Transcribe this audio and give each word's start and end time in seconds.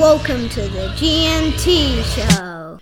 Welcome 0.00 0.48
to 0.48 0.62
the 0.62 0.94
G&T 0.96 2.02
Show. 2.04 2.78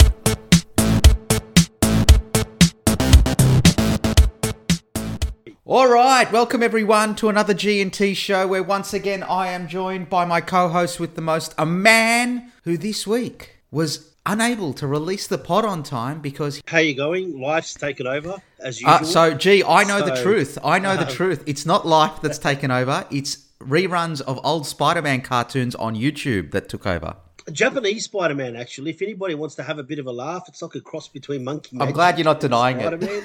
All 5.65 5.89
right, 5.89 6.31
welcome 6.31 6.62
everyone 6.62 7.17
to 7.17 7.28
another 7.28 7.54
G&T 7.54 8.14
show 8.14 8.46
where 8.46 8.62
once 8.62 8.95
again 8.95 9.25
I 9.25 9.48
am 9.48 9.66
joined 9.66 10.09
by 10.09 10.27
my 10.27 10.41
co-host 10.41 11.00
with 11.00 11.16
the 11.16 11.20
most, 11.20 11.57
a 11.59 11.66
man 11.66 12.52
who 12.62 12.79
this 12.79 13.04
week 13.04 13.57
was 13.73 14.14
unable 14.25 14.73
to 14.75 14.87
release 14.87 15.27
the 15.27 15.39
pod 15.39 15.64
on 15.64 15.82
time 15.82 16.21
because 16.21 16.62
How 16.69 16.79
you 16.79 16.95
going? 16.95 17.41
Life's 17.41 17.75
taken 17.75 18.07
over 18.07 18.37
as 18.61 18.80
usual. 18.80 18.95
uh, 18.95 19.03
so 19.03 19.35
gee, 19.35 19.64
I 19.64 19.82
know 19.82 20.03
the 20.03 20.23
truth. 20.23 20.57
I 20.62 20.79
know 20.79 20.96
the 20.96 21.09
um, 21.09 21.12
truth. 21.12 21.43
It's 21.46 21.66
not 21.66 21.85
life 21.85 22.21
that's 22.23 22.39
taken 22.39 22.71
over. 22.71 23.05
It's 23.11 23.47
reruns 23.61 24.20
of 24.20 24.40
old 24.45 24.66
Spider-Man 24.66 25.22
cartoons 25.22 25.75
on 25.75 25.95
YouTube 25.95 26.52
that 26.52 26.68
took 26.68 26.86
over. 26.86 27.16
Japanese 27.52 28.04
Spider-Man. 28.04 28.57
Actually, 28.57 28.90
if 28.90 29.02
anybody 29.02 29.34
wants 29.34 29.54
to 29.57 29.62
have 29.62 29.79
a 29.79 29.82
bit 29.82 29.98
of 29.98 30.07
a 30.07 30.12
laugh, 30.12 30.44
it's 30.48 30.62
like 30.62 30.75
a 30.75 30.81
cross 30.81 31.08
between 31.08 31.44
Monkey. 31.44 31.71
I'm 31.75 31.79
Magic 31.79 31.94
glad 31.94 32.19
you're 32.19 32.25
not 32.25 32.41
denying 32.41 32.81
it. 32.81 33.25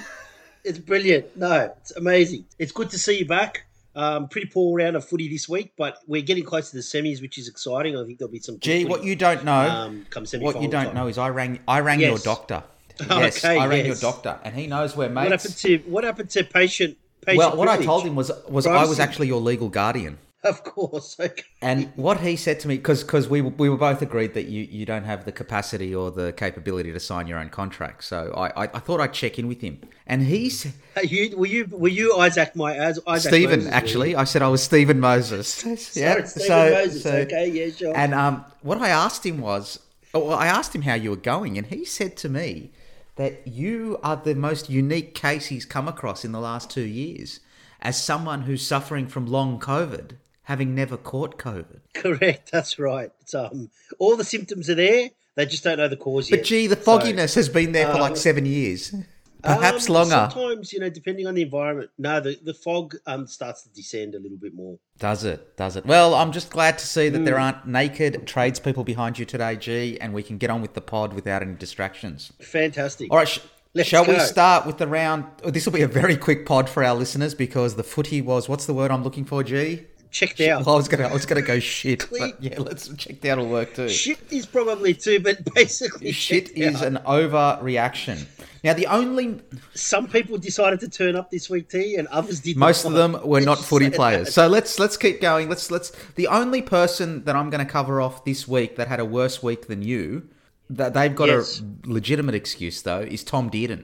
It's 0.63 0.79
brilliant. 0.79 1.35
No, 1.35 1.73
it's 1.81 1.91
amazing. 1.91 2.45
It's 2.57 2.71
good 2.71 2.89
to 2.91 2.99
see 2.99 3.19
you 3.19 3.25
back. 3.25 3.65
Um, 3.95 4.27
pretty 4.27 4.47
poor 4.47 4.77
round 4.77 4.95
of 4.95 5.05
footy 5.05 5.29
this 5.29 5.47
week, 5.47 5.73
but 5.77 5.99
we're 6.07 6.23
getting 6.23 6.43
close 6.43 6.71
to 6.71 6.77
the 6.77 6.81
semis, 6.81 7.21
which 7.21 7.37
is 7.37 7.47
exciting. 7.47 7.95
I 7.95 8.03
think 8.05 8.17
there'll 8.17 8.31
be 8.31 8.39
some. 8.39 8.59
Gee, 8.59 8.85
what 8.85 9.03
you 9.03 9.15
don't 9.15 9.43
know, 9.43 9.69
um, 9.69 10.05
come 10.09 10.25
what 10.39 10.61
you 10.61 10.67
don't 10.67 10.85
time. 10.85 10.95
know 10.95 11.07
is 11.07 11.17
I 11.17 11.29
rang 11.29 11.59
I 11.67 11.81
rang 11.81 11.99
your 11.99 12.17
doctor. 12.17 12.63
Yes, 13.09 13.43
Okay, 13.43 13.57
I 13.57 13.65
rang 13.65 13.87
your 13.87 13.95
doctor 13.95 14.39
and 14.43 14.55
he 14.55 14.67
knows 14.67 14.95
we're 14.95 15.09
mates. 15.09 15.29
What 15.29 15.41
happened 15.41 15.57
to 15.57 15.77
what 15.91 16.03
happened 16.03 16.29
to 16.29 16.43
patient? 16.43 16.97
patient 17.21 17.39
well, 17.39 17.57
what 17.57 17.67
I 17.67 17.83
told 17.83 18.03
him 18.03 18.15
was 18.15 18.31
was 18.47 18.67
I 18.67 18.85
was 18.85 18.99
actually 18.99 19.27
your 19.27 19.41
legal 19.41 19.67
guardian. 19.67 20.19
Of 20.53 20.63
course. 20.65 21.15
Okay. 21.17 21.43
And 21.61 21.91
what 21.95 22.19
he 22.19 22.35
said 22.35 22.59
to 22.61 22.67
me, 22.67 22.75
because 22.75 23.01
because 23.01 23.29
we, 23.29 23.39
we 23.41 23.69
were 23.69 23.77
both 23.77 24.01
agreed 24.01 24.33
that 24.33 24.47
you, 24.47 24.63
you 24.63 24.85
don't 24.85 25.05
have 25.05 25.23
the 25.23 25.31
capacity 25.31 25.95
or 25.95 26.11
the 26.11 26.33
capability 26.33 26.91
to 26.91 26.99
sign 26.99 27.27
your 27.27 27.39
own 27.39 27.49
contract. 27.49 28.03
So 28.03 28.33
I, 28.35 28.65
I, 28.65 28.69
I 28.73 28.79
thought 28.79 28.99
I'd 28.99 29.13
check 29.13 29.39
in 29.39 29.47
with 29.47 29.61
him. 29.61 29.79
And 30.05 30.23
he's 30.23 30.73
you, 31.01 31.37
were 31.37 31.45
you 31.45 31.65
were 31.71 31.87
you 31.87 32.17
Isaac? 32.17 32.57
My 32.57 32.75
as 32.75 32.99
Isaac 33.07 33.29
Stephen, 33.29 33.59
Moses, 33.59 33.73
actually. 33.73 34.15
I 34.17 34.25
said 34.25 34.41
I 34.41 34.49
was 34.49 34.61
Stephen 34.61 34.99
Moses. 34.99 35.47
Sorry, 35.53 35.77
yeah. 35.93 36.23
Stephen 36.25 36.73
Moses. 36.73 37.05
okay, 37.05 37.49
yeah, 37.49 37.73
sure. 37.73 37.95
And 37.95 38.13
um, 38.13 38.43
what 38.63 38.79
I 38.79 38.89
asked 38.89 39.25
him 39.25 39.39
was, 39.39 39.79
oh, 40.13 40.25
well, 40.25 40.37
I 40.37 40.47
asked 40.47 40.75
him 40.75 40.81
how 40.81 40.95
you 40.95 41.11
were 41.11 41.15
going, 41.15 41.57
and 41.57 41.67
he 41.67 41.85
said 41.85 42.17
to 42.17 42.27
me 42.27 42.71
that 43.15 43.47
you 43.47 43.97
are 44.03 44.17
the 44.17 44.35
most 44.35 44.69
unique 44.69 45.15
case 45.15 45.45
he's 45.45 45.65
come 45.65 45.87
across 45.87 46.25
in 46.25 46.33
the 46.33 46.41
last 46.41 46.69
two 46.69 46.81
years 46.81 47.39
as 47.83 48.01
someone 48.01 48.43
who's 48.43 48.65
suffering 48.65 49.07
from 49.07 49.27
long 49.27 49.59
COVID, 49.59 50.13
having 50.43 50.75
never 50.75 50.97
caught 50.97 51.37
COVID. 51.37 51.79
Correct, 51.93 52.51
that's 52.51 52.77
right. 52.79 53.11
It's, 53.21 53.33
um, 53.33 53.69
all 53.99 54.15
the 54.17 54.23
symptoms 54.23 54.69
are 54.69 54.75
there. 54.75 55.09
They 55.35 55.45
just 55.47 55.63
don't 55.63 55.77
know 55.77 55.87
the 55.87 55.97
cause 55.97 56.29
yet. 56.29 56.37
But 56.41 56.45
gee, 56.45 56.67
the 56.67 56.75
So, 56.75 56.81
fogginess 56.81 57.35
has 57.35 57.49
been 57.49 57.71
there 57.71 57.87
for 57.91 57.99
like 57.99 58.11
um, 58.11 58.15
seven 58.17 58.45
years, 58.45 58.93
perhaps 59.41 59.87
um, 59.89 59.95
longer. 59.95 60.29
Sometimes, 60.31 60.71
you 60.71 60.79
know, 60.79 60.89
depending 60.89 61.25
on 61.25 61.33
the 61.33 61.41
environment. 61.41 61.89
No, 61.97 62.19
the, 62.19 62.37
the 62.43 62.53
fog 62.53 62.95
um, 63.07 63.25
starts 63.25 63.63
to 63.63 63.69
descend 63.69 64.13
a 64.13 64.19
little 64.19 64.37
bit 64.37 64.53
more. 64.53 64.77
Does 64.99 65.23
it? 65.23 65.57
Does 65.57 65.75
it? 65.75 65.85
Well, 65.87 66.13
I'm 66.13 66.31
just 66.31 66.51
glad 66.51 66.77
to 66.77 66.85
see 66.85 67.09
that 67.09 67.17
Hmm. 67.17 67.23
there 67.25 67.39
aren't 67.39 67.65
naked 67.67 68.27
tradespeople 68.27 68.83
behind 68.83 69.17
you 69.17 69.25
today, 69.25 69.55
G, 69.55 69.97
and 69.99 70.13
we 70.13 70.21
can 70.21 70.37
get 70.37 70.51
on 70.51 70.61
with 70.61 70.75
the 70.75 70.81
pod 70.81 71.13
without 71.13 71.41
any 71.41 71.55
distractions. 71.55 72.31
Fantastic. 72.39 73.09
All 73.11 73.17
right, 73.17 73.27
sh- 73.27 73.39
Let's 73.75 73.89
shall 73.89 74.05
we 74.05 74.19
start 74.19 74.67
with 74.67 74.77
the 74.77 74.85
round? 74.87 75.25
oh, 75.43 75.49
This 75.49 75.65
will 75.65 75.73
be 75.73 75.81
a 75.81 75.87
very 75.87 76.15
quick 76.15 76.45
pod 76.45 76.69
for 76.69 76.83
our 76.83 76.93
listeners 76.93 77.33
because 77.33 77.73
the 77.75 77.81
footy 77.83 78.21
was 78.21 78.47
what's 78.47 78.67
the 78.67 78.73
word 78.75 78.91
I'm 78.91 79.03
looking 79.03 79.25
for, 79.25 79.43
G? 79.43 79.87
Checked 80.13 80.39
out. 80.41 80.65
I 80.67 80.75
was 80.75 80.87
gonna, 80.87 81.07
I 81.07 81.11
was 81.11 81.25
gonna 81.25 81.41
go 81.41 81.59
shit, 81.59 82.07
but 82.11 82.41
yeah, 82.41 82.59
let's 82.59 82.87
check 82.95 83.25
out 83.25 83.39
will 83.39 83.49
work 83.49 83.73
too. 83.73 83.89
Shit 83.89 84.19
is 84.31 84.45
probably 84.45 84.93
too, 84.93 85.19
but 85.19 85.43
basically, 85.55 86.11
Shit 86.13 86.55
is 86.57 86.75
out. 86.81 86.87
an 86.87 86.99
overreaction. 87.05 88.25
Now, 88.63 88.73
the 88.73 88.87
only 88.87 89.41
Some 89.73 90.07
people 90.07 90.37
decided 90.37 90.79
to 90.81 90.87
turn 90.87 91.15
up 91.17 91.29
this 91.31 91.49
week, 91.49 91.67
T, 91.69 91.95
and 91.95 92.07
others 92.09 92.39
did. 92.39 92.55
most 92.55 92.85
of 92.85 92.93
them 92.93 93.17
were 93.25 93.41
not 93.41 93.57
footy 93.59 93.89
that. 93.89 93.95
players. 93.95 94.33
So 94.33 94.47
let's 94.47 94.79
let's 94.79 94.95
keep 94.97 95.19
going. 95.19 95.49
Let's 95.49 95.69
let's. 95.71 95.91
The 96.15 96.27
only 96.27 96.61
person 96.61 97.23
that 97.25 97.35
I'm 97.35 97.49
going 97.49 97.65
to 97.65 97.69
cover 97.71 97.99
off 97.99 98.23
this 98.23 98.47
week 98.47 98.75
that 98.77 98.87
had 98.87 98.99
a 99.01 99.05
worse 99.05 99.43
week 99.43 99.67
than 99.67 99.81
you, 99.81 100.29
that 100.69 100.93
they've 100.93 101.13
got 101.13 101.27
Yes. 101.27 101.59
a 101.59 101.89
legitimate 101.89 102.35
excuse 102.35 102.81
though, 102.83 103.01
is 103.01 103.23
Tom 103.23 103.49
Dearden. 103.49 103.83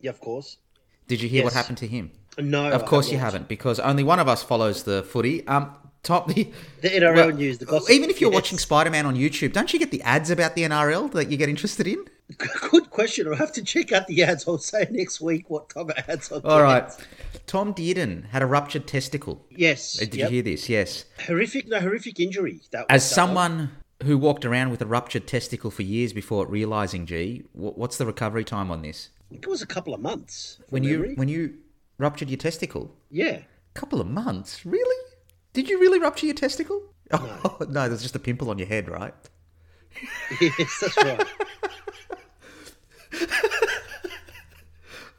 Yeah, 0.00 0.10
of 0.10 0.20
course. 0.20 0.58
Did 1.06 1.22
you 1.22 1.28
hear 1.28 1.44
what 1.44 1.52
happened 1.54 1.78
to 1.78 1.86
him? 1.86 2.10
No, 2.38 2.70
Of 2.70 2.84
course 2.86 3.10
you 3.10 3.18
haven't, 3.18 3.48
because 3.48 3.78
only 3.80 4.02
one 4.02 4.18
of 4.18 4.28
us 4.28 4.42
follows 4.42 4.82
the 4.82 5.02
footy. 5.02 5.46
Um, 5.46 5.74
Tom, 6.02 6.24
the, 6.28 6.52
The 6.82 6.90
NRL 6.90 7.14
well, 7.14 7.30
news, 7.30 7.58
the 7.58 7.64
gossip. 7.64 7.90
even 7.90 8.10
if 8.10 8.20
you're 8.20 8.30
yes. 8.30 8.34
watching 8.34 8.58
Spider 8.58 8.90
Man 8.90 9.06
on 9.06 9.16
YouTube, 9.16 9.52
don't 9.52 9.72
you 9.72 9.78
get 9.78 9.90
the 9.90 10.02
ads 10.02 10.30
about 10.30 10.54
the 10.54 10.62
NRL 10.62 11.10
that 11.12 11.30
you 11.30 11.36
get 11.36 11.48
interested 11.48 11.86
in? 11.86 12.04
Good 12.70 12.90
question. 12.90 13.26
I'll 13.26 13.34
have 13.36 13.52
to 13.52 13.62
check 13.62 13.92
out 13.92 14.06
the 14.06 14.22
ads. 14.22 14.46
I'll 14.46 14.58
say 14.58 14.86
next 14.90 15.20
week 15.20 15.48
what 15.48 15.70
type 15.70 15.88
of 15.88 16.04
ads 16.08 16.30
I'll 16.30 16.40
All 16.44 16.62
get. 16.62 17.06
Tom 17.46 17.74
Dearden 17.74 18.26
had 18.28 18.42
a 18.42 18.46
ruptured 18.46 18.86
testicle. 18.86 19.44
Yes. 19.50 19.94
Did 19.94 20.14
yep. 20.14 20.30
you 20.30 20.34
hear 20.34 20.42
this? 20.42 20.68
Yes. 20.68 21.04
Horrific, 21.26 21.68
no, 21.68 21.80
horrific 21.80 22.20
injury. 22.20 22.60
That, 22.72 22.86
As 22.88 23.08
that 23.08 23.14
someone 23.14 23.70
who 24.02 24.18
walked 24.18 24.44
around 24.44 24.70
with 24.70 24.82
a 24.82 24.86
ruptured 24.86 25.26
testicle 25.26 25.70
for 25.70 25.82
years 25.82 26.12
before 26.12 26.46
realizing, 26.46 27.06
gee, 27.06 27.44
what's 27.52 27.96
the 27.98 28.06
recovery 28.06 28.44
time 28.44 28.70
on 28.70 28.82
this? 28.82 29.10
it 29.30 29.46
was 29.46 29.62
a 29.62 29.66
couple 29.66 29.94
of 29.94 30.00
months. 30.00 30.58
When 30.70 30.84
you 30.84 31.12
when 31.16 31.28
you 31.28 31.54
ruptured 31.98 32.30
your 32.30 32.38
testicle, 32.38 32.94
yeah. 33.10 33.40
couple 33.74 34.00
of 34.00 34.06
months, 34.06 34.64
really? 34.66 35.10
Did 35.52 35.68
you 35.68 35.80
really 35.80 35.98
rupture 35.98 36.26
your 36.26 36.34
testicle? 36.34 36.82
Oh 37.12 37.58
no, 37.68 37.86
there's 37.88 38.02
just 38.02 38.16
a 38.16 38.18
pimple 38.18 38.50
on 38.50 38.58
your 38.58 38.66
head, 38.66 38.88
right? 38.88 39.14
Yes, 40.40 40.80
that's 40.80 40.96
right. 40.96 41.26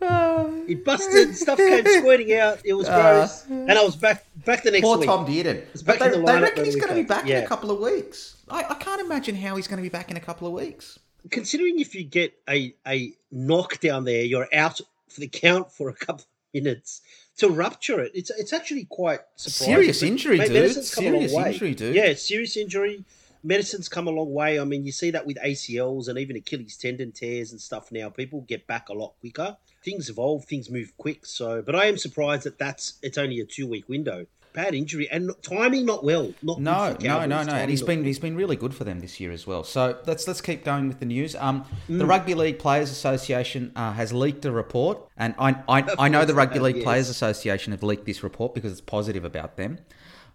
it 0.68 0.84
busted, 0.84 1.36
stuff 1.36 1.58
came 1.58 1.86
squirting 1.86 2.34
out. 2.34 2.60
It 2.66 2.74
was 2.74 2.88
uh, 2.88 3.00
gross, 3.00 3.46
and 3.48 3.72
I 3.72 3.84
was 3.84 3.96
back 3.96 4.26
back 4.46 4.64
the 4.64 4.72
next 4.72 4.84
Poor 4.84 4.98
week. 4.98 5.08
Tom 5.08 5.26
Dearden. 5.26 5.64
It's 5.74 5.84
But 5.84 6.00
back 6.00 6.12
they, 6.12 6.16
in 6.18 6.22
the 6.22 6.26
they 6.26 6.34
lineup 6.34 6.42
reckon 6.42 6.58
when 6.58 6.66
he's 6.66 6.74
we 6.76 6.82
going 6.82 6.90
to 6.90 6.96
be 6.96 7.04
go. 7.04 7.16
back 7.16 7.30
in 7.30 7.44
a 7.44 7.48
couple 7.48 7.72
of 7.72 7.80
weeks. 7.80 8.38
I, 8.50 8.64
I 8.70 8.74
can't 8.76 9.02
imagine 9.02 9.36
how 9.36 9.56
he's 9.56 9.68
going 9.68 9.78
to 9.78 9.84
be 9.84 9.90
back 9.90 10.12
in 10.12 10.18
a 10.18 10.22
couple 10.22 10.48
of 10.48 10.54
weeks. 10.54 11.00
Considering 11.32 11.80
if 11.80 11.96
you 11.96 12.04
get 12.04 12.34
a 12.50 12.76
a 12.88 13.14
knock 13.32 13.80
down 13.80 14.06
there, 14.06 14.24
you're 14.24 14.48
out 14.54 14.82
for 15.10 15.20
the 15.22 15.28
count 15.28 15.72
for 15.72 15.90
a 15.90 15.94
couple 15.94 16.26
minutes. 16.64 17.02
To 17.38 17.50
rupture 17.50 18.00
it, 18.00 18.12
it's 18.16 18.30
it's 18.32 18.54
actually 18.54 18.86
quite 18.86 19.20
surprising. 19.36 19.74
Serious 19.76 20.04
injury, 20.04 20.38
mate, 20.38 20.48
dude. 20.48 20.54
medicine's 20.54 20.96
come 20.96 21.06
a 21.06 21.10
long 21.10 21.28
Serious 21.28 21.54
injury, 21.54 21.76
dude. 21.76 21.96
Yeah, 21.96 22.14
serious 22.14 22.56
injury. 22.56 23.04
Medicine's 23.44 23.90
come 23.90 24.08
a 24.08 24.12
long 24.12 24.34
way. 24.34 24.60
I 24.60 24.64
mean, 24.64 24.86
you 24.86 24.92
see 24.92 25.12
that 25.12 25.26
with 25.28 25.38
ACLs 25.38 26.08
and 26.08 26.18
even 26.18 26.36
Achilles 26.36 26.78
tendon 26.78 27.12
tears 27.12 27.52
and 27.52 27.62
stuff 27.62 27.92
now. 27.92 28.10
People 28.10 28.42
get 28.42 28.66
back 28.66 28.90
a 28.90 28.94
lot 28.94 29.14
quicker. 29.20 29.58
Things 29.84 30.10
evolve, 30.10 30.46
things 30.46 30.72
move 30.72 30.94
quick. 30.98 31.26
So, 31.26 31.62
but 31.62 31.76
I 31.76 31.86
am 31.86 31.98
surprised 31.98 32.44
that 32.46 32.58
that's 32.58 32.94
it's 33.04 33.18
only 33.18 33.40
a 33.42 33.46
two 33.46 33.68
week 33.68 33.88
window. 33.90 34.26
Bad 34.56 34.74
injury 34.74 35.08
and 35.12 35.32
timing 35.42 35.86
not 35.86 36.04
well. 36.04 36.34
Not 36.42 36.60
No, 36.62 36.96
no, 37.02 37.26
no, 37.26 37.44
no, 37.44 37.54
and 37.54 37.70
he's 37.70 37.82
been 37.84 38.00
good. 38.00 38.08
he's 38.08 38.20
been 38.20 38.36
really 38.36 38.56
good 38.56 38.74
for 38.74 38.84
them 38.86 39.00
this 39.02 39.20
year 39.20 39.32
as 39.32 39.46
well. 39.46 39.64
So 39.64 39.98
let's 40.08 40.28
let's 40.28 40.42
keep 40.42 40.64
going 40.64 40.88
with 40.88 41.00
the 41.00 41.06
news. 41.06 41.36
Um, 41.36 41.66
Mm. 41.90 42.00
the 42.00 42.06
Rugby 42.06 42.34
League 42.34 42.58
Players 42.60 42.90
Association 42.92 43.72
uh, 43.76 43.92
has 43.94 44.12
leaked 44.14 44.46
a 44.46 44.52
report, 44.52 44.98
and 45.18 45.36
I 45.38 45.56
I, 45.68 45.84
I 46.00 46.08
know 46.08 46.26
the 46.26 46.34
Rugby 46.34 46.60
League 46.60 46.78
yes. 46.78 46.84
Players 46.84 47.10
Association 47.10 47.72
have 47.74 47.84
leaked 47.84 48.06
this 48.06 48.24
report 48.24 48.56
because 48.56 48.72
it's 48.72 48.82
positive 48.82 49.26
about 49.26 49.58
them. 49.58 49.80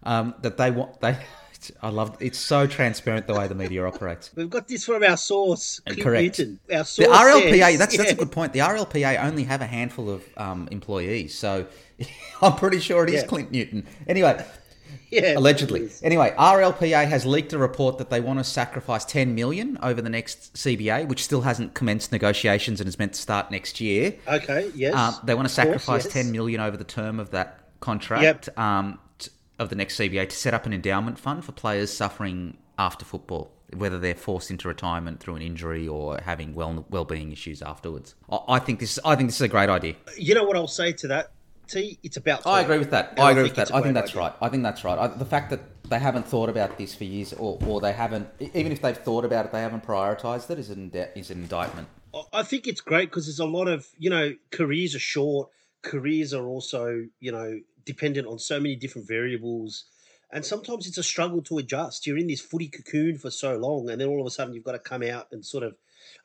Um, 0.03 0.33
that 0.41 0.57
they 0.57 0.71
want 0.71 0.99
they. 1.01 1.17
I 1.81 1.89
love 1.89 2.17
it's 2.19 2.39
so 2.39 2.65
transparent 2.65 3.27
the 3.27 3.33
way 3.35 3.47
the 3.47 3.55
media 3.55 3.85
operates. 3.85 4.31
We've 4.35 4.49
got 4.49 4.67
this 4.67 4.85
from 4.85 5.03
our 5.03 5.17
source, 5.17 5.79
Clint 5.85 6.01
Correct. 6.01 6.39
Newton. 6.39 6.59
Our 6.73 6.83
source 6.85 7.07
The 7.07 7.13
RLPA, 7.13 7.59
says- 7.59 7.79
that's 7.79 7.97
that's 7.97 8.09
yeah. 8.09 8.15
a 8.15 8.17
good 8.17 8.31
point. 8.31 8.53
The 8.53 8.59
RLPA 8.59 9.23
only 9.23 9.43
have 9.43 9.61
a 9.61 9.67
handful 9.67 10.09
of 10.09 10.23
um, 10.37 10.67
employees, 10.71 11.37
so 11.37 11.65
I'm 12.41 12.55
pretty 12.55 12.79
sure 12.79 13.03
it 13.03 13.09
is 13.09 13.21
Yeah. 13.21 13.27
Clint 13.27 13.51
Newton. 13.51 13.85
Anyway, 14.07 14.43
Yeah, 15.11 15.37
allegedly. 15.37 15.89
Anyway, 16.03 16.33
RLPA 16.37 17.05
has 17.07 17.25
leaked 17.25 17.51
a 17.51 17.57
report 17.57 17.97
that 17.97 18.09
they 18.09 18.21
want 18.21 18.39
to 18.39 18.45
sacrifice 18.45 19.03
10 19.03 19.35
million 19.35 19.77
over 19.83 20.01
the 20.01 20.09
next 20.09 20.53
CBA, 20.53 21.07
which 21.09 21.21
still 21.23 21.41
hasn't 21.41 21.73
commenced 21.73 22.13
negotiations 22.13 22.79
and 22.79 22.87
is 22.87 22.97
meant 22.97 23.13
to 23.13 23.21
start 23.21 23.51
next 23.51 23.81
year. 23.81 24.15
Okay, 24.25 24.71
yes. 24.73 24.95
Um, 24.95 25.15
they 25.25 25.35
want 25.35 25.49
to 25.49 25.61
of 25.61 25.67
course, 25.67 25.83
sacrifice 25.83 26.05
yes. 26.05 26.13
10 26.13 26.31
million 26.31 26.61
over 26.61 26.77
the 26.77 26.85
term 26.85 27.19
of 27.19 27.31
that 27.31 27.59
contract 27.81 28.47
um, 28.57 28.93
t- 28.93 28.99
of 29.61 29.69
the 29.69 29.75
next 29.75 29.97
CBA 29.97 30.27
to 30.27 30.35
set 30.35 30.53
up 30.53 30.65
an 30.65 30.73
endowment 30.73 31.19
fund 31.19 31.45
for 31.45 31.51
players 31.51 31.93
suffering 31.93 32.57
after 32.79 33.05
football, 33.05 33.51
whether 33.75 33.99
they're 33.99 34.15
forced 34.15 34.49
into 34.49 34.67
retirement 34.67 35.19
through 35.19 35.35
an 35.35 35.41
injury 35.41 35.87
or 35.87 36.19
having 36.19 36.55
well 36.55 36.85
well-being 36.89 37.31
issues 37.31 37.61
afterwards. 37.61 38.15
I, 38.29 38.39
I 38.49 38.59
think 38.59 38.79
this 38.79 38.99
I 39.05 39.15
think 39.15 39.29
this 39.29 39.35
is 39.35 39.41
a 39.41 39.47
great 39.47 39.69
idea. 39.69 39.95
You 40.17 40.33
know 40.35 40.43
what 40.43 40.57
I'll 40.57 40.67
say 40.67 40.91
to 40.93 41.07
that, 41.09 41.31
T? 41.67 41.99
It's 42.01 42.17
about. 42.17 42.45
I 42.47 42.61
agree 42.61 42.79
with 42.79 42.89
that. 42.89 43.11
And 43.11 43.19
I 43.19 43.31
agree 43.31 43.43
think 43.43 43.57
with 43.57 43.67
that. 43.67 43.75
I 43.75 43.81
think 43.81 43.93
that's 43.93 44.11
idea. 44.11 44.21
right. 44.21 44.33
I 44.41 44.49
think 44.49 44.63
that's 44.63 44.83
right. 44.83 44.97
I, 44.97 45.07
the 45.07 45.25
fact 45.25 45.51
that 45.51 45.61
they 45.91 45.99
haven't 45.99 46.25
thought 46.25 46.49
about 46.49 46.77
this 46.77 46.95
for 46.95 47.03
years, 47.03 47.33
or, 47.33 47.59
or 47.67 47.81
they 47.81 47.91
haven't, 47.91 48.27
even 48.39 48.71
if 48.71 48.81
they've 48.81 48.97
thought 48.97 49.25
about 49.25 49.45
it, 49.45 49.51
they 49.51 49.61
haven't 49.61 49.85
prioritised 49.85 50.49
it, 50.49 50.57
is 50.57 50.69
an, 50.69 50.91
is 51.15 51.29
an 51.29 51.41
indictment. 51.41 51.87
I 52.33 52.43
think 52.43 52.65
it's 52.65 52.81
great 52.81 53.09
because 53.09 53.27
there's 53.27 53.39
a 53.39 53.45
lot 53.45 53.67
of 53.67 53.87
you 53.99 54.09
know 54.09 54.33
careers 54.51 54.95
are 54.95 54.99
short. 54.99 55.49
Careers 55.83 56.33
are 56.33 56.47
also 56.47 57.05
you 57.19 57.31
know 57.31 57.59
dependent 57.85 58.27
on 58.27 58.39
so 58.39 58.59
many 58.59 58.75
different 58.75 59.07
variables. 59.07 59.85
And 60.33 60.45
sometimes 60.45 60.87
it's 60.87 60.97
a 60.97 61.03
struggle 61.03 61.41
to 61.43 61.57
adjust. 61.57 62.07
You're 62.07 62.17
in 62.17 62.27
this 62.27 62.41
footy 62.41 62.69
cocoon 62.69 63.17
for 63.17 63.29
so 63.29 63.57
long, 63.57 63.89
and 63.89 63.99
then 63.99 64.07
all 64.07 64.21
of 64.21 64.27
a 64.27 64.31
sudden 64.31 64.53
you've 64.53 64.63
got 64.63 64.73
to 64.73 64.79
come 64.79 65.03
out 65.03 65.27
and 65.31 65.45
sort 65.45 65.63
of. 65.63 65.75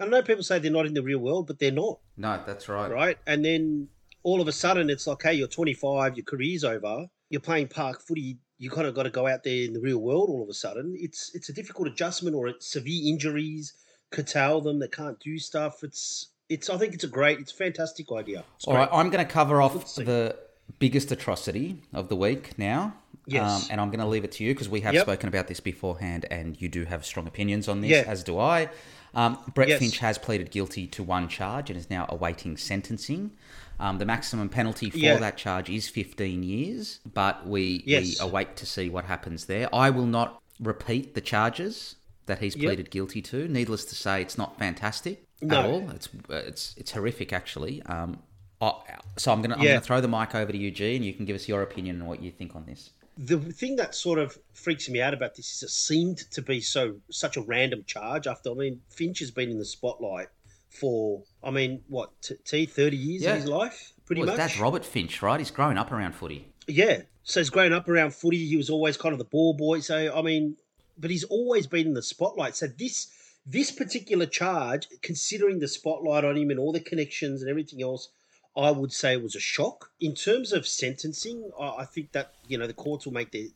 I 0.01 0.07
know 0.07 0.23
people 0.23 0.43
say 0.43 0.59
they're 0.59 0.71
not 0.71 0.87
in 0.87 0.95
the 0.95 1.03
real 1.03 1.19
world, 1.19 1.47
but 1.47 1.59
they're 1.59 1.71
not. 1.71 1.99
No, 2.17 2.41
that's 2.47 2.69
right. 2.69 2.91
Right, 2.91 3.19
and 3.27 3.45
then 3.45 3.89
all 4.23 4.41
of 4.41 4.49
a 4.49 4.53
sudden 4.53 4.91
it's 4.91 5.07
like, 5.07 5.23
hey, 5.23 5.35
you're 5.35 5.49
25, 5.49 6.17
your 6.17 6.25
career's 6.25 6.65
over, 6.65 7.07
you're 7.31 7.41
playing 7.41 7.69
park 7.69 8.01
footy. 8.01 8.39
You 8.59 8.71
kind 8.71 8.87
of 8.87 8.95
got 8.95 9.03
to 9.03 9.11
go 9.11 9.27
out 9.27 9.45
there 9.45 9.65
in 9.65 9.75
the 9.75 9.81
real 9.81 9.99
world. 9.99 10.31
All 10.31 10.43
of 10.43 10.49
a 10.49 10.55
sudden, 10.55 10.97
it's 10.99 11.35
it's 11.35 11.51
a 11.51 11.53
difficult 11.53 11.89
adjustment, 11.89 12.35
or 12.35 12.49
it's 12.49 12.71
severe 12.71 13.03
injuries 13.07 13.75
curtail 14.11 14.61
them. 14.61 14.79
They 14.79 14.89
can't 14.89 15.19
do 15.21 15.39
stuff. 15.39 15.83
It's 15.83 16.29
it's. 16.49 16.71
I 16.71 16.77
think 16.79 16.95
it's 16.95 17.05
a 17.05 17.09
great. 17.09 17.39
It's 17.41 17.53
a 17.53 17.57
fantastic 17.57 18.07
idea. 18.13 18.45
It's 18.57 18.67
All 18.67 18.75
right, 18.75 18.89
I'm 18.93 19.11
going 19.11 19.25
to 19.25 19.31
cover 19.31 19.61
off 19.61 19.95
the 19.97 20.37
biggest 20.79 21.11
atrocity 21.13 21.83
of 21.93 22.09
the 22.09 22.17
week 22.17 22.59
now. 22.59 22.95
Yes. 23.27 23.65
Um, 23.65 23.69
and 23.73 23.81
I'm 23.81 23.89
going 23.89 24.01
to 24.01 24.07
leave 24.07 24.25
it 24.25 24.33
to 24.33 24.45
you 24.45 24.55
because 24.55 24.69
we 24.69 24.81
have 24.83 24.95
Yep. 24.95 25.03
spoken 25.05 25.29
about 25.29 25.49
this 25.49 25.59
beforehand, 25.61 26.27
and 26.31 26.61
you 26.61 26.69
do 26.69 26.85
have 26.85 27.05
strong 27.05 27.27
opinions 27.27 27.67
on 27.69 27.81
this, 27.81 27.91
Yeah. 27.91 28.05
as 28.07 28.23
do 28.23 28.39
I. 28.39 28.69
Um, 29.15 29.39
Brett 29.55 29.69
Yes. 29.69 29.79
Finch 29.81 29.99
has 29.99 30.19
pleaded 30.19 30.51
guilty 30.51 30.87
to 30.89 31.03
one 31.03 31.29
charge 31.29 31.71
and 31.71 31.79
is 31.79 31.91
now 31.91 32.07
awaiting 32.09 32.57
sentencing. 32.57 33.33
Um, 33.81 33.99
the 33.99 34.05
maximum 34.05 34.49
penalty 34.49 34.91
for 34.91 34.99
Yeah. 34.99 35.17
that 35.19 35.37
charge 35.37 35.69
is 35.69 35.89
15 35.89 36.43
years, 36.43 37.01
but 37.13 37.47
we, 37.47 37.83
Yes. 37.87 38.05
we 38.05 38.27
await 38.29 38.55
to 38.57 38.67
see 38.67 38.89
what 38.89 39.07
happens 39.07 39.47
there. 39.47 39.75
I 39.75 39.91
will 39.91 40.07
not 40.07 40.41
repeat 40.61 41.15
the 41.15 41.21
charges 41.21 41.97
that 42.27 42.39
he's 42.41 42.55
Yep. 42.57 42.65
pleaded 42.65 42.91
guilty 42.91 43.23
to. 43.23 43.49
Needless 43.49 43.85
to 43.87 43.95
say, 43.95 44.23
it's 44.23 44.39
not 44.39 44.59
fantastic 44.59 45.25
No. 45.43 45.59
at 45.59 45.65
all. 45.67 45.91
It's 45.91 46.09
it's 46.31 46.75
it's 46.77 46.93
horrific, 46.93 47.33
actually. 47.33 47.83
Um, 47.83 48.19
So 48.61 49.33
I'm 49.33 49.43
gonna 49.43 49.57
I'm 49.57 49.65
gonna 49.65 49.81
throw 49.81 50.01
the 50.01 50.09
mic 50.09 50.35
over 50.35 50.53
to 50.53 50.59
you, 50.59 50.71
G, 50.71 50.97
and 50.97 51.05
you 51.05 51.13
can 51.13 51.25
give 51.25 51.37
us 51.37 51.49
your 51.49 51.63
opinion 51.63 52.01
on 52.03 52.07
what 52.09 52.23
you 52.23 52.31
think 52.31 52.55
on 52.57 52.65
this. 52.67 52.91
the 53.19 53.39
thing 53.39 53.77
that 53.77 53.95
sort 53.95 54.19
of 54.19 54.37
freaks 54.53 54.89
me 54.89 55.01
out 55.01 55.15
about 55.15 55.35
this 55.35 55.55
is 55.55 55.63
it 55.63 55.71
seemed 55.71 56.19
to 56.31 56.43
be 56.43 56.61
so 56.61 56.97
such 57.11 57.37
a 57.37 57.43
random 57.43 57.85
charge. 57.87 58.27
After 58.27 58.51
I 58.51 58.55
mean, 58.55 58.81
Finch 58.91 59.19
has 59.21 59.31
been 59.31 59.51
in 59.51 59.59
the 59.59 59.65
spotlight 59.65 60.29
for 60.71 61.23
I 61.43 61.51
mean, 61.51 61.83
what 61.89 62.11
t, 62.23 62.35
t 62.45 62.67
thirty 62.67 62.97
years 62.97 63.23
Yeah. 63.23 63.33
of 63.35 63.41
his 63.43 63.47
life, 63.49 63.93
pretty 64.05 64.21
Well, 64.23 64.29
much. 64.31 64.37
dad's 64.39 64.59
Robert 64.59 64.85
Finch, 64.85 65.23
right? 65.23 65.39
He's 65.41 65.51
grown 65.51 65.79
up 65.79 65.93
around 65.93 66.13
footy. 66.15 66.47
Yeah. 66.67 67.03
So 67.25 67.41
he's 67.41 67.51
grown 67.51 67.73
up 67.73 67.89
around 67.89 68.15
footy. 68.15 68.47
He 68.47 68.57
was 68.57 68.71
always 68.71 68.97
kind 68.97 69.13
of 69.13 69.19
the 69.19 69.25
ball 69.25 69.55
boy. 69.55 69.81
So 69.81 70.15
I 70.17 70.23
mean, 70.23 70.57
but 70.99 71.11
he's 71.11 71.25
always 71.25 71.67
been 71.67 71.87
in 71.89 71.95
the 71.95 72.03
spotlight. 72.03 72.57
So 72.57 72.67
this 72.67 73.09
this 73.47 73.71
particular 73.71 74.27
charge, 74.27 74.89
considering 75.03 75.59
the 75.61 75.69
spotlight 75.69 76.25
on 76.25 76.37
him 76.37 76.51
and 76.51 76.59
all 76.59 76.73
the 76.73 76.81
connections 76.81 77.43
and 77.43 77.49
everything 77.51 77.81
else, 77.81 78.09
I 78.57 78.71
would 78.71 78.93
say 78.93 79.13
it 79.13 79.23
was 79.23 79.37
a 79.37 79.41
shock. 79.41 79.91
In 80.01 80.15
terms 80.15 80.53
of 80.53 80.67
sentencing, 80.67 81.51
I, 81.61 81.69
I 81.79 81.85
think 81.85 82.13
that 82.13 82.35
you 82.49 82.59
know 82.59 82.67
the 82.67 82.73
courts 82.73 83.05
will 83.05 83.13
make 83.13 83.33
their 83.33 83.47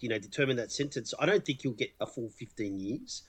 you 0.00 0.08
know 0.08 0.18
determine 0.18 0.56
that 0.56 0.72
sentence. 0.72 1.14
I 1.18 1.26
don't 1.26 1.44
think 1.44 1.62
he'll 1.62 1.72
get 1.72 1.92
a 2.00 2.06
full 2.06 2.28
fifteen 2.28 2.78
years. 2.78 3.22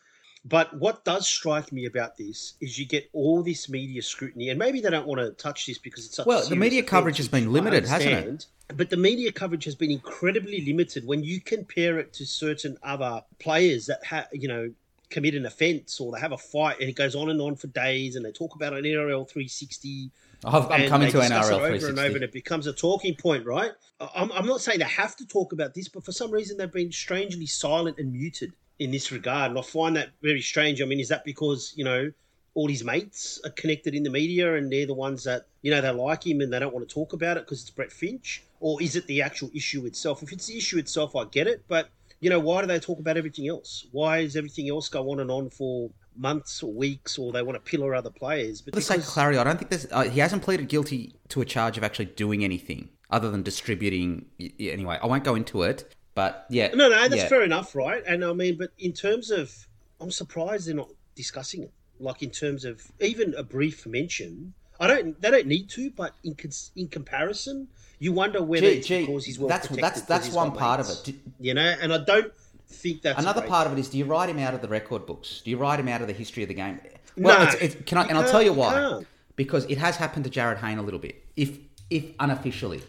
But 0.43 0.75
what 0.75 1.05
does 1.05 1.27
strike 1.27 1.71
me 1.71 1.85
about 1.85 2.17
this 2.17 2.53
is 2.59 2.79
you 2.79 2.87
get 2.87 3.07
all 3.13 3.43
this 3.43 3.69
media 3.69 4.01
scrutiny, 4.01 4.49
and 4.49 4.57
maybe 4.57 4.81
they 4.81 4.89
don't 4.89 5.05
want 5.05 5.21
to 5.21 5.31
touch 5.31 5.67
this 5.67 5.77
because 5.77 6.07
it's 6.07 6.15
such. 6.15 6.25
a 6.25 6.29
Well, 6.29 6.47
the 6.47 6.55
media 6.55 6.81
coverage 6.81 7.17
has 7.17 7.27
been 7.27 7.53
limited, 7.53 7.85
hasn't 7.85 8.11
it? 8.11 8.47
But 8.75 8.89
the 8.89 8.97
media 8.97 9.31
coverage 9.31 9.65
has 9.65 9.75
been 9.75 9.91
incredibly 9.91 10.65
limited 10.65 11.05
when 11.05 11.23
you 11.23 11.41
compare 11.41 11.99
it 11.99 12.13
to 12.13 12.25
certain 12.25 12.77
other 12.81 13.21
players 13.37 13.85
that 13.85 14.03
have, 14.05 14.29
you 14.31 14.47
know, 14.47 14.71
commit 15.11 15.35
an 15.35 15.45
offence 15.45 15.99
or 15.99 16.11
they 16.13 16.19
have 16.19 16.31
a 16.31 16.37
fight 16.37 16.79
and 16.79 16.89
it 16.89 16.95
goes 16.95 17.13
on 17.15 17.29
and 17.29 17.39
on 17.41 17.55
for 17.55 17.67
days 17.67 18.15
and 18.15 18.25
they 18.25 18.31
talk 18.31 18.55
about 18.55 18.73
an 18.73 18.83
NRL 18.83 19.27
360. 19.29 20.09
I've- 20.43 20.67
I'm 20.73 20.89
coming 20.89 21.11
to 21.11 21.17
NRL 21.21 21.43
over 21.53 21.77
360. 21.77 21.89
and 21.89 21.99
over 21.99 22.15
and 22.15 22.23
it 22.23 22.31
becomes 22.31 22.65
a 22.65 22.73
talking 22.73 23.15
point, 23.15 23.45
right? 23.45 23.71
I'm, 24.15 24.31
I'm 24.31 24.47
not 24.47 24.61
saying 24.61 24.79
they 24.79 24.85
have 24.85 25.15
to 25.17 25.27
talk 25.27 25.53
about 25.53 25.75
this, 25.75 25.87
but 25.87 26.03
for 26.03 26.11
some 26.11 26.31
reason 26.31 26.57
they've 26.57 26.71
been 26.71 26.91
strangely 26.91 27.45
silent 27.45 27.99
and 27.99 28.11
muted 28.11 28.53
in 28.79 28.89
this 28.89 29.11
regard. 29.11 29.51
And 29.51 29.59
I 29.59 29.61
find 29.61 29.95
that 29.97 30.09
very 30.23 30.41
strange. 30.41 30.81
I 30.81 30.85
mean, 30.85 30.99
is 30.99 31.09
that 31.09 31.23
because, 31.23 31.73
you 31.75 31.83
know, 31.83 32.11
all 32.55 32.67
his 32.67 32.83
mates 32.83 33.39
are 33.45 33.51
connected 33.51 33.93
in 33.93 34.03
the 34.03 34.09
media 34.09 34.55
and 34.55 34.71
they're 34.71 34.87
the 34.87 34.93
ones 34.95 35.23
that, 35.25 35.45
you 35.61 35.69
know, 35.71 35.79
they 35.81 35.89
like 35.91 36.25
him 36.25 36.41
and 36.41 36.51
they 36.51 36.59
don't 36.59 36.73
want 36.73 36.87
to 36.89 36.93
talk 36.93 37.13
about 37.13 37.37
it 37.37 37.45
because 37.45 37.61
it's 37.61 37.69
Brett 37.69 37.91
Finch? 37.91 38.43
Or 38.59 38.81
is 38.81 38.95
it 38.95 39.05
the 39.07 39.21
actual 39.21 39.51
issue 39.53 39.85
itself? 39.85 40.21
If 40.23 40.31
it's 40.33 40.47
the 40.47 40.57
issue 40.57 40.77
itself, 40.79 41.15
I 41.15 41.25
get 41.25 41.47
it. 41.47 41.63
But, 41.67 41.89
you 42.21 42.29
know, 42.29 42.39
why 42.39 42.61
do 42.61 42.67
they 42.67 42.79
talk 42.79 42.99
about 42.99 43.17
everything 43.17 43.47
else? 43.49 43.87
Why 43.91 44.21
does 44.21 44.35
everything 44.37 44.69
else 44.69 44.87
go 44.87 45.11
on 45.11 45.19
and 45.19 45.29
on 45.29 45.49
for 45.49 45.89
months 46.15 46.61
or 46.61 46.71
weeks 46.71 47.17
or 47.17 47.31
they 47.31 47.41
want 47.41 47.55
to 47.63 47.69
pillar 47.69 47.95
other 47.95 48.11
players? 48.11 48.61
But 48.61 48.75
For 48.75 48.79
the 48.79 48.85
sake 48.85 48.99
of 48.99 49.05
clarity, 49.05 49.39
I 49.39 49.43
don't 49.43 49.57
think 49.57 49.71
there's. 49.71 49.87
Uh, 49.91 50.03
he 50.03 50.19
hasn't 50.19 50.43
pleaded 50.43 50.69
guilty 50.69 51.15
to 51.29 51.41
a 51.41 51.45
charge 51.45 51.77
of 51.77 51.83
actually 51.83 52.05
doing 52.05 52.43
anything 52.43 52.89
other 53.09 53.31
than 53.31 53.41
distributing. 53.41 54.27
Anyway, 54.59 54.99
I 55.01 55.07
won't 55.07 55.23
go 55.23 55.33
into 55.33 55.63
it, 55.63 55.95
but 56.13 56.45
yeah. 56.49 56.67
No, 56.67 56.89
no, 56.89 57.09
that's 57.09 57.23
yeah. 57.23 57.27
fair 57.27 57.41
enough, 57.41 57.75
right? 57.75 58.03
And 58.07 58.23
I 58.23 58.33
mean, 58.33 58.55
but 58.57 58.71
in 58.77 58.93
terms 58.93 59.31
of, 59.31 59.51
I'm 59.99 60.11
surprised 60.11 60.67
they're 60.67 60.75
not 60.75 60.89
discussing 61.15 61.63
it. 61.63 61.71
Like 61.99 62.21
in 62.21 62.29
terms 62.29 62.65
of 62.65 62.83
even 62.99 63.33
a 63.35 63.43
brief 63.43 63.87
mention, 63.87 64.53
I 64.81 64.87
don't. 64.87 65.21
They 65.21 65.31
don't 65.31 65.47
need 65.47 65.69
to, 65.69 65.91
but 65.91 66.13
in 66.23 66.35
in 66.75 66.87
comparison, 66.89 67.67
you 67.99 68.11
wonder 68.11 68.41
whether 68.43 68.65
Gee, 68.67 68.77
it's 68.79 68.87
gee, 68.87 69.05
because 69.05 69.25
he's 69.25 69.39
well 69.39 69.47
that's 69.47 69.67
protected. 69.67 70.07
that's 70.07 70.25
that's 70.25 70.35
one 70.35 70.51
part 70.51 70.79
of 70.79 70.89
it. 70.89 71.01
Do- 71.05 71.13
You 71.39 71.53
know, 71.53 71.75
and 71.81 71.93
I 71.93 72.03
don't 72.03 72.33
think 72.67 73.03
that's 73.03 73.19
Another 73.19 73.43
part 73.43 73.67
of 73.67 73.73
it 73.73 73.79
is: 73.79 73.89
do 73.89 73.97
you 73.97 74.05
write 74.05 74.27
him 74.29 74.39
out 74.39 74.53
of 74.53 74.61
the 74.61 74.67
record 74.67 75.05
books? 75.05 75.41
Do 75.43 75.51
you 75.51 75.57
write 75.57 75.79
him 75.79 75.87
out 75.87 76.01
of 76.01 76.07
the 76.07 76.13
history 76.13 76.43
of 76.43 76.49
the 76.49 76.55
game? 76.55 76.79
No, 77.15 77.27
Well, 77.29 77.43
it's, 77.43 77.55
it's, 77.55 77.75
can 77.85 77.97
I? 77.99 78.05
And 78.05 78.17
I'll 78.17 78.29
tell 78.29 78.41
you 78.41 78.53
why. 78.53 79.03
Because 79.35 79.65
it 79.65 79.77
has 79.77 79.95
happened 79.95 80.25
to 80.25 80.31
Jarryd 80.31 80.57
Hayne 80.59 80.77
a 80.77 80.81
little 80.81 80.99
bit, 80.99 81.23
if 81.35 81.57
if 81.89 82.05
unofficially. 82.19 82.81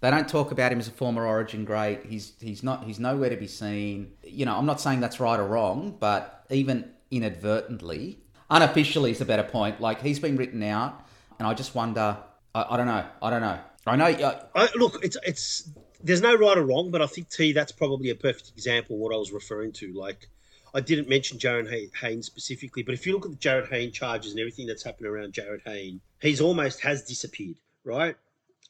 They 0.00 0.10
don't 0.12 0.28
talk 0.28 0.52
about 0.52 0.70
him 0.70 0.78
as 0.78 0.86
a 0.86 0.92
former 0.92 1.26
Origin 1.26 1.64
great. 1.64 2.04
He's 2.06 2.34
he's 2.40 2.62
not 2.62 2.84
he's 2.84 3.00
nowhere 3.00 3.30
to 3.30 3.36
be 3.36 3.48
seen. 3.48 4.12
You 4.22 4.46
know, 4.46 4.56
I'm 4.56 4.66
not 4.66 4.80
saying 4.80 5.00
that's 5.00 5.18
right 5.18 5.40
or 5.40 5.46
wrong, 5.46 5.96
but 5.98 6.44
even 6.50 6.88
inadvertently, 7.10 8.18
unofficially 8.50 9.10
is 9.10 9.20
a 9.20 9.24
better 9.24 9.42
point. 9.42 9.80
Like 9.80 10.00
he's 10.02 10.18
been 10.20 10.36
written 10.36 10.62
out, 10.62 11.04
and 11.38 11.46
I 11.46 11.54
just 11.54 11.74
wonder. 11.74 12.16
I, 12.54 12.66
I 12.70 12.76
don't 12.76 12.86
know. 12.86 13.04
I 13.22 13.30
don't 13.30 13.40
know. 13.40 13.58
I 13.86 13.96
know. 13.96 14.06
Uh, 14.06 14.44
I, 14.54 14.68
look, 14.76 15.02
it's 15.02 15.16
it's 15.26 15.70
there's 16.02 16.20
no 16.20 16.34
right 16.34 16.56
or 16.56 16.62
wrong, 16.64 16.90
but 16.90 17.02
I 17.02 17.06
think 17.06 17.30
T 17.30 17.52
that's 17.52 17.72
probably 17.72 18.10
a 18.10 18.14
perfect 18.14 18.52
example 18.54 18.96
of 18.96 19.00
what 19.00 19.14
I 19.14 19.18
was 19.18 19.32
referring 19.32 19.72
to. 19.72 19.92
Like, 19.92 20.28
I 20.74 20.80
didn't 20.80 21.08
mention 21.08 21.38
Jarryd 21.38 21.70
Hay- 21.70 21.90
Hayne 22.00 22.22
specifically, 22.22 22.82
but 22.82 22.94
if 22.94 23.06
you 23.06 23.12
look 23.12 23.24
at 23.24 23.30
the 23.30 23.36
Jarryd 23.36 23.70
Hayne 23.70 23.92
charges 23.92 24.32
and 24.32 24.40
everything 24.40 24.66
that's 24.66 24.82
happened 24.82 25.06
around 25.06 25.32
Jarryd 25.32 25.62
Hayne, 25.64 26.00
he's 26.20 26.40
almost 26.40 26.80
has 26.80 27.02
disappeared, 27.02 27.56
right? 27.84 28.16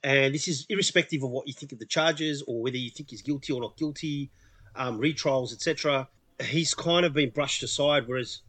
And 0.05 0.33
this 0.33 0.47
is 0.47 0.65
irrespective 0.69 1.25
of 1.25 1.31
what 1.31 1.49
you 1.49 1.53
think 1.53 1.73
of 1.73 1.81
the 1.81 1.87
charges 1.87 2.43
or 2.47 2.63
whether 2.63 2.77
you 2.77 2.91
think 2.91 3.11
he's 3.11 3.23
guilty 3.23 3.53
or 3.53 3.61
not 3.61 3.77
guilty, 3.77 4.31
um, 4.77 5.01
retrials, 5.01 5.53
etc. 5.53 6.09
He's 6.41 6.73
kind 6.73 7.05
of 7.05 7.13
been 7.13 7.31
brushed 7.31 7.65
aside, 7.65 8.07
whereas 8.07 8.43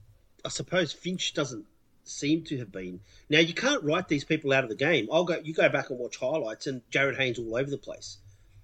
I 0.45 0.49
suppose 0.49 0.93
Finch 0.93 1.33
doesn't 1.33 1.65
seem 2.09 2.43
to 2.45 2.57
have 2.57 2.71
been. 2.71 2.99
Now 3.29 3.39
you 3.39 3.53
can't 3.53 3.83
write 3.83 4.07
these 4.07 4.23
people 4.23 4.53
out 4.53 4.63
of 4.63 4.69
the 4.69 4.75
game. 4.75 5.07
I'll 5.11 5.23
go. 5.23 5.39
You 5.43 5.53
go 5.53 5.69
back 5.69 5.89
and 5.89 5.99
watch 5.99 6.17
highlights, 6.17 6.67
and 6.67 6.81
Jarryd 6.91 7.17
Haynes 7.17 7.39
all 7.39 7.55
over 7.55 7.69
the 7.69 7.77
place. 7.77 8.17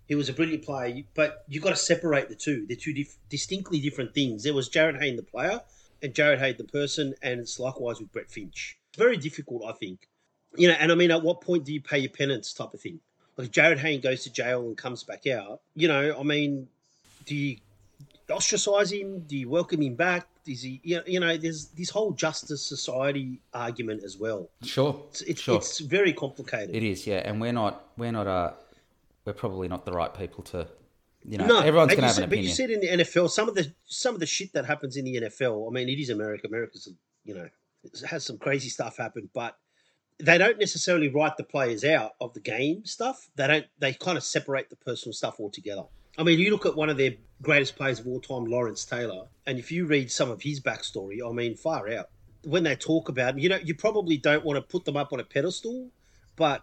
He 0.07 0.15
was 0.15 0.29
a 0.29 0.33
brilliant 0.33 0.63
player, 0.63 1.03
but 1.15 1.43
you've 1.47 1.63
got 1.63 1.71
to 1.71 1.75
separate 1.75 2.29
the 2.29 2.35
two. 2.35 2.65
They're 2.67 2.77
two 2.77 2.93
dif- 2.93 3.17
distinctly 3.29 3.79
different 3.79 4.13
things. 4.13 4.43
There 4.43 4.53
was 4.53 4.69
Jarryd 4.69 4.99
Hayne 4.99 5.15
the 5.15 5.23
player, 5.23 5.61
and 6.01 6.13
Jarryd 6.13 6.39
Hayne 6.39 6.57
the 6.57 6.63
person, 6.63 7.15
and 7.21 7.39
it's 7.39 7.59
likewise 7.59 7.99
with 7.99 8.11
Brett 8.11 8.29
Finch. 8.29 8.77
Very 8.97 9.17
difficult, 9.17 9.63
I 9.65 9.73
think. 9.73 10.07
You 10.55 10.67
know, 10.67 10.75
and 10.75 10.91
I 10.91 10.95
mean, 10.95 11.11
at 11.11 11.23
what 11.23 11.41
point 11.41 11.65
do 11.65 11.73
you 11.73 11.81
pay 11.81 11.99
your 11.99 12.11
penance, 12.11 12.53
type 12.53 12.73
of 12.73 12.81
thing? 12.81 12.99
Like 13.37 13.47
if 13.47 13.53
Jarryd 13.53 13.79
Hayne 13.79 13.99
goes 13.99 14.23
to 14.23 14.31
jail 14.31 14.61
and 14.67 14.77
comes 14.77 15.03
back 15.03 15.27
out, 15.27 15.61
you 15.75 15.87
know, 15.87 16.17
I 16.17 16.23
mean, 16.23 16.67
do 17.25 17.35
you 17.35 17.57
ostracize 18.29 18.91
him? 18.91 19.21
Do 19.21 19.35
you 19.37 19.49
welcome 19.49 19.81
him 19.81 19.95
back? 19.95 20.27
Is 20.47 20.61
he, 20.61 20.79
you 20.83 20.97
know, 20.97 21.03
you 21.07 21.19
know, 21.19 21.37
there's 21.37 21.67
this 21.69 21.89
whole 21.89 22.11
justice 22.11 22.63
society 22.65 23.41
argument 23.53 24.03
as 24.03 24.17
well. 24.17 24.49
sure. 24.63 25.01
It's 25.09 25.21
it's, 25.21 25.41
sure. 25.41 25.57
it's 25.57 25.79
very 25.79 26.13
complicated. 26.13 26.75
It 26.75 26.83
is, 26.83 27.07
yeah, 27.07 27.21
and 27.25 27.41
we're 27.41 27.53
not, 27.53 27.85
we're 27.97 28.11
not, 28.11 28.27
uh, 28.27 28.51
we're 29.25 29.33
probably 29.33 29.67
not 29.67 29.85
the 29.85 29.91
right 29.91 30.13
people 30.13 30.43
to, 30.45 30.67
you 31.23 31.37
know, 31.39 31.47
no, 31.47 31.59
everyone's 31.59 31.89
going 31.91 32.01
to 32.01 32.07
have 32.07 32.17
an 32.19 32.29
But 32.29 32.37
you 32.37 32.51
opinion. 32.51 32.55
see 32.55 32.63
it 32.63 32.69
in 32.71 32.97
the 32.97 33.03
NFL. 33.03 33.29
Some 33.31 33.49
of 33.49 33.55
the 33.55 33.71
some 33.85 34.13
of 34.13 34.19
the 34.19 34.27
shit 34.27 34.53
that 34.53 34.65
happens 34.65 34.95
in 34.97 35.05
the 35.05 35.15
NFL. 35.21 35.67
I 35.67 35.71
mean, 35.73 35.89
it 35.89 35.99
is 35.99 36.09
America. 36.09 36.47
America's 36.47 36.87
you 37.23 37.33
know 37.33 37.49
it 37.83 38.01
has 38.07 38.23
some 38.23 38.37
crazy 38.37 38.69
stuff 38.69 38.97
happen, 38.97 39.29
but 39.33 39.57
they 40.19 40.37
don't 40.37 40.59
necessarily 40.59 41.09
write 41.09 41.35
the 41.37 41.43
players 41.43 41.83
out 41.83 42.11
of 42.21 42.33
the 42.33 42.39
game 42.39 42.85
stuff. 42.85 43.29
They 43.35 43.47
don't. 43.47 43.65
They 43.79 43.93
kind 43.93 44.17
of 44.17 44.23
separate 44.23 44.69
the 44.69 44.75
personal 44.75 45.13
stuff 45.13 45.39
altogether. 45.39 45.83
I 46.17 46.23
mean, 46.23 46.39
you 46.39 46.51
look 46.51 46.65
at 46.65 46.75
one 46.75 46.89
of 46.89 46.97
their 46.97 47.13
greatest 47.41 47.75
players 47.75 47.99
of 47.99 48.07
all 48.07 48.19
time, 48.21 48.45
Lawrence 48.45 48.85
Taylor, 48.85 49.25
and 49.45 49.59
if 49.59 49.71
you 49.71 49.85
read 49.85 50.11
some 50.11 50.31
of 50.31 50.41
his 50.41 50.59
backstory, 50.59 51.17
I 51.27 51.31
mean, 51.33 51.55
far 51.55 51.89
out. 51.89 52.09
When 52.43 52.63
they 52.63 52.75
talk 52.75 53.09
about, 53.09 53.37
you 53.39 53.49
know, 53.49 53.57
you 53.63 53.75
probably 53.75 54.17
don't 54.17 54.45
want 54.45 54.57
to 54.57 54.61
put 54.61 54.85
them 54.85 54.95
up 54.95 55.11
on 55.11 55.19
a 55.19 55.23
pedestal, 55.23 55.89
but 56.35 56.61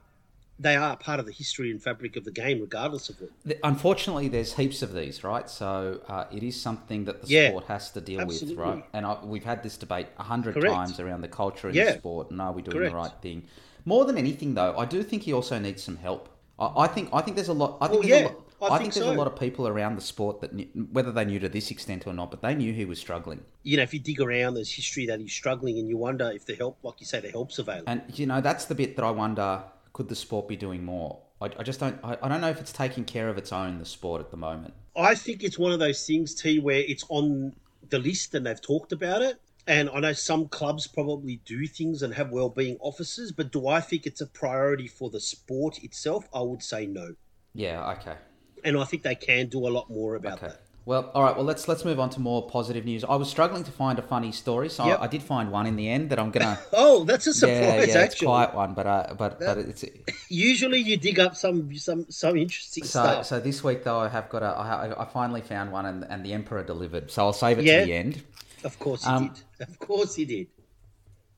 they 0.59 0.76
are 0.76 0.97
part 0.97 1.18
of 1.18 1.26
the 1.26 1.32
history 1.32 1.71
and 1.71 1.82
fabric 1.82 2.16
of 2.16 2.25
the 2.25 2.30
game, 2.30 2.61
regardless 2.61 3.09
of 3.09 3.16
it. 3.21 3.59
Unfortunately, 3.64 4.28
there's 4.28 4.54
heaps 4.54 4.80
of 4.82 4.94
these, 4.94 5.25
right? 5.25 5.50
So 5.50 6.00
uh, 6.09 6.26
it 6.32 6.42
is 6.44 6.59
something 6.61 7.04
that 7.06 7.21
the 7.21 7.26
Yeah, 7.26 7.49
sport 7.49 7.64
has 7.64 7.90
to 7.90 8.00
deal 8.00 8.21
absolutely. 8.21 8.56
with, 8.56 8.64
right? 8.64 8.85
And 8.92 9.04
I, 9.04 9.18
we've 9.25 9.44
had 9.44 9.62
this 9.64 9.76
debate 9.76 10.06
a 10.18 10.23
hundred 10.23 10.61
times 10.61 11.00
around 11.00 11.23
the 11.23 11.28
culture 11.28 11.68
in 11.68 11.75
Yeah. 11.75 11.87
the 11.92 11.99
sport, 11.99 12.30
and 12.30 12.40
are 12.40 12.52
we 12.52 12.62
doing 12.62 12.76
Correct. 12.76 12.92
the 12.92 12.97
right 12.97 13.12
thing? 13.21 13.49
More 13.85 14.04
than 14.04 14.16
anything, 14.16 14.54
though, 14.54 14.78
I 14.78 14.85
do 14.85 15.02
think 15.02 15.25
he 15.25 15.32
also 15.32 15.59
needs 15.59 15.82
some 15.82 15.97
help. 15.97 16.28
I, 16.59 16.85
I 16.85 16.87
think 16.87 17.09
I 17.12 17.21
think 17.23 17.35
there's 17.37 17.49
a 17.49 17.52
lot. 17.52 17.78
I 17.80 17.88
think 17.88 18.02
Well, 18.02 18.09
yeah, 18.09 18.23
a 18.23 18.28
lot, 18.28 18.41
I, 18.62 18.66
I 18.66 18.78
think, 18.78 18.81
think, 18.81 18.92
so. 18.92 19.00
there's 19.00 19.14
a 19.14 19.19
lot 19.19 19.26
of 19.26 19.38
people 19.38 19.66
around 19.66 19.97
the 19.97 20.02
sport 20.02 20.40
that, 20.40 20.54
knew, 20.54 20.66
whether 20.92 21.11
they 21.11 21.25
knew 21.25 21.38
to 21.40 21.49
this 21.49 21.71
extent 21.71 22.07
or 22.07 22.12
not, 22.12 22.31
but 22.31 22.42
they 22.42 22.54
knew 22.54 22.73
he 22.73 22.85
was 22.85 22.99
struggling. 22.99 23.40
You 23.64 23.76
know, 23.76 23.83
if 23.83 23.92
you 23.92 24.00
dig 24.00 24.21
around, 24.21 24.54
there's 24.54 24.73
history 24.73 25.07
that 25.07 25.21
he's 25.21 25.33
struggling, 25.33 25.78
and 25.78 25.88
you 25.88 25.97
wonder 25.97 26.31
if 26.31 26.47
the 26.47 26.54
help, 26.54 26.78
like 26.83 27.00
you 27.00 27.07
say, 27.07 27.21
the 27.21 27.31
help's 27.31 27.59
available. 27.59 27.90
And 27.90 28.02
you 28.14 28.26
know, 28.26 28.40
that's 28.40 28.66
the 28.66 28.75
bit 28.75 28.97
that 28.97 29.04
I 29.04 29.11
wonder: 29.11 29.64
could 29.92 30.09
the 30.09 30.16
sport 30.16 30.49
be 30.49 30.57
doing 30.57 30.85
more? 30.85 31.19
I, 31.40 31.47
I 31.59 31.62
just 31.62 31.81
don't. 31.81 31.99
I, 32.04 32.16
I 32.23 32.28
don't 32.28 32.40
know 32.40 32.50
if 32.50 32.61
it's 32.61 32.73
taking 32.73 33.04
care 33.04 33.28
of 33.28 33.37
its 33.37 33.52
own, 33.52 33.78
the 33.78 33.85
sport 33.85 34.21
at 34.21 34.31
the 34.31 34.37
moment. 34.37 34.75
I 34.97 35.14
think 35.14 35.42
it's 35.42 35.59
one 35.59 35.73
of 35.73 35.78
those 35.78 36.07
things, 36.07 36.35
T, 36.35 36.59
where 36.59 36.81
it's 36.81 37.04
on 37.09 37.54
the 37.88 37.99
list 37.99 38.35
and 38.35 38.47
they've 38.47 38.61
talked 38.61 38.92
about 38.92 39.23
it. 39.23 39.40
And 39.66 39.88
I 39.90 40.00
know 40.00 40.12
some 40.12 40.49
clubs 40.49 40.87
probably 40.87 41.40
do 41.45 41.66
things 41.66 42.02
and 42.02 42.12
have 42.14 42.31
well-being 42.31 42.78
officers, 42.81 43.31
but 43.31 43.52
do 43.52 43.69
I 43.69 43.81
think 43.81 44.07
it's 44.07 44.21
a 44.21 44.26
priority 44.26 44.88
for 44.88 45.09
the 45.09 45.21
sport 45.21 45.83
itself? 45.85 46.28
I 46.35 46.40
would 46.40 46.62
say 46.62 46.87
no. 46.87 47.14
Yeah. 47.54 47.92
Okay. 47.92 48.16
And 48.64 48.78
I 48.78 48.85
think 48.85 49.02
they 49.02 49.14
can 49.14 49.49
do 49.49 49.66
a 49.66 49.71
lot 49.71 49.90
more 49.90 50.14
about 50.14 50.35
Okay. 50.38 50.49
that. 50.49 50.61
Well, 50.85 51.12
all 51.14 51.23
right. 51.23 51.37
Well, 51.37 51.45
let's 51.45 51.69
let's 51.69 51.85
move 51.85 52.00
on 52.00 52.11
to 52.11 52.21
more 52.21 52.49
positive 52.49 52.85
news. 52.85 53.04
I 53.04 53.14
was 53.14 53.31
struggling 53.31 53.62
to 53.62 53.71
find 53.71 54.00
a 54.00 54.02
funny 54.02 54.33
story, 54.33 54.69
so 54.69 54.85
Yep. 54.85 55.00
I, 55.00 55.04
I 55.04 55.07
did 55.07 55.23
find 55.23 55.52
one 55.52 55.66
in 55.69 55.76
the 55.76 55.88
end 55.88 56.11
that 56.11 56.19
I'm 56.19 56.33
gonna. 56.33 56.59
Oh, 56.73 57.04
that's 57.04 57.26
a 57.28 57.31
yeah, 57.31 57.35
surprise! 57.35 57.76
yeah, 57.76 57.83
it's 57.85 57.95
actually, 57.97 58.26
quite 58.26 58.52
one, 58.52 58.75
but 58.75 58.87
uh, 58.88 59.14
but 59.16 59.38
but 59.38 59.59
it's 59.59 59.85
usually 60.28 60.81
you 60.81 60.97
dig 60.97 61.21
up 61.21 61.37
some 61.37 61.73
some 61.76 62.07
some 62.11 62.37
interesting 62.37 62.83
so 62.83 62.88
stuff. 63.00 63.26
so 63.26 63.38
this 63.38 63.62
week 63.62 63.85
though 63.85 64.00
I 64.00 64.09
have 64.09 64.28
got 64.28 64.42
a 64.42 64.99
I, 64.99 65.04
finally 65.12 65.40
found 65.40 65.71
one 65.71 65.87
and 65.87 66.04
and 66.11 66.25
the 66.26 66.33
emperor 66.33 66.64
delivered. 66.64 67.12
So 67.12 67.26
I'll 67.26 67.33
save 67.33 67.61
it 67.61 67.64
Yeah. 67.64 67.81
to 67.81 67.87
the 67.87 67.92
end. 67.95 68.23
Of 68.64 68.76
course 68.81 69.04
he 69.04 69.11
Um, 69.11 69.28
did. 69.59 69.69
Of 69.69 69.78
course 69.78 70.16
he 70.16 70.25
did. 70.25 70.49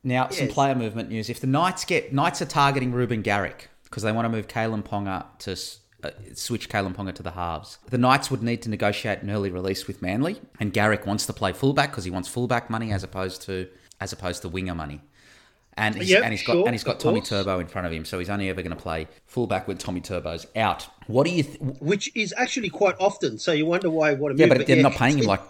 Now, 0.02 0.28
some 0.30 0.48
player 0.48 0.74
movement 0.74 1.10
news. 1.10 1.28
If 1.28 1.40
the 1.40 1.46
Knights 1.46 1.84
get 1.84 2.14
Knights 2.14 2.40
are 2.40 2.46
targeting 2.46 2.92
Reuben 2.92 3.20
Garrick 3.20 3.68
because 3.84 4.02
they 4.02 4.12
want 4.12 4.24
to 4.24 4.30
move 4.30 4.48
Kalyn 4.48 4.82
Ponga 4.82 5.26
to 5.40 5.56
uh, 6.04 6.10
switch 6.34 6.68
Kalyn 6.68 6.94
Ponga 6.94 7.14
to 7.14 7.22
the 7.22 7.32
halves. 7.32 7.78
The 7.90 7.98
Knights 7.98 8.30
would 8.30 8.42
need 8.42 8.62
to 8.62 8.70
negotiate 8.70 9.22
an 9.22 9.30
early 9.30 9.50
release 9.50 9.86
with 9.86 10.02
Manly, 10.02 10.40
and 10.60 10.72
Garrick 10.72 11.06
wants 11.06 11.26
to 11.26 11.32
play 11.32 11.52
fullback 11.52 11.90
because 11.90 12.04
he 12.04 12.10
wants 12.10 12.28
fullback 12.28 12.70
money 12.70 12.92
as 12.92 13.02
opposed 13.02 13.42
to 13.42 13.68
as 14.00 14.12
opposed 14.12 14.42
to 14.42 14.48
winger 14.48 14.74
money. 14.74 15.00
And 15.76 15.96
he's, 15.96 16.10
Yep, 16.10 16.22
and 16.22 16.32
he's 16.32 16.42
got 16.44 16.52
sure, 16.52 16.66
and 16.66 16.74
he's 16.74 16.84
got 16.84 17.00
Tommy 17.00 17.18
course. 17.18 17.30
Turbo 17.30 17.58
in 17.58 17.66
front 17.66 17.86
of 17.88 17.92
him, 17.92 18.04
so 18.04 18.20
he's 18.20 18.30
only 18.30 18.48
ever 18.48 18.62
going 18.62 18.76
to 18.76 18.80
play 18.80 19.08
fullback 19.26 19.66
when 19.66 19.76
Tommy 19.76 20.00
Turbo's 20.00 20.46
out. 20.54 20.86
What 21.08 21.26
do 21.26 21.32
you? 21.32 21.42
Th- 21.42 21.58
Which 21.80 22.14
is 22.14 22.32
actually 22.36 22.68
quite 22.70 22.94
often. 23.00 23.38
So 23.38 23.50
you 23.50 23.66
wonder 23.66 23.90
why 23.90 24.14
what 24.14 24.30
a 24.30 24.36
yeah, 24.36 24.46
move, 24.46 24.58
but 24.58 24.66
they're 24.68 24.82
not 24.82 24.92
paying 24.92 25.18
him 25.18 25.24
like 25.34 25.40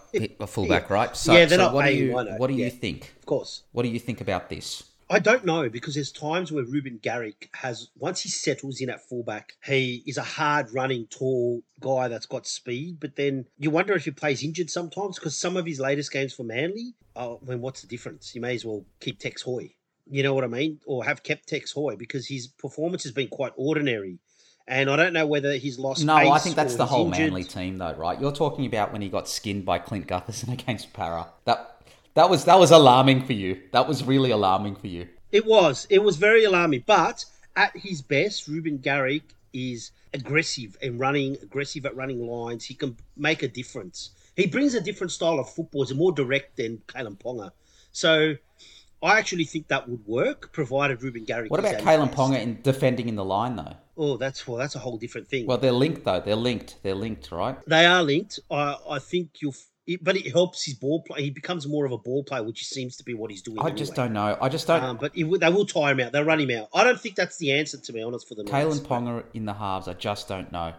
a 0.40 0.46
fullback, 0.46 0.88
right? 0.88 1.14
So, 1.14 1.32
Yeah, 1.34 1.44
they're 1.44 1.58
so 1.58 1.64
not 1.64 1.74
what 1.74 1.84
paying 1.84 1.98
do 1.98 2.04
you 2.06 2.12
what 2.38 2.46
do 2.46 2.54
you 2.54 2.64
yeah. 2.64 2.70
think? 2.70 3.12
Of 3.18 3.26
course. 3.26 3.64
What 3.72 3.82
do 3.82 3.90
you 3.90 3.98
think 3.98 4.22
about 4.22 4.48
this? 4.48 4.84
I 5.10 5.18
don't 5.18 5.44
know 5.44 5.68
because 5.68 5.94
there's 5.94 6.12
times 6.12 6.50
where 6.50 6.64
Reuben 6.64 6.98
Garrick 7.02 7.50
has 7.54 7.88
once 7.98 8.22
he 8.22 8.28
settles 8.28 8.80
in 8.80 8.90
at 8.90 9.06
fullback, 9.06 9.54
he 9.64 10.02
is 10.06 10.16
a 10.16 10.22
hard 10.22 10.72
running, 10.72 11.06
tall 11.06 11.62
guy 11.80 12.08
that's 12.08 12.26
got 12.26 12.46
speed. 12.46 12.98
But 13.00 13.16
then 13.16 13.46
you 13.58 13.70
wonder 13.70 13.94
if 13.94 14.04
he 14.04 14.10
plays 14.10 14.42
injured 14.42 14.70
sometimes 14.70 15.18
because 15.18 15.36
some 15.36 15.56
of 15.56 15.66
his 15.66 15.80
latest 15.80 16.12
games 16.12 16.32
for 16.32 16.44
Manly, 16.44 16.94
oh, 17.16 17.40
I 17.42 17.50
mean, 17.50 17.60
what's 17.60 17.82
the 17.82 17.86
difference? 17.86 18.34
You 18.34 18.40
may 18.40 18.54
as 18.54 18.64
well 18.64 18.84
keep 19.00 19.18
Tex 19.18 19.42
Hoy. 19.42 19.74
You 20.06 20.22
know 20.22 20.34
what 20.34 20.44
I 20.44 20.48
mean? 20.48 20.80
Or 20.86 21.04
have 21.04 21.22
kept 21.22 21.48
Tex 21.48 21.72
Hoy 21.72 21.96
because 21.96 22.26
his 22.26 22.46
performance 22.46 23.04
has 23.04 23.12
been 23.12 23.28
quite 23.28 23.52
ordinary. 23.56 24.18
And 24.66 24.90
I 24.90 24.96
don't 24.96 25.12
know 25.12 25.26
whether 25.26 25.56
he's 25.56 25.78
lost. 25.78 26.04
No, 26.04 26.14
I 26.14 26.38
think 26.38 26.56
that's 26.56 26.76
the 26.76 26.86
whole 26.86 27.08
injured. 27.08 27.26
Manly 27.26 27.44
team, 27.44 27.76
though, 27.76 27.92
right? 27.92 28.18
You're 28.18 28.32
talking 28.32 28.64
about 28.64 28.92
when 28.92 29.02
he 29.02 29.10
got 29.10 29.28
skinned 29.28 29.66
by 29.66 29.78
Clint 29.78 30.06
Gutherson 30.06 30.52
against 30.52 30.94
Para. 30.94 31.26
That 31.44 31.73
that 32.14 32.30
was 32.30 32.44
that 32.44 32.58
was 32.58 32.70
alarming 32.70 33.24
for 33.24 33.32
you. 33.32 33.60
That 33.72 33.86
was 33.86 34.04
really 34.04 34.30
alarming 34.30 34.76
for 34.76 34.86
you. 34.86 35.08
It 35.32 35.46
was. 35.46 35.86
It 35.90 36.02
was 36.02 36.16
very 36.16 36.44
alarming. 36.44 36.84
But 36.86 37.24
at 37.56 37.76
his 37.76 38.02
best, 38.02 38.48
Reuben 38.48 38.78
Garrick 38.78 39.34
is 39.52 39.90
aggressive 40.12 40.76
and 40.82 40.98
running, 40.98 41.36
aggressive 41.42 41.86
at 41.86 41.96
running 41.96 42.26
lines. 42.26 42.64
He 42.64 42.74
can 42.74 42.96
make 43.16 43.42
a 43.42 43.48
difference. 43.48 44.10
He 44.36 44.46
brings 44.46 44.74
a 44.74 44.80
different 44.80 45.12
style 45.12 45.38
of 45.38 45.48
football. 45.50 45.82
It's 45.82 45.94
more 45.94 46.12
direct 46.12 46.56
than 46.56 46.78
Kalyn 46.88 47.18
Ponga. 47.18 47.50
So 47.92 48.34
I 49.02 49.18
actually 49.18 49.44
think 49.44 49.68
that 49.68 49.88
would 49.88 50.06
work, 50.06 50.52
provided 50.52 51.02
Reuben 51.02 51.24
Garrick. 51.24 51.50
What 51.50 51.60
about 51.60 51.76
Kalyn. 51.76 52.12
Ponga 52.12 52.40
in 52.40 52.60
defending 52.62 53.08
in 53.08 53.16
the 53.16 53.24
line, 53.24 53.56
though? 53.56 53.74
Oh, 53.96 54.16
that's 54.16 54.46
well, 54.46 54.56
that's 54.56 54.74
a 54.74 54.80
whole 54.80 54.96
different 54.96 55.28
thing. 55.28 55.46
Well, 55.46 55.58
they're 55.58 55.72
linked, 55.72 56.04
though. 56.04 56.20
They're 56.20 56.34
linked. 56.34 56.78
They're 56.82 56.94
linked, 56.94 57.30
right? 57.30 57.56
they 57.66 57.86
are 57.86 58.02
linked. 58.02 58.40
I, 58.50 58.76
I 58.88 58.98
think 58.98 59.40
you'll. 59.40 59.54
It, 59.86 60.02
but 60.02 60.16
it 60.16 60.32
helps 60.32 60.64
his 60.64 60.74
ball 60.74 61.02
play. 61.02 61.24
He 61.24 61.30
becomes 61.30 61.66
more 61.66 61.84
of 61.84 61.92
a 61.92 61.98
ball 61.98 62.24
player, 62.24 62.42
which 62.42 62.66
seems 62.66 62.96
to 62.96 63.04
be 63.04 63.12
what 63.12 63.30
he's 63.30 63.42
doing. 63.42 63.58
I 63.60 63.70
just 63.70 63.94
don't 63.94 64.14
know. 64.14 64.38
I 64.40 64.48
just 64.48 64.66
don't. 64.66 64.82
Um, 64.82 64.96
but 64.96 65.12
it, 65.14 65.40
they 65.40 65.48
will 65.50 65.66
tire 65.66 65.92
him 65.92 66.00
out. 66.00 66.12
They'll 66.12 66.24
run 66.24 66.40
him 66.40 66.50
out. 66.50 66.68
I 66.72 66.84
don't 66.84 66.98
think 66.98 67.16
that's 67.16 67.36
the 67.36 67.52
answer, 67.52 67.78
to 67.78 67.92
be 67.92 68.02
honest, 68.02 68.26
for 68.26 68.34
the. 68.34 68.44
Kalyn 68.44 68.80
Ponga 68.80 69.24
in 69.34 69.44
the 69.44 69.52
halves, 69.52 69.86
I 69.86 69.92
just 69.92 70.26
don't 70.26 70.50
know. 70.50 70.72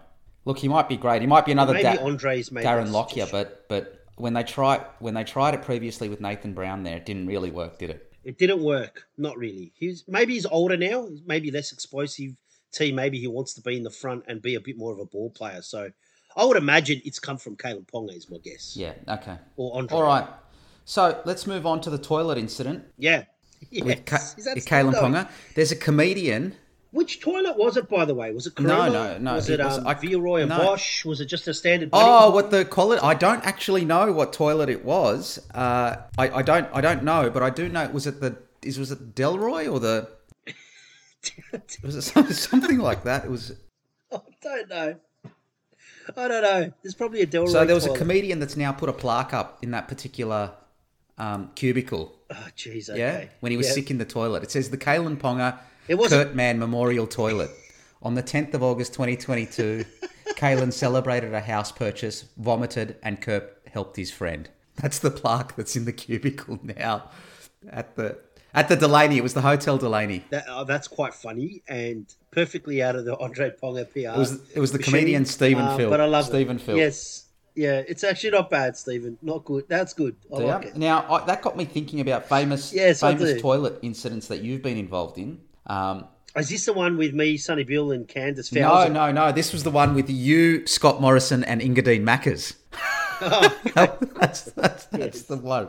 Look, 0.44 0.58
he 0.58 0.68
might 0.68 0.88
be 0.88 0.96
great. 0.96 1.20
He 1.20 1.26
might 1.26 1.44
be 1.44 1.52
another 1.52 1.72
Maybe 1.72 1.96
Da- 1.96 2.04
Andre's 2.04 2.50
made 2.50 2.64
Darren 2.64 2.90
Lockyer, 2.92 3.26
but 3.30 3.68
but 3.68 4.04
when 4.16 4.32
they 4.32 4.42
tried 4.42 4.84
when 4.98 5.14
they 5.14 5.24
tried 5.24 5.54
it 5.54 5.62
previously 5.62 6.08
with 6.08 6.20
Nathan 6.20 6.54
Brown, 6.54 6.82
there, 6.82 6.96
it 6.96 7.06
didn't 7.06 7.26
really 7.26 7.50
work, 7.50 7.78
did 7.78 7.90
it? 7.90 8.12
It 8.24 8.38
didn't 8.38 8.62
work. 8.62 9.04
Not 9.16 9.36
really. 9.38 9.72
He's 9.76 10.04
maybe 10.08 10.34
he's 10.34 10.46
older 10.46 10.76
now. 10.76 11.08
Maybe 11.26 11.50
less 11.50 11.72
explosive. 11.72 12.32
Team. 12.72 12.96
Maybe 12.96 13.18
he 13.18 13.28
wants 13.28 13.54
to 13.54 13.62
be 13.62 13.76
in 13.76 13.84
the 13.84 13.90
front 13.90 14.24
and 14.26 14.42
be 14.42 14.56
a 14.56 14.60
bit 14.60 14.76
more 14.76 14.92
of 14.92 14.98
a 14.98 15.06
ball 15.06 15.30
player. 15.30 15.62
So 15.62 15.92
I 16.36 16.44
would 16.44 16.56
imagine 16.56 17.00
it's 17.04 17.18
come 17.18 17.38
from 17.38 17.56
Kalyn 17.56 17.86
Ponga, 17.86 18.14
is 18.16 18.30
my 18.30 18.38
guess. 18.38 18.76
Yeah. 18.76 18.92
Okay. 19.08 19.36
Or 19.56 19.76
Andre. 19.78 19.96
All 19.96 20.02
right. 20.04 20.26
So 20.84 21.20
let's 21.24 21.46
move 21.46 21.66
on 21.66 21.80
to 21.80 21.90
the 21.90 21.98
toilet 21.98 22.38
incident 22.38 22.84
Yeah. 22.98 23.24
Yes. 23.70 23.84
with 23.84 24.04
Ka- 24.04 24.16
Is 24.36 24.44
that 24.44 24.54
with 24.56 24.68
going? 24.68 24.92
Ponga. 24.94 25.28
There's 25.54 25.72
a 25.72 25.76
comedian. 25.76 26.54
Which 26.92 27.20
toilet 27.20 27.56
was 27.58 27.76
it, 27.76 27.88
by 27.88 28.04
the 28.04 28.14
way? 28.14 28.32
Was 28.32 28.46
it 28.46 28.58
No, 28.60 28.68
Corona? 28.68 28.90
no, 28.92 29.18
no, 29.18 29.34
Was 29.34 29.48
it 29.50 29.60
it, 29.60 29.64
was- 29.64 29.78
um, 29.78 29.86
I- 29.86 29.94
Villeroy 29.94 30.40
and 30.42 30.50
no. 30.50 30.58
Bosch? 30.58 31.04
Was 31.04 31.20
it 31.20 31.26
just 31.26 31.48
a 31.48 31.54
standard? 31.54 31.90
Oh, 31.92 32.30
buddy? 32.30 32.34
what 32.34 32.50
the 32.50 32.64
quality? 32.64 33.00
I 33.02 33.14
don't 33.14 33.44
actually 33.44 33.84
know 33.84 34.12
what 34.12 34.32
toilet 34.32 34.68
it 34.68 34.84
was. 34.84 35.38
Uh, 35.54 35.96
I, 36.18 36.28
I 36.30 36.42
don't. 36.42 36.68
I 36.72 36.80
don't 36.80 37.02
know, 37.02 37.28
but 37.30 37.42
I 37.42 37.50
do 37.50 37.68
know. 37.68 37.88
Was 37.88 38.06
it 38.06 38.20
the? 38.20 38.36
Is 38.62 38.78
was 38.78 38.92
it 38.92 39.14
Delroy 39.14 39.70
or 39.72 39.80
the? 39.80 40.08
Was 41.82 41.96
it 41.96 42.02
something 42.34 42.78
like 42.78 43.02
that? 43.04 43.24
It 43.24 43.30
was. 43.30 43.52
I 44.12 44.18
don't 44.42 44.68
know. 44.68 44.94
I 46.16 46.28
don't 46.28 46.42
know. 46.42 46.72
There's 46.82 46.94
probably 46.94 47.22
a 47.22 47.26
Delroy. 47.26 47.48
So 47.48 47.64
there 47.64 47.74
was 47.74 47.86
a 47.86 47.94
comedian 47.94 48.38
that's 48.40 48.56
now 48.56 48.72
put 48.72 48.88
a 48.88 48.92
plaque 48.92 49.32
up 49.34 49.58
in 49.62 49.70
that 49.72 49.88
particular 49.88 50.52
um, 51.18 51.50
cubicle. 51.54 52.14
Oh, 52.30 52.46
jeez. 52.56 52.94
Yeah, 52.96 53.24
when 53.40 53.50
he 53.52 53.56
was 53.56 53.66
Yeah. 53.68 53.72
sick 53.74 53.90
in 53.90 53.98
the 53.98 54.04
toilet. 54.04 54.42
It 54.42 54.50
says 54.50 54.70
the 54.70 54.78
Kalyn 54.78 55.16
Ponga 55.16 55.58
It 55.88 55.94
wasn't- 55.96 56.28
Kurt 56.28 56.34
Mann 56.36 56.58
Memorial 56.58 57.06
Toilet. 57.06 57.50
On 58.02 58.14
the 58.14 58.22
10th 58.22 58.54
of 58.54 58.62
August 58.62 58.92
2022, 58.92 59.84
Kalyn 60.36 60.72
celebrated 60.84 61.32
a 61.34 61.40
house 61.40 61.72
purchase, 61.72 62.26
vomited, 62.36 62.96
and 63.02 63.20
Kurt 63.20 63.56
helped 63.72 63.96
his 63.96 64.10
friend. 64.10 64.48
That's 64.76 64.98
the 64.98 65.10
plaque 65.10 65.56
that's 65.56 65.74
in 65.76 65.86
the 65.86 65.92
cubicle 65.92 66.58
now 66.62 67.10
at 67.70 67.96
the 67.96 68.18
at 68.56 68.68
the 68.68 68.74
Delaney. 68.76 69.16
It 69.18 69.22
was 69.22 69.34
the 69.34 69.42
Hotel 69.42 69.78
Delaney. 69.78 70.24
That, 70.30 70.48
uh, 70.48 70.64
that's 70.64 70.88
quite 70.88 71.14
funny 71.14 71.62
and 71.68 72.12
perfectly 72.32 72.82
out 72.82 72.96
of 72.96 73.04
the 73.04 73.16
Andre 73.18 73.50
Ponga 73.62 73.84
PR. 73.92 73.98
It 74.16 74.18
was 74.18 74.40
it 74.54 74.58
was 74.60 74.72
the 74.72 74.78
machine. 74.78 74.92
comedian 74.92 75.24
Stephen 75.26 75.64
Uh, 75.64 75.76
Phil. 75.76 75.90
But 75.90 76.00
I 76.00 76.06
love 76.06 76.24
Stephen 76.24 76.56
it. 76.56 76.62
Phil. 76.62 76.76
Yes. 76.76 77.22
Yeah, 77.54 77.82
it's 77.88 78.04
actually 78.04 78.32
not 78.32 78.50
bad, 78.50 78.76
Stephen. 78.76 79.16
Not 79.22 79.44
good. 79.46 79.64
That's 79.68 79.94
good. 79.94 80.16
I 80.34 80.40
Yeah. 80.40 80.44
like 80.56 80.66
it. 80.66 80.76
Now 80.76 81.06
I, 81.10 81.24
that 81.26 81.40
got 81.40 81.56
me 81.56 81.64
thinking 81.64 82.00
about 82.00 82.28
famous 82.28 82.72
Yes, 82.72 83.00
famous 83.00 83.40
toilet 83.40 83.78
incidents 83.82 84.26
that 84.28 84.42
you've 84.42 84.62
been 84.62 84.76
involved 84.76 85.16
in. 85.16 85.38
Um, 85.66 86.06
Is 86.36 86.50
this 86.50 86.66
the 86.66 86.74
one 86.74 86.98
with 86.98 87.14
me, 87.14 87.38
Sonny 87.38 87.64
Bill, 87.64 87.92
and 87.92 88.06
Candace 88.06 88.52
no, 88.52 88.60
Fowler? 88.60 88.90
no, 88.90 89.10
no. 89.10 89.32
This 89.32 89.54
was 89.54 89.62
the 89.64 89.70
one 89.70 89.94
with 89.94 90.10
you, 90.10 90.66
Scott 90.66 91.00
Morrison, 91.00 91.42
and 91.44 91.62
Engadine 91.62 92.02
Maccas. 92.04 92.56
that's 93.74 94.42
that's, 94.52 94.84
that's 94.86 95.22
the 95.22 95.36
one 95.38 95.68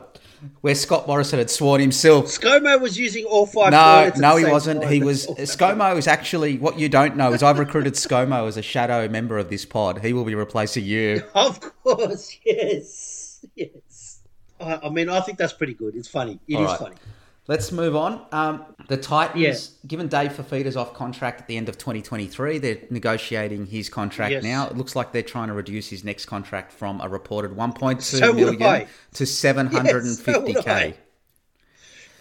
where 0.60 0.74
Scott 0.74 1.06
Morrison 1.06 1.38
had 1.38 1.50
sworn 1.50 1.80
himself. 1.80 2.26
ScoMo 2.26 2.80
was 2.80 2.98
using 2.98 3.24
all 3.24 3.46
five 3.46 3.72
No, 3.72 4.10
no, 4.16 4.36
he 4.36 4.44
wasn't. 4.44 4.84
He 4.84 5.02
was. 5.02 5.26
ScoMo 5.38 5.96
is 5.96 6.06
actually 6.06 6.58
what 6.58 6.78
you 6.78 6.88
don't 6.88 7.16
know 7.16 7.32
is 7.32 7.42
I've 7.42 7.58
recruited 7.58 7.94
ScoMo 7.94 8.46
as 8.48 8.56
a 8.56 8.62
shadow 8.62 9.08
member 9.08 9.38
of 9.38 9.50
this 9.50 9.64
pod. 9.64 10.04
He 10.04 10.12
will 10.12 10.24
be 10.24 10.34
replacing 10.34 10.84
you. 10.84 11.22
Of 11.34 11.60
course, 11.82 12.36
yes. 12.44 13.46
Yes. 13.54 14.20
I, 14.60 14.80
I 14.84 14.88
mean, 14.90 15.08
I 15.08 15.20
think 15.20 15.38
that's 15.38 15.52
pretty 15.52 15.74
good. 15.74 15.94
It's 15.94 16.08
funny. 16.08 16.38
It 16.48 16.54
is 16.54 16.58
All 16.58 16.64
right. 16.66 16.78
funny. 16.78 16.96
Let's 17.48 17.72
move 17.72 17.96
on. 17.96 18.20
Um, 18.30 18.62
the 18.88 18.98
Titans, 18.98 19.40
Yeah. 19.82 19.88
given 19.88 20.08
Dave 20.08 20.32
Fifita's 20.34 20.76
off 20.76 20.92
contract 20.92 21.40
at 21.40 21.46
the 21.48 21.56
end 21.56 21.70
of 21.70 21.78
2023, 21.78 22.58
they're 22.58 22.76
negotiating 22.90 23.66
his 23.66 23.88
contract 23.88 24.32
Yes. 24.32 24.42
now. 24.42 24.68
It 24.68 24.76
looks 24.76 24.94
like 24.94 25.12
they're 25.12 25.22
trying 25.22 25.48
to 25.48 25.54
reduce 25.54 25.88
his 25.88 26.04
next 26.04 26.26
contract 26.26 26.72
from 26.72 27.00
a 27.00 27.08
reported 27.08 27.52
1.2 27.56 28.02
So 28.02 28.34
million 28.34 28.86
to 29.14 29.24
750k. 29.24 30.94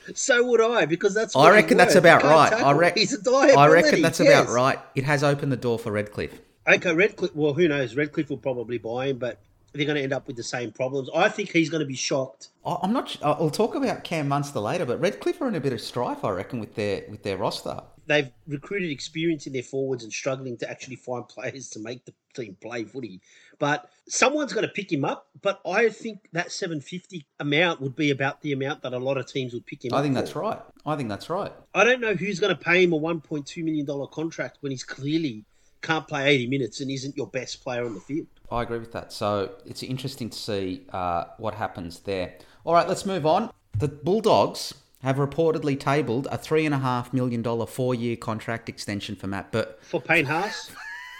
Yes, 0.07 0.21
so 0.21 0.41
would 0.43 0.61
I. 0.61 0.71
So 0.71 0.71
would 0.71 0.77
I, 0.77 0.85
because 0.85 1.13
that's. 1.13 1.35
I 1.35 1.51
reckon 1.51 1.77
that's 1.77 1.95
about 1.95 2.23
right. 2.23 2.53
I, 2.53 2.57
tackle. 2.59 2.73
reckon. 2.75 2.99
He's 3.01 3.27
a 3.27 3.31
I 3.31 3.67
reckon 3.67 4.01
that's 4.01 4.21
yes. 4.21 4.29
about 4.45 4.53
right. 4.53 4.79
It 4.95 5.03
has 5.03 5.21
opened 5.21 5.51
the 5.51 5.57
door 5.57 5.77
for 5.77 5.91
Redcliffe. 5.91 6.39
Okay, 6.65 6.93
Redcliffe. 6.93 7.35
Well, 7.35 7.53
who 7.53 7.67
knows? 7.67 7.95
Redcliffe 7.95 8.29
will 8.29 8.37
probably 8.37 8.77
buy 8.77 9.07
him, 9.07 9.17
but 9.17 9.41
they're 9.77 9.85
going 9.85 9.97
to 9.97 10.03
end 10.03 10.13
up 10.13 10.27
with 10.27 10.35
the 10.35 10.43
same 10.43 10.71
problems. 10.71 11.09
I 11.15 11.29
think 11.29 11.51
he's 11.51 11.69
going 11.69 11.81
to 11.81 11.87
be 11.87 11.95
shocked. 11.95 12.49
I- 12.65 12.77
I'm 12.83 12.91
not. 12.93 13.15
I'll 13.23 13.49
talk 13.49 13.75
about 13.75 14.03
Cam 14.03 14.27
Munster 14.27 14.59
later, 14.59 14.85
but 14.85 14.99
Redcliffe 14.99 15.41
are 15.41 15.47
in 15.47 15.55
a 15.55 15.59
bit 15.61 15.73
of 15.73 15.81
strife, 15.81 16.23
I 16.25 16.31
reckon, 16.31 16.59
with 16.59 16.75
their 16.75 17.03
with 17.09 17.23
their 17.23 17.37
roster. 17.37 17.81
they've 18.07 18.31
recruited 18.47 18.89
experience 18.89 19.47
in 19.47 19.53
their 19.53 19.63
forwards 19.63 20.03
and 20.03 20.11
struggling 20.13 20.57
to 20.57 20.69
actually 20.69 20.95
find 20.95 21.27
players 21.35 21.69
to 21.71 21.79
make 21.79 22.03
the 22.05 22.13
team 22.33 22.55
play 22.61 22.83
footy. 22.83 23.21
But 23.59 23.89
someone's 24.07 24.53
going 24.53 24.67
to 24.67 24.71
pick 24.71 24.91
him 24.91 25.03
up. 25.03 25.27
But 25.41 25.59
I 25.65 25.89
think 25.89 26.19
that 26.33 26.51
750 26.51 27.25
amount 27.39 27.81
would 27.81 27.95
be 27.95 28.11
about 28.11 28.41
the 28.41 28.51
amount 28.53 28.83
that 28.83 28.93
a 28.93 28.99
lot 28.99 29.17
of 29.17 29.25
teams 29.27 29.53
would 29.53 29.65
pick 29.65 29.83
him 29.83 29.93
I 29.93 30.01
think 30.03 30.13
for. 30.15 30.21
that's 30.21 30.35
right. 30.35 30.59
I 30.85 30.95
think 30.95 31.09
that's 31.09 31.29
right. 31.29 31.51
I 31.73 31.83
don't 31.83 31.99
know 31.99 32.13
who's 32.13 32.39
going 32.39 32.55
to 32.55 32.61
pay 32.63 32.83
him 32.83 32.93
a 32.93 32.99
1.2 32.99 33.63
million 33.63 33.85
dollar 33.85 34.07
contract 34.07 34.57
when 34.61 34.71
he's 34.71 34.83
clearly 34.83 35.43
can't 35.81 36.07
play 36.07 36.29
80 36.29 36.47
minutes 36.47 36.81
and 36.81 36.89
isn't 36.91 37.15
your 37.17 37.27
best 37.27 37.63
player 37.63 37.85
on 37.85 37.93
the 37.93 37.99
field. 37.99 38.27
I 38.49 38.63
agree 38.63 38.79
with 38.79 38.93
that. 38.93 39.11
So 39.11 39.51
it's 39.65 39.83
interesting 39.83 40.29
to 40.29 40.37
see 40.37 40.85
uh, 40.93 41.25
what 41.37 41.53
happens 41.55 41.99
there. 41.99 42.35
All 42.63 42.73
right, 42.73 42.87
let's 42.87 43.05
move 43.05 43.25
on. 43.25 43.51
The 43.77 43.87
Bulldogs 43.87 44.73
have 45.03 45.17
reportedly 45.17 45.79
tabled 45.79 46.27
a 46.31 46.37
three 46.37 46.65
and 46.65 46.73
a 46.73 46.79
half 46.79 47.13
million 47.13 47.41
dollar 47.41 47.65
four 47.65 47.93
year 47.93 48.15
contract 48.15 48.69
extension 48.69 49.15
for 49.15 49.27
Matt 49.27 49.51
Burt. 49.51 49.83
For 49.83 50.01
Payne 50.01 50.25
Haas? 50.25 50.71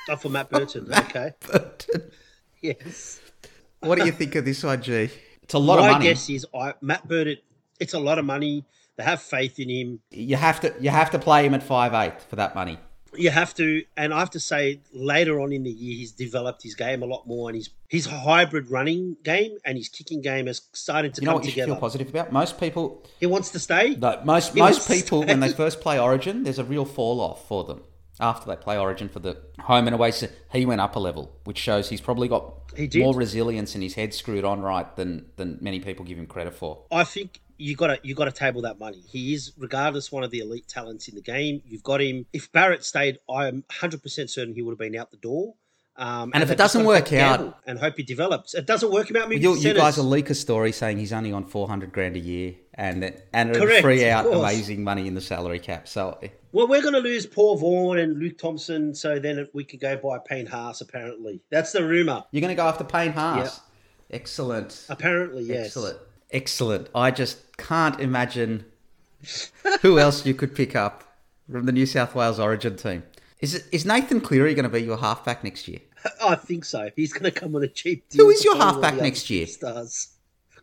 oh, 0.10 0.15
for 0.15 0.29
Matt 0.29 0.50
Burton. 0.50 0.88
Okay. 0.98 1.31
Burton. 1.51 2.12
Yes. 2.62 3.19
What 3.81 4.00
do 4.00 4.05
you 4.05 4.12
think 4.12 4.36
of 4.36 4.46
this 4.46 4.63
one, 4.63 4.81
G? 4.81 5.10
It's 5.43 5.53
a 5.53 5.60
lot 5.60 5.79
My 5.79 5.88
of 5.88 5.91
money. 5.93 6.05
My 6.05 6.12
guess 6.12 6.29
is 6.29 6.46
I, 6.55 6.74
Matt 6.81 7.07
Burton, 7.07 7.38
it's 7.79 7.93
a 7.93 8.00
lot 8.00 8.17
of 8.17 8.25
money. 8.25 8.65
They 8.96 9.03
have 9.03 9.22
faith 9.22 9.60
in 9.60 9.69
him. 9.69 10.00
You 10.10 10.36
have 10.38 10.60
to 10.62 10.74
you 10.79 10.89
have 10.89 11.12
to 11.12 11.19
play 11.19 11.46
him 11.46 11.53
at 11.53 11.62
five 11.62 11.93
eight 11.93 12.22
for 12.22 12.36
that 12.38 12.55
money. 12.55 12.79
You 13.17 13.29
have 13.31 13.53
to, 13.55 13.83
and 13.95 14.13
I 14.13 14.19
have 14.19 14.29
to 14.31 14.39
say, 14.39 14.81
later 14.93 15.39
on 15.39 15.51
in 15.51 15.63
the 15.63 15.71
year, 15.71 15.97
he's 15.97 16.12
developed 16.12 16.63
his 16.63 16.75
game 16.75 17.01
a 17.03 17.05
lot 17.05 17.27
more, 17.27 17.50
and 17.50 17.55
his 17.55 17.69
his 17.89 18.05
hybrid 18.05 18.69
running 18.69 19.15
game 19.24 19.57
and 19.63 19.77
his 19.77 19.88
kicking 19.89 20.21
game 20.21 20.47
is 20.47 20.62
starting 20.74 21.12
to 21.13 21.21
You 21.21 21.25
know 21.25 21.31
come 21.31 21.36
what 21.39 21.45
you 21.45 21.51
together. 21.51 21.71
feel 21.74 21.79
positive 21.79 22.09
about? 22.09 22.31
Most 22.31 22.59
people 22.59 23.03
He 23.19 23.25
wants 23.25 23.50
to 23.51 23.59
stay. 23.59 23.95
No, 23.95 24.19
most 24.25 24.53
He 24.53 24.59
most 24.59 24.88
people 24.88 25.24
when 25.24 25.39
they 25.39 25.50
first 25.50 25.79
play 25.81 25.97
Origin, 26.00 26.43
there's 26.43 26.59
a 26.59 26.65
real 26.65 26.86
fall 26.86 27.21
off 27.21 27.47
for 27.47 27.63
them 27.63 27.81
after 28.19 28.50
they 28.50 28.55
play 28.57 28.77
Origin 28.77 29.07
for 29.09 29.19
the 29.19 29.38
home 29.59 29.88
and 29.88 29.93
away. 29.93 30.12
So 30.12 30.27
he 30.51 30.65
went 30.65 30.81
up 30.81 30.95
a 30.95 31.00
level, 31.00 31.31
which 31.45 31.57
shows 31.57 31.89
he's 31.89 32.01
probably 32.01 32.27
got 32.27 32.53
He 32.75 32.89
more 33.00 33.15
resilience 33.15 33.74
and 33.74 33.83
his 33.83 33.93
head 33.93 34.13
screwed 34.13 34.43
on 34.43 34.62
right 34.62 34.93
than 34.95 35.27
than 35.38 35.57
many 35.62 35.79
people 35.79 36.03
give 36.03 36.17
him 36.17 36.27
credit 36.27 36.53
for. 36.53 36.83
I 36.91 37.03
think 37.05 37.39
you 37.57 37.75
got 37.75 37.87
to 37.87 37.99
you 38.03 38.15
got 38.15 38.25
to 38.25 38.31
table 38.31 38.61
that 38.63 38.79
money. 38.79 39.01
He 39.07 39.33
is, 39.33 39.51
regardless, 39.57 40.11
one 40.11 40.23
of 40.23 40.31
the 40.31 40.39
elite 40.39 40.67
talents 40.67 41.07
in 41.07 41.15
the 41.15 41.21
game. 41.21 41.61
You've 41.65 41.83
got 41.83 42.01
him. 42.01 42.25
If 42.33 42.51
Barrett 42.51 42.83
stayed, 42.85 43.19
I'm 43.29 43.63
100 43.69 44.01
percent 44.03 44.29
certain 44.29 44.53
he 44.53 44.61
would 44.61 44.71
have 44.71 44.79
been 44.79 44.95
out 44.95 45.11
the 45.11 45.17
door. 45.17 45.53
Um, 45.99 46.29
And 46.35 46.43
if 46.43 46.51
it 46.51 46.59
doesn't 46.59 46.85
work 46.85 47.11
out- 47.11 47.57
and 47.65 47.79
hope 47.79 47.97
he 47.97 48.03
develops, 48.03 48.53
it 48.53 48.67
doesn't 48.67 48.91
work 48.91 49.09
out. 49.15 49.31
You, 49.31 49.55
you 49.55 49.73
guys 49.73 49.97
will 49.97 50.05
leak 50.05 50.29
a 50.29 50.35
story 50.35 50.71
saying 50.71 50.99
he's 50.99 51.11
only 51.11 51.31
on 51.31 51.43
400 51.45 51.91
grand 51.91 52.15
a 52.15 52.19
year 52.19 52.53
and 52.75 53.01
that- 53.01 53.25
and 53.33 53.49
it'll 53.49 53.65
Correct, 53.65 53.81
free 53.81 54.07
out 54.07 54.27
amazing 54.27 54.83
money 54.83 55.07
in 55.07 55.15
the 55.15 55.21
salary 55.21 55.57
cap. 55.57 55.87
So 55.87 56.19
Well, 56.51 56.67
we're 56.67 56.83
going 56.83 56.93
to 56.93 56.99
lose 56.99 57.25
Paul 57.25 57.57
Vaughan 57.57 57.97
and 57.97 58.19
Luke 58.19 58.37
Thompson, 58.37 58.93
so 58.93 59.17
then 59.17 59.47
we 59.53 59.63
could 59.63 59.79
go 59.79 59.97
buy 59.97 60.19
Payne 60.19 60.45
Haas. 60.45 60.81
Apparently, 60.81 61.41
that's 61.49 61.71
the 61.71 61.83
rumor. 61.83 62.23
you're 62.29 62.41
going 62.41 62.55
to 62.55 62.61
go 62.61 62.67
after 62.67 62.83
Payne 62.83 63.13
Haas. 63.13 63.61
Excellent. 64.11 64.85
Apparently, 64.89 65.43
yes. 65.43 65.65
Excellent. 65.67 65.97
Excellent. 66.31 66.89
I 66.93 67.12
just 67.12 67.57
can't 67.57 68.00
imagine 68.00 68.65
who 69.81 70.00
else 70.00 70.25
you 70.25 70.34
could 70.34 70.55
pick 70.55 70.75
up 70.75 71.03
from 71.51 71.65
the 71.65 71.72
New 71.72 71.86
South 71.86 72.13
Wales 72.15 72.39
Origin 72.39 72.75
team. 72.75 73.03
Is 73.39 73.55
it, 73.55 73.65
is 73.72 73.86
Nathan 73.86 74.19
Cleary 74.22 74.53
going 74.53 74.63
to 74.63 74.69
be 74.69 74.81
your 74.81 74.98
halfback 74.98 75.43
next 75.43 75.67
year? 75.67 75.79
I 76.24 76.36
think 76.36 76.65
so. 76.65 76.89
He's 76.96 77.13
going 77.13 77.31
to 77.31 77.39
come 77.39 77.55
on 77.55 77.63
a 77.63 77.67
cheap 77.67 78.07
deal. 78.10 78.25
Who 78.25 78.31
is 78.31 78.43
your 78.43 78.57
halfback 78.57 78.96
next 78.96 79.29
year? 79.29 79.46
Stars. 79.48 80.10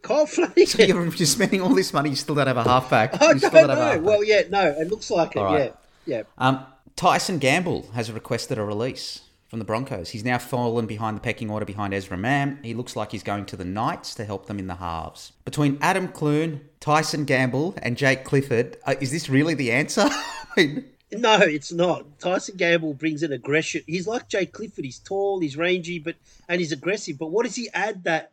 Kyle 0.03 0.27
Flanagan. 0.27 0.67
So 0.67 0.83
you're, 0.83 1.05
you're 1.07 1.27
spending 1.27 1.63
all 1.63 1.75
this 1.75 1.93
money, 1.95 2.11
you 2.11 2.17
still 2.17 2.35
don't 2.35 2.47
have 2.47 2.59
a 2.59 2.65
halfback. 2.65 3.21
I 3.23 3.33
You 3.33 3.39
still 3.39 3.51
don't 3.51 3.69
know. 3.69 3.75
halfback. 3.75 4.03
Well, 4.03 4.23
yeah, 4.25 4.43
no, 4.51 4.63
it 4.67 4.89
looks 4.91 5.11
like 5.11 5.35
it. 5.35 5.41
Right. 5.41 5.75
Yeah, 6.07 6.17
yeah. 6.19 6.23
Um, 6.37 6.67
Tyson 6.97 7.39
Gamble 7.39 7.91
has 7.95 8.13
requested 8.13 8.59
a 8.59 8.65
release 8.65 9.23
from 9.55 9.61
the 9.61 9.65
Broncos. 9.65 10.11
He's 10.11 10.25
now 10.25 10.39
fallen 10.39 10.85
behind 10.85 11.17
the 11.17 11.21
pecking 11.21 11.49
order 11.49 11.65
behind 11.65 11.95
Ezra 11.95 12.17
Mam. 12.17 12.59
He 12.65 12.75
looks 12.75 12.97
like 12.97 13.13
he's 13.13 13.23
going 13.23 13.47
to 13.47 13.57
the 13.57 13.65
Knights 13.65 14.13
to 14.17 14.25
help 14.25 14.47
them 14.47 14.59
in 14.59 14.67
the 14.67 14.75
halves. 14.75 15.31
Between 15.45 15.79
Adam 15.81 16.09
Clune, 16.09 16.61
Tyson 16.81 17.25
Gamble, 17.25 17.77
and 17.81 17.97
Jake 17.97 18.25
Clifford, 18.25 18.77
uh, 18.85 18.97
is 19.01 19.13
this 19.13 19.29
really 19.29 19.55
the 19.55 19.71
answer? 19.71 20.07
I 20.11 20.35
mean, 20.57 20.85
No, 21.13 21.37
it's 21.37 21.71
not. 21.71 22.19
Tyson 22.19 22.57
Gamble 22.57 22.95
brings 22.95 23.23
an 23.23 23.33
aggression. 23.33 23.83
He's 23.87 24.09
like 24.09 24.29
Jake 24.29 24.53
Clifford. 24.53 24.85
He's 24.85 24.99
tall, 24.99 25.39
he's 25.39 25.57
rangy, 25.57 26.01
but 26.01 26.17
and 26.49 26.61
he's 26.61 26.73
aggressive. 26.73 27.17
But 27.17 27.31
what 27.31 27.45
does 27.45 27.55
he 27.55 27.69
add 27.73 28.03
that 28.03 28.33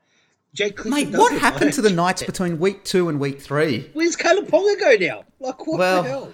Jake 0.55 0.75
Clifford 0.75 1.11
mate, 1.11 1.15
what 1.19 1.39
happened 1.39 1.73
to 1.73 1.83
the 1.83 1.91
Knights 1.91 2.23
between 2.23 2.57
week 2.57 2.83
two 2.83 3.09
and 3.09 3.19
week 3.19 3.39
three? 3.39 3.91
Where's 3.93 4.15
Caleb 4.15 4.47
Ponga 4.47 4.79
go 4.79 4.95
now? 4.99 5.23
Like 5.39 5.67
what 5.67 5.77
Well- 5.77 6.01
the 6.01 6.09
hell? 6.09 6.33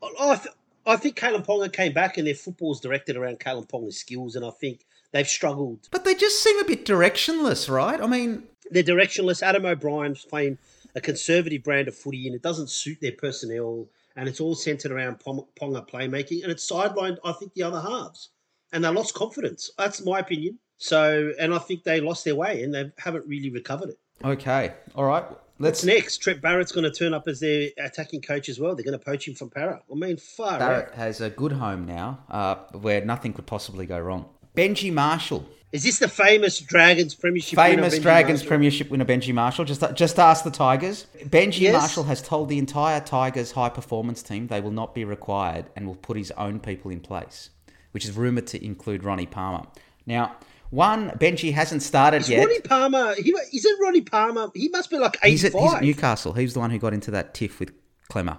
I, 0.00 0.08
I, 0.34 0.40
I 0.86 0.96
think 0.96 1.16
Caleb 1.16 1.46
Ponga 1.46 1.72
came 1.72 1.92
back 1.92 2.18
and 2.18 2.26
their 2.26 2.34
football's 2.34 2.80
directed 2.80 3.16
around 3.16 3.40
Caleb 3.40 3.68
Ponga's 3.68 3.98
skills, 3.98 4.36
and 4.36 4.44
I 4.44 4.50
think 4.50 4.84
they've 5.12 5.28
struggled. 5.28 5.88
But 5.90 6.04
they 6.04 6.14
just 6.14 6.42
seem 6.42 6.58
a 6.58 6.64
bit 6.64 6.84
directionless, 6.84 7.70
right? 7.70 8.00
I 8.00 8.06
mean, 8.06 8.44
They're 8.70 8.82
directionless. 8.82 9.42
Adam 9.42 9.64
O'Brien's 9.66 10.24
playing 10.24 10.58
a 10.94 11.00
conservative 11.00 11.62
brand 11.62 11.88
of 11.88 11.94
footy, 11.94 12.26
and 12.26 12.34
it 12.34 12.42
doesn't 12.42 12.70
suit 12.70 12.98
their 13.00 13.12
personnel. 13.12 13.86
And 14.16 14.28
it's 14.28 14.40
all 14.40 14.54
centered 14.54 14.92
around 14.92 15.20
Ponga 15.20 15.88
playmaking, 15.88 16.42
and 16.42 16.52
it's 16.52 16.68
sidelined. 16.70 17.16
I 17.24 17.32
think 17.32 17.54
the 17.54 17.62
other 17.62 17.80
halves, 17.80 18.28
and 18.72 18.84
they 18.84 18.88
lost 18.88 19.14
confidence. 19.14 19.70
That's 19.78 20.04
my 20.04 20.18
opinion. 20.18 20.58
So, 20.76 21.32
and 21.38 21.54
I 21.54 21.58
think 21.58 21.84
they 21.84 22.00
lost 22.00 22.24
their 22.24 22.34
way, 22.34 22.62
and 22.62 22.74
they 22.74 22.90
haven't 22.98 23.26
really 23.26 23.50
recovered 23.50 23.90
it. 23.90 23.98
okay, 24.24 24.74
all 24.94 25.04
right. 25.04 25.24
Let's 25.62 25.84
What's 25.84 25.94
next? 25.94 26.18
Trent 26.18 26.42
Barrett's 26.42 26.72
going 26.72 26.82
to 26.84 26.90
turn 26.90 27.14
up 27.14 27.28
as 27.28 27.38
their 27.38 27.68
attacking 27.78 28.20
coach 28.22 28.48
as 28.48 28.58
well. 28.58 28.74
They're 28.74 28.84
going 28.84 28.98
to 28.98 29.04
poach 29.04 29.28
him 29.28 29.34
from 29.34 29.48
Para. 29.48 29.80
I 29.90 29.94
mean, 29.94 30.16
far 30.16 30.58
Barrett 30.58 30.88
out. 30.88 30.94
has 30.94 31.20
a 31.20 31.30
good 31.30 31.52
home 31.52 31.86
now, 31.86 32.18
uh, 32.28 32.56
where 32.72 33.04
nothing 33.04 33.32
could 33.32 33.46
possibly 33.46 33.86
go 33.86 34.00
wrong. 34.00 34.24
Benji 34.56 34.92
Marshall, 34.92 35.46
Is 35.70 35.84
this 35.84 36.00
the 36.00 36.08
famous 36.08 36.58
Dragons 36.58 37.14
Premiership? 37.14 37.56
winner, 37.56 37.76
famous 37.76 37.94
Benji 37.98 38.02
Dragons 38.02 38.40
Marshall? 38.40 38.48
Premiership 38.48 38.90
winner 38.90 39.04
Benji 39.04 39.32
Marshall. 39.32 39.64
Just 39.64 39.84
just 39.94 40.18
ask 40.18 40.42
the 40.42 40.50
Tigers. 40.50 41.06
Benji 41.26 41.60
Yes. 41.60 41.74
Marshall 41.80 42.04
has 42.04 42.20
told 42.20 42.48
the 42.48 42.58
entire 42.58 43.00
Tigers 43.00 43.52
high 43.52 43.68
performance 43.70 44.20
team 44.22 44.48
they 44.48 44.60
will 44.60 44.72
not 44.72 44.94
be 44.96 45.04
required 45.04 45.66
and 45.76 45.86
will 45.86 45.94
put 45.94 46.16
his 46.16 46.32
own 46.32 46.58
people 46.58 46.90
in 46.90 46.98
place, 46.98 47.50
which 47.92 48.04
is 48.04 48.16
rumored 48.16 48.48
to 48.48 48.62
include 48.62 49.04
Ronnie 49.04 49.26
Palmer. 49.26 49.66
Now, 50.06 50.36
one 50.72 51.10
Benji 51.10 51.52
hasn't 51.52 51.82
started 51.82 52.22
Is 52.22 52.28
yet. 52.30 52.40
Ronnie 52.40 52.60
Palmer? 52.60 53.14
He 53.14 53.32
isn't 53.52 53.80
Ronnie 53.80 54.00
Palmer. 54.00 54.50
He 54.54 54.68
must 54.70 54.90
be 54.90 54.98
like 54.98 55.16
He's 55.22 55.44
at, 55.44 55.52
he's 55.52 55.74
at 55.74 55.82
Newcastle. 55.82 56.32
He's 56.32 56.54
the 56.54 56.60
one 56.60 56.70
who 56.70 56.78
got 56.78 56.92
into 56.94 57.10
that 57.12 57.34
tiff 57.34 57.60
with 57.60 57.72
Clemmer. 58.08 58.38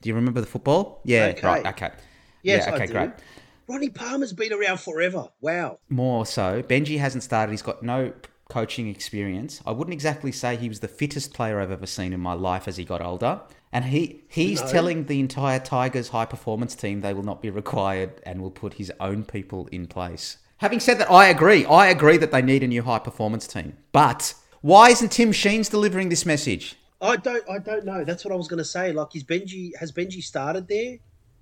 Do 0.00 0.08
you 0.08 0.14
remember 0.14 0.40
the 0.40 0.46
football? 0.46 1.00
Yeah, 1.04 1.32
Okay. 1.36 1.46
right. 1.46 1.66
Okay. 1.66 1.90
Yes, 2.42 2.64
yeah, 2.66 2.74
okay, 2.74 2.86
great. 2.86 3.10
Ronnie 3.68 3.90
Palmer's 3.90 4.32
been 4.32 4.52
around 4.52 4.78
forever. 4.80 5.28
Wow. 5.40 5.78
More 5.88 6.24
so, 6.26 6.62
Benji 6.62 6.98
hasn't 6.98 7.22
started. 7.22 7.52
He's 7.52 7.62
got 7.62 7.82
no 7.82 8.12
coaching 8.48 8.88
experience. 8.88 9.60
I 9.64 9.70
wouldn't 9.72 9.94
exactly 9.94 10.30
say 10.32 10.56
he 10.56 10.68
was 10.68 10.80
the 10.80 10.88
fittest 10.88 11.32
player 11.34 11.60
I've 11.60 11.70
ever 11.70 11.86
seen 11.86 12.12
in 12.12 12.20
my 12.20 12.34
life 12.34 12.66
as 12.68 12.76
he 12.76 12.84
got 12.84 13.00
older. 13.00 13.40
And 13.72 13.86
he 13.86 14.22
he's 14.28 14.60
No. 14.60 14.68
telling 14.70 15.06
the 15.06 15.18
entire 15.20 15.58
Tigers 15.58 16.08
high 16.08 16.26
performance 16.26 16.74
team 16.74 17.00
they 17.00 17.14
will 17.14 17.22
not 17.22 17.40
be 17.40 17.48
required 17.50 18.20
and 18.26 18.42
will 18.42 18.50
put 18.50 18.74
his 18.74 18.92
own 19.00 19.24
people 19.24 19.68
in 19.72 19.86
place. 19.86 20.36
Having 20.62 20.78
said 20.78 20.98
that, 20.98 21.10
I 21.10 21.26
agree. 21.26 21.66
I 21.66 21.88
agree 21.88 22.16
that 22.18 22.30
they 22.30 22.40
need 22.40 22.62
a 22.62 22.68
new 22.68 22.82
high 22.82 23.00
performance 23.00 23.48
team. 23.48 23.76
But 23.90 24.32
why 24.60 24.90
isn't 24.90 25.10
Tim 25.10 25.32
Sheens 25.32 25.68
delivering 25.68 26.08
this 26.08 26.24
message? 26.24 26.76
I 27.00 27.16
don't. 27.16 27.42
I 27.50 27.58
don't 27.58 27.84
know. 27.84 28.04
That's 28.04 28.24
what 28.24 28.32
I 28.32 28.36
was 28.36 28.46
going 28.46 28.58
to 28.58 28.64
say. 28.64 28.92
Like, 28.92 29.16
is 29.16 29.24
Benji 29.24 29.76
has 29.80 29.90
Benji 29.90 30.22
started 30.22 30.68
there? 30.68 30.98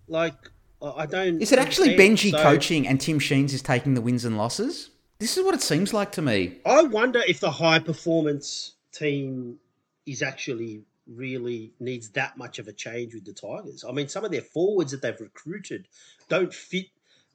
Like, 0.08 0.32
I 0.80 1.02
I 1.02 1.06
don't. 1.06 1.42
Is 1.42 1.52
it 1.52 1.58
actually. 1.58 1.98
Benji 1.98 2.30
So, 2.30 2.42
coaching 2.42 2.88
and 2.88 2.98
Tim 2.98 3.18
Sheens 3.18 3.52
is 3.52 3.60
taking 3.60 3.92
the 3.92 4.00
wins 4.00 4.24
and 4.24 4.38
losses? 4.38 4.88
This 5.18 5.36
is 5.36 5.44
what 5.44 5.54
it 5.54 5.60
seems 5.60 5.92
like 5.92 6.12
to 6.12 6.22
me. 6.22 6.56
I 6.64 6.84
wonder 6.84 7.20
if 7.28 7.40
the 7.40 7.50
high 7.50 7.78
performance 7.78 8.76
team 8.90 9.58
is 10.06 10.22
actually 10.22 10.80
really 11.06 11.74
needs 11.78 12.08
that 12.12 12.38
much 12.38 12.58
of 12.58 12.68
a 12.68 12.72
change 12.72 13.12
with 13.12 13.26
the 13.26 13.34
Tigers. 13.34 13.84
I 13.86 13.92
mean, 13.92 14.08
some 14.08 14.24
of 14.24 14.30
their 14.30 14.40
forwards 14.40 14.92
that 14.92 15.02
they've 15.02 15.20
recruited 15.20 15.88
don't 16.30 16.54
fit 16.54 16.86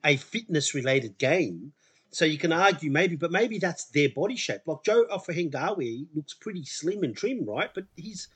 a 0.05 0.15
fitness 0.17 0.73
related 0.73 1.17
game. 1.17 1.73
So 2.11 2.23
you 2.23 2.37
can 2.37 2.53
argue 2.53 2.89
maybe, 2.91 3.17
but 3.17 3.31
maybe 3.31 3.57
that's 3.57 3.85
their 3.85 4.07
body 4.09 4.37
shape. 4.37 4.61
Like 4.65 4.83
Joe 4.85 5.03
Ofahengaue 5.11 6.05
looks 6.15 6.33
pretty 6.33 6.63
slim 6.63 7.03
and 7.03 7.17
trim, 7.17 7.45
right? 7.45 7.69
But 7.73 7.85
he's 7.97 8.29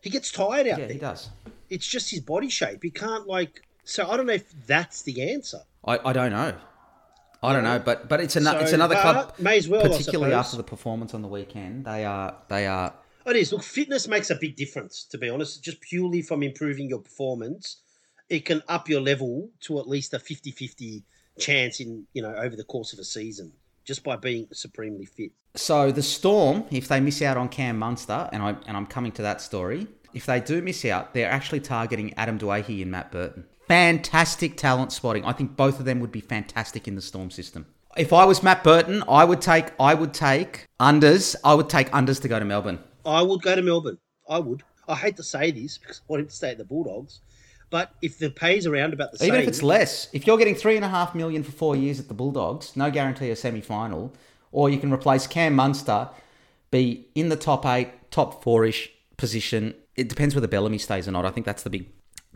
he 0.00 0.08
gets 0.08 0.30
tired 0.30 0.60
out 0.66 0.66
Yeah, 0.66 0.76
there. 0.76 0.92
he 0.92 0.98
does. 0.98 1.28
It's 1.68 1.86
just 1.86 2.10
his 2.10 2.20
body 2.20 2.48
shape. 2.48 2.82
He 2.82 2.90
can't 2.90 3.26
like. 3.26 3.62
So 3.84 4.08
I 4.08 4.16
don't 4.16 4.26
know 4.26 4.32
if 4.32 4.50
that's 4.66 5.02
the 5.02 5.30
answer. 5.32 5.60
I, 5.84 5.98
I 6.04 6.12
don't 6.14 6.30
know. 6.30 6.54
I 7.42 7.52
don't 7.52 7.64
know, 7.64 7.78
but 7.78 8.08
but 8.08 8.20
it's 8.20 8.36
another 8.36 8.60
it's 8.60 8.72
another 8.72 8.94
club. 8.96 9.34
may 9.38 9.58
as 9.58 9.68
well, 9.68 9.82
particularly 9.82 10.32
after 10.34 10.56
the 10.56 10.62
performance 10.64 11.12
on 11.14 11.22
the 11.22 11.28
weekend, 11.28 11.84
they 11.84 12.04
are 12.04 12.34
they 12.48 12.66
are 12.66 12.94
It 13.26 13.36
is. 13.36 13.52
Look, 13.52 13.62
fitness 13.62 14.08
makes 14.08 14.30
a 14.30 14.34
big 14.36 14.56
difference, 14.56 15.04
to 15.10 15.18
be 15.18 15.28
honest. 15.28 15.62
Just 15.62 15.80
purely 15.80 16.22
from 16.22 16.42
improving 16.42 16.88
your 16.88 16.98
performance, 17.00 17.76
it 18.28 18.44
can 18.44 18.62
up 18.68 18.88
your 18.88 19.00
level 19.00 19.50
to 19.60 19.78
at 19.78 19.88
least 19.88 20.14
a 20.14 20.18
50 20.18 20.50
50 20.50 21.04
chance 21.38 21.80
in, 21.80 22.06
you 22.12 22.22
know, 22.22 22.34
over 22.34 22.56
the 22.56 22.64
course 22.64 22.92
of 22.92 22.98
a 22.98 23.04
season 23.04 23.52
just 23.84 24.04
by 24.04 24.16
being 24.16 24.46
supremely 24.52 25.06
fit. 25.06 25.32
So 25.54 25.90
the 25.90 26.02
Storm, 26.02 26.64
if 26.70 26.88
they 26.88 27.00
miss 27.00 27.22
out 27.22 27.36
on 27.36 27.48
Cam 27.48 27.78
Munster, 27.78 28.28
and 28.32 28.42
I 28.42 28.56
and 28.66 28.76
I'm 28.76 28.86
coming 28.86 29.12
to 29.12 29.22
that 29.22 29.40
story, 29.40 29.86
if 30.12 30.26
they 30.26 30.40
do 30.40 30.60
miss 30.60 30.84
out, 30.84 31.14
they're 31.14 31.30
actually 31.30 31.60
targeting 31.60 32.12
Adam 32.16 32.38
Doueihi 32.38 32.82
and 32.82 32.90
Matt 32.90 33.10
Burton. 33.10 33.44
fantastic 33.66 34.56
talent 34.56 34.92
spotting. 34.92 35.24
I 35.24 35.32
think 35.32 35.56
both 35.56 35.78
of 35.78 35.84
them 35.84 36.00
would 36.00 36.12
be 36.12 36.20
fantastic 36.20 36.86
in 36.88 36.94
the 36.94 37.02
Storm 37.02 37.30
system. 37.30 37.66
If 37.96 38.12
I 38.12 38.24
was 38.24 38.42
Matt 38.42 38.62
Burton, 38.62 39.02
I 39.08 39.24
would 39.24 39.40
take 39.40 39.72
I 39.80 39.94
would 39.94 40.12
take 40.12 40.66
unders. 40.78 41.34
I 41.42 41.54
would 41.54 41.68
take 41.70 41.90
unders 41.90 42.20
to 42.22 42.28
go 42.28 42.38
to 42.38 42.44
Melbourne. 42.44 42.78
I 43.06 43.22
would 43.22 43.42
go 43.42 43.56
to 43.56 43.62
Melbourne. 43.62 43.98
I 44.28 44.38
would. 44.38 44.62
I 44.86 44.94
hate 44.94 45.16
to 45.16 45.22
say 45.22 45.50
this 45.50 45.78
because 45.78 46.00
I 46.00 46.12
want 46.12 46.20
him 46.20 46.28
to 46.28 46.34
stay 46.34 46.50
at 46.50 46.58
the 46.58 46.64
Bulldogs. 46.64 47.20
But 47.70 47.92
if 48.00 48.18
the 48.18 48.30
pay's 48.30 48.66
around 48.66 48.92
about 48.92 49.12
the 49.12 49.18
same. 49.18 49.28
Even 49.28 49.40
same, 49.40 49.42
if 49.42 49.48
it's 49.48 49.62
less, 49.62 50.08
if 50.12 50.26
you're 50.26 50.38
getting 50.38 50.54
three 50.54 50.76
and 50.76 50.84
a 50.84 50.88
half 50.88 51.14
million 51.14 51.42
for 51.42 51.52
four 51.52 51.76
years 51.76 52.00
at 52.00 52.08
the 52.08 52.14
Bulldogs, 52.14 52.76
no 52.76 52.90
guarantee 52.90 53.30
a 53.30 53.36
semi 53.36 53.60
final, 53.60 54.12
or 54.52 54.70
you 54.70 54.78
can 54.78 54.92
replace 54.92 55.26
Cam 55.26 55.54
Munster, 55.54 56.08
be 56.70 57.08
in 57.14 57.28
the 57.28 57.36
top 57.36 57.66
eight, 57.66 58.10
top 58.10 58.42
four 58.42 58.64
ish 58.64 58.90
position. 59.16 59.74
It 59.96 60.08
depends 60.08 60.34
whether 60.34 60.48
Bellamy 60.48 60.78
stays 60.78 61.06
or 61.06 61.12
not. 61.12 61.26
I 61.26 61.30
think 61.30 61.44
that's 61.44 61.62
the 61.62 61.70
big 61.70 61.88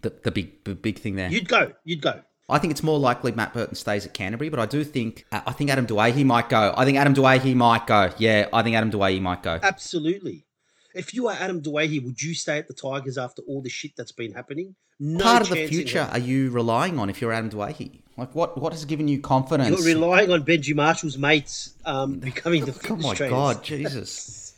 the, 0.02 0.12
the 0.22 0.30
big 0.30 0.64
the 0.64 0.74
big 0.74 0.98
thing 0.98 1.16
there. 1.16 1.30
you'd 1.30 1.48
go. 1.48 1.72
You'd 1.84 2.02
go. 2.02 2.20
I 2.48 2.58
think 2.58 2.72
it's 2.72 2.82
more 2.82 2.98
likely 2.98 3.32
Matt 3.32 3.54
Burton 3.54 3.74
stays 3.74 4.04
at 4.04 4.12
Canterbury, 4.12 4.50
but 4.50 4.58
I 4.58 4.66
do 4.66 4.84
think 4.84 5.24
uh, 5.32 5.40
I 5.46 5.52
think 5.52 5.70
Adam 5.70 5.86
Doueihi 5.86 6.24
might 6.24 6.48
go. 6.48 6.74
I 6.76 6.84
think 6.84 6.98
Adam 6.98 7.14
Doueihi 7.14 7.54
might 7.54 7.86
go. 7.86 8.10
Yeah, 8.18 8.48
I 8.52 8.62
think 8.62 8.76
Adam 8.76 8.90
Doueihi 8.90 9.22
might 9.22 9.42
go. 9.42 9.58
Absolutely. 9.62 10.44
If 10.94 11.14
you 11.14 11.28
are 11.28 11.34
Adam 11.38 11.60
Doueihi, 11.62 12.04
would 12.04 12.20
you 12.22 12.34
stay 12.34 12.58
at 12.58 12.68
the 12.68 12.74
Tigers 12.74 13.18
after 13.18 13.42
all 13.48 13.62
the 13.62 13.70
shit 13.70 13.92
that's 13.96 14.12
been 14.12 14.32
happening? 14.32 14.74
No 15.00 15.24
Part 15.24 15.42
of 15.42 15.48
the 15.48 15.66
future 15.66 16.08
are 16.12 16.18
you 16.18 16.50
relying 16.50 16.98
on 16.98 17.10
if 17.10 17.20
you're 17.20 17.32
Adam 17.32 17.50
Doueihi? 17.50 18.02
Like 18.16 18.34
what 18.34 18.58
what 18.60 18.72
has 18.72 18.84
given 18.84 19.08
you 19.08 19.20
confidence? 19.20 19.70
You're 19.70 19.96
relying 19.96 20.30
on 20.30 20.44
Benji 20.44 20.74
Marshall's 20.74 21.18
mates 21.18 21.74
um, 21.86 22.18
becoming 22.20 22.64
the 22.66 22.72
Oh 22.90 22.96
my 22.96 23.14
trainers. 23.14 23.32
god, 23.32 23.64
Jesus. 23.64 24.54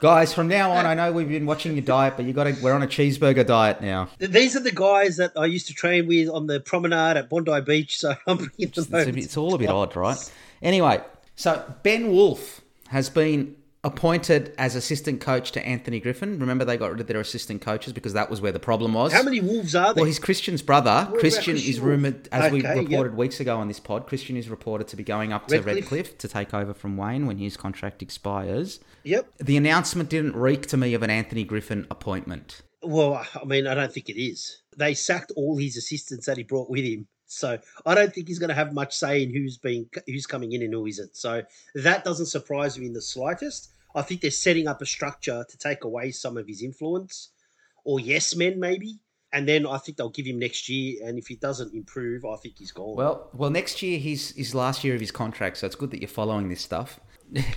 Guys, 0.00 0.32
from 0.34 0.48
now 0.48 0.72
on, 0.72 0.84
I 0.84 0.94
know 0.94 1.12
we've 1.12 1.28
been 1.28 1.46
watching 1.46 1.74
your 1.74 1.84
diet, 1.84 2.14
but 2.16 2.24
you 2.26 2.32
got 2.32 2.44
to. 2.44 2.56
We're 2.62 2.72
on 2.72 2.82
a 2.82 2.86
cheeseburger 2.88 3.46
diet 3.46 3.80
now. 3.80 4.08
These 4.18 4.56
are 4.56 4.60
the 4.60 4.72
guys 4.72 5.16
that 5.18 5.32
I 5.36 5.46
used 5.46 5.68
to 5.68 5.74
train 5.74 6.06
with 6.08 6.28
on 6.28 6.46
the 6.46 6.60
promenade 6.60 7.16
at 7.16 7.28
Bondi 7.28 7.60
Beach. 7.60 7.98
So 7.98 8.10
I'm 8.26 8.36
bringing 8.36 8.50
them 8.58 8.68
It's, 8.68 8.78
over 8.78 9.00
a 9.00 9.04
bit- 9.06 9.14
to 9.14 9.20
it's 9.20 9.36
all 9.36 9.54
a 9.54 9.58
bit 9.58 9.68
odd, 9.68 9.94
right? 9.96 10.18
Anyway, 10.62 11.00
so 11.36 11.62
Ben 11.82 12.10
Woolf 12.10 12.62
has 12.88 13.08
been 13.10 13.54
appointed 13.86 14.52
as 14.58 14.74
assistant 14.74 15.20
coach 15.20 15.52
to 15.52 15.64
Anthony 15.64 16.00
Griffin. 16.00 16.40
Remember, 16.40 16.64
they 16.64 16.76
got 16.76 16.90
rid 16.90 17.00
of 17.00 17.06
their 17.06 17.20
assistant 17.20 17.62
coaches 17.62 17.92
because 17.92 18.12
that 18.14 18.28
was 18.28 18.40
where 18.40 18.50
the 18.50 18.58
problem 18.58 18.94
was. 18.94 19.12
How 19.12 19.22
many 19.22 19.40
wolves 19.40 19.76
are 19.76 19.94
there? 19.94 20.02
Well, 20.02 20.04
he's 20.06 20.18
Kristian's 20.18 20.60
brother. 20.60 21.08
Christian 21.18 21.54
is 21.54 21.62
Kristian 21.62 21.78
Woolf? 21.78 21.88
rumoured, 21.88 22.28
as 22.32 22.52
we 22.52 22.62
reported 22.62 23.12
yep. 23.12 23.12
weeks 23.12 23.38
ago 23.38 23.56
on 23.58 23.68
this 23.68 23.78
pod, 23.78 24.08
Kristian 24.08 24.36
is 24.36 24.48
reported 24.48 24.88
to 24.88 24.96
be 24.96 25.04
going 25.04 25.32
up 25.32 25.46
to 25.46 25.54
Redcliffe? 25.60 25.76
Redcliffe 25.76 26.18
to 26.18 26.26
take 26.26 26.52
over 26.52 26.74
from 26.74 26.96
Wayne 26.96 27.26
when 27.26 27.38
his 27.38 27.56
contract 27.56 28.02
expires. 28.02 28.80
Yep. 29.04 29.32
The 29.38 29.56
announcement 29.56 30.10
didn't 30.10 30.34
reek 30.34 30.66
to 30.66 30.76
me 30.76 30.92
of 30.94 31.04
an 31.04 31.10
Anthony 31.10 31.44
Griffin 31.44 31.86
appointment. 31.88 32.62
Well, 32.82 33.24
I 33.40 33.44
mean, 33.44 33.68
I 33.68 33.74
don't 33.74 33.92
think 33.92 34.08
it 34.08 34.20
is. 34.20 34.62
They 34.76 34.94
sacked 34.94 35.30
all 35.36 35.56
his 35.56 35.76
assistants 35.76 36.26
that 36.26 36.36
he 36.36 36.42
brought 36.42 36.68
with 36.68 36.84
him. 36.84 37.06
So 37.26 37.58
I 37.84 37.94
don't 37.94 38.12
think 38.12 38.26
he's 38.26 38.38
going 38.38 38.48
to 38.48 38.54
have 38.54 38.72
much 38.72 38.96
say 38.96 39.22
in 39.22 39.32
who's 39.32 39.58
being 39.58 39.88
who's 40.06 40.26
coming 40.26 40.52
in 40.52 40.62
and 40.62 40.72
who 40.72 40.86
isn't. 40.86 41.16
So 41.16 41.42
that 41.74 42.04
doesn't 42.04 42.26
surprise 42.26 42.78
me 42.78 42.86
in 42.86 42.92
the 42.92 43.02
slightest. 43.02 43.70
I 43.96 44.02
think 44.02 44.20
they're 44.20 44.30
setting 44.30 44.68
up 44.68 44.82
a 44.82 44.86
structure 44.86 45.44
to 45.48 45.58
take 45.58 45.84
away 45.84 46.10
some 46.12 46.36
of 46.36 46.46
his 46.46 46.62
influence, 46.62 47.30
or 47.84 47.98
yes 47.98 48.36
men 48.36 48.60
maybe, 48.60 49.00
and 49.32 49.48
then 49.48 49.66
I 49.66 49.78
think 49.78 49.96
they'll 49.96 50.10
give 50.10 50.26
him 50.26 50.38
next 50.38 50.68
year. 50.68 50.98
And 51.04 51.18
if 51.18 51.26
he 51.26 51.36
doesn't 51.36 51.74
improve, 51.74 52.24
I 52.24 52.36
think 52.36 52.56
he's 52.58 52.72
gone. 52.72 52.96
Well, 52.96 53.30
well, 53.32 53.50
next 53.50 53.82
year 53.82 53.98
he's 53.98 54.30
his 54.36 54.54
last 54.54 54.84
year 54.84 54.94
of 54.94 55.00
his 55.00 55.10
contract, 55.10 55.56
so 55.56 55.66
it's 55.66 55.76
good 55.76 55.90
that 55.92 56.00
you're 56.00 56.08
following 56.08 56.50
this 56.50 56.60
stuff. 56.60 57.00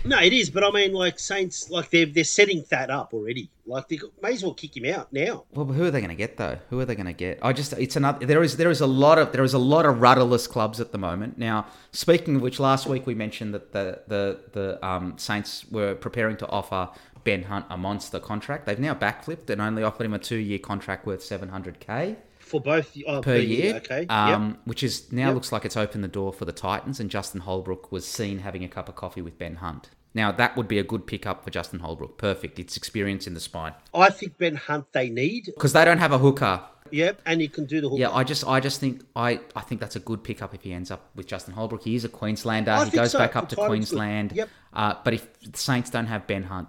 No, 0.05 0.19
it 0.19 0.33
is. 0.33 0.49
But 0.49 0.63
I 0.63 0.71
mean, 0.71 0.93
like 0.93 1.19
Saints, 1.19 1.69
like 1.69 1.89
they're 1.89 2.05
they're 2.05 2.23
setting 2.23 2.65
that 2.69 2.89
up 2.89 3.13
already. 3.13 3.49
Like 3.65 3.87
they 3.87 3.99
may 4.21 4.33
as 4.33 4.43
well 4.43 4.53
kick 4.53 4.75
him 4.75 4.91
out 4.91 5.13
now. 5.13 5.45
Well, 5.51 5.67
who 5.67 5.85
are 5.85 5.91
they 5.91 5.99
going 5.99 6.09
to 6.09 6.15
get 6.15 6.37
though? 6.37 6.57
Who 6.69 6.79
are 6.79 6.85
they 6.85 6.95
going 6.95 7.05
to 7.05 7.13
get? 7.13 7.39
I 7.41 7.53
just 7.53 7.73
it's 7.73 7.95
another. 7.95 8.25
There 8.25 8.41
is 8.41 8.57
there 8.57 8.71
is 8.71 8.81
a 8.81 8.87
lot 8.87 9.19
of 9.19 9.31
there 9.31 9.43
is 9.43 9.53
a 9.53 9.59
lot 9.59 9.85
of 9.85 10.01
rudderless 10.01 10.47
clubs 10.47 10.79
at 10.79 10.91
the 10.91 10.97
moment. 10.97 11.37
Now, 11.37 11.67
speaking 11.91 12.37
of 12.37 12.41
which, 12.41 12.59
last 12.59 12.87
week 12.87 13.05
we 13.05 13.13
mentioned 13.13 13.53
that 13.53 13.71
the 13.71 14.01
the 14.07 14.39
the 14.53 14.85
um, 14.85 15.17
Saints 15.17 15.65
were 15.69 15.93
preparing 15.93 16.37
to 16.37 16.47
offer 16.47 16.89
Ben 17.23 17.43
Hunt 17.43 17.65
a 17.69 17.77
monster 17.77 18.19
contract. 18.19 18.65
They've 18.65 18.79
now 18.79 18.95
backflipped 18.95 19.49
and 19.49 19.61
only 19.61 19.83
offered 19.83 20.05
him 20.05 20.13
a 20.13 20.19
two 20.19 20.37
year 20.37 20.59
contract 20.59 21.05
worth 21.05 21.23
seven 21.23 21.49
hundred 21.49 21.79
k 21.79 22.17
For 22.49 22.59
both 22.59 22.95
uh, 23.07 23.21
per 23.21 23.35
year. 23.37 23.75
okay. 23.77 24.01
yep. 24.01 24.09
Um, 24.11 24.57
which 24.65 24.83
is 24.83 25.11
now 25.11 25.27
Yep. 25.27 25.35
looks 25.35 25.51
like 25.51 25.65
it's 25.65 25.77
opened 25.77 26.03
the 26.03 26.07
door 26.07 26.33
for 26.33 26.45
the 26.45 26.51
Titans, 26.51 26.99
and 26.99 27.09
Justin 27.09 27.41
Holbrook 27.41 27.91
was 27.91 28.05
seen 28.07 28.39
having 28.39 28.63
a 28.63 28.67
cup 28.67 28.89
of 28.89 28.95
coffee 28.95 29.21
with 29.21 29.37
Ben 29.37 29.57
Hunt. 29.57 29.89
Now 30.15 30.31
that 30.31 30.57
would 30.57 30.67
be 30.67 30.79
a 30.79 30.83
good 30.83 31.05
pickup 31.05 31.43
for 31.43 31.51
Justin 31.51 31.79
Holbrook. 31.79 32.17
Perfect. 32.17 32.57
It's 32.57 32.75
experience 32.75 33.27
in 33.27 33.35
the 33.35 33.39
spine 33.39 33.73
I 33.93 34.09
think 34.09 34.39
Ben 34.39 34.55
Hunt 34.55 34.91
they 34.91 35.09
need. 35.09 35.45
because 35.45 35.73
they 35.73 35.85
don't 35.85 35.99
have 35.99 36.11
a 36.11 36.17
hooker. 36.17 36.61
Yep, 36.91 37.21
and 37.27 37.39
you 37.39 37.49
can 37.49 37.65
do 37.65 37.81
the 37.81 37.87
hooker. 37.89 38.01
Yeah, 38.01 38.09
I 38.09 38.23
just, 38.23 38.47
I 38.47 38.59
just 38.59 38.79
think, 38.79 39.03
I, 39.15 39.39
I 39.55 39.61
think 39.61 39.79
that's 39.79 39.95
a 39.95 39.99
good 39.99 40.23
pickup 40.23 40.55
if 40.55 40.63
he 40.63 40.73
ends 40.73 40.89
up 40.89 41.11
with 41.15 41.27
Justin 41.27 41.53
Holbrook. 41.53 41.83
He 41.83 41.93
is 41.93 42.03
a 42.03 42.09
Queenslander. 42.09 42.71
I 42.71 42.85
he 42.85 42.89
goes 42.91 43.11
so. 43.11 43.19
back 43.19 43.35
up 43.35 43.47
to 43.49 43.55
The 43.55 43.61
good. 43.61 43.67
Queensland. 43.67 44.31
Yep. 44.31 44.49
Uh, 44.73 44.95
but 45.03 45.13
if 45.13 45.39
the 45.41 45.55
Saints 45.55 45.91
don't 45.91 46.07
have 46.07 46.25
Ben 46.25 46.41
Hunt, 46.41 46.67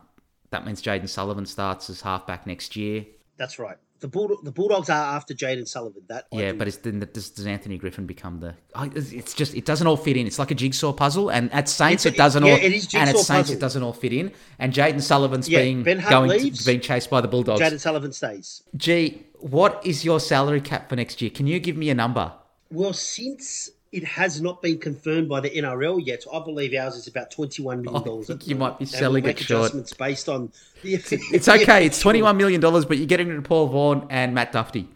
that 0.50 0.66
means 0.66 0.82
Jayden 0.82 1.08
Sullivan 1.08 1.46
starts 1.46 1.88
as 1.88 2.02
halfback 2.02 2.46
next 2.46 2.76
year. 2.76 3.06
That's 3.38 3.58
right. 3.58 3.78
The 4.00 4.08
Bull, 4.08 4.38
the 4.42 4.50
Bulldogs 4.50 4.88
are 4.88 5.14
after 5.16 5.34
Jayden 5.34 5.68
Sullivan. 5.68 6.02
That 6.08 6.26
Yeah, 6.32 6.52
but 6.52 6.66
it's, 6.68 6.78
then 6.78 7.06
does, 7.12 7.30
does 7.30 7.46
Anthony 7.46 7.76
Griffin 7.76 8.06
become 8.06 8.40
the? 8.40 8.54
It's 8.96 9.12
it's 9.12 9.34
just 9.34 9.54
it 9.54 9.66
doesn't 9.66 9.86
all 9.86 9.96
fit 9.98 10.16
in. 10.16 10.26
It's 10.26 10.38
like 10.38 10.50
a 10.50 10.54
jigsaw 10.54 10.92
puzzle, 10.92 11.30
and 11.30 11.52
at 11.52 11.68
Saints 11.68 12.06
It's 12.06 12.14
it 12.14 12.18
doesn't 12.18 12.44
yeah, 12.44 12.52
all. 12.52 12.58
it 12.58 12.72
is 12.72 12.94
and 12.94 13.10
at 13.10 13.16
Saints 13.16 13.28
puzzle. 13.28 13.56
it 13.56 13.60
doesn't 13.60 13.82
all 13.82 13.92
fit 13.92 14.12
in. 14.14 14.32
And 14.58 14.72
Jayden 14.72 15.02
Sullivan's 15.02 15.48
Yeah, 15.48 15.60
being 15.62 15.82
going 15.82 16.30
leaves. 16.30 16.64
being 16.64 16.80
chased 16.80 17.10
by 17.10 17.20
the 17.20 17.28
Bulldogs. 17.28 17.60
Jayden 17.60 17.78
Sullivan 17.78 18.12
stays. 18.12 18.62
Gee, 18.76 19.26
what 19.38 19.80
is 19.84 20.04
your 20.04 20.18
salary 20.18 20.60
cap 20.62 20.88
for 20.88 20.96
next 20.96 21.20
year? 21.20 21.30
Can 21.30 21.46
you 21.46 21.60
give 21.60 21.76
me 21.76 21.90
a 21.90 21.94
number? 21.94 22.32
Well, 22.70 22.92
since 22.94 23.68
it 23.92 24.05
has 24.05 24.40
not 24.40 24.62
been 24.62 24.79
confirmed 24.79 25.29
by 25.29 25.40
the 25.40 25.50
NRL 25.50 26.05
yet, 26.05 26.24
I 26.33 26.38
believe 26.40 26.74
ours 26.74 26.96
is 26.96 27.09
about 27.09 27.31
twenty-one 27.31 27.83
million 27.83 28.03
oh, 28.03 28.05
dollars. 28.05 28.31
I 28.31 28.35
think 28.35 28.48
you 28.48 28.57
might 28.57 28.79
be 28.79 28.85
selling 28.85 29.24
it 29.24 29.38
short. 29.38 29.62
Adjustments 29.62 29.92
based 29.92 30.29
on 30.29 30.53
the. 30.83 30.94
It's 31.33 31.48
okay. 31.48 31.87
It's 31.87 32.00
twenty-one 32.00 32.37
million 32.37 32.61
dollars, 32.61 32.85
but 32.85 32.98
you're 32.98 33.07
getting 33.07 33.29
rid 33.29 33.38
of 33.38 33.44
Paul 33.44 33.66
Vaughan 33.68 34.07
and 34.11 34.35
Matt 34.35 34.53
Duffy. 34.53 34.88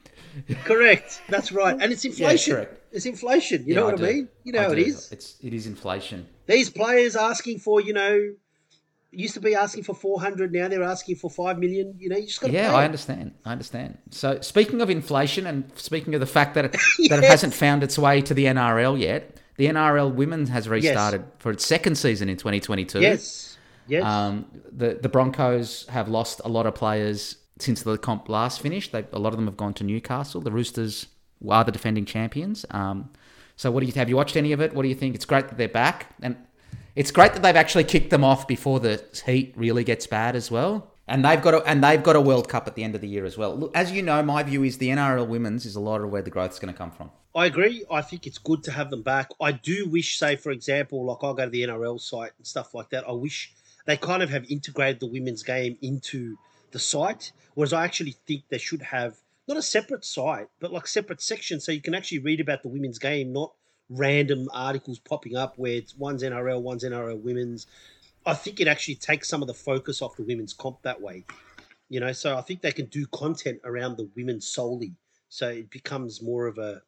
Correct. 0.64 1.22
That's 1.28 1.52
right, 1.52 1.76
and 1.80 1.92
it's 1.92 2.04
inflation. 2.04 2.54
correct. 2.54 2.80
it's 2.92 3.07
inflation. 3.07 3.64
You 3.66 3.74
know 3.74 3.85
what 3.87 3.94
I, 3.94 3.96
do. 3.98 4.02
mean? 4.02 4.28
You 4.44 4.52
know 4.52 4.62
how 4.62 4.72
it 4.72 4.78
is. 4.78 5.11
It's 5.12 5.37
it 5.42 5.54
is 5.54 5.66
inflation. 5.66 6.26
These 6.46 6.70
players 6.70 7.16
asking 7.16 7.61
for, 7.61 7.80
you 7.80 7.94
know, 7.94 8.35
used 9.16 9.35
to 9.35 9.40
be 9.40 9.55
asking 9.55 9.85
for 9.85 9.94
four 9.94 10.20
hundred. 10.20 10.53
Now 10.53 10.68
they're 10.68 10.83
asking 10.83 11.16
for 11.16 11.31
five 11.31 11.59
million. 11.59 11.94
You 11.98 12.09
know, 12.09 12.16
you 12.16 12.27
just 12.27 12.40
got 12.40 12.48
to 12.48 12.53
Yeah. 12.53 12.74
I 12.74 12.85
understand. 12.85 13.33
I 13.44 13.53
understand. 13.53 13.98
So 14.11 14.40
speaking 14.40 14.81
of 14.81 14.90
inflation, 14.90 15.46
and 15.46 15.70
speaking 15.77 16.14
of 16.14 16.20
the 16.20 16.27
fact 16.27 16.55
that 16.55 16.66
it, 16.66 16.72
that 17.09 17.18
it 17.18 17.24
hasn't 17.24 17.55
found 17.55 17.83
its 17.83 17.98
way 17.98 18.20
to 18.22 18.35
the 18.35 18.44
NRL 18.46 18.98
yet, 18.98 19.37
the 19.57 19.66
NRL 19.66 20.14
Women's 20.14 20.48
has 20.48 20.68
restarted 20.68 21.24
for 21.38 21.50
its 21.53 21.64
second 21.64 21.96
season 21.96 22.29
in 22.29 22.37
2022. 22.37 23.00
Yes. 23.00 23.57
Yes. 23.87 24.05
Um, 24.05 24.46
the 24.72 24.98
the 25.00 25.09
Broncos 25.09 25.87
have 25.88 26.09
lost 26.09 26.40
a 26.44 26.48
lot 26.48 26.66
of 26.66 26.74
players 26.74 27.37
since 27.59 27.83
the 27.83 27.96
comp 27.98 28.29
last 28.29 28.61
finished. 28.61 28.92
They, 28.92 29.05
a 29.12 29.18
lot 29.18 29.33
of 29.33 29.37
them 29.37 29.46
have 29.46 29.57
gone 29.57 29.74
to 29.74 29.85
Newcastle. 29.85 30.40
The 30.40 30.50
Roosters 30.50 31.07
are 31.48 31.64
the 31.64 31.72
defending 31.72 32.05
champions. 32.05 32.64
Um, 32.70 33.11
so 33.57 33.70
what 33.70 33.81
do 33.81 33.87
you 33.87 33.92
have? 33.92 34.09
You 34.09 34.16
watched 34.16 34.37
any 34.37 34.53
of 34.53 34.61
it? 34.61 34.74
What 34.74 34.83
do 34.83 34.88
you 34.88 34.94
think? 34.94 35.14
It's 35.14 35.24
great 35.24 35.48
that 35.48 35.59
they're 35.59 35.68
back, 35.68 36.14
and 36.22 36.37
it's 36.94 37.10
great 37.10 37.32
that 37.32 37.42
they've 37.42 37.56
actually 37.56 37.84
kicked 37.84 38.10
them 38.10 38.24
off 38.24 38.46
before 38.46 38.80
the 38.80 39.02
heat 39.26 39.52
really 39.56 39.84
gets 39.84 40.06
bad 40.06 40.37
as 40.37 40.50
well. 40.50 40.90
And 41.06 41.22
they've 41.24 41.42
got 41.42 41.54
a, 41.54 41.62
and 41.64 41.84
they've 41.84 42.02
got 42.02 42.16
a 42.16 42.20
World 42.20 42.48
Cup 42.48 42.66
at 42.66 42.76
the 42.76 42.82
end 42.82 42.94
of 42.94 43.02
the 43.02 43.08
year 43.08 43.26
as 43.26 43.37
well. 43.37 43.54
Look, 43.54 43.76
as 43.76 43.92
you 43.92 44.02
know, 44.02 44.22
my 44.22 44.42
view 44.42 44.62
is 44.62 44.78
the 44.78 44.88
NRL 44.88 45.26
Women's 45.28 45.66
is 45.66 45.76
a 45.76 45.80
lot 45.80 46.00
of 46.00 46.10
where 46.10 46.22
the 46.22 46.30
growth 46.30 46.52
is 46.52 46.58
going 46.58 46.72
to 46.72 46.78
come 46.78 46.90
from. 46.90 47.10
I 47.34 47.46
agree. 47.46 47.84
I 47.90 48.00
think 48.00 48.26
it's 48.26 48.38
good 48.38 48.62
to 48.64 48.70
have 48.70 48.90
them 48.90 49.02
back. 49.02 49.28
I 49.40 49.52
do 49.52 49.87
wish, 49.88 50.18
say, 50.18 50.37
for 50.37 50.50
example, 50.50 51.04
like 51.04 51.18
I'll 51.22 51.34
go 51.34 51.44
to 51.44 51.50
the 51.50 51.64
NRL 51.64 52.00
site 52.00 52.32
and 52.38 52.46
stuff 52.46 52.74
like 52.74 52.88
that. 52.90 53.06
I 53.06 53.12
wish 53.12 53.52
they 53.84 53.96
kind 53.98 54.22
of 54.22 54.30
have 54.30 54.50
integrated 54.50 55.00
the 55.00 55.06
women's 55.06 55.42
game 55.42 55.76
into 55.82 56.38
the 56.70 56.78
site, 56.78 57.32
whereas 57.54 57.72
I 57.72 57.84
actually 57.84 58.16
think 58.26 58.44
they 58.48 58.58
should 58.58 58.82
have 58.82 59.16
not 59.46 59.56
a 59.56 59.62
separate 59.62 60.04
site, 60.04 60.48
but 60.58 60.72
like 60.72 60.87
separate 60.87 61.20
sections 61.20 61.64
so 61.64 61.72
you 61.72 61.82
can 61.82 61.94
actually 61.94 62.20
read 62.20 62.40
about 62.40 62.62
the 62.62 62.68
women's 62.68 62.98
game, 62.98 63.32
not 63.32 63.52
random 63.90 64.48
articles 64.52 64.98
popping 64.98 65.36
up 65.36 65.54
where 65.58 65.72
it's 65.72 65.96
one's 65.96 66.22
NRL, 66.22 66.62
one's 66.62 66.84
NRL 66.84 67.20
women's. 67.20 67.66
I 68.26 68.34
think 68.34 68.60
it 68.60 68.68
actually 68.68 68.96
takes 68.96 69.28
some 69.28 69.42
of 69.42 69.48
the 69.48 69.54
focus 69.54 70.00
off 70.00 70.16
the 70.16 70.22
women's 70.22 70.52
comp 70.52 70.82
that 70.82 71.00
way. 71.00 71.24
You 71.90 72.00
know, 72.00 72.12
so 72.12 72.36
I 72.36 72.40
think 72.40 72.62
they 72.62 72.72
can 72.72 72.86
do 72.86 73.06
content 73.08 73.60
around 73.64 73.96
the 73.96 74.08
women 74.16 74.40
solely. 74.40 74.94
So 75.28 75.48
it 75.48 75.70
becomes 75.70 76.22
more 76.22 76.46
of 76.46 76.58
a 76.58 76.82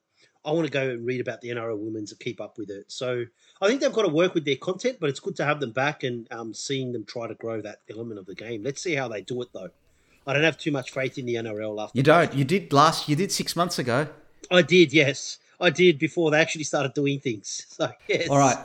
I 0.47 0.53
want 0.53 0.65
to 0.65 0.73
go 0.73 0.91
and 0.91 1.05
read 1.05 1.21
about 1.21 1.41
the 1.41 1.49
NRL 1.49 1.77
women's 1.77 2.13
and 2.13 2.21
keep 2.21 2.41
up 2.41 2.57
with 2.57 2.71
it. 2.71 2.85
So 2.87 3.25
I 3.61 3.67
think 3.67 3.81
they've 3.81 3.93
got 3.93 4.03
to 4.03 4.09
work 4.09 4.33
with 4.33 4.45
their 4.45 4.57
content, 4.57 4.99
but 5.01 5.11
it's 5.11 5.19
good 5.19 5.35
to 5.37 5.45
have 5.45 5.59
them 5.59 5.73
back 5.73 6.05
and 6.05 6.29
um, 6.31 6.55
seeing 6.55 6.93
them 6.93 7.05
try 7.05 7.27
to 7.27 7.35
grow 7.35 7.61
that 7.63 7.81
element 7.91 8.21
of 8.21 8.27
the 8.27 8.35
game. 8.37 8.63
Let's 8.63 8.81
see 8.81 8.95
how 8.95 9.09
they 9.09 9.23
do 9.23 9.43
it, 9.43 9.49
though. 9.53 9.71
I 10.25 10.33
don't 10.33 10.45
have 10.45 10.57
too 10.57 10.71
much 10.71 10.93
faith 10.93 11.19
in 11.19 11.27
the 11.27 11.35
NRL 11.35 11.83
after. 11.83 11.99
You 11.99 12.05
don't. 12.05 12.33
You 12.33 12.45
did 12.45 12.73
last. 12.73 13.09
You 13.09 13.17
did 13.17 13.33
six 13.33 13.57
months 13.57 13.81
ago. 13.81 14.09
I 14.49 14.63
did, 14.63 14.93
yes, 14.93 15.39
I 15.61 15.71
did 15.71 15.99
before 15.99 16.31
they 16.31 16.41
actually 16.41 16.65
started 16.65 16.95
doing 16.95 17.21
things. 17.21 17.67
So 17.77 17.91
yes. 18.09 18.29
All 18.29 18.39
right. 18.39 18.57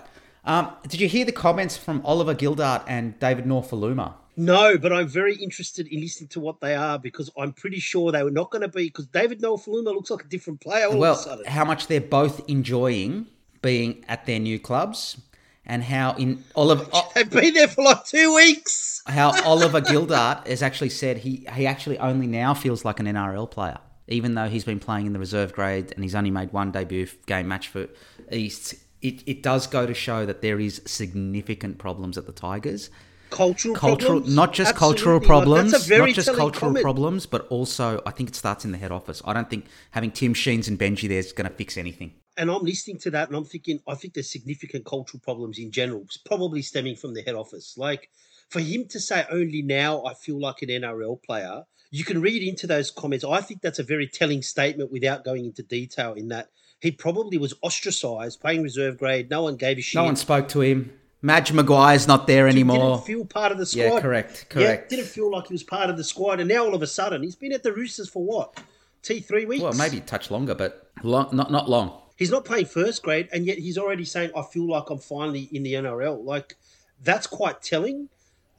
Um, 0.45 0.71
did 0.87 0.99
you 1.01 1.07
hear 1.07 1.25
the 1.25 1.31
comments 1.31 1.77
from 1.77 2.01
Oliver 2.05 2.33
Gildart 2.33 2.83
and 2.87 3.19
David 3.19 3.45
Nofoaluma? 3.45 4.13
No, 4.37 4.77
but 4.77 4.91
I'm 4.93 5.07
very 5.07 5.35
interested 5.35 5.87
in 5.87 5.99
listening 5.99 6.29
to 6.29 6.39
what 6.39 6.61
they 6.61 6.73
are 6.73 6.97
because 6.97 7.29
I'm 7.37 7.51
pretty 7.51 7.79
sure 7.79 8.11
they 8.11 8.23
were 8.23 8.31
not 8.31 8.49
going 8.49 8.61
to 8.61 8.69
be 8.69 8.85
because 8.85 9.05
David 9.07 9.41
Nofoaluma 9.41 9.93
looks 9.93 10.09
like 10.09 10.23
a 10.23 10.27
different 10.27 10.61
player 10.61 10.87
all 10.87 10.97
well, 10.97 11.13
of 11.13 11.19
a 11.19 11.21
sudden. 11.21 11.45
how 11.45 11.65
much 11.65 11.87
they're 11.87 11.99
both 12.01 12.41
enjoying 12.49 13.27
being 13.61 14.03
at 14.07 14.25
their 14.25 14.39
new 14.39 14.57
clubs, 14.57 15.17
and 15.65 15.83
how 15.83 16.13
in 16.13 16.43
Oliver 16.55 16.87
They've 17.15 17.29
been 17.29 17.53
there 17.53 17.67
for 17.67 17.83
like 17.83 18.05
two 18.05 18.33
weeks. 18.33 19.03
how 19.05 19.39
Oliver 19.45 19.81
Gildart 19.81 20.47
has 20.47 20.63
actually 20.63 20.89
said 20.89 21.17
he 21.19 21.45
he 21.53 21.67
actually 21.67 21.99
only 21.99 22.25
now 22.25 22.53
feels 22.55 22.83
like 22.85 22.99
an 22.99 23.05
NRL 23.05 23.51
player, 23.51 23.77
even 24.07 24.35
though 24.35 24.47
he's 24.47 24.63
been 24.63 24.79
playing 24.79 25.05
in 25.05 25.13
the 25.13 25.19
reserve 25.19 25.53
grade 25.53 25.91
and 25.93 26.03
he's 26.03 26.15
only 26.15 26.31
made 26.31 26.51
one 26.51 26.71
debut 26.71 27.07
game 27.25 27.47
match 27.47 27.67
for 27.67 27.87
East. 28.31 28.75
It, 29.01 29.23
it 29.25 29.41
does 29.41 29.65
go 29.65 29.85
to 29.85 29.93
show 29.93 30.25
that 30.25 30.41
there 30.41 30.59
is 30.59 30.81
significant 30.85 31.79
problems 31.79 32.17
at 32.17 32.27
the 32.27 32.31
Tigers. 32.31 32.89
Cultural, 33.31 33.73
Cultural, 33.75 34.11
problems? 34.19 34.35
not 34.35 34.53
just 34.53 34.71
Absolutely. 34.71 34.97
cultural 34.97 35.19
problems, 35.21 35.71
that's 35.71 35.85
a 35.85 35.87
very 35.87 36.11
not 36.11 36.15
just 36.15 36.27
cultural 36.27 36.51
comment. 36.51 36.83
problems, 36.83 37.25
but 37.25 37.47
also 37.47 38.01
I 38.05 38.11
think 38.11 38.29
it 38.29 38.35
starts 38.35 38.65
in 38.65 38.73
the 38.73 38.77
head 38.77 38.91
office. 38.91 39.21
I 39.25 39.33
don't 39.33 39.49
think 39.49 39.65
having 39.91 40.11
Tim 40.11 40.33
Sheens 40.33 40.67
and 40.67 40.77
Benji 40.77 41.07
there 41.07 41.19
is 41.19 41.31
going 41.31 41.49
to 41.49 41.55
fix 41.55 41.77
anything. 41.77 42.13
And 42.37 42.51
I'm 42.51 42.63
listening 42.63 42.97
to 42.99 43.11
that 43.11 43.29
and 43.29 43.37
I'm 43.37 43.45
thinking, 43.45 43.79
I 43.87 43.95
think 43.95 44.13
there's 44.13 44.29
significant 44.29 44.85
cultural 44.85 45.21
problems 45.21 45.59
in 45.59 45.71
general, 45.71 46.05
probably 46.25 46.61
stemming 46.61 46.97
from 46.97 47.13
the 47.13 47.21
head 47.21 47.35
office. 47.35 47.75
Like 47.77 48.09
for 48.49 48.59
him 48.59 48.85
to 48.89 48.99
say 48.99 49.25
only 49.31 49.61
now 49.61 50.03
I 50.03 50.13
feel 50.13 50.39
like 50.39 50.61
an 50.61 50.69
NRL 50.69 51.23
player, 51.23 51.63
you 51.91 52.05
can 52.05 52.21
read 52.21 52.41
into 52.41 52.65
those 52.65 52.89
comments. 52.89 53.23
I 53.23 53.41
think 53.41 53.61
that's 53.61 53.79
a 53.79 53.83
very 53.83 54.07
telling 54.07 54.41
statement 54.41 54.91
without 54.91 55.23
going 55.23 55.45
into 55.45 55.61
detail 55.61 56.13
in 56.13 56.29
that 56.29 56.49
he 56.79 56.89
probably 56.89 57.37
was 57.37 57.53
ostracized, 57.61 58.39
playing 58.41 58.63
reserve 58.63 58.97
grade. 58.97 59.29
No 59.29 59.43
one 59.43 59.57
gave 59.57 59.77
a 59.77 59.81
shit. 59.81 59.99
No 59.99 60.05
one 60.05 60.15
spoke 60.15 60.47
to 60.49 60.61
him. 60.61 60.97
Madge 61.21 61.51
Maguire's 61.51 62.07
not 62.07 62.25
there 62.25 62.47
anymore. 62.47 62.95
Didn't 62.95 63.05
feel 63.05 63.25
part 63.25 63.51
of 63.51 63.59
the 63.59 63.65
squad. 63.65 63.83
Yeah, 63.83 63.99
correct, 63.99 64.47
correct. 64.49 64.91
Yeah, 64.91 64.97
didn't 64.97 65.11
feel 65.11 65.29
like 65.29 65.47
he 65.47 65.53
was 65.53 65.61
part 65.61 65.89
of 65.89 65.97
the 65.97 66.03
squad. 66.03 66.39
And 66.39 66.49
now 66.49 66.65
all 66.65 66.73
of 66.73 66.81
a 66.81 66.87
sudden, 66.87 67.21
he's 67.21 67.35
been 67.35 67.53
at 67.53 67.61
the 67.61 67.71
Roosters 67.71 68.09
for 68.09 68.23
what? 68.23 68.59
T 69.03 69.19
three 69.19 69.45
weeks. 69.45 69.61
Well, 69.61 69.73
maybe 69.73 69.97
a 69.97 70.01
touch 70.01 70.31
longer, 70.31 70.55
but 70.55 70.89
long, 71.03 71.29
not 71.31 71.51
not 71.51 71.69
long. 71.69 72.01
He's 72.17 72.31
not 72.31 72.45
playing 72.45 72.67
first 72.67 73.03
grade, 73.03 73.29
and 73.31 73.45
yet 73.45 73.57
he's 73.57 73.77
already 73.77 74.05
saying, 74.05 74.31
"I 74.35 74.43
feel 74.43 74.67
like 74.67 74.89
I'm 74.89 74.99
finally 74.99 75.49
in 75.51 75.63
the 75.63 75.73
NRL." 75.73 76.23
Like 76.23 76.55
that's 77.03 77.27
quite 77.27 77.61
telling 77.61 78.09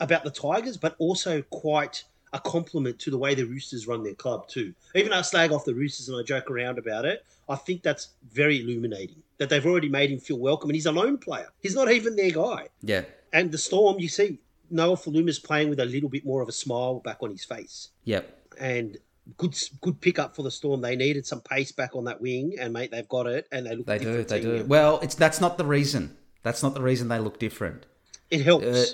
about 0.00 0.24
the 0.24 0.30
Tigers, 0.30 0.76
but 0.76 0.96
also 0.98 1.42
quite 1.42 2.04
a 2.32 2.40
compliment 2.40 2.98
to 3.00 3.10
the 3.10 3.18
way 3.18 3.34
the 3.34 3.44
Roosters 3.44 3.86
run 3.86 4.02
their 4.02 4.14
club 4.14 4.48
too. 4.48 4.74
Even 4.94 5.12
I 5.12 5.22
slag 5.22 5.52
off 5.52 5.64
the 5.64 5.74
Roosters 5.74 6.08
and 6.08 6.18
I 6.18 6.22
joke 6.22 6.50
around 6.50 6.78
about 6.78 7.04
it, 7.04 7.24
I 7.48 7.56
think 7.56 7.82
that's 7.82 8.08
very 8.32 8.60
illuminating 8.60 9.22
that 9.38 9.48
they've 9.48 9.66
already 9.66 9.88
made 9.88 10.10
him 10.10 10.18
feel 10.18 10.38
welcome, 10.38 10.70
and 10.70 10.74
he's 10.74 10.86
a 10.86 10.92
lone 10.92 11.18
player. 11.18 11.48
He's 11.60 11.74
not 11.74 11.90
even 11.90 12.16
their 12.16 12.30
guy. 12.30 12.68
Yeah, 12.82 13.02
And 13.32 13.50
the 13.50 13.58
Storm, 13.58 13.98
you 13.98 14.08
see, 14.08 14.38
Nofoaluma's 14.72 15.38
playing 15.38 15.68
with 15.68 15.80
a 15.80 15.84
little 15.84 16.08
bit 16.08 16.24
more 16.24 16.40
of 16.40 16.48
a 16.48 16.52
smile 16.52 17.00
back 17.00 17.18
on 17.22 17.30
his 17.30 17.44
face, 17.44 17.88
yep. 18.04 18.38
and 18.58 18.96
good 19.36 19.54
good 19.80 20.00
pickup 20.00 20.34
for 20.34 20.42
the 20.42 20.50
Storm. 20.50 20.80
They 20.80 20.96
needed 20.96 21.26
some 21.26 21.40
pace 21.40 21.72
back 21.72 21.94
on 21.94 22.04
that 22.04 22.20
wing, 22.20 22.56
and 22.58 22.72
mate, 22.72 22.90
they've 22.90 23.08
got 23.08 23.26
it, 23.26 23.46
and 23.52 23.66
they 23.66 23.76
look. 23.76 23.86
They 23.86 23.98
do, 23.98 24.24
they 24.24 24.40
do. 24.40 24.58
now. 24.58 24.64
Well, 24.64 25.00
it's 25.00 25.14
that's 25.14 25.40
not 25.40 25.58
the 25.58 25.66
reason. 25.66 26.16
That's 26.42 26.62
not 26.62 26.74
the 26.74 26.82
reason 26.82 27.08
they 27.08 27.18
look 27.18 27.38
different. 27.38 27.84
It 28.30 28.42
helps. 28.42 28.64
Uh, 28.64 28.84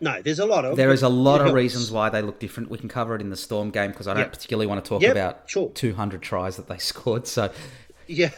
no, 0.00 0.20
there's 0.22 0.38
a 0.38 0.46
lot 0.46 0.64
of. 0.64 0.76
There 0.76 0.90
is 0.92 1.02
a 1.02 1.08
lot 1.08 1.40
of 1.40 1.46
helps. 1.46 1.54
reasons 1.56 1.90
why 1.90 2.08
they 2.10 2.22
look 2.22 2.38
different. 2.38 2.70
We 2.70 2.78
can 2.78 2.88
cover 2.88 3.14
it 3.14 3.20
in 3.20 3.30
the 3.30 3.36
Storm 3.36 3.70
game 3.70 3.90
because 3.90 4.06
I 4.08 4.12
don't 4.14 4.22
Yep. 4.24 4.32
particularly 4.32 4.66
want 4.66 4.84
to 4.84 4.88
talk 4.88 5.02
Yep, 5.02 5.12
about 5.12 5.42
sure. 5.46 5.70
200 5.70 6.22
tries 6.22 6.56
that 6.56 6.68
they 6.68 6.78
scored. 6.92 7.26
So, 7.26 7.50
Yeah, 8.06 8.30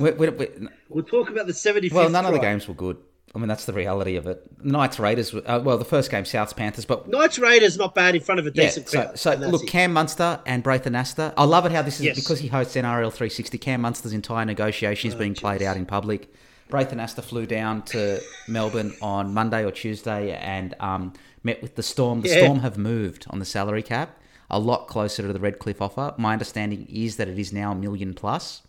we 0.00 0.10
we'll 0.12 1.02
talk 1.04 1.30
about 1.30 1.46
the 1.46 1.52
75th. 1.52 1.92
well, 1.92 2.10
none 2.10 2.26
of 2.26 2.32
the 2.32 2.38
games 2.38 2.68
were 2.68 2.74
good. 2.74 2.96
I 3.34 3.38
mean, 3.38 3.48
that's 3.48 3.66
the 3.66 3.74
reality 3.74 4.16
of 4.16 4.26
it. 4.26 4.42
Knights 4.64 4.98
Raiders. 4.98 5.34
Uh, 5.34 5.60
well, 5.62 5.76
the 5.76 5.84
first 5.84 6.10
game, 6.10 6.24
Souths 6.24 6.56
Panthers, 6.56 6.86
but 6.86 7.06
Knights 7.06 7.38
Raiders 7.38 7.76
not 7.76 7.94
bad 7.94 8.14
in 8.14 8.22
front 8.22 8.38
of 8.38 8.46
a 8.46 8.48
Yeah, 8.54 8.64
decent 8.64 8.88
so, 8.88 9.02
crowd. 9.02 9.18
so 9.18 9.36
that's 9.36 9.52
look, 9.52 9.62
it. 9.64 9.66
Cam 9.68 9.92
Munster 9.92 10.40
and 10.46 10.62
Braith 10.62 10.84
Anasta. 10.84 11.34
I 11.36 11.44
love 11.44 11.66
it 11.66 11.72
how 11.72 11.82
this 11.82 11.96
is 12.00 12.06
Yes. 12.06 12.16
because 12.16 12.38
he 12.38 12.48
hosts 12.48 12.74
NRL 12.76 13.10
360. 13.12 13.58
Cam 13.58 13.82
Munster's 13.82 14.14
entire 14.14 14.46
negotiation 14.46 15.08
is 15.08 15.14
Oh, 15.14 15.18
being 15.18 15.34
played 15.34 15.60
out 15.60 15.76
in 15.76 15.84
public. 15.84 16.32
Braith 16.68 16.90
Anasta 16.90 17.22
flew 17.22 17.46
down 17.46 17.82
to 17.82 18.20
Melbourne 18.48 18.92
on 19.00 19.32
Monday 19.32 19.64
or 19.64 19.70
Tuesday 19.70 20.32
and 20.36 20.74
um, 20.80 21.12
met 21.44 21.62
with 21.62 21.76
the 21.76 21.82
Storm. 21.82 22.22
The 22.22 22.28
Yeah. 22.28 22.38
Storm 22.44 22.60
have 22.60 22.76
moved 22.76 23.26
on 23.30 23.38
the 23.38 23.44
salary 23.44 23.82
cap 23.82 24.18
a 24.50 24.58
lot 24.60 24.86
closer 24.86 25.22
to 25.26 25.32
the 25.32 25.40
Redcliffe 25.40 25.80
offer. 25.82 26.14
My 26.18 26.32
understanding 26.32 26.86
is 26.88 27.16
that 27.16 27.28
it 27.28 27.38
is 27.38 27.52
now 27.52 27.72
a 27.72 27.74
million 27.74 28.14
plus. 28.14 28.62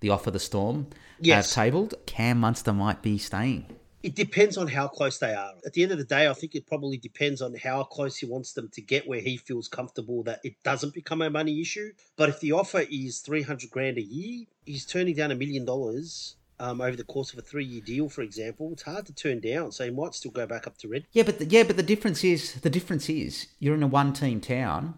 The 0.00 0.10
offer 0.10 0.30
the 0.30 0.40
Storm 0.40 0.88
Yes. 1.20 1.54
have 1.54 1.64
tabled. 1.64 1.94
Cam 2.06 2.40
Munster 2.40 2.72
might 2.72 3.00
be 3.02 3.16
staying. 3.18 3.66
It 4.02 4.14
depends 4.14 4.58
on 4.58 4.66
how 4.68 4.88
close 4.88 5.16
they 5.18 5.32
are. 5.32 5.52
At 5.64 5.72
the 5.72 5.82
end 5.82 5.92
of 5.92 5.96
the 5.98 6.04
day, 6.04 6.28
I 6.28 6.34
think 6.34 6.54
it 6.54 6.66
probably 6.66 6.98
depends 6.98 7.40
on 7.40 7.54
how 7.54 7.84
close 7.84 8.16
he 8.18 8.26
wants 8.26 8.52
them 8.52 8.68
to 8.74 8.82
get 8.82 9.08
where 9.08 9.20
he 9.20 9.38
feels 9.38 9.66
comfortable 9.66 10.22
that 10.24 10.40
it 10.44 10.62
doesn't 10.62 10.92
become 10.92 11.22
a 11.22 11.30
money 11.30 11.58
issue. 11.62 11.92
But 12.16 12.28
if 12.28 12.40
the 12.40 12.52
offer 12.52 12.84
is 12.90 13.20
300 13.20 13.70
grand 13.70 13.96
a 13.96 14.02
year, 14.02 14.44
he's 14.66 14.84
turning 14.84 15.14
down 15.14 15.30
a 15.30 15.34
million 15.34 15.64
dollars 15.64 16.36
um, 16.58 16.80
over 16.80 16.96
the 16.96 17.04
course 17.04 17.32
of 17.32 17.38
a 17.38 17.42
three 17.42 17.64
year 17.64 17.82
deal, 17.82 18.08
for 18.08 18.22
example. 18.22 18.70
It's 18.72 18.82
hard 18.82 19.06
to 19.06 19.14
turn 19.14 19.40
down. 19.40 19.72
So 19.72 19.84
he 19.84 19.90
might 19.90 20.14
still 20.14 20.30
go 20.30 20.46
back 20.46 20.66
up 20.66 20.78
to 20.78 20.88
red. 20.88 21.06
Yeah, 21.12 21.24
but 21.24 21.38
the, 21.38 21.46
yeah, 21.46 21.62
but 21.62 21.76
the 21.76 21.82
difference 21.82 22.24
is 22.24 22.54
the 22.60 22.70
difference 22.70 23.08
is 23.08 23.48
you're 23.58 23.74
in 23.74 23.82
a 23.82 23.88
one-team 23.88 24.40
town 24.40 24.94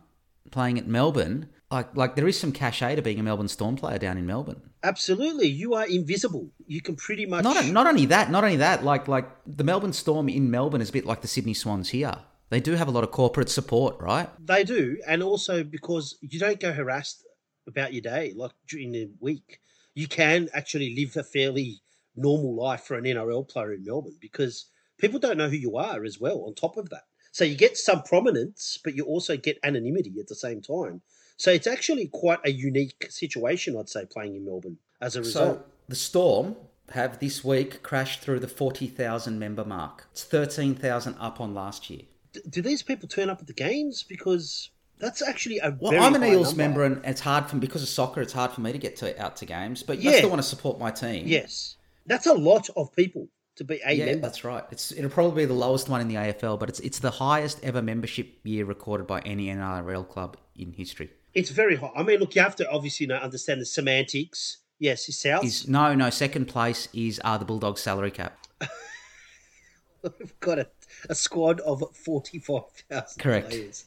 playing 0.51 0.79
at 0.79 0.87
Melbourne. 0.87 1.49
Like 1.71 1.97
like 1.97 2.14
there 2.14 2.29
is 2.29 2.38
some 2.38 2.53
cachet 2.53 2.97
to 2.97 3.03
being 3.03 3.19
a 3.19 3.23
Melbourne 3.23 3.49
Storm 3.49 3.77
player 3.77 3.99
down 3.99 4.19
in 4.19 4.27
Melbourne. 4.27 4.61
Absolutely. 4.85 5.49
You 5.49 5.75
are 5.75 5.87
invisible. 5.87 6.49
You 6.66 6.81
can 6.81 6.95
pretty 6.95 7.27
much. 7.27 7.42
Not 7.42 7.66
not 7.66 7.87
only 7.88 8.07
that, 8.07 8.31
not 8.31 8.45
only 8.45 8.57
that. 8.57 8.85
Like 8.85 9.09
like 9.09 9.29
the 9.47 9.64
Melbourne 9.64 9.92
Storm 9.92 10.29
in 10.29 10.51
Melbourne 10.51 10.81
is 10.81 10.90
a 10.90 10.92
bit 10.92 11.05
like 11.05 11.23
the 11.23 11.29
Sydney 11.29 11.55
Swans 11.55 11.88
here. 11.90 12.14
They 12.51 12.61
do 12.61 12.73
have 12.73 12.87
a 12.87 12.92
lot 12.92 13.03
of 13.03 13.11
corporate 13.11 13.49
support, 13.49 13.99
right? 13.99 14.29
They 14.45 14.62
do, 14.62 14.99
and 15.07 15.23
also 15.23 15.64
because 15.64 16.16
you 16.21 16.38
don't 16.38 16.61
go 16.61 16.73
harassed 16.73 17.27
about 17.66 17.92
your 17.92 18.03
day 18.03 18.33
like 18.37 18.53
during 18.69 18.92
the 18.92 19.11
week. 19.19 19.59
You 19.97 20.07
can 20.07 20.49
actually 20.55 20.95
live 20.95 21.17
a 21.17 21.25
fairly 21.25 21.81
normal 22.15 22.55
life 22.55 22.83
for 22.83 22.97
an 22.97 23.05
NRL 23.05 23.49
player 23.49 23.73
in 23.73 23.85
Melbourne 23.85 24.19
because 24.21 24.67
people 24.99 25.19
don't 25.19 25.39
know 25.39 25.49
who 25.49 25.57
you 25.57 25.77
are 25.77 26.05
as 26.05 26.21
well. 26.21 26.45
On 26.47 26.55
top 26.55 26.77
of 26.77 26.91
that, 26.91 27.03
so 27.33 27.45
you 27.45 27.57
get 27.57 27.77
some 27.77 28.03
prominence, 28.03 28.79
but 28.85 28.95
you 28.95 29.05
also 29.05 29.37
get 29.37 29.59
anonymity 29.65 30.15
at 30.21 30.29
the 30.29 30.35
same 30.35 30.63
time. 30.63 31.03
So 31.37 31.51
it's 31.51 31.67
actually 31.67 32.07
quite 32.07 32.39
a 32.45 32.51
unique 32.51 33.09
situation, 33.11 33.77
I'd 33.77 33.89
say, 33.89 34.07
playing 34.11 34.37
in 34.37 34.45
Melbourne 34.45 34.79
as 35.01 35.17
a 35.17 35.21
result. 35.21 35.59
So 35.59 35.65
the 35.89 35.97
Storm 35.97 36.57
have 36.93 37.19
this 37.19 37.45
week 37.45 37.83
crashed 37.83 38.21
through 38.21 38.41
the 38.41 38.49
forty 38.49 38.87
thousand 38.87 39.39
member 39.39 39.65
mark. 39.65 40.07
It's 40.13 40.25
thirteen 40.25 40.75
thousand 40.75 41.17
up 41.19 41.41
on 41.41 41.55
last 41.55 41.91
year. 41.91 42.03
D- 42.33 42.41
do 42.49 42.63
these 42.63 42.83
people 42.83 43.09
turn 43.09 43.29
up 43.29 43.41
at 43.41 43.47
the 43.47 43.53
games? 43.53 44.03
Because 44.03 44.71
that's 44.99 45.23
actually 45.23 45.59
a 45.59 45.77
Well, 45.81 46.03
I'm 46.03 46.15
an 46.15 46.25
Eels 46.25 46.55
member, 46.55 46.85
and 46.85 47.05
it's 47.05 47.21
hard 47.21 47.47
for 47.49 47.57
because 47.57 47.83
of 47.83 47.89
soccer. 47.89 48.21
It's 48.23 48.33
hard 48.33 48.53
for 48.53 48.61
me 48.61 48.73
to 48.73 48.79
get 48.79 48.97
to 48.97 49.23
out 49.23 49.37
to 49.37 49.47
games, 49.47 49.83
but 49.83 49.99
I 49.99 50.13
still 50.19 50.31
want 50.31 50.43
to 50.43 50.49
support 50.49 50.79
my 50.79 50.91
team. 50.91 51.27
Yes, 51.27 51.77
that's 52.07 52.27
a 52.27 52.35
lot 52.35 52.69
of 52.77 52.93
people 52.95 53.29
to 53.57 53.65
be 53.65 53.81
a 53.85 53.93
Yeah, 53.93 54.07
member. 54.07 54.21
that's 54.23 54.45
right. 54.45 54.65
It's 54.71 54.93
it'll 54.93 55.11
probably 55.11 55.43
be 55.43 55.47
the 55.47 55.55
lowest 55.55 55.89
one 55.89 56.01
in 56.01 56.09
the 56.09 56.15
AFL, 56.17 56.59
but 56.59 56.69
it's 56.69 56.81
it's 56.81 56.99
the 56.99 57.11
highest 57.13 57.63
ever 57.63 57.83
membership 57.83 58.29
year 58.45 58.65
recorded 58.65 59.07
by 59.07 59.21
any 59.21 59.47
NRL 59.47 60.09
club 60.09 60.37
in 60.57 60.73
history. 60.73 61.11
It's 61.35 61.51
very 61.51 61.77
high. 61.77 61.91
I 61.95 62.03
mean, 62.03 62.21
look, 62.21 62.35
you 62.35 62.43
have 62.43 62.57
to 62.57 62.71
obviously 62.71 63.05
you 63.05 63.09
know, 63.09 63.17
understand 63.17 63.61
the 63.61 63.67
semantics. 63.67 64.59
Yes, 64.79 65.09
it's 65.09 65.19
South. 65.19 65.45
Is 65.45 65.67
no 65.69 65.95
no 65.95 66.11
second 66.11 66.47
place 66.47 66.89
is 66.95 67.21
uh, 67.25 67.39
the 67.39 67.45
Bulldogs 67.45 67.81
salary 67.81 68.11
cap. 68.11 68.39
We've 70.03 70.39
got 70.41 70.59
a, 70.59 70.69
a 71.09 71.15
squad 71.15 71.61
of 71.61 71.83
45,000 71.97 73.21
Correct. 73.21 73.49
players. 73.51 73.85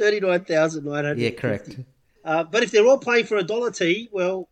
39,900. 0.00 1.18
Yeah, 1.18 1.30
correct. 1.30 1.78
Uh, 2.24 2.44
but 2.44 2.62
if 2.62 2.70
they're 2.70 2.86
all 2.86 2.98
playing 2.98 3.26
for 3.26 3.36
a 3.36 3.42
dollar 3.42 3.70
T, 3.70 4.08
well, 4.12 4.48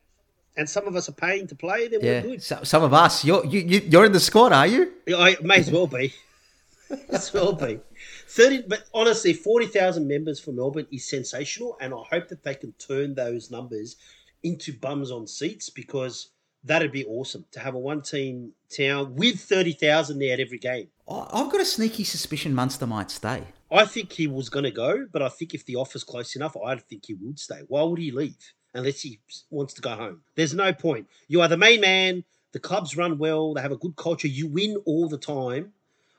and 0.56 0.68
some 0.68 0.86
of 0.86 0.94
us 0.94 1.08
are 1.08 1.12
paying 1.12 1.46
to 1.46 1.54
play, 1.54 1.88
then 1.88 2.00
Yeah, 2.02 2.22
we're 2.22 2.30
good. 2.32 2.42
so, 2.42 2.60
some 2.62 2.82
of 2.82 2.92
us. 2.92 3.24
You're 3.24 3.44
you, 3.46 3.60
you 3.60 3.80
you're 3.88 4.04
in 4.04 4.12
the 4.12 4.20
squad, 4.20 4.52
are 4.52 4.66
you? 4.66 4.92
I 5.08 5.36
may 5.42 5.56
as 5.56 5.70
well 5.70 5.86
be. 5.86 6.12
as 7.10 7.32
well 7.32 7.52
be. 7.52 7.80
30, 8.28 8.64
but 8.68 8.84
honestly, 8.94 9.32
40,000 9.32 10.06
members 10.06 10.40
for 10.40 10.52
Melbourne 10.52 10.86
is 10.90 11.08
sensational, 11.08 11.76
and 11.80 11.92
I 11.94 12.02
hope 12.10 12.28
that 12.28 12.42
they 12.42 12.54
can 12.54 12.72
turn 12.72 13.14
those 13.14 13.50
numbers 13.50 13.96
into 14.42 14.72
bums 14.72 15.10
on 15.10 15.26
seats 15.26 15.68
because 15.70 16.30
that'd 16.64 16.92
be 16.92 17.04
awesome 17.06 17.44
to 17.52 17.60
have 17.60 17.74
a 17.74 17.78
one 17.78 18.02
team 18.02 18.52
town 18.74 19.14
with 19.14 19.40
30,000 19.40 20.18
there 20.18 20.34
at 20.34 20.40
every 20.40 20.58
game. 20.58 20.88
I've 21.08 21.50
got 21.50 21.60
a 21.60 21.64
sneaky 21.64 22.04
suspicion 22.04 22.54
Munster 22.54 22.86
might 22.86 23.10
stay. 23.10 23.44
I 23.70 23.84
think 23.84 24.12
he 24.12 24.26
was 24.26 24.48
going 24.48 24.64
to 24.64 24.70
go, 24.70 25.06
but 25.12 25.22
I 25.22 25.28
think 25.28 25.54
if 25.54 25.66
the 25.66 25.76
offer's 25.76 26.04
close 26.04 26.34
enough, 26.36 26.56
I 26.56 26.76
think 26.76 27.06
he 27.06 27.14
would 27.14 27.38
stay. 27.38 27.60
Why 27.68 27.82
would 27.82 27.98
he 27.98 28.10
leave 28.10 28.36
unless 28.72 29.02
he 29.02 29.20
wants 29.50 29.74
to 29.74 29.82
go 29.82 29.94
home? 29.94 30.22
There's 30.36 30.54
no 30.54 30.72
point. 30.72 31.06
You 31.28 31.42
are 31.42 31.48
the 31.48 31.56
main 31.56 31.80
man. 31.80 32.24
The 32.52 32.60
clubs 32.60 32.96
run 32.96 33.18
well. 33.18 33.52
They 33.52 33.60
have 33.60 33.72
a 33.72 33.76
good 33.76 33.96
culture. 33.96 34.28
You 34.28 34.46
win 34.46 34.76
all 34.86 35.08
the 35.08 35.18
time. 35.18 35.72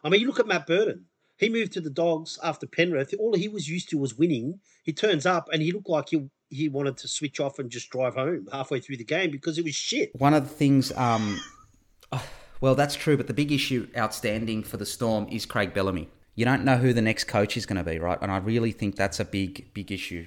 I 0.04 0.10
mean, 0.10 0.22
you 0.22 0.28
look 0.28 0.40
at 0.40 0.48
Matt 0.48 0.68
Burton. 0.68 1.06
He 1.38 1.50
moved 1.50 1.72
to 1.74 1.82
the 1.82 1.90
Dogs 1.90 2.38
after 2.44 2.68
Penrith. 2.68 3.14
All 3.18 3.34
he 3.34 3.48
was 3.48 3.68
used 3.68 3.90
to 3.90 3.98
was 3.98 4.16
winning. 4.16 4.60
He 4.84 4.94
turns 4.94 5.26
up 5.26 5.48
and 5.52 5.62
he 5.62 5.72
looked 5.72 5.90
like 5.90 6.10
he 6.10 6.30
he 6.50 6.68
wanted 6.68 6.98
to 6.98 7.08
switch 7.08 7.40
off 7.40 7.60
and 7.60 7.70
just 7.70 7.90
drive 7.92 8.16
home 8.16 8.48
halfway 8.52 8.80
through 8.80 8.98
the 8.98 9.04
game 9.04 9.32
because 9.32 9.58
it 9.58 9.64
was 9.64 9.76
shit. 9.76 10.10
One 10.16 10.34
of 10.34 10.50
the 10.50 10.54
things, 10.54 10.92
um, 10.94 11.40
well, 12.62 12.74
that's 12.76 12.96
true, 12.96 13.18
but 13.18 13.28
the 13.28 13.34
big 13.34 13.52
issue 13.52 13.88
outstanding 13.96 14.64
for 14.64 14.78
the 14.78 14.86
Storm 14.86 15.28
is 15.30 15.46
Craig 15.46 15.74
Bellamy. 15.74 16.10
You 16.36 16.46
don't 16.46 16.64
know 16.64 16.78
who 16.78 16.94
the 16.94 17.02
next 17.02 17.26
coach 17.26 17.58
is 17.58 17.66
going 17.66 17.84
to 17.84 17.90
be, 17.90 18.00
right? 18.00 18.18
And 18.22 18.32
I 18.32 18.38
really 18.38 18.72
think 18.72 18.96
that's 18.96 19.20
a 19.20 19.26
big, 19.26 19.74
big 19.74 19.92
issue. 19.92 20.26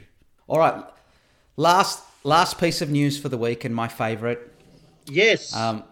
All 0.49 0.59
right, 0.59 0.85
last 1.57 2.03
last 2.25 2.59
piece 2.59 2.83
of 2.83 2.91
news 2.91 3.19
for 3.19 3.29
the 3.29 3.39
week, 3.39 3.65
and 3.65 3.75
my 3.75 3.89
favourite. 3.89 4.39
Yes. 5.07 5.55
Um, 5.55 5.85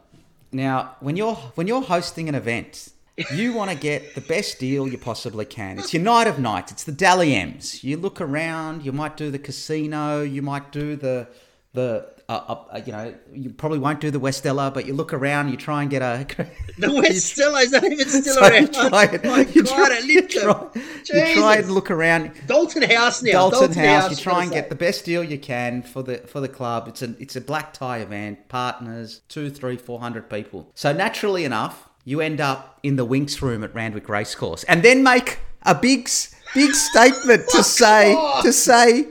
now, 0.53 0.97
when 1.01 1.17
you're 1.17 1.35
when 1.35 1.67
you're 1.67 1.83
hosting 1.83 2.29
an 2.29 2.35
event, 2.35 2.91
you 3.33 3.53
want 3.55 3.71
to 3.71 3.77
get 3.77 4.15
the 4.15 4.21
best 4.21 4.59
deal 4.59 4.89
you 4.89 4.99
possibly 4.99 5.45
can. 5.45 5.79
It's 5.79 5.95
your 5.95 6.03
night 6.03 6.27
of 6.27 6.39
nights. 6.39 6.73
It's 6.73 6.85
the 6.85 6.93
Dally 6.93 7.35
M's. 7.35 7.83
You 7.85 7.97
look 7.97 8.21
around. 8.21 8.85
You 8.85 8.93
might 8.93 9.17
do 9.17 9.31
the 9.31 9.39
casino. 9.39 10.23
You 10.23 10.43
might 10.43 10.73
do 10.73 10.97
the 10.97 11.29
the 11.73 12.09
uh, 12.29 12.55
uh, 12.73 12.81
you 12.85 12.93
know 12.93 13.15
you 13.33 13.51
probably 13.51 13.79
won't 13.79 14.01
do 14.01 14.11
the 14.11 14.21
Westella, 14.21 14.73
but 14.73 14.87
you 14.87 14.95
look 14.95 15.13
around. 15.13 15.51
You 15.51 15.57
try 15.57 15.83
and 15.83 15.91
get 15.91 16.03
a 16.03 16.27
the 16.79 16.93
West 16.93 17.39
Ella 17.39 17.61
is 17.61 17.73
not 17.73 17.85
even 17.85 18.09
still 18.09 18.35
so 18.35 18.41
around. 18.41 18.75
You 18.75 18.89
try, 18.89 19.05
and, 19.05 19.21
oh 19.25 19.37
you, 19.37 19.63
try, 19.63 19.99
you, 19.99 20.29
try, 20.29 20.67
you 20.75 21.35
try 21.35 21.57
and 21.57 21.71
look 21.71 21.91
around. 21.91 22.35
Doltone 22.47 22.93
House 22.93 23.23
now. 23.23 23.51
Doltone, 23.51 23.69
Doltone 23.69 23.75
House. 23.75 24.03
House. 24.03 24.11
You 24.11 24.17
try 24.17 24.43
and 24.43 24.51
say. 24.51 24.57
get 24.57 24.69
the 24.69 24.75
best 24.75 25.05
deal 25.05 25.23
you 25.23 25.39
can 25.39 25.83
for 25.83 26.03
the 26.03 26.19
for 26.19 26.41
the 26.41 26.49
club. 26.49 26.89
It's 26.89 27.03
a 27.03 27.15
it's 27.21 27.37
a 27.37 27.41
black 27.41 27.73
tie 27.73 27.99
event. 27.99 28.49
Partners, 28.49 29.23
two, 29.29 29.51
three, 29.51 29.77
four 29.77 30.01
hundred 30.01 30.29
people. 30.29 30.71
So 30.75 30.93
naturally 30.93 31.45
enough, 31.45 31.89
you 32.05 32.21
end 32.21 32.41
up 32.41 32.79
in 32.83 32.97
the 32.97 33.07
Winx 33.07 33.43
room 33.43 33.63
at 33.63 33.75
Randwick 33.75 34.09
Racecourse, 34.09 34.65
and 34.65 34.83
then 34.83 35.03
make 35.03 35.39
a 35.63 35.75
big 35.75 36.09
big 36.55 36.75
statement 36.75 37.49
to 37.49 37.63
say 37.63 38.15
to 38.43 38.53
say 38.53 39.07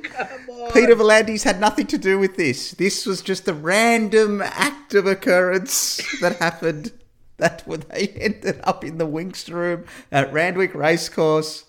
Peter 0.74 0.96
V'landys 0.96 1.44
had 1.44 1.60
nothing 1.60 1.88
to 1.88 1.98
do 1.98 2.20
with 2.20 2.36
this. 2.36 2.72
This 2.72 3.06
was 3.06 3.22
just 3.22 3.48
a 3.48 3.54
random 3.54 4.42
act 4.42 4.94
of 4.94 5.06
occurrence 5.06 6.02
that 6.22 6.38
happened. 6.38 6.94
That 7.38 7.64
when 7.66 7.84
they 7.90 8.08
ended 8.08 8.60
up 8.64 8.84
in 8.84 8.98
the 8.98 9.08
Winx 9.08 9.52
room 9.52 9.86
at 10.12 10.32
Randwick 10.32 10.74
Racecourse. 10.76 11.66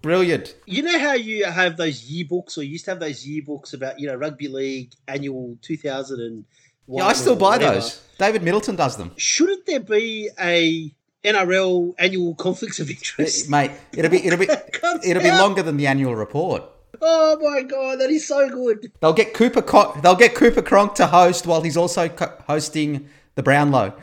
Brilliant. 0.00 0.54
You 0.64 0.82
know 0.82 0.98
how 0.98 1.14
you 1.14 1.44
have 1.44 1.76
those 1.76 2.08
yearbooks, 2.08 2.56
or 2.56 2.62
you 2.62 2.70
used 2.70 2.84
to 2.84 2.92
have 2.92 3.00
those 3.00 3.26
yearbooks 3.26 3.74
about 3.74 3.98
you 3.98 4.06
know 4.06 4.14
rugby 4.14 4.48
league 4.48 4.92
annual 5.08 5.56
two 5.60 5.76
thousand 5.76 6.20
and. 6.20 6.44
Yeah, 6.86 7.04
I 7.04 7.12
still 7.12 7.36
buy 7.36 7.56
whatever. 7.56 7.74
those. 7.74 8.02
David 8.16 8.42
Middleton 8.42 8.76
does 8.76 8.96
them. 8.96 9.12
Shouldn't 9.16 9.66
there 9.66 9.80
be 9.80 10.30
a 10.40 10.90
NRL 11.24 11.94
annual 11.98 12.34
conflicts 12.36 12.80
of 12.80 12.88
eh, 12.88 12.92
interest? 12.92 13.50
Mate, 13.50 13.72
it'll 13.92 14.10
be 14.10 14.24
it'll 14.24 14.38
be 14.38 14.48
it'll 15.04 15.22
be 15.22 15.30
longer 15.30 15.62
than 15.62 15.76
the 15.76 15.86
annual 15.86 16.14
report. 16.14 16.62
Oh 17.00 17.38
my 17.40 17.62
god, 17.62 18.00
that 18.00 18.10
is 18.10 18.26
so 18.26 18.48
good. 18.48 18.90
They'll 19.00 19.12
get 19.12 19.34
Cooper. 19.34 19.62
Co- 19.62 19.98
they'll 20.02 20.16
get 20.16 20.34
Cooper 20.34 20.62
Cronk 20.62 20.94
to 20.96 21.06
host 21.06 21.46
while 21.46 21.62
he's 21.62 21.76
also 21.76 22.08
co- 22.08 22.32
hosting 22.46 23.08
the 23.34 23.42
Brownlow. 23.42 23.94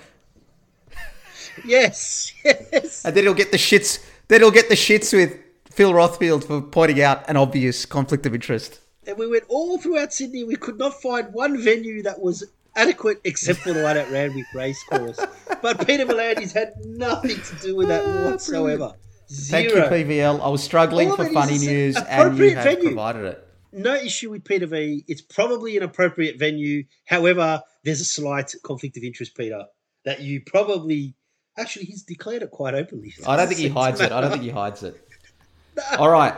Yes, 1.63 2.33
yes. 2.43 3.05
And 3.05 3.15
then 3.15 3.23
he'll 3.23 3.33
get 3.33 3.51
the 3.51 3.57
shits. 3.57 4.05
Then 4.27 4.41
he'll 4.41 4.51
get 4.51 4.67
the 4.67 4.75
shits 4.75 5.13
with 5.13 5.39
Phil 5.71 5.93
Rothfield 5.93 6.43
for 6.43 6.61
pointing 6.61 7.01
out 7.01 7.27
an 7.29 7.37
obvious 7.37 7.85
conflict 7.85 8.25
of 8.25 8.35
interest. 8.35 8.81
And 9.07 9.17
we 9.17 9.25
went 9.25 9.45
all 9.47 9.77
throughout 9.77 10.13
Sydney. 10.13 10.43
We 10.43 10.57
could 10.57 10.77
not 10.77 11.01
find 11.01 11.33
one 11.33 11.61
venue 11.63 12.03
that 12.03 12.19
was 12.19 12.43
adequate 12.75 13.21
except 13.23 13.59
for 13.59 13.73
the 13.73 13.83
one 13.83 13.97
at 13.97 14.11
Randwick 14.11 14.45
Racecourse. 14.53 15.19
but 15.61 15.85
Peter 15.87 16.05
V'landys 16.05 16.53
had 16.53 16.73
nothing 16.85 17.41
to 17.41 17.55
do 17.61 17.75
with 17.75 17.87
that 17.87 18.03
oh, 18.05 18.31
whatsoever. 18.31 18.93
Zero. 19.29 19.87
Thank 19.89 20.07
you, 20.07 20.15
PVL. 20.15 20.41
I 20.41 20.47
was 20.49 20.63
struggling 20.63 21.15
for 21.15 21.25
funny 21.29 21.57
news, 21.57 21.97
and 21.97 22.37
you 22.37 22.55
have 22.55 22.63
venue. 22.63 22.83
provided 22.83 23.25
it. 23.25 23.47
No 23.71 23.93
issue 23.95 24.31
with 24.31 24.43
Peter 24.45 24.67
V. 24.67 25.03
It's 25.07 25.21
probably 25.21 25.75
an 25.77 25.83
appropriate 25.83 26.39
venue. 26.39 26.83
However, 27.05 27.61
there's 27.83 28.01
a 28.01 28.05
slight 28.05 28.53
conflict 28.63 28.97
of 28.97 29.03
interest, 29.03 29.35
Peter, 29.35 29.63
that 30.05 30.21
you 30.21 30.41
probably 30.45 31.15
actually 31.57 31.85
he's 31.85 32.03
declared 32.03 32.43
it 32.43 32.51
quite 32.51 32.73
openly. 32.73 33.13
I 33.27 33.35
don't 33.35 33.47
think 33.47 33.59
he 33.59 33.67
hides 33.81 33.99
it. 33.99 34.11
I 34.11 34.21
don't 34.21 34.31
think 34.31 34.43
he 34.43 34.49
hides 34.49 34.83
it. 34.83 34.95
no. 35.75 35.83
All 35.97 36.09
right. 36.09 36.35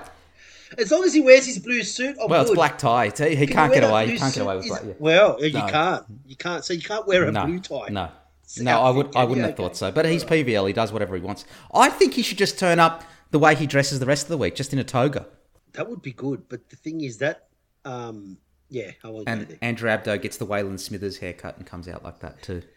As 0.78 0.92
long 0.92 1.04
as 1.04 1.14
he 1.14 1.22
wears 1.22 1.46
his 1.46 1.60
blue 1.60 1.84
suit, 1.84 2.18
I'm 2.22 2.30
well, 2.30 2.44
good. 2.44 2.52
it's 2.52 2.56
black 2.56 2.78
tie. 2.78 3.12
He, 3.16 3.36
he 3.36 3.48
can't 3.48 3.74
get 3.74 3.84
away. 3.84 4.10
He 4.10 4.18
can't 4.18 4.34
get 4.34 4.44
away 4.44 4.58
with 4.58 4.68
black. 4.68 4.82
Yeah. 4.86 4.94
Well, 5.00 5.38
you 5.44 5.54
no. 5.54 5.68
can't. 5.68 6.06
You 6.26 6.36
can't. 6.36 6.66
So 6.66 6.74
you 6.74 6.82
can't 6.82 7.08
wear 7.08 7.24
a 7.24 7.32
no. 7.32 7.46
blue 7.46 7.60
tie. 7.60 7.88
No. 7.90 8.10
No, 8.60 8.82
I 8.82 8.90
would. 8.90 9.16
I 9.16 9.24
wouldn't 9.24 9.46
have 9.46 9.58
thought 9.58 9.76
so. 9.76 9.92
But 9.92 10.06
he's 10.06 10.24
PVL. 10.24 10.68
He 10.68 10.74
does 10.74 10.92
whatever 10.94 11.16
he 11.16 11.22
wants. 11.22 11.46
I 11.74 11.90
think 11.90 12.14
he 12.14 12.22
should 12.22 12.38
just 12.38 12.58
turn 12.58 12.80
up 12.80 13.04
the 13.32 13.40
way 13.40 13.56
he 13.56 13.68
dresses 13.68 14.00
the 14.00 14.06
rest 14.06 14.24
of 14.24 14.30
the 14.30 14.38
week, 14.38 14.56
just 14.56 14.72
in 14.74 14.80
a 14.80 14.84
toga. 14.84 15.26
That 15.74 15.90
would 15.90 16.02
be 16.02 16.14
good. 16.14 16.48
But 16.48 16.70
the 16.70 16.76
thing 16.78 17.02
is 17.02 17.18
that, 17.18 17.48
um, 17.84 18.38
yeah, 18.70 18.92
I 19.04 19.10
won't 19.10 19.28
and 19.28 19.42
go 19.42 19.46
there. 19.50 19.58
Andrew 19.62 19.90
Abdo 19.90 20.22
gets 20.22 20.38
the 20.38 20.46
Waylon 20.46 20.80
Smithers 20.80 21.18
haircut 21.18 21.58
and 21.58 21.66
comes 21.66 21.88
out 21.88 22.04
like 22.04 22.20
that 22.20 22.42
too. 22.42 22.64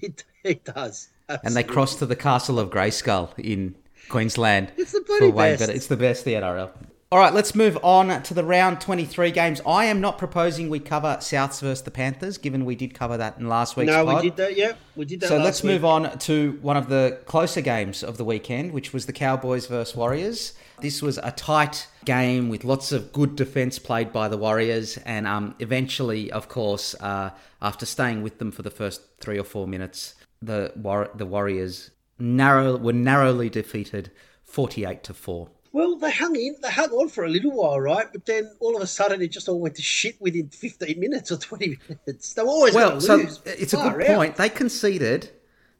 It, 0.00 0.22
it 0.44 0.64
does. 0.64 1.08
Absolutely. 1.28 1.46
And 1.48 1.56
they 1.56 1.64
cross 1.64 1.96
to 1.96 2.06
the 2.06 2.14
castle 2.14 2.60
of 2.60 2.70
Grayskull 2.70 3.36
in 3.36 3.74
Queensland. 4.08 4.70
It's 4.76 4.92
the 4.92 5.00
bloody 5.00 5.32
best. 5.32 5.58
Better. 5.60 5.72
It's 5.72 5.88
the 5.88 5.96
best 5.96 6.24
the 6.24 6.34
NRL. 6.34 6.70
All 7.10 7.18
right, 7.18 7.32
let's 7.32 7.54
move 7.54 7.78
on 7.82 8.22
to 8.24 8.34
the 8.34 8.44
round 8.44 8.82
23 8.82 9.30
games. 9.30 9.62
I 9.66 9.86
am 9.86 9.98
not 9.98 10.18
proposing 10.18 10.68
we 10.68 10.78
cover 10.78 11.16
Souths 11.20 11.62
versus 11.62 11.80
the 11.80 11.90
Panthers, 11.90 12.36
given 12.36 12.66
we 12.66 12.74
did 12.74 12.92
cover 12.92 13.16
that 13.16 13.38
in 13.38 13.48
last 13.48 13.76
week's 13.78 13.90
no, 13.90 14.04
pod. 14.04 14.16
we 14.22 14.28
did 14.28 14.36
that, 14.36 14.58
yeah. 14.58 14.72
We 14.94 15.06
did 15.06 15.20
that 15.20 15.28
So 15.28 15.38
let's 15.38 15.62
week. 15.62 15.72
move 15.72 15.86
on 15.86 16.18
to 16.18 16.58
one 16.60 16.76
of 16.76 16.90
the 16.90 17.18
closer 17.24 17.62
games 17.62 18.02
of 18.04 18.18
the 18.18 18.24
weekend, 18.24 18.72
which 18.72 18.92
was 18.92 19.06
the 19.06 19.14
Cowboys 19.14 19.66
versus 19.68 19.96
Warriors. 19.96 20.52
This 20.82 21.00
was 21.00 21.16
a 21.16 21.30
tight 21.30 21.86
game 22.04 22.50
with 22.50 22.62
lots 22.62 22.92
of 22.92 23.10
good 23.14 23.36
defence 23.36 23.78
played 23.78 24.12
by 24.12 24.28
the 24.28 24.36
Warriors, 24.36 24.98
and 25.06 25.26
um, 25.26 25.54
eventually, 25.60 26.30
of 26.30 26.50
course, 26.50 26.94
uh, 27.00 27.30
after 27.62 27.86
staying 27.86 28.22
with 28.22 28.38
them 28.38 28.50
for 28.52 28.60
the 28.60 28.70
first 28.70 29.00
three 29.18 29.38
or 29.38 29.44
four 29.44 29.66
minutes, 29.66 30.14
the 30.42 30.72
War- 30.76 31.10
the 31.14 31.24
Warriors 31.24 31.90
narrow 32.18 32.76
were 32.76 32.92
narrowly 32.92 33.48
defeated, 33.48 34.10
forty-eight 34.44 35.02
to 35.04 35.14
four. 35.14 35.48
Well, 35.78 35.94
they 35.94 36.10
hung 36.10 36.34
in, 36.34 36.56
they 36.60 36.72
hung 36.72 36.90
on 36.90 37.08
for 37.08 37.24
a 37.24 37.28
little 37.28 37.52
while, 37.52 37.78
right? 37.78 38.06
But 38.10 38.26
then 38.26 38.50
all 38.58 38.74
of 38.74 38.82
a 38.82 38.86
sudden, 38.88 39.22
it 39.22 39.28
just 39.28 39.48
all 39.48 39.60
went 39.60 39.76
to 39.76 39.82
shit 39.82 40.20
within 40.20 40.48
15 40.48 40.98
minutes 40.98 41.30
or 41.30 41.36
20 41.36 41.78
minutes. 41.88 42.34
They 42.34 42.42
were 42.42 42.48
always 42.48 42.74
well. 42.74 43.00
So 43.00 43.14
lose. 43.14 43.40
it's 43.44 43.74
a 43.74 43.76
good 43.76 44.02
out. 44.02 44.16
point. 44.16 44.34
They 44.34 44.48
conceded, 44.48 45.30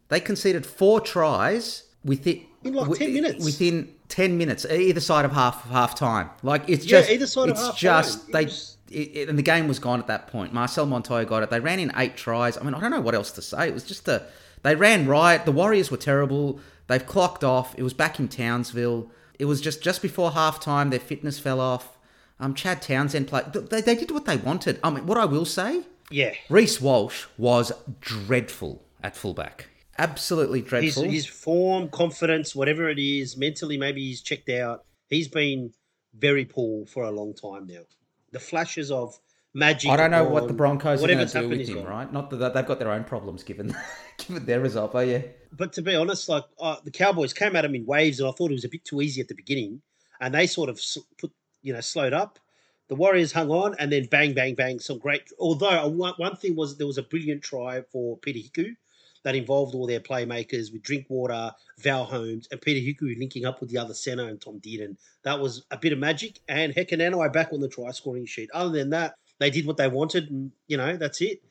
they 0.07 0.21
conceded 0.21 0.65
four 0.65 1.01
tries 1.01 1.83
within 2.05 2.47
in 2.63 2.75
like 2.75 2.97
10 2.97 3.13
minutes. 3.13 3.45
Within 3.45 3.93
10 4.07 4.39
minutes, 4.39 4.65
either 4.71 5.01
side 5.01 5.25
of 5.25 5.33
half 5.33 5.69
half 5.69 5.97
time. 5.97 6.31
Like 6.45 6.69
it's 6.69 6.87
just 6.87 7.09
yeah, 7.09 7.17
either 7.17 7.27
side 7.27 7.49
it's 7.49 7.61
of 7.61 7.67
half 7.67 7.77
just 7.77 8.21
time. 8.21 8.31
they. 8.31 8.45
Was... 8.45 8.77
It, 8.93 9.17
it, 9.17 9.29
and 9.29 9.37
the 9.37 9.43
game 9.43 9.67
was 9.67 9.81
gone 9.81 9.99
at 9.99 10.07
that 10.07 10.29
point. 10.29 10.55
Marcel 10.55 10.87
Montoya 10.87 11.25
got 11.25 11.43
it. 11.43 11.51
They 11.51 11.59
ran 11.59 11.81
in 11.81 11.91
eight 11.97 12.17
tries. 12.17 12.57
I 12.57 12.63
mean, 12.63 12.73
I 12.73 12.79
don't 12.79 12.93
know 12.93 13.01
what 13.01 13.17
else 13.17 13.33
to 13.33 13.43
say. 13.43 13.67
It 13.67 13.75
was 13.75 13.83
just 13.83 14.07
a. 14.07 14.27
They 14.63 14.77
ran 14.77 15.09
right. 15.09 15.45
The 15.45 15.51
Warriors 15.51 15.91
were 15.91 15.97
terrible. 15.97 16.61
They've 16.87 17.05
clocked 17.05 17.43
off. 17.43 17.75
It 17.77 17.83
was 17.83 17.95
back 17.95 18.21
in 18.21 18.29
Townsville 18.29 19.11
it 19.39 19.45
was 19.45 19.61
just 19.61 19.83
just 19.83 20.03
before 20.03 20.31
halftime. 20.33 20.91
Their 20.91 21.01
fitness 21.01 21.39
fell 21.39 21.61
off. 21.61 21.97
Um, 22.41 22.55
Chad 22.55 22.83
Townsend 22.83 23.29
played. 23.29 23.53
They, 23.53 23.81
they 23.81 23.95
did 23.95 24.11
what 24.11 24.25
they 24.25 24.37
wanted. 24.37 24.79
I 24.83 24.91
mean, 24.91 25.07
what 25.07 25.19
I 25.19 25.25
will 25.25 25.45
say, 25.45 25.83
yeah, 26.11 26.35
Reece 26.49 26.81
Walsh 26.81 27.27
was 27.37 27.73
dreadful 28.01 28.85
at 29.03 29.17
fullback. 29.17 29.69
Absolutely 29.99 30.63
dreadful. 30.63 31.05
His, 31.05 31.13
his 31.13 31.27
form, 31.27 31.89
confidence, 31.89 32.55
whatever 32.55 32.89
it 32.89 33.01
is, 33.01 33.37
mentally 33.37 33.77
maybe 33.77 34.01
he's 34.01 34.21
checked 34.21 34.49
out. 34.49 34.85
He's 35.09 35.27
been 35.27 35.73
very 36.17 36.45
poor 36.45 36.87
for 36.87 37.05
a 37.05 37.11
long 37.11 37.35
time 37.35 37.67
now. 37.67 37.81
The 38.31 38.39
flashes 38.39 38.91
of 38.91 39.19
magic. 39.55 39.91
I 39.91 39.97
don't 39.97 40.11
know 40.11 40.25
what 40.25 40.47
the 40.47 40.55
Broncos 40.55 41.03
are 41.03 41.07
going 41.07 41.27
to 41.27 41.41
do 41.41 41.49
with 41.49 41.69
him, 41.69 41.85
right? 41.85 42.13
Not 42.13 42.31
that 42.31 42.55
they've 42.55 42.67
got 42.67 42.79
their 42.79 42.93
own 42.93 43.05
problems 43.05 43.43
given 43.43 43.75
given 44.19 44.45
their 44.45 44.61
result, 44.61 44.93
but 44.93 45.07
yeah. 45.07 45.23
But 45.53 45.73
to 45.75 45.83
be 45.83 45.95
honest, 45.95 46.29
like 46.29 46.45
uh, 46.61 46.77
the 46.85 46.91
Cowboys 46.91 47.33
came 47.33 47.57
at 47.57 47.65
him 47.65 47.75
in 47.75 47.87
waves, 47.87 48.21
and 48.21 48.29
I 48.29 48.33
thought 48.33 48.51
it 48.51 48.55
was 48.55 48.65
a 48.65 48.69
bit 48.69 48.85
too 48.85 49.01
easy 49.01 49.21
at 49.21 49.29
the 49.29 49.35
beginning, 49.35 49.83
and 50.21 50.35
they 50.35 50.47
sort 50.47 50.69
of 50.69 50.81
put 51.19 51.33
you 51.63 51.73
know 51.73 51.81
slowed 51.81 52.13
up. 52.13 52.39
The 52.89 52.95
Warriors 52.95 53.33
hung 53.33 53.51
on, 53.51 53.75
and 53.79 53.93
then 53.93 54.07
bang, 54.07 54.33
bang, 54.35 54.55
bang. 54.55 54.79
Some 54.79 54.99
great. 54.99 55.31
Although 55.39 55.69
uh, 55.69 56.13
one 56.17 56.37
thing 56.37 56.57
was 56.57 56.77
there 56.77 56.87
was 56.87 56.99
a 56.99 57.03
brilliant 57.03 57.43
try 57.43 57.83
for 57.83 58.17
Peter 58.19 58.39
Hiku 58.39 58.75
that 59.25 59.35
involved 59.35 59.75
all 59.75 59.87
their 59.87 60.01
playmakers 60.01 60.73
with 60.73 60.83
Drinkwater, 60.83 61.53
Val 61.79 62.05
Holmes, 62.05 62.49
and 62.51 62.61
Peter 62.61 62.81
Hiku 62.81 63.19
linking 63.19 63.45
up 63.45 63.61
with 63.61 63.69
the 63.69 63.79
other 63.79 63.95
centre 63.95 64.29
and 64.29 64.41
Tom 64.41 64.61
Dearden. 64.61 64.97
That 65.25 65.41
was 65.41 65.65
a 65.71 65.77
bit 65.77 65.93
of 65.93 65.99
magic. 65.99 66.41
And 66.49 66.75
Heka 66.75 66.93
Nanai 66.93 67.33
back 67.33 67.53
on 67.53 67.61
the 67.61 67.69
try 67.69 67.91
scoring 67.91 68.27
sheet. 68.27 68.51
Other 68.55 68.71
than 68.71 68.91
that, 68.91 69.17
they 69.39 69.51
did 69.51 69.67
what 69.67 69.77
they 69.77 69.89
wanted, 69.89 70.31
and 70.31 70.53
you 70.67 70.77
know 70.77 70.97
that's 70.97 71.21
it. 71.21 71.43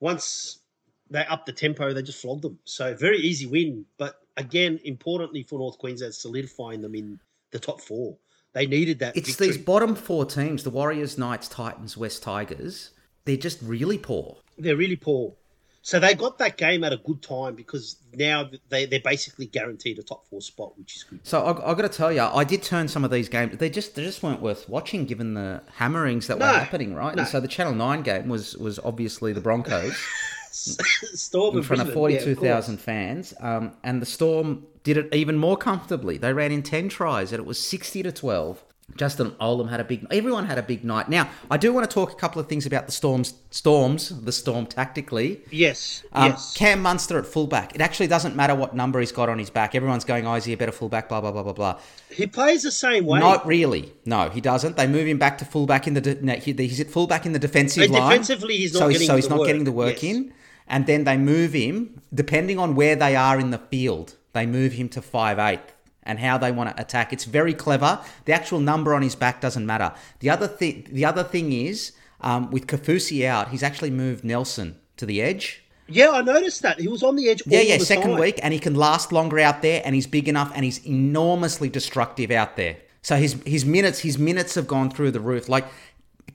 Once 0.00 0.60
they 1.10 1.24
upped 1.26 1.46
the 1.46 1.52
tempo, 1.52 1.92
they 1.92 2.02
just 2.02 2.20
flogged 2.20 2.42
them. 2.42 2.58
So 2.64 2.94
very 2.94 3.18
easy 3.18 3.46
win. 3.46 3.84
But 3.96 4.20
again, 4.36 4.80
importantly 4.84 5.42
for 5.42 5.58
North 5.58 5.78
Queensland, 5.78 6.14
solidifying 6.14 6.80
them 6.80 6.94
in 6.94 7.18
the 7.50 7.58
top 7.58 7.80
four. 7.80 8.16
They 8.52 8.66
needed 8.66 8.98
that. 9.00 9.16
It's 9.16 9.28
victory. 9.28 9.48
these 9.48 9.58
bottom 9.58 9.94
four 9.94 10.24
teams: 10.24 10.64
the 10.64 10.70
Warriors, 10.70 11.18
Knights, 11.18 11.48
Titans, 11.48 11.96
West 11.96 12.22
Tigers. 12.22 12.90
They're 13.24 13.36
just 13.36 13.60
really 13.62 13.98
poor. 13.98 14.38
They're 14.56 14.76
really 14.76 14.96
poor. 14.96 15.34
So 15.82 15.98
they 15.98 16.14
got 16.14 16.38
that 16.38 16.56
game 16.56 16.84
at 16.84 16.92
a 16.92 16.96
good 16.96 17.22
time 17.22 17.54
because 17.54 17.96
now 18.12 18.50
they, 18.68 18.84
they're 18.84 19.00
basically 19.00 19.46
guaranteed 19.46 19.98
a 19.98 20.02
top 20.02 20.26
four 20.26 20.40
spot, 20.40 20.76
which 20.78 20.96
is 20.96 21.02
good. 21.04 21.20
So 21.22 21.40
I, 21.42 21.70
I 21.70 21.74
got 21.74 21.82
to 21.82 21.88
tell 21.88 22.12
you, 22.12 22.20
I 22.20 22.44
did 22.44 22.62
turn 22.62 22.88
some 22.88 23.04
of 23.04 23.10
these 23.10 23.28
games. 23.28 23.56
They 23.58 23.70
just 23.70 23.94
they 23.94 24.02
just 24.02 24.22
weren't 24.22 24.42
worth 24.42 24.68
watching 24.68 25.04
given 25.04 25.34
the 25.34 25.62
hammerings 25.76 26.26
that 26.26 26.38
no, 26.38 26.46
were 26.46 26.58
happening, 26.58 26.94
right? 26.94 27.14
No. 27.14 27.22
And 27.22 27.30
so 27.30 27.40
the 27.40 27.48
Channel 27.48 27.74
Nine 27.74 28.02
game 28.02 28.28
was 28.28 28.56
was 28.56 28.78
obviously 28.80 29.32
the 29.32 29.40
Broncos. 29.40 29.96
Storm 31.14 31.56
in 31.56 31.62
front 31.62 31.80
of 31.82 31.86
Brisbane, 31.88 32.10
yeah, 32.10 32.18
42,000 32.18 32.74
course. 32.76 32.84
fans. 32.84 33.34
Um, 33.40 33.72
and 33.84 34.02
the 34.02 34.06
Storm 34.06 34.66
did 34.84 34.96
it 34.96 35.14
even 35.14 35.36
more 35.36 35.56
comfortably. 35.56 36.18
They 36.18 36.32
ran 36.32 36.52
in 36.52 36.62
10 36.62 36.88
tries 36.88 37.32
and 37.32 37.40
it 37.40 37.46
was 37.46 37.58
60 37.58 38.02
to 38.04 38.12
12. 38.12 38.64
Justin 38.96 39.32
Olam 39.32 39.68
had 39.68 39.80
a 39.80 39.84
big. 39.84 40.06
Everyone 40.10 40.46
had 40.46 40.56
a 40.56 40.62
big 40.62 40.82
night. 40.82 41.10
Now, 41.10 41.28
I 41.50 41.58
do 41.58 41.74
want 41.74 41.88
to 41.88 41.92
talk 41.92 42.10
a 42.10 42.14
couple 42.14 42.40
of 42.40 42.48
things 42.48 42.64
about 42.64 42.86
the 42.86 42.92
Storms. 42.92 43.34
Storms, 43.50 44.08
the 44.24 44.32
Storm 44.32 44.64
tactically. 44.64 45.42
Yes, 45.50 46.04
Um, 46.14 46.30
yes. 46.30 46.54
Cam 46.56 46.80
Munster 46.80 47.18
at 47.18 47.26
fullback. 47.26 47.74
It 47.74 47.82
actually 47.82 48.06
doesn't 48.06 48.34
matter 48.34 48.54
what 48.54 48.74
number 48.74 48.98
he's 49.00 49.12
got 49.12 49.28
on 49.28 49.38
his 49.38 49.50
back. 49.50 49.74
Everyone's 49.74 50.04
going, 50.06 50.26
"Oh, 50.26 50.36
is 50.36 50.44
he 50.46 50.54
a 50.54 50.56
better 50.56 50.72
fullback?" 50.72 51.10
Blah 51.10 51.20
blah 51.20 51.32
blah 51.32 51.42
blah 51.42 51.52
blah. 51.52 51.78
he 52.10 52.26
plays 52.26 52.62
the 52.62 52.70
same 52.70 53.04
way. 53.04 53.20
Not 53.20 53.46
really. 53.46 53.92
No, 54.06 54.30
he 54.30 54.40
doesn't. 54.40 54.78
They 54.78 54.86
move 54.86 55.06
him 55.06 55.18
back 55.18 55.36
to 55.38 55.44
fullback 55.44 55.86
in 55.86 55.92
the. 55.92 56.00
De- 56.00 56.24
no, 56.24 56.32
he, 56.36 56.54
he's 56.54 56.80
at 56.80 56.90
fullback 56.90 57.26
in 57.26 57.32
the 57.34 57.38
defensive 57.38 57.82
And 57.82 57.92
line. 57.92 58.08
defensively, 58.08 58.56
he's 58.56 58.72
not 58.72 58.78
so 58.80 58.88
getting 58.90 59.06
so 59.06 59.16
he's 59.16 59.28
not 59.28 59.40
work. 59.40 59.48
getting 59.48 59.64
the 59.64 59.72
work 59.72 60.02
Yes. 60.02 60.14
in. 60.14 60.32
And 60.68 60.86
then 60.86 61.04
they 61.04 61.16
move 61.16 61.52
him 61.52 62.00
depending 62.14 62.58
on 62.58 62.74
where 62.74 62.94
they 62.94 63.16
are 63.16 63.40
in 63.40 63.50
the 63.50 63.58
field. 63.58 64.14
They 64.32 64.46
move 64.46 64.72
him 64.72 64.88
to 64.90 65.02
five 65.02 65.38
eight 65.38 65.60
and 66.02 66.18
how 66.18 66.38
they 66.38 66.52
want 66.52 66.74
to 66.74 66.80
attack. 66.80 67.12
It's 67.12 67.24
very 67.24 67.54
clever. 67.54 68.00
The 68.24 68.32
actual 68.32 68.60
number 68.60 68.94
on 68.94 69.02
his 69.02 69.14
back 69.14 69.40
doesn't 69.40 69.66
matter. 69.66 69.92
The 70.20 70.30
other 70.30 70.46
thing. 70.46 70.86
The 70.90 71.04
other 71.04 71.24
thing 71.24 71.52
is 71.52 71.92
um, 72.20 72.50
with 72.50 72.66
Kaufusi 72.66 73.24
out, 73.24 73.48
he's 73.48 73.62
actually 73.62 73.90
moved 73.90 74.24
Nelson 74.24 74.78
to 74.96 75.06
the 75.06 75.20
edge. 75.20 75.62
Yeah, 75.90 76.10
I 76.10 76.20
noticed 76.20 76.62
that 76.62 76.78
he 76.78 76.88
was 76.88 77.02
on 77.02 77.16
the 77.16 77.30
edge. 77.30 77.42
Yeah, 77.46 77.60
yeah, 77.60 77.78
the 77.78 77.84
second 77.84 78.10
time. 78.10 78.20
week, 78.20 78.38
and 78.42 78.52
he 78.52 78.60
can 78.60 78.74
last 78.74 79.10
longer 79.10 79.38
out 79.38 79.62
there, 79.62 79.80
and 79.84 79.94
he's 79.94 80.06
big 80.06 80.28
enough, 80.28 80.52
and 80.54 80.64
he's 80.64 80.84
enormously 80.86 81.70
destructive 81.70 82.30
out 82.30 82.56
there. 82.56 82.76
So 83.00 83.16
his 83.16 83.40
his 83.46 83.64
minutes 83.64 84.00
his 84.00 84.18
minutes 84.18 84.54
have 84.56 84.66
gone 84.66 84.90
through 84.90 85.12
the 85.12 85.20
roof. 85.20 85.48
Like 85.48 85.64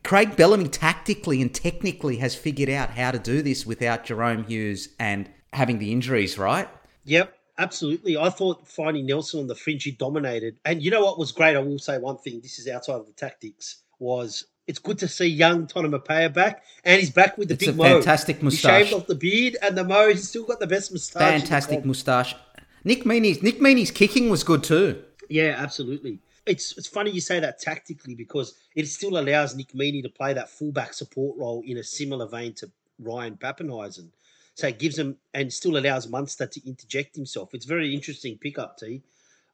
Craig 0.04 0.36
Bellamy, 0.36 0.68
tactically 0.68 1.42
and 1.42 1.54
technically, 1.54 2.18
has 2.18 2.36
figured 2.36 2.70
out 2.70 2.92
how 2.92 3.12
to 3.12 3.20
do 3.20 3.42
this 3.42 3.66
without 3.66 4.06
Jahrome 4.06 4.48
Hughes 4.48 4.90
and 5.00 5.30
having 5.54 5.80
the 5.80 5.92
injuries. 5.92 6.38
Right? 6.38 6.68
Yep, 7.06 7.34
absolutely. 7.58 8.18
I 8.18 8.30
thought 8.30 8.68
finding 8.68 9.06
Nelson 9.06 9.40
on 9.42 9.48
the 9.48 9.56
fringe, 9.56 9.84
he 9.84 9.92
dominated. 9.92 10.58
And 10.66 10.82
you 10.82 10.92
know 10.92 11.04
what 11.04 11.18
was 11.18 11.32
great? 11.32 11.56
I 11.56 11.60
will 11.60 11.80
say 11.80 11.98
one 11.98 12.18
thing. 12.18 12.42
This 12.42 12.60
is 12.60 12.68
outside 12.68 12.96
of 12.96 13.06
the 13.08 13.14
tactics. 13.14 13.82
Was 14.00 14.46
it's 14.68 14.80
good 14.80 14.98
to 15.00 15.08
see 15.08 15.28
young 15.28 15.68
Tonamapaya 15.68 16.34
back, 16.34 16.64
and 16.84 17.00
he's 17.00 17.10
back 17.12 17.38
with 17.38 17.48
the 17.48 17.54
It's 17.54 17.66
big 17.66 17.76
a 17.76 17.78
mo. 17.78 17.84
fantastic 17.84 18.38
He 18.38 18.44
moustache. 18.44 18.86
shaved 18.88 18.94
off 18.94 19.08
the 19.08 19.16
beard 19.16 19.56
and 19.62 19.78
the 19.78 19.84
mo. 19.84 20.10
He's 20.10 20.28
still 20.28 20.46
got 20.46 20.60
the 20.60 20.68
best 20.68 20.92
moustache. 20.92 21.40
Fantastic 21.42 21.86
moustache. 21.86 22.36
Nick 22.84 23.04
Meaney's 23.06 23.42
Nick 23.42 23.60
Meaney's 23.60 23.92
kicking 23.92 24.30
was 24.30 24.44
good 24.44 24.64
too. 24.64 25.02
Yeah, 25.30 25.56
absolutely. 25.58 26.20
It's 26.46 26.78
it's 26.78 26.88
funny 26.88 27.12
you 27.12 27.22
say 27.22 27.40
that 27.40 27.60
tactically 27.60 28.16
because 28.16 28.56
it 28.76 28.88
still 28.88 29.18
allows 29.18 29.56
Nick 29.56 29.74
Meaney 29.74 30.04
to 30.04 30.10
play 30.10 30.34
that 30.34 30.50
fullback 30.50 30.94
support 30.94 31.38
role 31.38 31.64
in 31.66 31.78
a 31.78 31.84
similar 31.84 32.28
vein 32.28 32.54
to 32.56 32.70
Ryan 33.00 33.38
Papenhuyzen. 33.38 34.10
So 34.56 34.68
it 34.68 34.78
gives 34.78 34.98
him 34.98 35.18
and 35.34 35.52
still 35.52 35.78
allows 35.78 36.08
Munster 36.08 36.46
to 36.46 36.68
interject 36.68 37.16
himself. 37.16 37.54
It's 37.54 37.66
very 37.66 37.94
interesting 37.94 38.38
pickup, 38.38 38.78
T. 38.78 39.02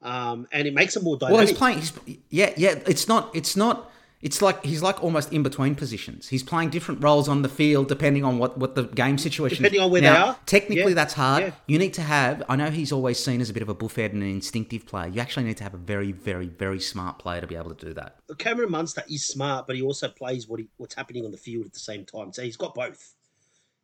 Um, 0.01 0.47
and 0.51 0.67
it 0.67 0.73
makes 0.73 0.95
him 0.95 1.03
more 1.03 1.17
dynamic. 1.17 1.37
Well, 1.37 1.47
he's 1.47 1.57
playing. 1.57 1.77
He's, 1.79 2.17
yeah, 2.29 2.53
yeah. 2.57 2.79
It's 2.87 3.07
not. 3.07 3.33
It's 3.35 3.55
not. 3.55 3.91
It's 4.21 4.41
like 4.41 4.65
he's 4.65 4.81
like 4.81 5.01
almost 5.01 5.31
in 5.31 5.43
between 5.43 5.75
positions. 5.75 6.27
He's 6.27 6.43
playing 6.43 6.71
different 6.71 7.01
roles 7.01 7.29
on 7.29 7.41
the 7.41 7.47
field 7.47 7.87
depending 7.87 8.25
on 8.25 8.37
what, 8.37 8.57
what 8.57 8.75
the 8.75 8.83
game 8.83 9.17
situation. 9.17 9.63
Depending 9.63 9.79
is. 9.79 9.85
on 9.85 9.91
where 9.91 10.01
now, 10.01 10.13
they 10.13 10.19
are. 10.19 10.37
Technically, 10.45 10.91
Yeah, 10.91 10.95
that's 10.95 11.13
hard. 11.13 11.43
yeah. 11.43 11.51
You 11.67 11.79
need 11.79 11.93
to 11.93 12.01
have. 12.01 12.43
I 12.49 12.57
know 12.57 12.69
he's 12.69 12.91
always 12.91 13.17
seen 13.17 13.39
as 13.39 13.49
a 13.49 13.53
bit 13.53 13.63
of 13.63 13.69
a 13.69 13.75
buffhead 13.75 14.11
and 14.11 14.21
an 14.21 14.29
instinctive 14.29 14.85
player. 14.85 15.07
You 15.07 15.21
actually 15.21 15.45
need 15.45 15.55
to 15.57 15.63
have 15.63 15.73
a 15.73 15.77
very, 15.77 16.11
very, 16.11 16.47
very 16.47 16.81
smart 16.81 17.17
player 17.17 17.39
to 17.39 17.47
be 17.47 17.55
able 17.55 17.73
to 17.73 17.85
do 17.85 17.93
that. 17.93 18.17
Cameron 18.37 18.71
Munster 18.71 19.03
is 19.09 19.25
smart, 19.25 19.67
but 19.67 19.77
he 19.77 19.81
also 19.81 20.09
plays 20.09 20.49
what 20.49 20.59
he, 20.59 20.67
what's 20.75 20.95
happening 20.95 21.23
on 21.23 21.31
the 21.31 21.37
field 21.37 21.65
at 21.65 21.71
the 21.71 21.79
same 21.79 22.03
time. 22.05 22.33
So 22.33 22.41
he's 22.41 22.57
got 22.57 22.75
both. 22.75 23.13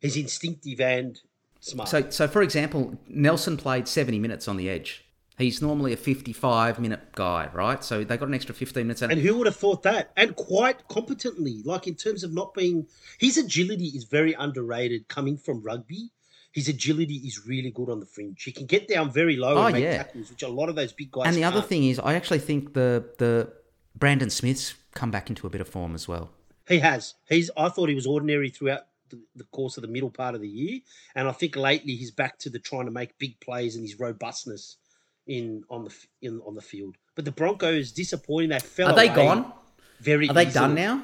He's 0.00 0.18
instinctive 0.18 0.80
and 0.82 1.18
smart. 1.60 1.88
So, 1.88 2.10
so 2.10 2.28
for 2.28 2.42
example, 2.42 2.98
Nelson 3.08 3.56
played 3.56 3.88
seventy 3.88 4.18
minutes 4.18 4.48
on 4.48 4.58
the 4.58 4.68
edge. 4.68 5.05
He's 5.38 5.60
normally 5.60 5.92
a 5.92 5.96
fifty-five 5.98 6.78
minute 6.78 7.12
guy, 7.14 7.50
right? 7.52 7.84
So 7.84 8.04
they 8.04 8.16
got 8.16 8.28
an 8.28 8.34
extra 8.34 8.54
fifteen 8.54 8.86
minutes. 8.86 9.02
And 9.02 9.12
who 9.20 9.36
would 9.36 9.46
have 9.46 9.56
thought 9.56 9.82
that? 9.82 10.10
And 10.16 10.34
quite 10.34 10.88
competently, 10.88 11.60
like 11.64 11.86
in 11.86 11.94
terms 11.94 12.24
of 12.24 12.32
not 12.32 12.54
being. 12.54 12.86
His 13.18 13.36
agility 13.36 13.86
is 13.88 14.04
very 14.04 14.32
underrated 14.32 15.08
coming 15.08 15.36
from 15.36 15.62
rugby. 15.62 16.10
His 16.52 16.68
agility 16.68 17.16
is 17.16 17.46
really 17.46 17.70
good 17.70 17.90
on 17.90 18.00
the 18.00 18.06
fringe. 18.06 18.42
He 18.42 18.50
can 18.50 18.64
get 18.64 18.88
down 18.88 19.10
very 19.10 19.36
low 19.36 19.56
Oh, 19.58 19.66
and 19.66 19.74
make 19.74 19.84
yeah. 19.84 19.98
tackles, 19.98 20.30
which 20.30 20.42
a 20.42 20.48
lot 20.48 20.70
of 20.70 20.74
those 20.74 20.92
big 20.92 21.10
guys. 21.10 21.26
And 21.26 21.36
the 21.36 21.44
other 21.44 21.58
can't. 21.58 21.68
thing 21.68 21.84
is, 21.84 21.98
I 21.98 22.14
actually 22.14 22.38
think 22.38 22.72
the 22.72 23.04
the 23.18 23.52
Brandon 23.94 24.30
Smith's 24.30 24.74
come 24.94 25.10
back 25.10 25.28
into 25.28 25.46
a 25.46 25.50
bit 25.50 25.60
of 25.60 25.68
form 25.68 25.94
as 25.94 26.08
well. 26.08 26.30
he 26.66 26.78
has. 26.78 27.12
He's. 27.28 27.50
I 27.58 27.68
thought 27.68 27.90
he 27.90 27.94
was 27.94 28.06
ordinary 28.06 28.48
throughout 28.48 28.82
the, 29.10 29.20
the 29.34 29.44
course 29.44 29.76
of 29.76 29.82
the 29.82 29.88
middle 29.88 30.10
part 30.10 30.34
of 30.34 30.40
the 30.40 30.48
year, 30.48 30.80
and 31.14 31.28
I 31.28 31.32
think 31.32 31.56
lately 31.56 31.94
he's 31.94 32.10
back 32.10 32.38
to 32.38 32.48
the 32.48 32.58
trying 32.58 32.86
to 32.86 32.90
make 32.90 33.18
big 33.18 33.38
plays 33.40 33.76
and 33.76 33.84
his 33.84 34.00
robustness 34.00 34.78
in 35.26 35.64
on 35.70 35.84
the 35.84 35.94
in 36.22 36.40
on 36.46 36.54
the 36.54 36.60
field. 36.62 36.96
But 37.14 37.24
the 37.24 37.32
Broncos 37.32 37.92
disappointing. 37.92 38.50
They 38.50 38.58
fell. 38.58 38.90
Are 38.90 38.94
they 38.94 39.08
gone? 39.08 39.52
Very. 40.00 40.28
Are 40.28 40.34
they 40.34 40.46
easily. 40.46 40.54
done 40.54 40.74
now? 40.74 41.02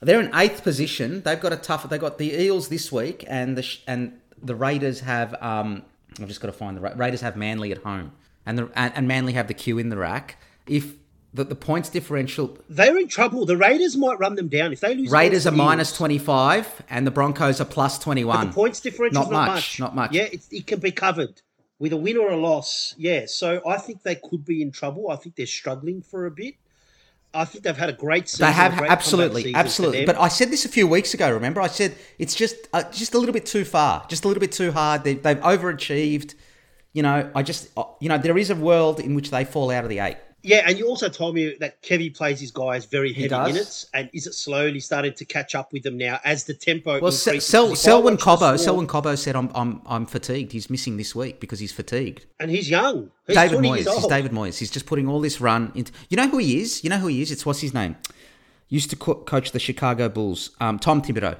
They're 0.00 0.20
in 0.20 0.34
eighth 0.34 0.62
position. 0.62 1.22
They've 1.22 1.40
got 1.40 1.52
a 1.52 1.56
tough. 1.56 1.88
They 1.88 1.98
got 1.98 2.18
the 2.18 2.32
Eels 2.32 2.68
this 2.68 2.90
week, 2.90 3.24
and 3.28 3.56
the 3.56 3.78
and 3.86 4.18
the 4.42 4.54
Raiders 4.54 5.00
have. 5.00 5.34
Um, 5.42 5.82
I've 6.20 6.28
just 6.28 6.40
got 6.40 6.48
to 6.48 6.52
find 6.52 6.76
the 6.76 6.80
Ra- 6.80 6.92
Raiders 6.96 7.20
have 7.20 7.36
Manly 7.36 7.70
at 7.72 7.78
home, 7.78 8.12
and 8.46 8.58
the 8.58 8.70
and, 8.74 8.92
and 8.96 9.06
Manly 9.08 9.34
have 9.34 9.48
the 9.48 9.54
queue 9.54 9.78
in 9.78 9.90
the 9.90 9.96
rack. 9.96 10.38
If 10.66 10.94
the, 11.32 11.44
the 11.44 11.54
points 11.54 11.88
differential, 11.90 12.58
They're 12.68 12.96
in 12.98 13.08
trouble. 13.08 13.46
The 13.46 13.56
Raiders 13.56 13.96
might 13.96 14.18
run 14.18 14.34
them 14.34 14.48
down 14.48 14.72
if 14.72 14.80
they 14.80 14.94
lose. 14.94 15.10
Raiders 15.10 15.46
are 15.46 15.52
minus 15.52 15.94
twenty 15.96 16.18
five, 16.18 16.82
and 16.88 17.06
the 17.06 17.10
Broncos 17.10 17.60
are 17.60 17.66
plus 17.66 17.98
twenty 17.98 18.24
one. 18.24 18.48
The 18.48 18.52
points 18.54 18.80
differential 18.80 19.22
Not 19.22 19.30
not, 19.30 19.46
much, 19.48 19.56
much. 19.56 19.80
not 19.80 19.94
much. 19.94 20.12
Yeah, 20.12 20.22
it, 20.24 20.42
it 20.50 20.66
can 20.66 20.80
be 20.80 20.90
covered 20.92 21.40
with 21.80 21.92
a 21.92 21.96
win 21.96 22.16
or 22.16 22.30
a 22.30 22.36
loss. 22.36 22.94
Yeah, 22.96 23.24
so 23.26 23.60
I 23.66 23.78
think 23.78 24.04
they 24.04 24.14
could 24.14 24.44
be 24.44 24.62
in 24.62 24.70
trouble. 24.70 25.10
I 25.10 25.16
think 25.16 25.34
they're 25.34 25.46
struggling 25.46 26.02
for 26.02 26.26
a 26.26 26.30
bit. 26.30 26.54
I 27.32 27.44
think 27.44 27.64
they've 27.64 27.76
had 27.76 27.90
a 27.90 27.94
great 27.94 28.28
season. 28.28 28.46
They 28.46 28.52
have 28.52 28.80
absolutely, 28.82 29.42
comeback 29.42 29.42
season 29.42 29.52
for 29.52 29.58
absolutely. 29.58 30.04
But 30.04 30.20
I 30.20 30.28
said 30.28 30.50
this 30.50 30.64
a 30.64 30.68
few 30.68 30.86
weeks 30.86 31.14
ago. 31.14 31.32
Remember, 31.32 31.60
I 31.60 31.68
said 31.68 31.96
it's 32.18 32.34
just 32.34 32.56
uh, 32.72 32.84
just 32.92 33.14
a 33.14 33.18
little 33.18 33.32
bit 33.32 33.46
too 33.46 33.64
far, 33.64 34.04
just 34.08 34.24
a 34.24 34.28
little 34.28 34.40
bit 34.40 34.52
too 34.52 34.72
hard. 34.72 35.04
They, 35.04 35.14
they've 35.14 35.40
overachieved. 35.40 36.34
You 36.92 37.02
know, 37.02 37.30
I 37.34 37.42
just 37.42 37.70
uh, 37.76 37.84
you 38.00 38.08
know 38.08 38.18
there 38.18 38.36
is 38.36 38.50
a 38.50 38.56
world 38.56 39.00
in 39.00 39.14
which 39.14 39.30
they 39.30 39.44
fall 39.44 39.70
out 39.70 39.84
of 39.84 39.90
the 39.90 40.00
eight. 40.00 40.16
Yeah, 40.42 40.62
and 40.66 40.78
you 40.78 40.86
also 40.88 41.08
told 41.08 41.34
me 41.34 41.54
that 41.60 41.82
Kevy 41.82 42.14
plays 42.14 42.40
his 42.40 42.50
guys 42.50 42.86
very 42.86 43.12
heavy 43.12 43.28
does. 43.28 43.52
minutes, 43.52 43.86
and 43.94 44.08
is 44.12 44.26
it 44.26 44.34
slowly 44.34 44.80
starting 44.80 45.12
to 45.14 45.24
catch 45.24 45.54
up 45.54 45.72
with 45.72 45.82
them 45.82 45.96
now 45.98 46.18
as 46.24 46.44
the 46.44 46.54
tempo 46.54 46.92
Well, 47.00 47.12
increases? 47.12 47.46
Sel- 47.46 47.76
Selwyn 47.76 48.16
Cobbo, 48.16 48.58
Selwyn 48.58 48.86
Cobbo 48.86 49.16
said, 49.18 49.36
"I'm 49.36 49.50
I'm 49.54 49.82
I'm 49.86 50.06
fatigued. 50.06 50.52
He's 50.52 50.70
missing 50.70 50.96
this 50.96 51.14
week 51.14 51.40
because 51.40 51.58
he's 51.60 51.72
fatigued." 51.72 52.26
and 52.38 52.50
he's 52.50 52.70
young. 52.70 53.10
He's 53.26 53.36
David 53.36 53.58
20 53.58 53.68
Moyes, 53.68 53.94
he's. 53.94 54.06
David 54.06 54.32
Moyes. 54.32 54.58
He's 54.58 54.70
just 54.70 54.86
putting 54.86 55.06
all 55.08 55.20
this 55.20 55.40
run 55.40 55.72
into. 55.74 55.92
You 56.08 56.16
know 56.16 56.28
who 56.28 56.38
he 56.38 56.60
is? 56.60 56.82
You 56.82 56.90
know 56.90 56.98
who 56.98 57.08
he 57.08 57.20
is? 57.22 57.30
It's 57.30 57.44
what's 57.44 57.60
his 57.60 57.74
name? 57.74 57.96
Used 58.68 58.90
to 58.90 58.96
co- 58.96 59.16
coach 59.16 59.52
the 59.52 59.58
Chicago 59.58 60.08
Bulls. 60.08 60.50
Um, 60.60 60.78
Tom 60.78 61.02
Thibodeau. 61.02 61.36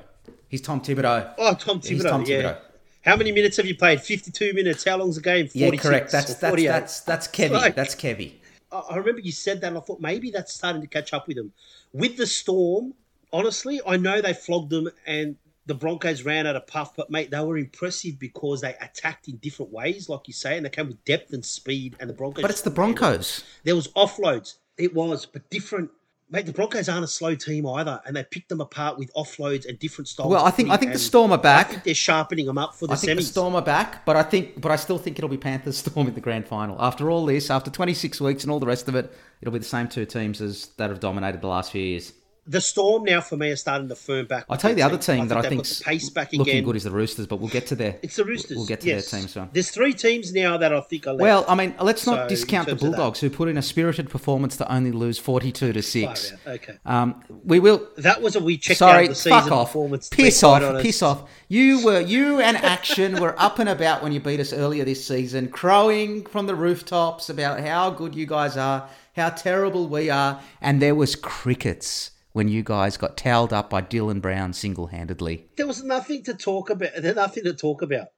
He's 0.49 0.61
Tom 0.61 0.81
Thibodeau. 0.81 1.33
Oh, 1.39 1.55
Tom 1.55 1.81
Thibodeau. 1.81 1.89
He's 1.89 2.05
Tom 2.05 2.25
yeah. 2.27 2.43
Thibodeau. 2.43 2.59
How 3.03 3.17
many 3.17 3.33
minutes 3.33 3.57
have 3.57 3.65
you 3.67 3.77
played? 3.77 4.01
Fifty-two 4.03 4.53
minutes. 4.53 4.85
How 4.85 4.99
long's 4.99 5.17
the 5.17 5.23
game? 5.23 5.47
46 5.49 5.55
Yeah, 5.55 5.81
correct. 5.91 6.13
That's 6.13 6.35
that's 6.35 6.51
48? 6.51 6.67
that's 6.69 7.01
that's 7.01 7.29
Kevy. 7.29 7.51
Like- 7.53 7.75
That's 7.75 7.95
Kevy. 7.95 8.33
I 8.73 8.97
remember 8.97 9.21
you 9.21 9.33
said 9.33 9.61
that, 9.61 9.69
and 9.69 9.79
I 9.79 9.81
thought 9.81 10.01
maybe 10.01 10.31
that's 10.31 10.53
starting 10.55 10.81
to 10.81 10.87
catch 10.87 11.13
up 11.13 11.27
with 11.27 11.37
them. 11.37 11.53
With 11.93 12.17
the 12.17 12.27
Storm, 12.27 12.95
honestly, 13.33 13.81
I 13.87 13.97
know 13.97 14.21
they 14.21 14.35
flogged 14.35 14.71
them 14.71 14.91
and 15.07 15.37
the 15.67 15.75
Broncos 15.75 16.25
ran 16.25 16.47
out 16.47 16.57
of 16.57 16.67
puff, 16.67 16.97
but 16.97 17.11
mate, 17.11 17.31
they 17.31 17.41
were 17.41 17.57
impressive 17.57 18.19
because 18.19 18.61
they 18.61 18.75
attacked 18.81 19.29
in 19.29 19.37
different 19.37 19.73
ways, 19.73 20.09
like 20.09 20.27
you 20.27 20.35
say, 20.35 20.57
and 20.57 20.67
they 20.67 20.71
came 20.71 20.89
with 20.89 21.05
depth 21.05 21.33
and 21.33 21.45
speed. 21.45 21.97
And 22.01 22.11
the 22.11 22.15
Broncos, 22.15 22.43
But 22.43 22.51
it's 22.51 22.63
the 22.63 22.71
Broncos. 22.71 23.45
There 23.65 23.77
was 23.77 23.89
offloads. 23.89 24.55
It 24.77 24.95
was, 24.95 25.27
but 25.27 25.49
different. 25.51 25.91
Mate, 26.33 26.47
the 26.47 26.53
Broncos 26.53 26.89
aren't 26.89 27.03
a 27.03 27.09
slow 27.09 27.35
team 27.35 27.67
either, 27.67 28.01
and 28.07 28.15
they 28.15 28.23
picked 28.23 28.49
them 28.51 28.61
apart 28.61 28.97
with 28.97 29.13
offloads 29.15 29.69
and 29.69 29.77
different 29.81 30.07
styles. 30.07 30.31
Well, 30.31 30.45
I 30.45 30.51
think 30.53 30.71
I 30.71 30.77
think 30.77 30.93
the 30.93 30.99
Storm 30.99 31.33
are 31.33 31.39
I 31.39 31.43
back. 31.43 31.71
think 31.71 31.83
they're 31.83 31.95
sharpening 31.95 32.47
them 32.47 32.57
up 32.57 32.75
for 32.77 32.87
the 32.87 32.93
I 32.93 32.97
think 32.97 33.19
the. 33.19 33.25
Storm 33.25 33.57
are 33.57 33.63
back, 33.63 34.05
but 34.07 34.15
I 34.15 34.23
think, 34.23 34.61
but 34.61 34.71
I 34.71 34.77
still 34.77 34.97
think 34.99 35.19
it'll 35.19 35.29
be 35.29 35.37
Panthers 35.37 35.79
Storm 35.85 36.07
in 36.07 36.15
the 36.15 36.21
grand 36.21 36.47
final. 36.47 36.81
After 36.81 37.11
all 37.11 37.27
this, 37.27 37.51
after 37.51 37.71
26 37.71 38.21
weeks 38.21 38.45
and 38.45 38.53
all 38.53 38.61
the 38.61 38.67
rest 38.67 38.89
of 38.89 38.95
it, 38.95 39.13
it'll 39.41 39.53
be 39.53 39.59
the 39.59 39.65
same 39.65 39.89
two 39.89 40.07
teams 40.07 40.41
as 40.41 40.67
that 40.77 40.89
have 40.91 41.01
dominated 41.01 41.41
the 41.41 41.49
last 41.49 41.73
few 41.73 41.83
years. 41.83 42.13
The 42.51 42.61
Storm 42.61 43.05
now 43.05 43.21
for 43.21 43.37
me 43.37 43.51
is 43.51 43.61
starting 43.61 43.89
to 43.89 43.95
firm 43.95 44.27
back. 44.27 44.45
I'll 44.51 44.57
tell 44.57 44.71
you 44.71 44.75
the 44.75 44.83
other 44.83 44.99
team 44.99 45.29
that 45.29 45.39
I 45.39 45.43
got 45.43 45.51
the 45.51 45.83
pace 45.85 46.11
back 46.11 46.33
looking 46.33 46.55
again. 46.55 46.65
good 46.65 46.75
is 46.75 46.83
the 46.83 46.91
Roosters, 46.91 47.29
but 47.29 47.37
we'll 47.37 47.49
get 47.49 47.69
to 47.69 47.77
their. 47.77 47.97
It's 48.03 48.17
the 48.17 48.25
Roosters. 48.25 48.57
We'll 48.57 48.67
get 48.67 48.81
to 48.81 48.89
yes. 48.89 49.09
their 49.09 49.21
team 49.21 49.29
soon. 49.29 49.49
There's 49.53 49.71
three 49.71 49.93
teams 49.93 50.33
now 50.33 50.57
that 50.57 50.75
I 50.75 50.81
think 50.81 51.07
are 51.07 51.13
left. 51.13 51.21
Well, 51.21 51.45
I 51.47 51.55
mean, 51.55 51.77
let's 51.81 52.07
not 52.07 52.23
in 52.23 52.29
discount 52.29 52.67
the 52.67 52.73
terms 52.73 52.83
of 52.83 52.91
that- 52.91 52.97
Bulldogs, 52.97 53.21
who 53.21 53.31
put 53.31 53.49
in 53.49 53.57
a 53.57 53.63
spirited 53.63 54.11
performance 54.11 54.57
to 54.57 54.73
only 54.73 54.91
lose 54.91 55.17
42 55.17 55.73
to 55.73 55.81
six. 55.81 56.33
Okay. 56.45 56.77
Um, 56.85 57.23
we 57.45 57.61
will. 57.61 57.87
That 57.99 58.21
was 58.21 58.35
a 58.35 58.41
we 58.41 58.59
checked 58.59 58.81
Sorry, 58.81 59.05
out 59.05 59.11
the 59.11 59.15
season 59.15 59.43
fuck 59.43 59.53
off. 59.53 59.69
performance. 59.69 60.09
Piss 60.09 60.43
off, 60.43 60.61
honest. 60.61 60.83
piss 60.83 61.03
off. 61.03 61.31
You 61.47 61.85
were 61.85 62.01
you 62.01 62.41
and 62.41 62.57
Action 62.57 63.21
were 63.21 63.41
up 63.41 63.61
and 63.61 63.69
about 63.69 64.03
when 64.03 64.11
you 64.11 64.19
beat 64.19 64.41
us 64.41 64.53
earlier 64.53 64.85
this 64.85 65.07
season, 65.07 65.51
crowing 65.51 66.27
from 66.27 66.47
the 66.47 66.57
rooftops 66.57 67.31
about 67.31 67.61
how 67.61 67.91
good 67.91 68.17
you 68.17 68.27
guys 68.27 68.57
are, 68.57 68.89
how 69.15 69.29
terrible 69.31 69.87
we 69.87 70.11
are, 70.11 70.41
and 70.61 70.83
there 70.83 70.97
was 70.97 71.15
crickets 71.15 72.11
when 72.33 72.49
you 72.49 72.63
guys 72.63 72.97
got 72.97 73.17
towelled 73.17 73.53
up 73.53 73.71
by 73.71 73.83
Dylan 73.83 74.21
Brown 74.21 74.53
single 74.53 74.89
handedly. 74.89 75.47
There 75.57 75.67
was 75.67 75.83
nothing 75.83 76.23
to 76.25 76.35
talk 76.35 76.71
about. 76.71 76.91
There's 76.97 77.17
nothing 77.17 77.45
to 77.45 77.55
talk 77.55 77.83
about. 77.83 78.09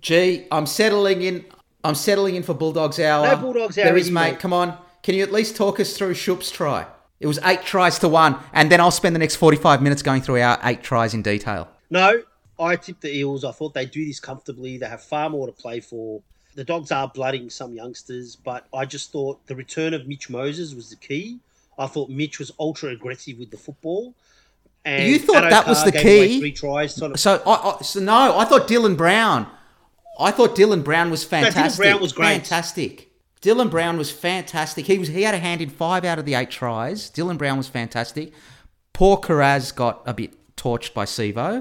Gee, 0.00 0.46
I'm 0.50 0.66
settling 0.66 1.22
in. 1.22 1.44
I'm 1.84 1.94
settling 1.94 2.36
in 2.36 2.42
for 2.42 2.54
Bulldogs 2.54 3.00
hour. 3.00 3.26
No 3.26 3.36
Bulldogs 3.36 3.78
hour. 3.78 3.86
There 3.86 3.96
is, 3.96 4.10
mate. 4.10 4.38
Come 4.38 4.52
on. 4.52 4.76
Can 5.02 5.14
you 5.14 5.22
at 5.22 5.32
least 5.32 5.56
talk 5.56 5.80
us 5.80 5.96
through 5.96 6.14
Shoop's 6.14 6.50
try? 6.50 6.86
It 7.18 7.26
was 7.26 7.38
eight 7.44 7.62
tries 7.62 7.98
to 8.00 8.08
one, 8.08 8.36
and 8.52 8.70
then 8.70 8.80
I'll 8.80 8.90
spend 8.90 9.14
the 9.14 9.20
next 9.20 9.36
45 9.36 9.80
minutes 9.82 10.02
going 10.02 10.22
through 10.22 10.40
our 10.40 10.58
eight 10.64 10.82
tries 10.82 11.14
in 11.14 11.22
detail. 11.22 11.68
No, 11.90 12.22
I 12.58 12.76
tipped 12.76 13.00
the 13.00 13.16
Eels. 13.16 13.44
I 13.44 13.52
thought 13.52 13.74
they'd 13.74 13.90
do 13.90 14.04
this 14.04 14.20
comfortably. 14.20 14.76
They 14.76 14.86
have 14.86 15.02
far 15.02 15.30
more 15.30 15.46
to 15.46 15.52
play 15.52 15.80
for. 15.80 16.20
The 16.54 16.64
Dogs 16.64 16.92
are 16.92 17.08
blooding 17.08 17.48
some 17.48 17.72
youngsters, 17.72 18.36
but 18.36 18.66
I 18.74 18.84
just 18.84 19.10
thought 19.10 19.44
the 19.46 19.56
return 19.56 19.94
of 19.94 20.06
Mitch 20.06 20.28
Moses 20.28 20.74
was 20.74 20.90
the 20.90 20.96
key. 20.96 21.38
I 21.78 21.86
thought 21.86 22.10
Mitch 22.10 22.38
was 22.38 22.50
ultra 22.58 22.90
aggressive 22.90 23.38
with 23.38 23.50
the 23.50 23.56
football. 23.56 24.14
And 24.84 25.08
You 25.08 25.18
thought 25.18 25.48
that 25.48 25.66
was 25.66 25.84
the 25.84 25.92
key? 25.92 26.40
Three 26.40 26.52
tries. 26.52 26.94
So, 26.94 27.14
So, 27.14 27.42
I, 27.46 27.76
I, 27.78 27.82
so 27.82 28.00
no, 28.00 28.36
I 28.38 28.44
thought 28.44 28.66
Dylan 28.68 28.96
Brown. 28.96 29.46
I 30.18 30.30
thought 30.30 30.54
Dylan 30.56 30.84
Brown 30.84 31.10
was 31.10 31.24
fantastic. 31.24 31.62
Dylan 31.64 31.76
Brown 31.76 32.00
was 32.02 32.12
great. 32.12 32.26
Fantastic. 32.26 33.10
Dylan 33.40 33.70
Brown 33.70 33.96
was 33.96 34.10
fantastic. 34.10 34.86
He 34.86 34.98
was 34.98 35.08
he 35.08 35.22
had 35.22 35.34
a 35.34 35.38
hand 35.38 35.60
in 35.60 35.68
five 35.70 36.04
out 36.04 36.18
of 36.18 36.24
the 36.24 36.34
eight 36.34 36.50
tries. 36.50 37.10
Dylan 37.10 37.38
Brown 37.38 37.56
was 37.56 37.68
fantastic. 37.68 38.32
Poor 38.92 39.16
Kiraz 39.16 39.74
got 39.74 40.02
a 40.06 40.14
bit 40.14 40.34
torched 40.56 40.94
by 40.94 41.04
Sivo. 41.04 41.58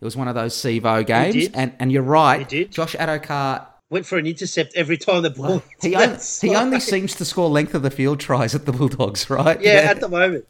It 0.00 0.04
was 0.04 0.16
one 0.16 0.28
of 0.28 0.34
those 0.34 0.54
Sivo 0.54 1.06
games, 1.06 1.48
and 1.54 1.72
and 1.78 1.90
you're 1.92 2.02
right. 2.02 2.46
Josh 2.70 2.94
Addo-Carr. 2.96 3.68
Went 3.94 4.04
for 4.04 4.18
an 4.18 4.26
intercept 4.26 4.74
every 4.74 4.96
time 4.96 5.22
the 5.22 5.30
ball. 5.30 5.62
He, 5.80 5.94
on, 5.94 6.00
That's 6.10 6.40
he 6.40 6.56
only 6.56 6.80
seems 6.80 7.14
to 7.14 7.24
score 7.24 7.48
length 7.48 7.74
of 7.74 7.82
the 7.82 7.92
field 7.92 8.18
tries 8.18 8.52
at 8.52 8.66
the 8.66 8.72
Bulldogs, 8.72 9.30
right? 9.40 9.60
Yeah, 9.60 9.86
at 9.88 10.00
the 10.00 10.08
moment. 10.08 10.48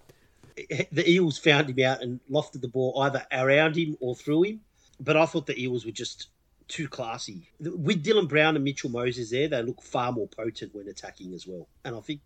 The 0.90 1.04
Eels 1.06 1.36
found 1.36 1.68
him 1.68 1.84
out 1.84 2.00
and 2.00 2.20
lofted 2.30 2.62
the 2.62 2.68
ball 2.68 2.98
either 3.02 3.26
around 3.30 3.76
him 3.76 3.98
or 4.00 4.14
through 4.14 4.44
him. 4.44 4.60
But 4.98 5.18
I 5.18 5.26
thought 5.26 5.46
the 5.46 5.60
Eels 5.60 5.84
were 5.84 5.90
just 5.90 6.28
too 6.68 6.88
classy. 6.88 7.50
With 7.60 8.02
Dylan 8.02 8.28
Brown 8.28 8.56
and 8.56 8.64
Mitchell 8.64 8.88
Moses 8.88 9.30
there, 9.30 9.48
they 9.48 9.62
look 9.62 9.82
far 9.82 10.10
more 10.10 10.28
potent 10.28 10.74
when 10.74 10.88
attacking 10.88 11.34
as 11.34 11.46
well. 11.46 11.68
And 11.84 11.94
I 11.94 12.00
think 12.00 12.20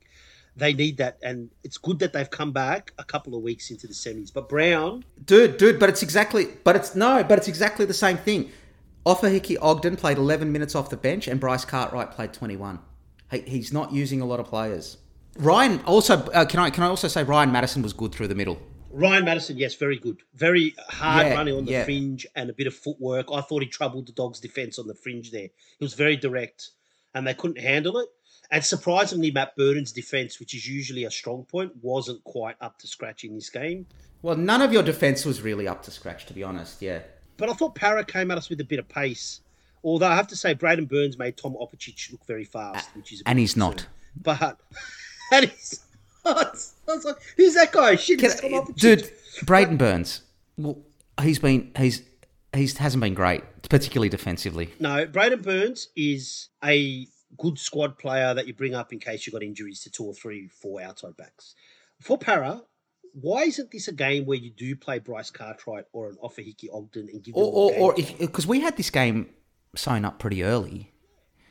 they 0.55 0.73
need 0.73 0.99
that. 0.99 1.19
And 1.23 1.51
it's 1.65 1.79
good 1.79 1.99
that 1.99 2.13
they've 2.13 2.31
come 2.31 2.53
back 2.53 2.93
a 2.99 3.05
couple 3.05 3.35
of 3.35 3.43
weeks 3.43 3.73
into 3.73 3.89
the 3.89 3.95
semis. 3.95 4.33
But 4.33 4.49
Brown, 4.49 5.05
dude, 5.25 5.57
dude, 5.57 5.81
but 5.81 5.89
it's 5.89 6.03
exactly, 6.05 6.47
but 6.63 6.77
it's 6.77 6.95
no, 6.95 7.25
but 7.25 7.39
it's 7.39 7.49
exactly 7.49 7.87
the 7.87 7.95
same 7.95 8.19
thing. 8.19 8.53
Ofahiki 9.09 9.57
Ogden 9.63 9.97
played 9.97 10.19
11 10.19 10.53
minutes 10.53 10.75
off 10.75 10.91
the 10.91 10.97
bench, 10.97 11.29
and 11.29 11.41
Bryce 11.41 11.65
Cartwright 11.65 12.11
played 12.11 12.35
21. 12.35 12.79
He, 13.31 13.41
he's 13.41 13.73
not 13.73 13.91
using 13.91 14.21
a 14.21 14.27
lot 14.27 14.39
of 14.39 14.47
players. 14.47 14.99
Ryan 15.39 15.81
also, 15.87 16.19
uh, 16.31 16.45
can 16.45 16.61
I 16.61 16.69
can 16.69 16.83
I 16.85 16.89
also 16.89 17.09
say 17.09 17.23
Ryan 17.23 17.51
Matterson 17.51 17.83
was 17.83 17.95
good 17.95 18.13
through 18.13 18.29
the 18.29 18.35
middle. 18.35 18.59
Ryan 18.91 19.25
Matterson, 19.25 19.57
yes, 19.57 19.75
very 19.77 19.97
good. 19.97 20.21
Very 20.35 20.75
hard 20.89 21.27
Yeah, 21.27 21.35
running 21.35 21.55
on 21.57 21.65
the 21.65 21.73
yeah. 21.73 21.85
fringe 21.85 22.27
and 22.37 22.51
a 22.51 22.53
bit 22.53 22.67
of 22.67 22.75
footwork. 22.75 23.27
I 23.33 23.41
thought 23.41 23.63
he 23.63 23.69
troubled 23.69 24.09
the 24.09 24.13
Dogs' 24.13 24.41
defence 24.41 24.79
on 24.79 24.87
the 24.87 24.95
fringe 24.95 25.31
there. 25.31 25.49
He 25.79 25.85
was 25.85 25.95
very 25.95 26.17
direct 26.17 26.71
and 27.15 27.27
they 27.27 27.35
couldn't 27.35 27.61
handle 27.61 27.99
it. 27.99 28.09
And 28.51 28.65
surprisingly, 28.65 29.31
Matt 29.31 29.57
Burton's 29.57 29.93
defence, 29.93 30.41
which 30.41 30.55
is 30.55 30.67
usually 30.67 31.05
a 31.05 31.11
strong 31.11 31.45
point, 31.45 31.73
wasn't 31.83 32.25
quite 32.25 32.57
up 32.61 32.79
to 32.79 32.87
scratch 32.87 33.25
in 33.25 33.35
this 33.35 33.51
game. 33.51 33.87
Well, 34.23 34.37
none 34.37 34.63
of 34.63 34.73
your 34.73 34.83
defense 34.83 35.25
was 35.25 35.43
really 35.43 35.69
up 35.69 35.83
to 35.85 35.91
scratch, 35.91 36.25
to 36.27 36.33
be 36.33 36.43
honest. 36.43 36.81
Yeah, 36.83 37.01
But 37.39 37.49
I 37.49 37.55
thought 37.55 37.75
Para 37.75 38.05
came 38.05 38.31
at 38.31 38.37
us 38.37 38.51
with 38.51 38.61
a 38.61 38.65
bit 38.65 38.79
of 38.79 38.89
pace. 38.89 39.41
Although 39.83 40.09
I 40.09 40.17
have 40.17 40.27
to 40.29 40.37
say, 40.37 40.55
Braidon 40.55 40.87
Burns 40.89 41.19
made 41.19 41.37
Tom 41.37 41.55
Opacic 41.55 42.11
look 42.13 42.27
very 42.27 42.45
fast, 42.45 42.95
which 42.95 43.13
is 43.13 43.23
a 43.23 43.29
and 43.29 43.39
he's 43.39 43.55
concern. 43.55 43.71
not. 43.71 43.87
But 44.21 44.61
and 45.33 45.47
he's 45.47 45.81
not. 46.25 46.57
I 46.89 46.95
was 46.95 47.05
like, 47.05 47.17
who's 47.37 47.55
that 47.55 47.73
guy? 47.73 47.95
Shit, 47.95 48.19
Dude, 48.77 49.11
Braidon 49.45 49.79
Burns. 49.79 50.23
Well, 50.59 50.79
he's 51.23 51.39
been 51.39 51.71
he's 51.79 52.03
he's 52.53 52.77
hasn't 52.77 53.01
been 53.03 53.15
great, 53.15 53.43
particularly 53.63 54.09
defensively. 54.09 54.71
No, 54.81 55.07
Braidon 55.07 55.43
Burns 55.43 55.89
is 55.97 56.49
a 56.65 57.07
good 57.37 57.59
squad 57.59 57.99
player 57.99 58.35
that 58.35 58.49
you 58.49 58.55
bring 58.55 58.75
up 58.75 58.93
in 58.93 58.99
case 58.99 59.27
you've 59.27 59.33
got 59.35 59.43
injuries 59.45 59.81
to 59.85 59.91
two 59.91 60.05
or 60.05 60.15
three, 60.15 60.49
four 60.49 60.83
outside 60.83 61.17
backs. 61.17 61.55
For 62.01 62.19
Para, 62.19 62.63
why 63.15 63.43
isn't 63.45 63.71
this 63.71 63.89
a 63.89 63.93
game 63.93 64.25
where 64.27 64.39
you 64.39 64.51
do 64.51 64.77
play 64.77 64.99
Bryce 64.99 65.31
Cartwright 65.31 65.85
or 65.93 66.09
an 66.09 66.17
Ofahiki 66.23 66.67
Ogden 66.73 67.09
and 67.13 67.23
give 67.23 67.35
them 67.35 67.43
Or 67.45 67.71
or, 67.71 67.95
game 67.95 68.15
or 68.17 68.27
because 68.27 68.47
we 68.47 68.61
had 68.61 68.77
this 68.77 68.91
game 68.91 69.31
sewn 69.77 70.05
up 70.05 70.19
pretty 70.19 70.43
early. 70.45 70.93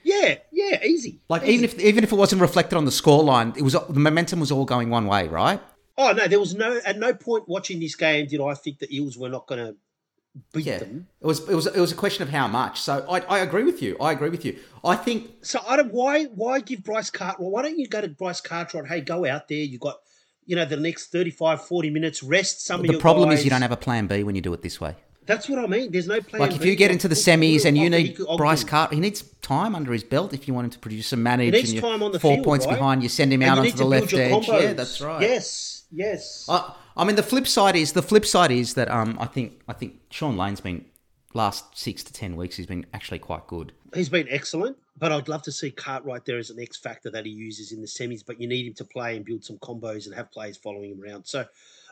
yeah, 0.04 0.36
yeah, 0.52 0.84
easy. 0.84 1.22
Like 1.30 1.44
Easy. 1.44 1.54
even 1.54 1.66
if 1.66 1.80
even 1.80 2.04
if 2.04 2.12
it 2.12 2.16
wasn't 2.16 2.42
reflected 2.42 2.76
on 2.78 2.86
the 2.86 2.92
scoreline, 2.92 3.56
it 3.58 3.62
was 3.64 3.74
the 3.74 4.00
momentum 4.00 4.40
was 4.40 4.52
all 4.52 4.66
going 4.66 4.90
one 4.90 5.06
way, 5.08 5.28
right? 5.28 5.62
oh 6.00 6.14
no, 6.14 6.28
there 6.28 6.40
was 6.40 6.54
no 6.56 6.80
at 6.86 6.98
no 7.00 7.14
point 7.14 7.48
watching 7.50 7.80
this 7.80 7.96
game 7.96 8.28
did 8.28 8.40
I 8.42 8.54
think 8.54 8.80
the 8.80 8.96
Eels 8.96 9.18
were 9.18 9.30
not 9.30 9.48
going 9.48 9.66
to 9.66 9.76
beat 10.54 10.66
Yeah, 10.68 10.78
them. 10.78 11.08
it 11.20 11.26
was 11.26 11.40
it 11.50 11.56
was 11.56 11.66
it 11.68 11.80
was 11.80 11.92
a 11.92 11.96
question 11.96 12.22
of 12.24 12.30
how 12.30 12.48
much. 12.48 12.80
So 12.80 13.04
I, 13.10 13.22
I 13.22 13.40
agree 13.40 13.64
with 13.64 13.82
you. 13.82 13.98
I 14.00 14.12
agree 14.12 14.30
with 14.30 14.46
you. 14.46 14.58
I 14.86 14.96
think 14.96 15.32
So 15.42 15.60
I 15.68 15.76
don't 15.76 15.92
why 15.92 16.26
why 16.26 16.60
give 16.60 16.84
Bryce 16.84 17.10
Cartwright? 17.10 17.50
Why 17.52 17.64
don't 17.64 17.80
you 17.80 17.88
go 17.88 18.02
to 18.02 18.08
Bryce 18.08 18.42
Cartwright? 18.42 18.86
Hey, 18.88 19.02
go 19.02 19.26
out 19.26 19.48
there. 19.48 19.58
You 19.58 19.80
got 19.80 19.98
you 20.48 20.56
know 20.56 20.66
the 20.66 20.78
next 20.78 21.12
35, 21.12 21.66
40 21.66 21.90
minutes. 21.92 22.24
Rest 22.24 22.66
some 22.66 22.82
of 22.82 22.88
the 22.88 22.98
problem 22.98 23.30
guys. 23.30 23.40
is 23.40 23.46
you 23.46 23.52
don't 23.52 23.62
have 23.62 23.72
a 23.72 23.78
plan 23.78 24.08
B 24.08 24.24
when 24.24 24.34
you 24.34 24.42
do 24.42 24.54
it 24.54 24.64
this 24.64 24.82
way. 24.82 24.96
That's 25.28 25.50
what 25.50 25.60
I 25.60 25.68
mean. 25.68 25.92
There's 25.92 26.08
no 26.08 26.22
plan. 26.22 26.40
B. 26.42 26.48
Like 26.48 26.56
if 26.56 26.62
B. 26.62 26.70
you 26.70 26.76
get 26.76 26.90
into 26.90 27.10
the 27.10 27.16
semis 27.16 27.66
and 27.66 27.78
you 27.78 27.90
need. 27.90 28.18
Bryce 28.38 28.64
Cart, 28.64 28.94
he 28.94 29.00
needs 29.00 29.24
time 29.42 29.76
under 29.76 29.92
his 29.92 30.04
belt 30.04 30.34
if 30.34 30.48
you 30.48 30.54
want 30.54 30.66
him 30.66 30.72
to 30.72 30.80
produce 30.80 31.12
and 31.12 31.22
manage. 31.22 31.54
needs 31.54 31.74
and 31.74 31.82
time 31.82 32.02
on 32.02 32.14
the 32.14 32.20
four 32.20 32.36
field, 32.36 32.46
points 32.46 32.66
right? 32.66 32.76
behind, 32.76 33.04
you 33.04 33.10
send 33.10 33.32
him 33.32 33.44
And 33.44 33.52
out 33.52 33.60
onto 33.60 33.72
the 33.72 33.86
left 33.86 34.14
edge. 34.14 34.48
Yeah, 34.48 34.74
that's 34.74 35.02
right. 35.02 35.22
Yes, 35.22 35.84
yes. 35.92 36.46
I, 36.50 36.74
I 36.96 37.04
mean, 37.04 37.18
the 37.18 37.24
flip 37.24 37.46
side 37.46 37.76
is 37.76 37.92
the 37.92 38.02
flip 38.02 38.26
side 38.26 38.52
is 38.52 38.74
that 38.76 38.90
um, 38.90 39.18
I 39.20 39.26
think 39.26 39.62
I 39.68 39.74
think 39.74 40.00
Shaun 40.10 40.38
Lane's 40.38 40.62
been 40.62 40.86
last 41.34 41.78
six 41.78 42.04
to 42.06 42.14
ten 42.14 42.38
weeks. 42.38 42.56
He's 42.56 42.66
been 42.66 42.86
actually 42.94 43.20
quite 43.20 43.48
good. 43.48 43.74
He's 43.94 44.10
been 44.10 44.28
excellent, 44.30 44.78
but 44.98 45.12
I'd 45.12 45.28
love 45.28 45.44
to 45.44 45.52
see 45.52 45.72
Cartwright 45.72 46.26
there 46.26 46.38
as 46.38 46.50
an 46.50 46.60
X 46.60 46.78
factor 46.78 47.10
that 47.12 47.26
he 47.26 47.32
uses 47.32 47.72
in 47.72 47.82
the 47.82 47.88
semis. 47.88 48.24
But 48.26 48.40
you 48.42 48.48
need 48.48 48.68
him 48.68 48.74
to 48.76 48.86
play 48.86 49.16
and 49.16 49.26
build 49.26 49.44
some 49.44 49.58
combos 49.60 50.06
and 50.06 50.16
have 50.16 50.32
players 50.32 50.58
following 50.58 50.92
him 50.92 51.02
around. 51.02 51.26
So, 51.26 51.46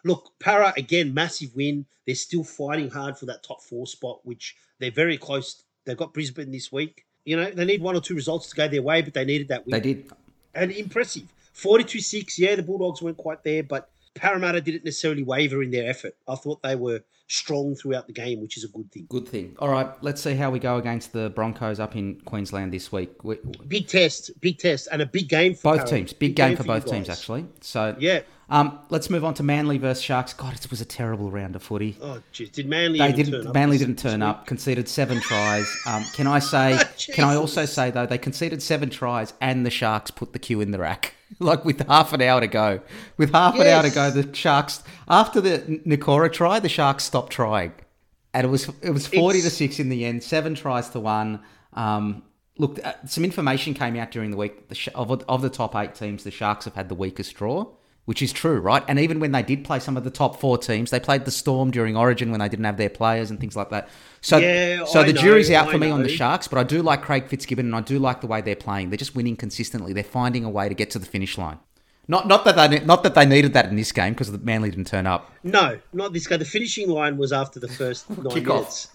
look, 0.03 0.31
Para 0.39 0.73
again, 0.77 1.13
massive 1.13 1.55
win. 1.55 1.85
They're 2.05 2.15
still 2.15 2.43
fighting 2.43 2.89
hard 2.89 3.17
for 3.17 3.25
that 3.27 3.43
top 3.43 3.61
four 3.63 3.87
spot, 3.87 4.19
which 4.23 4.55
they're 4.79 4.91
very 4.91 5.17
close. 5.17 5.63
They've 5.85 5.97
got 5.97 6.13
Brisbane 6.13 6.51
this 6.51 6.71
week. 6.71 7.05
You 7.23 7.37
know, 7.37 7.49
they 7.49 7.65
need 7.65 7.81
one 7.81 7.95
or 7.95 8.01
two 8.01 8.15
results 8.15 8.49
to 8.49 8.55
go 8.55 8.67
their 8.67 8.83
way, 8.83 9.01
but 9.01 9.13
they 9.13 9.25
needed 9.25 9.47
that 9.47 9.65
win. 9.65 9.81
They 9.81 9.93
did. 9.93 10.11
and 10.53 10.71
impressive. 10.71 11.23
42 11.53 11.99
6, 12.01 12.37
yeah, 12.37 12.55
the 12.55 12.63
Bulldogs 12.63 13.01
weren't 13.01 13.17
quite 13.17 13.43
there, 13.43 13.63
but 13.63 13.89
Parramatta 14.13 14.61
didn't 14.61 14.83
necessarily 14.83 15.23
waver 15.23 15.63
in 15.63 15.71
their 15.71 15.89
effort. 15.89 16.15
I 16.27 16.35
thought 16.35 16.61
they 16.61 16.75
were 16.75 17.01
strong 17.27 17.75
throughout 17.75 18.07
the 18.07 18.13
game, 18.13 18.41
which 18.41 18.55
is 18.57 18.63
a 18.63 18.67
good 18.69 18.91
thing. 18.91 19.05
Good 19.09 19.27
thing. 19.27 19.55
All 19.59 19.69
right, 19.69 19.89
let's 20.03 20.21
see 20.21 20.35
how 20.35 20.51
we 20.51 20.59
go 20.59 20.77
against 20.77 21.11
the 21.13 21.29
Broncos 21.31 21.79
up 21.79 21.95
in 21.95 22.15
Queensland 22.21 22.71
this 22.71 22.91
week. 22.91 23.23
We, 23.23 23.37
Big 23.67 23.87
test, 23.87 24.31
big 24.41 24.59
test, 24.59 24.87
and 24.91 25.01
a 25.01 25.05
big 25.05 25.27
game 25.27 25.55
for 25.55 25.63
both 25.63 25.77
Parramatta. 25.79 25.95
teams, 25.95 26.13
big, 26.13 26.35
game, 26.35 26.55
for 26.55 26.63
you 26.63 26.67
both 26.67 26.85
teams 26.85 27.09
actually. 27.09 27.45
So 27.61 27.95
Yeah. 27.99 28.21
um, 28.49 28.77
let's 28.89 29.09
move 29.09 29.25
on 29.25 29.33
to 29.35 29.43
Manly 29.43 29.79
versus 29.79 30.03
Sharks. 30.03 30.33
God, 30.33 30.53
it 30.53 30.69
was 30.69 30.81
a 30.81 30.85
terrible 30.85 31.31
round 31.31 31.55
of 31.55 31.63
footy. 31.63 31.97
Oh, 31.99 32.21
geez. 32.31 32.49
Did 32.51 32.67
Manly 32.67 32.99
They 32.99 33.11
didn't. 33.11 33.31
turn 33.33 33.47
up 33.47 33.53
Manly 33.55 33.77
didn't 33.79 33.97
turn 33.97 34.19
this 34.19 34.27
up. 34.27 34.45
Conceded 34.45 34.87
seven 34.87 35.19
tries. 35.19 35.67
Um, 35.87 36.03
can 36.13 36.27
I 36.27 36.37
say? 36.37 36.79
can 37.13 37.23
I 37.25 37.35
also 37.35 37.65
say 37.65 37.89
though 37.89 38.05
they 38.05 38.19
conceded 38.19 38.61
seven 38.61 38.91
tries 38.91 39.33
and 39.41 39.65
the 39.65 39.71
Sharks 39.71 40.11
put 40.11 40.33
the 40.33 40.39
queue 40.39 40.61
in 40.61 40.69
the 40.69 40.77
rack. 40.79 41.14
like 41.39 41.65
with 41.65 41.85
half 41.87 42.13
an 42.13 42.21
hour 42.21 42.41
to 42.41 42.47
go. 42.47 42.81
With 43.17 43.31
half 43.31 43.55
an 43.55 43.67
hour 43.67 43.83
to 43.83 43.89
go, 43.89 44.11
the 44.11 44.33
Sharks 44.35 44.83
after 45.07 45.41
the 45.41 45.59
Nikora 45.85 46.31
try, 46.31 46.59
the 46.59 46.69
Sharks 46.69 47.03
stopped 47.03 47.31
trying, 47.31 47.73
and 48.33 48.45
it 48.45 48.49
was 48.49 48.69
it 48.81 48.91
was 48.91 49.07
forty 49.07 49.41
to 49.41 49.49
six 49.49 49.79
in 49.79 49.89
the 49.89 50.05
end. 50.05 50.23
Seven 50.23 50.55
tries 50.55 50.89
to 50.89 50.99
one. 50.99 51.41
Um, 51.73 52.23
look, 52.57 52.79
uh, 52.83 52.93
some 53.05 53.23
information 53.23 53.73
came 53.73 53.95
out 53.95 54.11
during 54.11 54.31
the 54.31 54.37
week. 54.37 54.69
The 54.69 54.91
of 54.95 55.23
of 55.27 55.41
the 55.41 55.49
top 55.49 55.75
eight 55.75 55.95
teams, 55.95 56.23
the 56.23 56.31
Sharks 56.31 56.65
have 56.65 56.75
had 56.75 56.89
the 56.89 56.95
weakest 56.95 57.35
draw. 57.35 57.67
Which 58.05 58.21
is 58.21 58.31
true, 58.31 58.59
right? 58.59 58.83
And 58.87 58.99
even 58.99 59.19
when 59.19 59.31
they 59.31 59.41
did 59.41 59.65
play 59.65 59.79
some 59.79 59.97
of 59.97 60.03
the 60.03 60.11
top 60.11 60.39
four 60.39 60.59
teams, 60.59 60.91
they 60.91 60.99
played 60.99 61.25
the 61.25 61.31
Storm 61.31 61.71
during 61.71 61.97
Origin 61.97 62.29
when 62.29 62.39
they 62.39 62.47
didn't 62.47 62.65
have 62.65 62.77
their 62.77 62.89
players 62.89 63.31
and 63.31 63.39
things 63.39 63.55
like 63.55 63.71
that. 63.71 63.89
So, 64.21 64.37
Yeah, 64.37 64.85
so 64.85 64.99
I 64.99 65.05
the 65.05 65.13
know, 65.13 65.21
jury's 65.21 65.49
out 65.49 65.69
I 65.69 65.71
for 65.71 65.77
me 65.79 65.89
on 65.89 66.03
the. 66.03 66.09
Sharks, 66.09 66.47
but 66.47 66.59
I 66.59 66.63
do 66.63 66.83
like 66.83 67.01
Craig 67.01 67.27
Fitzgibbon 67.27 67.65
and 67.65 67.75
I 67.75 67.81
do 67.81 67.97
like 67.97 68.21
the 68.21 68.27
way 68.27 68.41
they're 68.41 68.55
playing. 68.55 68.91
They're 68.91 68.97
just 68.97 69.15
winning 69.15 69.35
consistently. 69.35 69.91
They're 69.91 70.03
finding 70.03 70.45
a 70.45 70.49
way 70.51 70.69
to 70.69 70.75
get 70.75 70.91
to 70.91 70.99
the 70.99 71.05
finish 71.07 71.35
line. 71.37 71.57
Not 72.07 72.27
not 72.27 72.45
that 72.45 72.55
they 72.55 72.79
not 72.85 73.01
that 73.01 73.15
they 73.15 73.25
needed 73.25 73.53
that 73.53 73.65
in 73.65 73.75
this 73.75 73.91
game 73.91 74.13
because 74.13 74.31
the 74.31 74.37
Manly 74.37 74.69
didn't 74.69 74.85
turn 74.85 75.07
up. 75.07 75.31
No, 75.43 75.79
not 75.91 76.13
this 76.13 76.27
guy. 76.27 76.37
The 76.37 76.45
finishing 76.45 76.87
line 76.87 77.17
was 77.17 77.33
after 77.33 77.59
the 77.59 77.67
first 77.67 78.07
nine 78.23 78.43
minutes. 78.43 78.87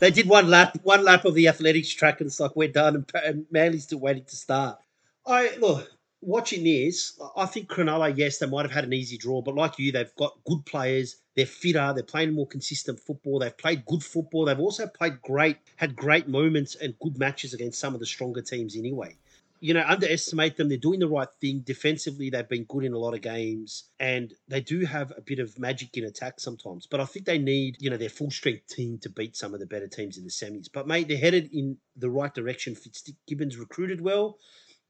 They 0.00 0.10
did 0.10 0.28
one 0.28 0.48
lap, 0.50 0.76
one 0.82 1.04
lap 1.04 1.24
of 1.24 1.34
the 1.34 1.46
athletics 1.46 1.90
track, 1.90 2.20
and 2.20 2.26
it's 2.26 2.40
like 2.40 2.56
we're 2.56 2.68
done. 2.68 2.96
And, 2.96 3.12
and 3.24 3.46
Manly's 3.52 3.84
still 3.84 4.00
waiting 4.00 4.24
to 4.24 4.36
start. 4.36 4.78
I 5.24 5.56
look 5.60 5.88
watching 6.20 6.64
this. 6.64 7.18
I 7.36 7.46
think 7.46 7.68
Cronulla, 7.68 8.16
yes, 8.16 8.38
they 8.38 8.46
might 8.46 8.62
have 8.62 8.72
had 8.72 8.84
an 8.84 8.92
easy 8.92 9.16
draw, 9.18 9.40
but 9.42 9.54
like 9.54 9.78
you, 9.78 9.92
they've 9.92 10.14
got 10.16 10.38
good 10.44 10.64
players. 10.66 11.16
They're 11.36 11.46
fitter. 11.46 11.92
They're 11.94 12.02
playing 12.02 12.34
more 12.34 12.46
consistent 12.46 12.98
football. 13.00 13.38
They've 13.38 13.56
played 13.56 13.86
good 13.86 14.02
football. 14.02 14.44
They've 14.44 14.58
also 14.58 14.86
played 14.86 15.22
great, 15.22 15.58
had 15.76 15.94
great 15.94 16.28
moments 16.28 16.74
and 16.74 16.98
good 16.98 17.18
matches 17.18 17.54
against 17.54 17.78
some 17.78 17.94
of 17.94 18.00
the 18.00 18.06
stronger 18.06 18.42
teams 18.42 18.76
anyway. 18.76 19.16
you 19.60 19.74
know, 19.74 19.84
underestimate 19.86 20.56
them. 20.56 20.68
They're 20.68 20.78
doing 20.78 21.00
the 21.00 21.08
right 21.08 21.28
thing. 21.40 21.60
Defensively, 21.60 22.30
they've 22.30 22.48
been 22.48 22.64
good 22.64 22.84
in 22.84 22.92
a 22.92 22.98
lot 22.98 23.14
of 23.14 23.22
games, 23.22 23.84
and 23.98 24.32
they 24.46 24.60
do 24.60 24.84
have 24.84 25.12
a 25.16 25.20
bit 25.20 25.40
of 25.40 25.58
magic 25.58 25.96
in 25.96 26.04
attack 26.04 26.38
sometimes. 26.38 26.86
But 26.86 27.00
I 27.00 27.04
think 27.04 27.26
they 27.26 27.38
need, 27.38 27.76
you 27.80 27.90
know, 27.90 27.96
their 27.96 28.08
full 28.08 28.30
strength 28.30 28.68
team 28.68 28.98
to 28.98 29.10
beat 29.10 29.36
some 29.36 29.54
of 29.54 29.60
the 29.60 29.66
better 29.66 29.88
teams 29.88 30.16
in 30.16 30.24
the 30.24 30.30
semis. 30.30 30.68
But 30.72 30.86
mate, 30.86 31.08
they're 31.08 31.18
headed 31.18 31.50
in 31.52 31.76
the 31.96 32.10
right 32.10 32.32
direction. 32.32 32.74
Fitzgibbons 32.76 33.56
recruited 33.56 34.00
well. 34.00 34.38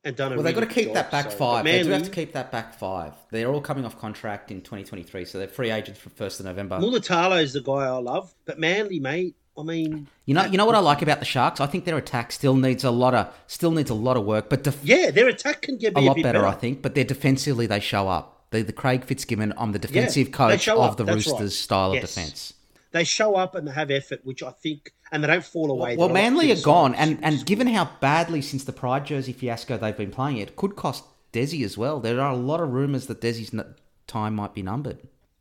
And 0.04 0.14
done 0.14 0.34
well, 0.34 0.42
they've 0.44 0.54
got 0.54 0.60
to 0.60 0.66
keep 0.66 0.86
job, 0.86 0.94
that 0.94 1.10
back 1.10 1.30
so. 1.32 1.36
five. 1.36 1.64
But 1.64 1.72
they 1.72 1.82
do 1.82 1.90
have 1.90 2.04
to 2.04 2.10
keep 2.10 2.32
that 2.32 2.52
back 2.52 2.78
five. 2.78 3.12
They're 3.30 3.50
all 3.50 3.60
coming 3.60 3.84
off 3.84 3.98
contract 3.98 4.50
in 4.50 4.60
2023, 4.60 5.24
so 5.24 5.38
they're 5.38 5.48
free 5.48 5.70
agents 5.70 5.98
from 6.00 6.12
1st 6.12 6.40
of 6.40 6.46
November. 6.46 6.78
Mulitalo 6.78 7.42
is 7.42 7.52
the 7.52 7.60
guy 7.60 7.72
I 7.86 7.90
love, 7.98 8.32
but 8.44 8.58
Manly, 8.58 9.00
mate. 9.00 9.34
I 9.58 9.64
mean, 9.64 10.06
You 10.24 10.34
know, 10.34 10.44
you 10.44 10.56
know 10.56 10.66
what 10.66 10.76
I 10.76 10.78
like 10.78 11.02
about 11.02 11.18
the 11.18 11.24
Sharks? 11.24 11.60
I 11.60 11.66
think 11.66 11.84
their 11.84 11.96
attack 11.96 12.30
still 12.30 12.54
needs 12.54 12.84
a 12.84 12.92
lot 12.92 13.12
of 13.12 13.34
still 13.48 13.72
needs 13.72 13.90
a 13.90 13.94
lot 13.94 14.16
of 14.16 14.24
work, 14.24 14.48
but 14.48 14.62
def- 14.62 14.84
yeah, 14.84 15.10
their 15.10 15.26
attack 15.26 15.62
can 15.62 15.78
get 15.78 15.94
a 15.94 15.94
be 15.96 16.02
lot 16.02 16.14
bit 16.14 16.22
better, 16.22 16.46
I 16.46 16.52
think. 16.52 16.80
But 16.80 16.94
they're 16.94 17.02
defensively, 17.02 17.66
they 17.66 17.80
show 17.80 18.06
up. 18.08 18.44
The, 18.50 18.62
the 18.62 18.72
Craig 18.72 19.04
Fitzgibbon, 19.04 19.52
I'm 19.58 19.72
the 19.72 19.80
defensive 19.80 20.26
they 20.28 20.32
coach 20.32 20.68
of 20.68 20.78
up, 20.78 20.96
the 20.96 21.02
that's 21.02 21.26
Roosters 21.26 21.40
right. 21.40 21.50
style 21.50 21.92
Yes. 21.94 22.04
of 22.04 22.08
defense. 22.08 22.54
They 22.92 23.02
show 23.04 23.34
up 23.34 23.56
and 23.56 23.66
they 23.66 23.72
have 23.72 23.90
effort, 23.90 24.20
which 24.22 24.44
I 24.44 24.52
think, 24.52 24.92
and 25.12 25.22
they 25.22 25.28
don't 25.28 25.44
fall 25.44 25.70
away. 25.70 25.96
Well, 25.96 26.08
They're 26.08 26.14
Manly 26.14 26.52
are 26.52 26.60
gone, 26.60 26.94
and, 26.94 27.18
and 27.22 27.44
given 27.46 27.66
how 27.68 27.90
badly 28.00 28.42
since 28.42 28.64
the 28.64 28.72
Pride 28.72 29.06
jersey 29.06 29.32
fiasco 29.32 29.76
they've 29.76 29.96
been 29.96 30.10
playing, 30.10 30.38
it 30.38 30.56
could 30.56 30.76
cost 30.76 31.04
Desi 31.32 31.64
as 31.64 31.76
well. 31.76 32.00
There 32.00 32.20
are 32.20 32.32
a 32.32 32.36
lot 32.36 32.60
of 32.60 32.70
rumours 32.72 33.06
that 33.06 33.20
Desi's 33.20 33.52
n- 33.52 33.74
time 34.06 34.34
might 34.34 34.54
be 34.54 34.62
numbered. 34.62 34.98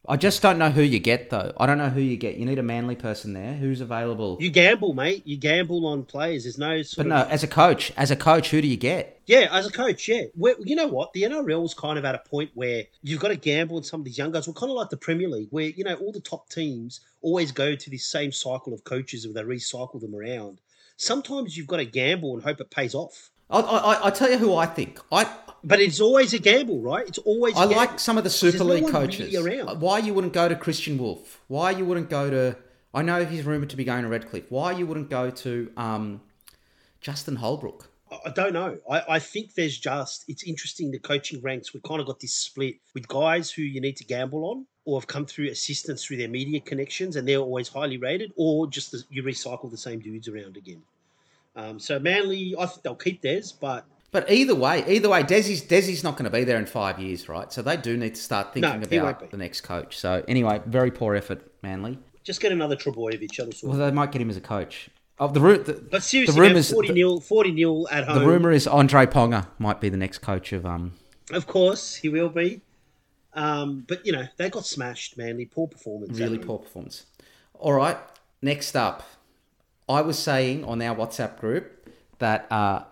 I 0.09 0.15
just 0.15 0.41
don't 0.41 0.57
know 0.57 0.69
who 0.69 0.81
you 0.81 0.99
get 0.99 1.29
though. 1.29 1.51
I 1.57 1.65
don't 1.65 1.77
know 1.77 1.89
who 1.89 1.99
you 1.99 2.15
get. 2.15 2.37
You 2.37 2.45
need 2.45 2.59
a 2.59 2.63
Manly 2.63 2.95
person 2.95 3.33
there 3.33 3.53
who's 3.53 3.81
available. 3.81 4.37
you 4.39 4.49
gamble, 4.49 4.93
mate. 4.93 5.23
You 5.25 5.35
gamble 5.35 5.85
on 5.85 6.05
players. 6.05 6.43
There's 6.43 6.57
no 6.57 6.81
sort 6.81 7.07
but 7.07 7.13
of 7.19 7.27
no, 7.27 7.33
as 7.33 7.43
a 7.43 7.47
coach, 7.47 7.91
as 7.97 8.09
a 8.09 8.15
coach, 8.15 8.49
who 8.49 8.61
do 8.61 8.67
you 8.67 8.77
get? 8.77 9.19
Yeah, 9.25 9.49
as 9.51 9.67
a 9.67 9.71
coach, 9.71 10.07
yeah. 10.07 10.23
we 10.37 10.55
you 10.63 10.77
know 10.77 10.87
what? 10.87 11.11
The 11.11 11.23
NRL's 11.23 11.73
kind 11.73 11.99
of 11.99 12.05
at 12.05 12.15
a 12.15 12.19
point 12.19 12.51
where 12.53 12.85
you've 13.03 13.19
got 13.19 13.29
to 13.29 13.35
gamble 13.35 13.75
on 13.75 13.83
some 13.83 13.99
of 13.99 14.05
these 14.05 14.17
young 14.17 14.31
guys. 14.31 14.47
We're 14.47 14.53
kind 14.53 14.71
of 14.71 14.77
like 14.77 14.89
the 14.89 14.97
Premier 14.97 15.27
League, 15.27 15.49
where, 15.51 15.65
you 15.65 15.83
know, 15.83 15.95
all 15.95 16.13
the 16.13 16.21
top 16.21 16.49
teams 16.49 17.01
always 17.21 17.51
go 17.51 17.75
to 17.75 17.89
this 17.89 18.05
same 18.05 18.31
cycle 18.31 18.73
of 18.73 18.85
coaches 18.85 19.27
where 19.27 19.33
they 19.33 19.55
recycle 19.55 19.99
them 19.99 20.15
around. 20.15 20.61
Sometimes 20.95 21.57
you've 21.57 21.67
got 21.67 21.77
to 21.77 21.85
gamble 21.85 22.33
and 22.33 22.43
hope 22.43 22.61
it 22.61 22.71
pays 22.71 22.95
off. 22.95 23.29
I, 23.49 23.59
I, 23.59 24.07
I 24.07 24.09
tell 24.09 24.29
you 24.31 24.37
who 24.37 24.55
I 24.55 24.65
think. 24.65 24.99
I 25.11 25.29
But 25.67 25.81
it's 25.81 25.99
always 25.99 26.33
a 26.33 26.39
gamble, 26.39 26.81
right? 26.81 27.07
It's 27.07 27.17
always 27.19 27.55
a 27.55 27.59
I. 27.59 27.63
I 27.63 27.65
like 27.65 27.99
some 27.99 28.17
of 28.17 28.23
the 28.23 28.29
Super 28.29 28.63
League 28.63 28.83
really 28.83 28.91
coaches. 28.91 29.35
around. 29.35 29.81
Why 29.81 29.99
you 29.99 30.13
wouldn't 30.13 30.33
go 30.33 30.47
to 30.47 30.55
Kristian 30.55 30.97
Woolf? 30.97 31.41
Why 31.47 31.71
you 31.71 31.85
wouldn't 31.85 32.09
go 32.09 32.29
to? 32.29 32.57
I 32.93 33.01
know 33.01 33.25
he's 33.25 33.43
rumored 33.43 33.69
to 33.71 33.75
be 33.75 33.83
going 33.83 34.03
to 34.03 34.09
Redcliffe. 34.09 34.49
Why 34.49 34.71
you 34.71 34.85
wouldn't 34.87 35.09
go 35.09 35.29
to 35.29 35.71
um, 35.77 36.21
Justin 37.01 37.35
Holbrook? 37.35 37.89
I- 38.25 38.29
don't 38.29 38.53
know. 38.53 38.77
I, 38.89 39.03
I 39.09 39.19
think 39.19 39.53
there's 39.55 39.77
just 39.77 40.23
it's 40.29 40.43
interesting 40.43 40.91
the 40.91 40.99
coaching 40.99 41.41
ranks. 41.41 41.73
We've 41.73 41.83
kind 41.83 41.99
of 41.99 42.07
got 42.07 42.19
this 42.21 42.33
split 42.33 42.75
with 42.93 43.07
guys 43.07 43.51
who 43.51 43.63
you 43.63 43.81
need 43.81 43.97
to 43.97 44.05
gamble 44.05 44.45
on, 44.45 44.65
or 44.85 44.99
have 44.99 45.07
come 45.07 45.25
through 45.25 45.49
assistance 45.49 46.05
through 46.05 46.17
their 46.17 46.29
media 46.29 46.61
connections, 46.61 47.17
and 47.17 47.27
they're 47.27 47.39
always 47.39 47.67
highly 47.67 47.97
rated, 47.97 48.31
or 48.37 48.67
just 48.67 48.91
the, 48.91 49.03
you 49.09 49.23
recycle 49.23 49.69
the 49.69 49.77
same 49.77 49.99
dudes 49.99 50.29
around 50.29 50.55
again. 50.55 50.81
Um, 51.57 51.79
so 51.79 51.99
Manly, 51.99 52.55
I 52.57 52.67
think 52.67 52.83
they'll 52.83 52.95
keep 52.95 53.21
theirs, 53.21 53.51
but 53.51 53.85
But 54.11 54.31
either 54.31 54.55
way, 54.55 54.83
either 54.87 55.09
way, 55.09 55.23
Desi's 55.23 55.61
Desi's 55.61 56.03
not 56.03 56.13
going 56.13 56.25
to 56.25 56.31
be 56.31 56.43
there 56.43 56.57
in 56.57 56.65
five 56.65 56.97
years, 56.99 57.27
right? 57.27 57.51
So 57.51 57.61
they 57.61 57.75
do 57.77 57.97
need 57.97 58.15
to 58.15 58.21
start 58.21 58.53
thinking 58.53 58.71
won't 58.71 58.93
about 58.93 59.31
the 59.31 59.37
next 59.37 59.61
coach. 59.61 59.97
So 59.97 60.23
anyway, 60.27 60.61
very 60.65 60.91
poor 60.91 61.13
effort, 61.15 61.41
Manly. 61.61 61.99
just 62.23 62.39
get 62.39 62.51
another 62.51 62.75
Trbojevic. 62.75 63.35
that'll 63.35 63.69
Well, 63.69 63.77
they 63.77 63.91
might 63.91 64.11
get 64.11 64.21
him 64.21 64.29
as 64.29 64.37
a 64.37 64.41
coach. 64.41 64.89
Oh, 65.19 65.27
the, 65.27 65.41
ru- 65.41 65.63
the, 65.63 65.73
But 65.73 66.03
seriously, 66.03 66.35
the 66.35 66.41
man, 66.41 66.49
rumors, 66.51 66.71
40 66.71 66.93
nil, 66.93 67.19
40 67.19 67.51
nil 67.51 67.87
at 67.91 68.03
home. 68.05 68.19
the 68.19 68.27
rumor 68.27 68.51
is 68.51 68.67
Andre 68.67 69.07
Ponga 69.07 69.47
might 69.57 69.81
be 69.81 69.89
the 69.89 69.97
next 69.97 70.19
coach 70.19 70.53
of 70.53 70.65
um. 70.65 70.93
Of 71.31 71.47
course, 71.47 71.95
he 71.95 72.07
will 72.07 72.29
be. 72.29 72.61
Um, 73.33 73.83
but 73.87 74.05
you 74.05 74.11
know 74.11 74.27
they 74.37 74.49
got 74.49 74.65
smashed, 74.65 75.17
Manly. 75.17 75.45
Poor 75.45 75.67
performance. 75.67 76.17
Really 76.17 76.37
poor 76.39 76.59
performance. 76.59 77.05
All 77.59 77.73
right, 77.73 77.97
next 78.41 78.75
up, 78.75 79.03
I 79.89 80.01
was 80.01 80.17
saying 80.17 80.63
on 80.63 80.81
our 80.81 80.95
WhatsApp 80.95 81.39
group 81.39 81.89
that 82.19 82.47
uh, 82.51 82.83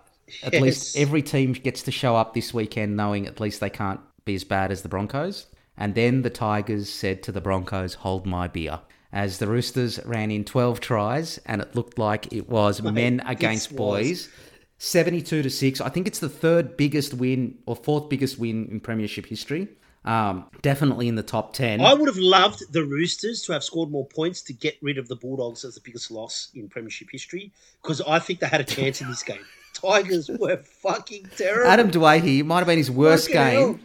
at 0.44 0.54
Yes. 0.54 0.62
least 0.62 0.98
every 0.98 1.22
team 1.22 1.54
gets 1.54 1.84
to 1.84 1.92
show 1.92 2.16
up 2.16 2.34
this 2.34 2.54
weekend 2.54 2.96
knowing 2.98 3.28
at 3.28 3.40
least 3.40 3.60
they 3.60 3.70
can't 3.70 4.00
be 4.26 4.36
as 4.36 4.44
bad 4.44 4.72
as 4.72 4.82
the 4.82 4.90
Broncos. 4.90 5.46
And 5.78 5.94
then 5.94 6.22
the 6.22 6.30
Tigers 6.30 6.90
said 6.90 7.22
to 7.24 7.32
the 7.32 7.42
Broncos, 7.42 7.96
"Hold 7.96 8.26
my 8.26 8.48
beer." 8.48 8.80
As 9.12 9.38
the 9.38 9.48
Roosters 9.48 10.00
ran 10.06 10.32
in 10.32 10.44
12 10.44 10.80
tries, 10.80 11.38
and 11.46 11.62
it 11.62 11.76
looked 11.76 11.98
like 11.98 12.32
it 12.34 12.50
was 12.50 12.82
men 12.82 13.18
this 13.18 13.26
against 13.28 13.72
was- 13.72 13.78
boys, 13.78 14.30
72 14.78 15.42
to 15.42 15.50
six. 15.50 15.80
I 15.80 15.90
think 15.90 16.08
it's 16.08 16.20
the 16.20 16.30
third 16.30 16.76
biggest 16.78 17.14
win 17.14 17.58
or 17.66 17.76
fourth 17.76 18.10
biggest 18.10 18.38
win 18.40 18.68
in 18.70 18.80
Premiership 18.80 19.26
history. 19.26 19.68
Um, 20.04 20.46
definitely 20.62 21.08
in 21.08 21.16
the 21.16 21.24
top 21.24 21.54
10. 21.54 21.82
I 21.82 21.94
would 21.96 22.08
have 22.08 22.18
loved 22.18 22.72
the 22.72 22.84
Roosters 22.84 23.42
to 23.44 23.54
have 23.54 23.64
scored 23.64 23.90
more 23.90 24.06
points 24.06 24.42
to 24.44 24.54
get 24.54 24.76
rid 24.82 24.98
of 25.00 25.08
the 25.08 25.16
Bulldogs 25.16 25.66
as 25.66 25.74
the 25.76 25.82
biggest 25.82 26.12
loss 26.12 26.50
in 26.54 26.70
Premiership 26.70 27.08
history 27.12 27.52
because 27.82 28.02
I 28.02 28.20
think 28.20 28.40
they 28.40 28.48
had 28.48 28.62
a 28.62 28.66
chance 28.66 29.02
in 29.02 29.08
this 29.10 29.24
game. 29.24 29.40
Tigers 29.76 30.30
were 30.30 30.58
fucking 30.58 31.30
terrible. 31.38 31.70
Adam 31.70 31.92
Doueihi 31.92 32.44
might 32.44 32.60
have 32.60 32.68
been 32.68 32.78
his 32.78 32.90
worst 32.90 33.28
Fucking 33.32 33.42
game. 33.42 33.80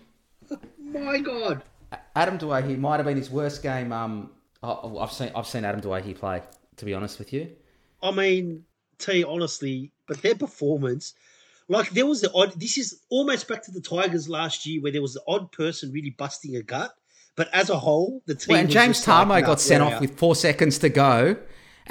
hell. 0.48 0.60
My 1.04 1.18
God. 1.18 1.62
Adam 2.16 2.38
Doueihi 2.38 2.78
might 2.78 2.96
have 2.96 3.06
been 3.06 3.16
his 3.16 3.30
worst 3.30 3.62
game. 3.62 3.92
Um, 3.92 4.30
I've 4.62 5.12
seen 5.12 5.30
I've 5.34 5.46
seen 5.46 5.64
Adam 5.64 5.80
Doueihi 5.80 6.16
play. 6.16 6.42
To 6.76 6.84
be 6.86 6.94
honest 6.94 7.18
with 7.18 7.32
you, 7.32 7.50
I 8.02 8.10
mean, 8.10 8.64
T 8.98 9.22
honestly, 9.22 9.90
but 10.06 10.22
their 10.22 10.34
performance, 10.34 11.12
like 11.68 11.90
there 11.90 12.06
was 12.06 12.22
the 12.22 12.32
odd. 12.32 12.58
This 12.58 12.78
is 12.78 13.00
almost 13.10 13.48
back 13.48 13.62
to 13.64 13.70
the 13.70 13.80
Tigers 13.82 14.28
last 14.28 14.64
year, 14.64 14.80
where 14.80 14.92
there 14.92 15.02
was 15.02 15.14
the 15.14 15.22
odd 15.28 15.52
person 15.52 15.92
really 15.92 16.10
busting 16.10 16.56
a 16.56 16.62
gut. 16.62 16.92
But 17.36 17.48
as 17.52 17.68
a 17.70 17.78
whole, 17.78 18.22
the 18.26 18.34
team. 18.34 18.54
well, 18.54 18.60
and 18.60 18.70
James 18.70 19.06
like, 19.06 19.26
Tamou 19.28 19.44
got 19.44 19.60
sent 19.60 19.82
off 19.82 19.94
out." 19.94 20.00
with 20.00 20.16
four 20.18 20.34
seconds 20.34 20.78
to 20.78 20.88
go, 20.88 21.36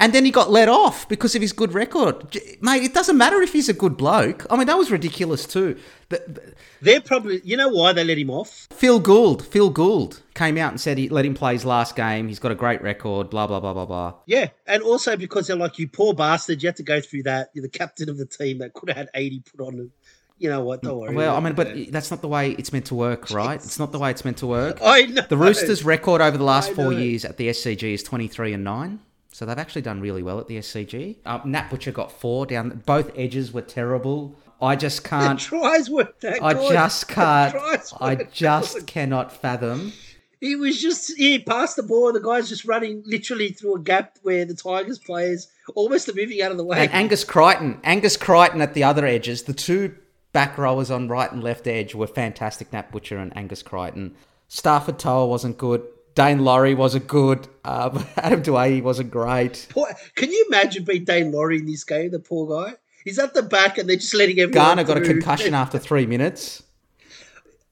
and 0.00 0.12
then 0.12 0.24
he 0.24 0.32
got 0.32 0.50
let 0.50 0.68
off 0.68 1.08
because 1.08 1.36
of 1.36 1.42
his 1.42 1.52
good 1.52 1.72
record. 1.74 2.36
Mate, 2.60 2.82
it 2.82 2.94
doesn't 2.94 3.16
matter 3.16 3.40
if 3.42 3.52
he's 3.52 3.68
a 3.68 3.72
good 3.72 3.96
bloke. 3.96 4.44
I 4.50 4.56
mean, 4.56 4.66
that 4.66 4.76
was 4.76 4.90
ridiculous 4.90 5.46
too. 5.46 5.78
The, 6.08 6.16
the- 6.26 6.54
They're 6.82 7.00
probably. 7.00 7.40
You 7.44 7.56
know 7.56 7.68
why 7.68 7.92
they 7.92 8.02
let 8.02 8.18
him 8.18 8.30
off? 8.30 8.66
Phil 8.72 8.98
Gould, 8.98 9.46
Phil 9.46 9.70
Gould 9.70 10.20
came 10.34 10.56
out 10.56 10.72
and 10.72 10.80
said 10.80 10.98
he 10.98 11.08
let 11.08 11.24
him 11.24 11.34
play 11.34 11.52
his 11.52 11.64
last 11.64 11.94
game. 11.94 12.26
He's 12.26 12.38
got 12.40 12.50
a 12.50 12.56
great 12.56 12.82
record. 12.82 13.30
Blah 13.30 13.46
blah 13.46 13.60
blah 13.60 13.74
blah 13.74 13.86
blah. 13.86 14.14
Yeah, 14.26 14.48
and 14.66 14.82
also 14.82 15.16
because 15.16 15.46
they're 15.46 15.56
like, 15.56 15.78
you 15.78 15.86
poor 15.86 16.14
bastard, 16.14 16.62
you 16.62 16.68
have 16.68 16.76
to 16.76 16.82
go 16.82 17.00
through 17.00 17.24
that. 17.24 17.50
You're 17.54 17.62
the 17.62 17.68
captain 17.68 18.08
of 18.08 18.18
the 18.18 18.26
team 18.26 18.58
that 18.58 18.72
could 18.72 18.88
have 18.88 18.96
had 18.96 19.10
80 19.14 19.42
put 19.54 19.66
on 19.66 19.76
them. 19.76 19.92
You 20.38 20.48
know 20.48 20.64
what? 20.64 20.80
Don't 20.80 20.98
worry. 20.98 21.14
Well, 21.14 21.36
I 21.36 21.40
mean, 21.40 21.52
but 21.52 21.92
that's 21.92 22.10
not 22.10 22.22
the 22.22 22.28
way 22.28 22.52
it's 22.52 22.72
meant 22.72 22.86
to 22.86 22.94
work, 22.94 23.30
right? 23.42 23.56
It's 23.62 23.78
not 23.78 23.92
the 23.92 23.98
way 23.98 24.10
it's 24.10 24.24
meant 24.24 24.38
to 24.38 24.46
work. 24.46 24.78
I 24.82 25.02
know. 25.02 25.20
The 25.28 25.36
Roosters' 25.36 25.84
record 25.84 26.22
over 26.22 26.38
the 26.38 26.44
last 26.44 26.72
four 26.72 26.94
years 26.94 27.26
at 27.26 27.36
the 27.36 27.48
SCG 27.50 27.92
is 27.92 28.02
23 28.02 28.54
and 28.54 28.64
9. 28.64 29.00
So 29.32 29.46
they've 29.46 29.58
actually 29.58 29.82
done 29.82 30.00
really 30.00 30.22
well 30.22 30.40
at 30.40 30.48
the 30.48 30.58
SCG. 30.58 31.16
Uh, 31.24 31.40
Nat 31.44 31.70
Butcher 31.70 31.92
got 31.92 32.10
four 32.12 32.46
down. 32.46 32.82
Both 32.84 33.12
edges 33.16 33.52
were 33.52 33.62
terrible. 33.62 34.36
I 34.60 34.76
just 34.76 35.04
can't. 35.04 35.38
tries 35.38 35.88
weren't 35.88 36.20
that 36.20 36.42
I 36.42 36.52
good. 36.54 36.72
just 36.72 37.08
can't. 37.08 37.52
tries 37.52 37.94
I 38.00 38.16
just 38.16 38.74
good. 38.74 38.86
cannot 38.86 39.32
fathom. 39.32 39.92
He 40.40 40.56
was 40.56 40.80
just 40.80 41.16
he 41.16 41.38
passed 41.38 41.76
the 41.76 41.82
ball. 41.82 42.12
The 42.12 42.20
guy's 42.20 42.48
just 42.48 42.64
running 42.64 43.02
literally 43.06 43.50
through 43.50 43.76
a 43.76 43.80
gap 43.80 44.18
where 44.22 44.44
the 44.44 44.54
Tigers 44.54 44.98
players 44.98 45.48
almost 45.74 46.08
are 46.08 46.14
moving 46.14 46.42
out 46.42 46.50
of 46.50 46.56
the 46.56 46.64
way. 46.64 46.78
And 46.80 46.92
Angus 46.92 47.24
Crichton, 47.24 47.78
Angus 47.84 48.16
Crichton 48.16 48.60
at 48.60 48.74
the 48.74 48.82
other 48.84 49.06
edges. 49.06 49.44
The 49.44 49.52
two 49.52 49.94
back 50.32 50.56
rowers 50.58 50.90
on 50.90 51.08
right 51.08 51.30
and 51.30 51.42
left 51.42 51.66
edge 51.66 51.94
were 51.94 52.06
fantastic. 52.06 52.72
Nat 52.72 52.90
Butcher 52.90 53.18
and 53.18 53.36
Angus 53.36 53.62
Crichton. 53.62 54.14
Starford 54.48 54.98
To'a 54.98 55.26
wasn't 55.26 55.58
good. 55.58 55.86
Daine 56.14 56.40
Laurie 56.40 56.74
wasn't 56.74 57.06
good. 57.06 57.48
Um, 57.64 58.04
Adam 58.16 58.42
Doueihi 58.42 58.82
wasn't 58.82 59.10
great. 59.10 59.66
Poor, 59.70 59.88
can 60.14 60.30
you 60.30 60.44
imagine 60.48 60.84
being 60.84 61.04
Daine 61.04 61.32
Laurie 61.32 61.58
in 61.58 61.66
this 61.66 61.84
game? 61.84 62.10
The 62.10 62.18
poor 62.18 62.48
guy. 62.48 62.74
He's 63.04 63.18
at 63.18 63.32
the 63.32 63.42
back 63.42 63.78
and 63.78 63.88
they're 63.88 63.96
just 63.96 64.14
letting 64.14 64.38
everyone. 64.40 64.52
Garner 64.66 64.84
got 64.84 64.98
a 64.98 65.00
concussion 65.00 65.54
after 65.54 65.78
three 65.78 66.06
minutes. 66.06 66.62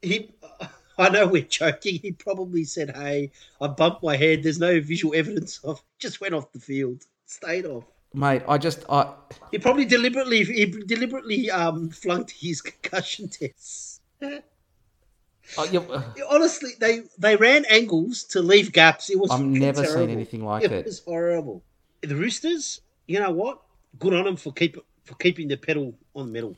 he 0.00 0.30
I 0.98 1.10
know 1.10 1.26
we're 1.28 1.42
joking. 1.42 2.00
He 2.02 2.10
probably 2.12 2.64
said, 2.64 2.96
"Hey, 2.96 3.30
I 3.60 3.68
bumped 3.68 4.02
my 4.02 4.16
head. 4.16 4.42
There's 4.42 4.58
no 4.58 4.80
visual 4.80 5.14
evidence 5.14 5.60
of." 5.62 5.80
Just 6.00 6.20
went 6.20 6.34
off 6.34 6.50
the 6.52 6.58
field, 6.58 7.04
stayed 7.26 7.66
off. 7.66 7.84
Mate, 8.14 8.42
I 8.48 8.58
just 8.58 8.84
I 8.88 9.12
He 9.52 9.58
probably 9.58 9.84
deliberately 9.84 10.42
he 10.44 10.66
deliberately 10.66 11.50
um 11.50 11.90
flunked 11.90 12.32
his 12.32 12.60
concussion 12.70 13.28
tests. 13.28 14.00
You, 15.70 15.80
uh, 15.80 16.02
Honestly, 16.28 16.70
they 16.78 17.02
they 17.18 17.36
ran 17.36 17.64
angles 17.66 18.24
to 18.24 18.42
leave 18.42 18.72
gaps. 18.72 19.10
It 19.10 19.18
was. 19.18 19.30
I've 19.30 19.40
never 19.40 19.82
terrible. 19.82 20.00
seen 20.06 20.10
anything 20.10 20.44
like 20.44 20.64
It 20.64 20.72
it. 20.72 20.84
was 20.84 21.00
horrible. 21.00 21.62
The 22.02 22.14
Roosters, 22.14 22.80
you 23.06 23.18
know 23.18 23.30
what? 23.30 23.60
Good 23.98 24.14
on 24.14 24.24
them 24.24 24.36
for 24.36 24.52
keep 24.52 24.76
for 25.04 25.14
keeping 25.14 25.48
the 25.48 25.56
pedal 25.56 25.94
on 26.14 26.26
the 26.26 26.32
metal. 26.32 26.54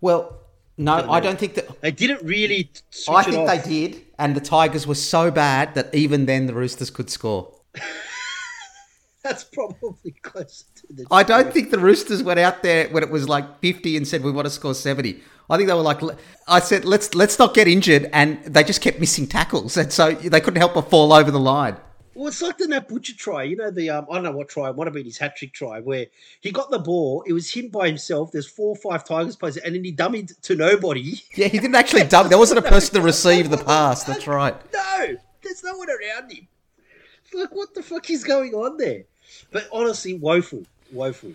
Well, 0.00 0.38
no, 0.76 1.10
I 1.10 1.20
don't 1.20 1.38
think 1.38 1.54
that. 1.54 1.80
They 1.80 1.90
didn't 1.90 2.22
really 2.22 2.70
I 3.08 3.22
think 3.22 3.48
they 3.48 3.62
did, 3.68 4.02
and 4.18 4.36
the 4.36 4.40
Tigers 4.40 4.86
were 4.86 4.94
so 4.94 5.30
bad 5.30 5.74
that 5.74 5.94
even 5.94 6.26
then 6.26 6.46
the 6.46 6.54
Roosters 6.54 6.90
could 6.90 7.10
score. 7.10 7.52
That's 9.26 9.42
probably 9.42 10.12
close 10.22 10.66
to 10.76 10.86
the. 10.88 11.06
I 11.10 11.24
don't 11.24 11.52
think 11.52 11.70
the 11.70 11.80
Roosters 11.80 12.22
went 12.22 12.38
out 12.38 12.62
there 12.62 12.88
when 12.90 13.02
it 13.02 13.10
was 13.10 13.28
like 13.28 13.58
50 13.58 13.96
and 13.96 14.06
said 14.06 14.22
we 14.22 14.30
want 14.30 14.46
to 14.46 14.50
score 14.50 14.72
70. 14.72 15.20
I 15.50 15.56
think 15.56 15.68
they 15.68 15.74
were 15.74 15.80
like, 15.80 16.00
I 16.46 16.60
said, 16.60 16.84
let's 16.84 17.12
let's 17.12 17.36
not 17.36 17.52
get 17.52 17.66
injured, 17.66 18.08
and 18.12 18.42
they 18.44 18.62
just 18.62 18.80
kept 18.80 19.00
missing 19.00 19.26
tackles, 19.26 19.76
and 19.76 19.92
so 19.92 20.12
they 20.12 20.40
couldn't 20.40 20.60
help 20.60 20.74
but 20.74 20.90
fall 20.90 21.12
over 21.12 21.32
the 21.32 21.40
line. 21.40 21.76
Well, 22.14 22.28
it's 22.28 22.40
like 22.40 22.56
the 22.56 22.68
Nat 22.68 22.88
Butcher 22.88 23.14
try. 23.16 23.42
You 23.42 23.56
know, 23.56 23.72
the 23.72 23.90
um, 23.90 24.06
I 24.08 24.14
don't 24.14 24.24
know 24.24 24.32
what 24.32 24.48
try. 24.48 24.70
It 24.70 24.76
might 24.76 24.86
have 24.86 24.94
been 24.94 25.04
his 25.04 25.18
hat 25.18 25.36
trick 25.36 25.52
try, 25.52 25.80
where 25.80 26.06
he 26.40 26.52
got 26.52 26.70
the 26.70 26.78
ball. 26.78 27.24
It 27.26 27.32
was 27.32 27.50
him 27.50 27.68
by 27.68 27.88
himself. 27.88 28.30
There's 28.30 28.46
four 28.46 28.68
or 28.68 28.76
five 28.76 29.04
Tigers 29.04 29.34
players, 29.34 29.56
and 29.56 29.74
then 29.74 29.82
he 29.82 29.92
dummied 29.92 30.40
to 30.42 30.54
nobody. 30.54 31.20
Yeah, 31.34 31.48
he 31.48 31.58
didn't 31.58 31.74
actually 31.74 32.04
dump. 32.04 32.28
There 32.28 32.38
wasn't 32.38 32.64
a 32.64 32.68
person 32.74 32.94
to 32.94 33.00
receive 33.00 33.50
the 33.50 33.58
pass. 33.58 34.04
That's 34.04 34.28
right. 34.28 34.54
No, 34.72 35.16
there's 35.42 35.64
no 35.64 35.76
one 35.76 35.88
around 35.90 36.30
him. 36.30 36.46
It's 37.26 37.34
like, 37.34 37.52
what 37.52 37.74
the 37.74 37.82
fuck 37.82 38.08
is 38.08 38.22
going 38.22 38.54
on 38.54 38.76
there? 38.76 39.04
But 39.50 39.68
honestly, 39.72 40.14
woeful, 40.14 40.64
woeful. 40.92 41.32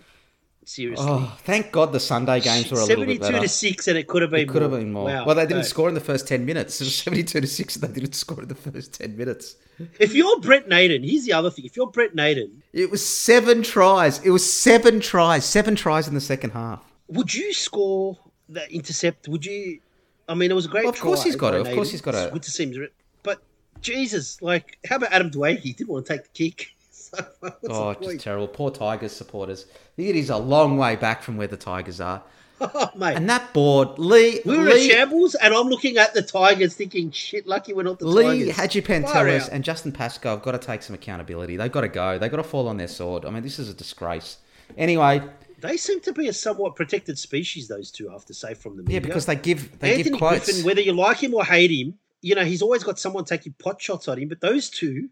Seriously. 0.64 1.04
Oh, 1.08 1.36
thank 1.42 1.72
God 1.72 1.92
the 1.92 1.98
Sunday 1.98 2.38
games 2.38 2.70
were 2.70 2.78
a 2.78 2.84
little 2.84 3.04
bit 3.04 3.18
better. 3.20 3.32
Seventy-two 3.32 3.42
to 3.42 3.48
six, 3.52 3.88
and 3.88 3.98
it 3.98 4.06
could 4.06 4.22
have 4.22 4.30
been. 4.30 4.40
It 4.42 4.48
could 4.48 4.62
more. 4.62 4.70
have 4.70 4.78
been 4.78 4.92
more. 4.92 5.04
Wow. 5.06 5.26
Well, 5.26 5.34
they 5.34 5.42
didn't 5.42 5.56
No. 5.56 5.62
score 5.62 5.88
in 5.88 5.94
the 5.94 6.00
first 6.00 6.28
ten 6.28 6.46
minutes. 6.46 6.80
It 6.80 6.84
was 6.84 6.94
seventy-two 7.04 7.40
to 7.40 7.46
six, 7.48 7.74
and 7.74 7.82
they 7.82 8.00
didn't 8.00 8.14
score 8.14 8.40
in 8.42 8.46
the 8.48 8.54
first 8.54 8.94
ten 8.94 9.16
minutes. 9.16 9.56
If 9.98 10.14
you're 10.14 10.38
Brent 10.38 10.68
Naden, 10.68 11.02
here's 11.02 11.24
the 11.24 11.32
other 11.32 11.50
thing. 11.50 11.64
If 11.64 11.76
you're 11.76 11.88
Brent 11.88 12.14
Naden, 12.14 12.62
It 12.72 12.92
was 12.92 13.04
seven 13.04 13.64
tries. 13.64 14.24
It 14.24 14.30
was 14.30 14.50
seven 14.50 15.00
tries. 15.00 15.44
Seven 15.44 15.74
tries 15.74 16.06
in 16.06 16.14
the 16.14 16.20
second 16.20 16.50
half. 16.50 16.80
would 17.08 17.34
you 17.34 17.52
score 17.52 18.16
that 18.50 18.70
intercept? 18.70 19.26
Would 19.26 19.44
you? 19.44 19.80
I 20.28 20.34
mean, 20.34 20.52
it 20.52 20.54
was 20.54 20.66
a 20.66 20.68
great. 20.68 20.84
Well, 20.84 20.92
of 20.92 21.00
course 21.00 21.24
he's 21.24 21.34
got 21.34 21.54
it. 21.54 21.66
Of 21.66 21.74
course 21.74 21.90
he's 21.90 22.00
got 22.00 22.14
it. 22.14 22.32
Good 22.32 22.42
to 22.44 22.50
see 22.52 22.66
him. 22.72 22.86
But 23.24 23.42
Jesus, 23.80 24.40
like, 24.40 24.78
how 24.88 24.94
about 24.96 25.10
Adam 25.12 25.28
Doueihi? 25.28 25.58
He 25.58 25.72
didn't 25.72 25.90
want 25.90 26.06
to 26.06 26.12
take 26.12 26.22
the 26.22 26.28
kick. 26.50 26.68
Oh, 27.68 27.94
just 27.94 28.20
terrible. 28.20 28.48
Poor 28.48 28.70
Tigers 28.70 29.12
supporters. 29.12 29.66
It 29.96 30.16
is 30.16 30.30
a 30.30 30.36
long 30.36 30.76
way 30.76 30.96
back 30.96 31.22
from 31.22 31.36
where 31.36 31.46
the 31.46 31.56
Tigers 31.56 32.00
are. 32.00 32.22
Oh, 32.64 32.90
mate. 32.94 33.16
And 33.16 33.28
that 33.28 33.52
board, 33.52 33.98
Lee, 33.98 34.40
we 34.44 34.56
were 34.56 34.62
Lee, 34.62 34.84
in 34.84 34.90
shambles, 34.92 35.34
and 35.34 35.52
I'm 35.52 35.66
looking 35.66 35.96
at 35.96 36.14
the 36.14 36.22
Tigers 36.22 36.76
thinking, 36.76 37.10
shit, 37.10 37.44
lucky 37.44 37.72
we're 37.72 37.82
not 37.82 37.98
the 37.98 38.06
Lee 38.06 38.44
Tigers. 38.44 38.56
Hagipantelis 38.56 39.48
and 39.50 39.64
Justin 39.64 39.90
Pascoe 39.90 40.30
have 40.30 40.42
got 40.42 40.52
to 40.52 40.58
take 40.58 40.84
some 40.84 40.94
accountability. 40.94 41.56
They've 41.56 41.72
got 41.72 41.80
to 41.80 41.88
go. 41.88 42.18
They've 42.18 42.30
got 42.30 42.36
to 42.36 42.44
fall 42.44 42.68
on 42.68 42.76
their 42.76 42.86
sword. 42.86 43.24
I 43.24 43.30
mean, 43.30 43.42
this 43.42 43.58
is 43.58 43.68
a 43.68 43.74
disgrace. 43.74 44.36
Anyway, 44.78 45.22
They 45.60 45.76
seem 45.76 45.98
to 46.02 46.12
be 46.12 46.28
a 46.28 46.32
somewhat 46.32 46.76
protected 46.76 47.18
species, 47.18 47.66
those 47.66 47.90
two, 47.90 48.08
I 48.08 48.12
have 48.12 48.26
to 48.26 48.34
say, 48.34 48.54
from 48.54 48.76
the 48.76 48.84
media. 48.84 49.00
yeah, 49.00 49.06
because 49.06 49.26
they 49.26 49.34
give 49.34 49.80
they 49.80 49.94
Anthony 49.96 50.10
give 50.10 50.18
quotes. 50.20 50.44
Griffin, 50.44 50.64
whether 50.64 50.80
you 50.82 50.92
like 50.92 51.16
him 51.18 51.34
or 51.34 51.44
hate 51.44 51.72
him, 51.72 51.98
you 52.20 52.36
know, 52.36 52.44
he's 52.44 52.62
always 52.62 52.84
got 52.84 52.96
someone 52.96 53.24
taking 53.24 53.54
pot 53.54 53.82
shots 53.82 54.06
at 54.06 54.18
him. 54.18 54.28
But 54.28 54.40
those 54.40 54.70
two, 54.70 55.08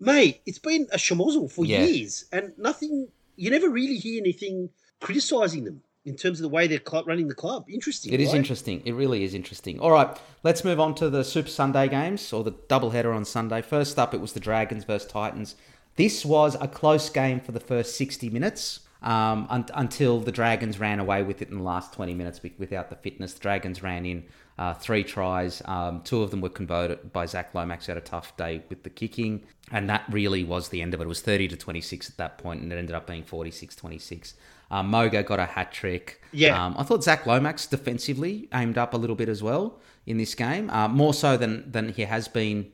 mate, 0.00 0.40
it's 0.46 0.58
been 0.58 0.86
a 0.92 0.96
schmozzle 0.96 1.50
for 1.50 1.64
Yeah. 1.64 1.84
years, 1.84 2.24
and 2.32 2.52
nothing. 2.58 3.08
You 3.36 3.50
never 3.50 3.68
really 3.68 3.96
hear 3.96 4.20
anything 4.20 4.70
criticizing 5.00 5.64
them 5.64 5.82
in 6.04 6.16
terms 6.16 6.38
of 6.38 6.42
the 6.42 6.48
way 6.48 6.66
they're 6.66 6.80
running 7.06 7.28
the 7.28 7.34
club. 7.34 7.66
Interesting. 7.68 8.12
It 8.12 8.20
is 8.20 8.28
right? 8.28 8.36
interesting. 8.36 8.82
It 8.84 8.92
really 8.92 9.24
is 9.24 9.34
interesting. 9.34 9.78
All 9.78 9.90
right, 9.90 10.16
let's 10.42 10.64
move 10.64 10.80
on 10.80 10.94
to 10.96 11.10
the 11.10 11.22
Super 11.22 11.50
Sunday 11.50 11.88
games 11.88 12.32
or 12.32 12.42
the 12.42 12.52
doubleheader 12.52 13.14
on 13.14 13.24
Sunday. 13.24 13.62
First 13.62 13.98
up, 13.98 14.14
it 14.14 14.20
was 14.20 14.32
the 14.32 14.40
Dragons 14.40 14.84
versus 14.84 15.08
Titans. 15.10 15.54
This 15.96 16.24
was 16.24 16.56
a 16.60 16.68
close 16.68 17.10
game 17.10 17.40
for 17.40 17.52
the 17.52 17.60
first 17.60 17.96
60 17.96 18.30
minutes 18.30 18.80
um, 19.02 19.46
un- 19.50 19.66
until 19.74 20.20
the 20.20 20.32
Dragons 20.32 20.78
ran 20.80 20.98
away 21.00 21.22
with 21.22 21.40
it 21.42 21.48
in 21.50 21.58
the 21.58 21.62
last 21.62 21.92
20 21.92 22.14
minutes 22.14 22.40
without 22.58 22.90
the 22.90 22.96
fitness. 22.96 23.32
The 23.34 23.40
Dragons 23.40 23.82
ran 23.82 24.04
in 24.04 24.24
uh, 24.58 24.74
three 24.74 25.04
tries. 25.04 25.62
Um, 25.66 26.02
two 26.02 26.22
of 26.22 26.30
them 26.30 26.40
were 26.40 26.48
converted 26.48 27.12
by 27.12 27.26
Zach 27.26 27.54
Lomax, 27.54 27.86
who 27.86 27.92
had 27.92 27.98
a 27.98 28.04
tough 28.04 28.36
day 28.36 28.62
with 28.68 28.82
the 28.82 28.90
kicking. 28.90 29.44
And 29.70 29.88
that 29.88 30.02
really 30.10 30.42
was 30.44 30.70
the 30.70 30.82
end 30.82 30.94
of 30.94 31.00
it. 31.00 31.04
It 31.04 31.08
was 31.08 31.20
30 31.20 31.48
to 31.48 31.56
26 31.56 32.10
at 32.10 32.16
that 32.16 32.38
point, 32.38 32.62
and 32.62 32.72
it 32.72 32.76
ended 32.76 32.94
up 32.96 33.06
being 33.06 33.22
46 33.22 33.76
26. 33.76 34.34
Um, 34.70 34.88
Moga 34.88 35.22
got 35.22 35.38
a 35.38 35.46
hat 35.46 35.72
trick. 35.72 36.20
Yeah. 36.32 36.62
Um, 36.62 36.74
I 36.76 36.82
thought 36.82 37.04
Zach 37.04 37.24
Lomax 37.24 37.66
defensively 37.66 38.48
aimed 38.52 38.76
up 38.78 38.94
a 38.94 38.96
little 38.96 39.16
bit 39.16 39.28
as 39.28 39.42
well 39.42 39.78
in 40.06 40.18
this 40.18 40.34
game, 40.34 40.68
uh, 40.70 40.88
more 40.88 41.14
so 41.14 41.36
than 41.36 41.70
than 41.70 41.90
he 41.90 42.02
has 42.02 42.28
been 42.28 42.70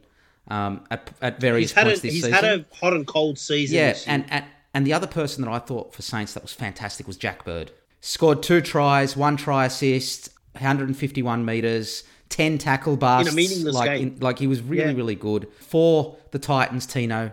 um, 0.49 0.85
at, 0.91 1.11
at 1.22 1.41
various 1.41 1.70
He's 1.70 1.75
had, 1.77 1.87
a, 1.87 1.91
points 1.91 2.01
this 2.03 2.12
he's 2.14 2.25
season. 2.25 2.33
had 2.45 2.45
a 2.61 2.64
hot 2.75 2.95
and 2.95 3.07
cold 3.07 3.39
season. 3.39 3.77
yeah, 3.77 3.97
and, 4.07 4.25
and 4.31 4.45
and 4.75 4.87
the 4.87 4.93
other 4.93 5.07
person 5.07 5.45
that 5.45 5.51
I 5.51 5.59
thought 5.61 5.95
for 5.95 6.03
Saints 6.03 6.35
that 6.35 6.43
was 6.43 6.53
fantastic 6.53 7.07
was 7.07 7.16
Jack 7.16 7.45
Bird. 7.45 7.70
Scored 8.01 8.43
two 8.43 8.61
tries, 8.61 9.16
one 9.16 9.37
try 9.37 9.64
assist, 9.64 10.29
151 10.53 11.45
meters, 11.45 12.05
10 12.29 12.59
tackle 12.59 12.97
busts. 12.97 13.35
meaningless 13.35 13.75
like, 13.75 13.91
game. 13.91 14.09
in- 14.09 14.20
like 14.20 14.39
he 14.39 14.47
was 14.47 14.61
really, 14.61 14.91
Yeah. 14.91 14.97
really 14.97 15.14
good. 15.14 15.49
For 15.61 16.16
the 16.33 16.39
Titans, 16.39 16.87
Tino 16.87 17.33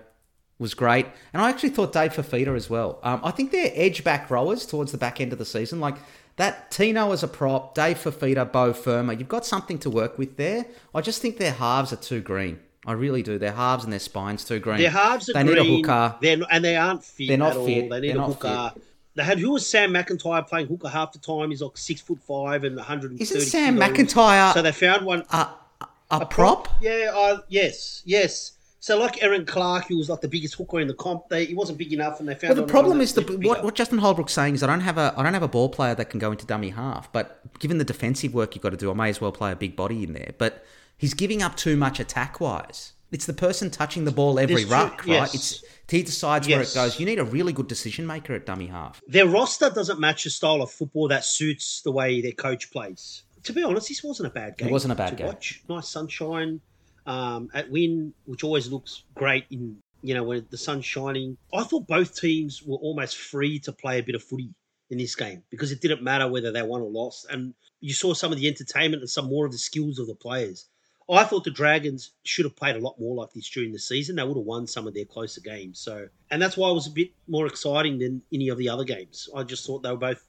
was 0.59 0.73
great. 0.73 1.07
And 1.33 1.41
I 1.41 1.49
actually 1.49 1.69
thought 1.69 1.91
Dave 1.91 2.13
Fifita 2.13 2.55
as 2.55 2.69
well. 2.69 2.99
Um, 3.03 3.19
I 3.23 3.31
think 3.31 3.51
they're 3.51 3.71
edge 3.73 4.03
back 4.03 4.29
rowers 4.29 4.65
towards 4.65 4.91
the 4.91 4.97
back 4.97 5.19
end 5.19 5.33
of 5.33 5.39
the 5.39 5.45
season. 5.45 5.79
Like 5.79 5.95
that 6.37 6.69
Tino 6.71 7.11
as 7.11 7.23
a 7.23 7.27
prop, 7.27 7.73
Dave 7.73 7.97
Fifita, 7.97 8.49
Beau 8.51 8.71
Fermor, 8.73 9.13
you've 9.13 9.27
got 9.27 9.45
something 9.45 9.79
to 9.79 9.89
work 9.89 10.17
with 10.17 10.37
there. 10.37 10.65
I 10.93 11.01
just 11.01 11.21
think 11.21 11.37
their 11.37 11.53
halves 11.53 11.91
are 11.91 11.97
too 11.97 12.21
green. 12.21 12.59
I 12.85 12.93
really 12.93 13.21
do. 13.21 13.37
Their 13.37 13.51
halves 13.51 13.83
and 13.83 13.93
their 13.93 13.99
spines 13.99 14.43
too 14.43 14.59
green. 14.59 14.79
Their 14.79 14.89
halves 14.89 15.29
are 15.29 15.33
they 15.33 15.43
green. 15.43 15.55
need 15.55 15.85
a 15.85 15.93
hooker. 15.93 16.15
They're 16.21 16.37
not, 16.37 16.49
and 16.51 16.65
they 16.65 16.75
aren't 16.75 17.03
fit 17.03 17.27
They're 17.27 17.37
not 17.37 17.51
at 17.51 17.57
all. 17.57 17.65
fit. 17.65 17.89
They 17.89 17.99
need 17.99 18.15
They're 18.15 18.21
a 18.21 18.25
hooker. 18.25 18.73
They 19.15 19.23
had 19.23 19.39
who 19.39 19.51
was 19.51 19.67
Sam 19.67 19.91
McIntyre 19.91 20.47
playing 20.47 20.67
hooker 20.67 20.87
half 20.87 21.11
the 21.11 21.19
time. 21.19 21.49
He's 21.51 21.61
like 21.61 21.77
six 21.77 22.01
foot 22.01 22.19
five 22.19 22.63
and 22.63 22.77
130 22.77 23.21
Isn't 23.21 23.41
Sam 23.41 23.75
kilos. 23.75 23.89
McIntyre 23.89 24.53
So 24.53 24.61
they 24.61 24.71
found 24.71 25.05
one. 25.05 25.23
a, 25.31 25.49
a, 25.81 25.87
a 26.11 26.25
prop? 26.25 26.69
Yeah. 26.81 27.11
Uh, 27.13 27.39
yes. 27.49 28.01
Yes. 28.05 28.53
So 28.79 28.97
like 28.97 29.21
Erin 29.21 29.45
Clark, 29.45 29.85
who 29.87 29.97
was 29.97 30.09
like 30.09 30.21
the 30.21 30.27
biggest 30.27 30.55
hooker 30.55 30.79
in 30.79 30.87
the 30.87 30.95
comp, 30.95 31.29
they 31.29 31.45
he 31.45 31.53
wasn't 31.53 31.77
big 31.77 31.93
enough, 31.93 32.19
and 32.19 32.27
they 32.27 32.33
found. 32.33 32.55
Well, 32.57 32.65
the 32.65 32.71
problem 32.71 32.99
is 32.99 33.13
the 33.13 33.21
what, 33.43 33.63
what 33.63 33.75
Justin 33.75 33.99
Holbrook's 33.99 34.33
saying 34.33 34.55
is 34.55 34.63
I 34.63 34.67
don't 34.67 34.79
have 34.81 34.97
a 34.97 35.13
I 35.15 35.21
don't 35.21 35.35
have 35.35 35.43
a 35.43 35.47
ball 35.47 35.69
player 35.69 35.93
that 35.93 36.05
can 36.09 36.19
go 36.19 36.31
into 36.31 36.47
dummy 36.47 36.69
half. 36.71 37.11
But 37.11 37.59
given 37.59 37.77
the 37.77 37.83
defensive 37.83 38.33
work 38.33 38.55
you've 38.55 38.63
got 38.63 38.71
to 38.71 38.77
do, 38.77 38.89
I 38.89 38.95
may 38.95 39.09
as 39.09 39.21
well 39.21 39.31
play 39.31 39.51
a 39.51 39.55
big 39.55 39.75
body 39.75 40.03
in 40.03 40.13
there. 40.13 40.31
But 40.39 40.65
he's 41.01 41.15
giving 41.15 41.41
up 41.41 41.57
too 41.57 41.75
much 41.75 41.99
attack 41.99 42.39
wise. 42.39 42.93
It's 43.11 43.25
the 43.25 43.33
person 43.33 43.69
touching 43.69 44.05
the 44.05 44.11
ball 44.11 44.39
every 44.39 44.55
There's 44.55 44.67
two- 44.67 44.71
ruck, 44.71 44.99
right? 44.99 45.07
yes. 45.07 45.35
It's 45.35 45.63
he 45.89 46.03
decides 46.03 46.47
where 46.47 46.61
it 46.61 46.71
goes. 46.73 46.97
You 47.01 47.05
need 47.05 47.19
a 47.19 47.25
really 47.25 47.51
good 47.51 47.67
decision 47.67 48.07
maker 48.07 48.33
at 48.33 48.45
dummy 48.45 48.67
half. 48.67 49.01
Their 49.09 49.27
roster 49.27 49.69
doesn't 49.69 49.99
match 49.99 50.23
the 50.23 50.29
style 50.29 50.61
of 50.61 50.71
football 50.71 51.09
that 51.09 51.25
suits 51.25 51.81
the 51.81 51.91
way 51.91 52.21
their 52.21 52.31
coach 52.31 52.71
plays. 52.71 53.23
To 53.43 53.51
be 53.51 53.61
honest, 53.61 53.89
this 53.89 54.01
wasn't 54.01 54.27
a 54.27 54.29
bad 54.29 54.57
game. 54.57 54.69
It 54.69 54.71
wasn't 54.71 54.93
a 54.93 54.95
bad 54.95 55.09
to 55.09 55.15
game. 55.15 55.27
Watch. 55.27 55.61
Nice 55.67 55.89
sunshine 55.89 56.61
um, 57.05 57.49
at 57.53 57.69
Win, 57.69 58.13
which 58.25 58.45
always 58.45 58.71
looks 58.71 59.03
great 59.15 59.45
in 59.51 59.77
you 60.01 60.13
know 60.13 60.23
when 60.23 60.45
the 60.49 60.57
sun's 60.57 60.85
shining. 60.85 61.35
I 61.53 61.63
thought 61.63 61.87
both 61.87 62.15
teams 62.15 62.63
were 62.63 62.77
almost 62.77 63.17
free 63.17 63.59
to 63.59 63.73
play 63.73 63.99
a 63.99 64.03
bit 64.03 64.15
of 64.15 64.23
footy 64.23 64.49
in 64.89 64.97
this 64.97 65.15
game 65.15 65.43
because 65.49 65.73
it 65.73 65.81
didn't 65.81 66.03
matter 66.03 66.29
whether 66.29 66.53
they 66.53 66.61
won 66.61 66.79
or 66.79 66.89
lost, 66.89 67.27
and 67.29 67.53
you 67.81 67.93
saw 67.93 68.13
some 68.13 68.31
of 68.31 68.37
the 68.37 68.47
entertainment 68.47 69.01
and 69.01 69.09
some 69.09 69.25
more 69.25 69.45
of 69.45 69.51
the 69.51 69.57
skills 69.57 69.99
of 69.99 70.07
the 70.07 70.15
players. 70.15 70.67
I 71.11 71.25
thought 71.25 71.43
the 71.43 71.51
Dragons 71.51 72.11
should 72.23 72.45
have 72.45 72.55
played 72.55 72.75
a 72.75 72.79
lot 72.79 72.99
more 72.99 73.15
like 73.15 73.33
this 73.33 73.49
during 73.49 73.71
the 73.73 73.79
season. 73.79 74.15
They 74.15 74.23
would 74.23 74.37
have 74.37 74.45
won 74.45 74.65
some 74.65 74.87
of 74.87 74.93
their 74.93 75.05
closer 75.05 75.41
games. 75.41 75.79
So, 75.79 76.07
and 76.29 76.41
that's 76.41 76.55
why 76.55 76.69
it 76.69 76.73
was 76.73 76.87
a 76.87 76.91
bit 76.91 77.11
more 77.27 77.47
exciting 77.47 77.99
than 77.99 78.21
any 78.33 78.49
of 78.49 78.57
the 78.57 78.69
other 78.69 78.85
games. 78.85 79.29
I 79.35 79.43
just 79.43 79.65
thought 79.65 79.83
they 79.83 79.91
were 79.91 79.97
both 79.97 80.25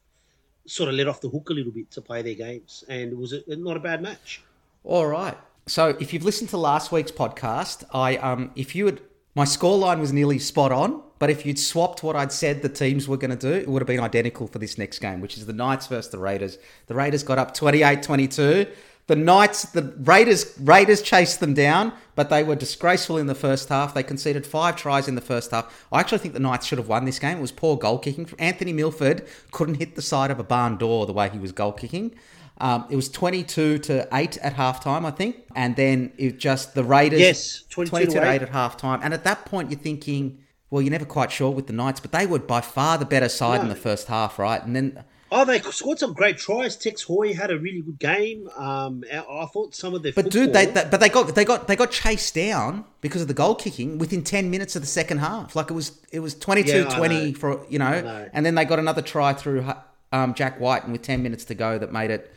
sort 0.67 0.89
of 0.89 0.95
let 0.95 1.09
off 1.09 1.21
the 1.21 1.29
hook 1.29 1.51
a 1.51 1.53
little 1.53 1.73
bit 1.73 1.91
to 1.93 2.01
play 2.01 2.23
their 2.23 2.35
games, 2.35 2.85
and 2.89 3.13
it 3.13 3.17
was 3.17 3.33
a, 3.33 3.43
not 3.49 3.77
a 3.77 3.81
bad 3.81 4.03
match. 4.03 4.43
All 4.85 5.07
right. 5.07 5.37
So 5.67 5.97
if 6.01 6.13
you've 6.13 6.25
listened 6.25 6.51
to 6.51 6.57
last 6.57 6.91
week's 6.91 7.13
podcast, 7.13 7.85
I 7.93 8.17
um 8.17 8.51
if 8.57 8.75
you 8.75 8.87
had 8.87 9.01
my 9.35 9.45
scoreline 9.45 10.01
was 10.01 10.13
nearly 10.13 10.39
spot 10.39 10.73
on, 10.73 11.03
but 11.19 11.31
if 11.31 11.47
you'd 11.47 11.59
swapped 11.59 12.03
what 12.03 12.17
I'd 12.17 12.33
said 12.33 12.61
the 12.61 12.69
teams 12.69 13.09
were 13.09 13.17
going 13.17 13.31
to 13.31 13.37
do, 13.37 13.53
it 13.53 13.69
would 13.69 13.81
have 13.81 13.87
been 13.87 14.01
identical 14.01 14.47
for 14.47 14.59
this 14.59 14.77
next 14.77 14.99
game, 14.99 15.21
which 15.21 15.39
is 15.39 15.47
the 15.47 15.55
Knights 15.55 15.87
versus 15.87 16.11
the 16.11 16.19
Raiders. 16.19 16.59
The 16.89 16.95
Raiders 16.95 17.23
got 17.23 17.39
up 17.39 17.57
28-22. 17.57 18.69
The 19.09 19.17
Knights, 19.17 19.63
the 19.73 19.83
Raiders, 19.99 20.57
Raiders 20.61 21.03
chased 21.03 21.41
them 21.41 21.55
down, 21.55 21.93
but 22.15 22.31
they 22.31 22.45
were 22.45 22.55
disgraceful 22.55 23.19
in 23.19 23.27
the 23.27 23.35
first 23.35 23.69
half. 23.69 23.95
They 23.95 24.05
conceded 24.05 24.47
five 24.47 24.77
tries 24.77 25.09
in 25.09 25.17
the 25.17 25.21
first 25.21 25.51
half. 25.51 25.87
I 25.91 26.01
actually 26.01 26.19
think 26.19 26.35
the 26.35 26.41
Knights 26.41 26.67
should 26.67 26.79
have 26.79 26.89
won 26.89 27.05
this 27.05 27.19
game. 27.19 27.39
It 27.39 27.41
was 27.41 27.53
poor 27.53 27.77
goal 27.77 27.99
kicking. 27.99 28.31
Anthony 28.39 28.73
Milford 28.73 29.27
couldn't 29.51 29.77
hit 29.77 29.97
the 29.97 30.03
side 30.03 30.31
of 30.31 30.39
a 30.39 30.45
barn 30.45 30.77
door 30.77 31.05
the 31.07 31.13
way 31.13 31.29
he 31.29 31.39
was 31.39 31.51
goal 31.51 31.73
kicking. 31.73 32.15
Um, 32.59 32.87
it 32.91 32.97
was 32.97 33.09
22 33.09 33.79
to 33.79 34.09
8 34.13 34.37
at 34.39 34.55
halftime, 34.55 35.05
I 35.05 35.11
think. 35.11 35.37
And 35.57 35.75
then 35.75 36.13
it 36.17 36.39
just 36.39 36.75
the 36.75 36.85
Raiders. 36.85 37.21
Yes, 37.21 37.65
22 37.71 38.13
to 38.13 38.23
8 38.23 38.37
8. 38.37 38.43
at 38.43 38.53
halftime. 38.53 39.01
And 39.03 39.13
at 39.13 39.25
that 39.25 39.45
point, 39.47 39.71
you're 39.71 39.81
thinking, 39.81 40.39
well, 40.71 40.81
you're 40.81 40.93
never 40.93 41.05
quite 41.05 41.33
sure 41.33 41.51
with 41.51 41.67
the 41.67 41.73
Knights, 41.73 41.99
but 41.99 42.13
they 42.13 42.25
were 42.25 42.39
by 42.39 42.61
far 42.61 42.99
the 42.99 43.05
better 43.05 43.29
side 43.29 43.61
in 43.63 43.69
the 43.69 43.75
first 43.75 44.07
half, 44.09 44.39
right? 44.39 44.63
And 44.65 44.77
then. 44.77 45.05
Oh, 45.33 45.45
they 45.45 45.61
scored 45.61 45.99
some 45.99 46.13
great 46.13 46.39
tries. 46.39 46.77
Tex 46.77 47.03
Hoy 47.03 47.35
had 47.35 47.51
a 47.51 47.59
really 47.59 47.81
good 47.81 47.99
game. 47.99 48.49
Um, 48.57 49.03
I 49.11 49.47
thought 49.47 49.75
some 49.75 49.95
of 49.95 50.03
their 50.03 50.13
But 50.13 50.31
dude, 50.31 50.53
they, 50.53 50.67
they 50.67 50.87
but 50.91 51.01
they 51.01 51.09
got 51.09 51.35
they 51.35 51.45
got 51.45 51.67
they 51.69 51.77
got 51.77 51.91
chased 51.91 52.35
down 52.35 52.85
because 53.01 53.23
of 53.23 53.29
the 53.29 53.35
goal 53.35 53.55
kicking 53.55 53.99
within 53.99 54.23
ten 54.23 54.51
minutes 54.51 54.77
of 54.77 54.83
the 54.83 54.89
second 54.89 55.19
half. 55.19 55.57
Like 55.57 55.71
it 55.71 55.75
was 55.75 56.01
it 56.13 56.21
was 56.21 56.35
22-20 56.35 57.33
Yeah, 57.33 57.39
for 57.39 57.65
you 57.69 57.79
know, 57.79 58.01
know. 58.01 58.29
and 58.33 58.45
then 58.45 58.55
they 58.55 58.65
got 58.65 58.79
another 58.79 59.03
try 59.03 59.33
through 59.33 59.65
um, 60.13 60.35
Jack 60.35 60.61
Wighton, 60.61 60.85
and 60.87 60.93
with 60.93 61.03
ten 61.03 61.23
minutes 61.23 61.45
to 61.47 61.55
go, 61.55 61.79
that 61.79 61.93
made 61.93 62.11
it 62.11 62.33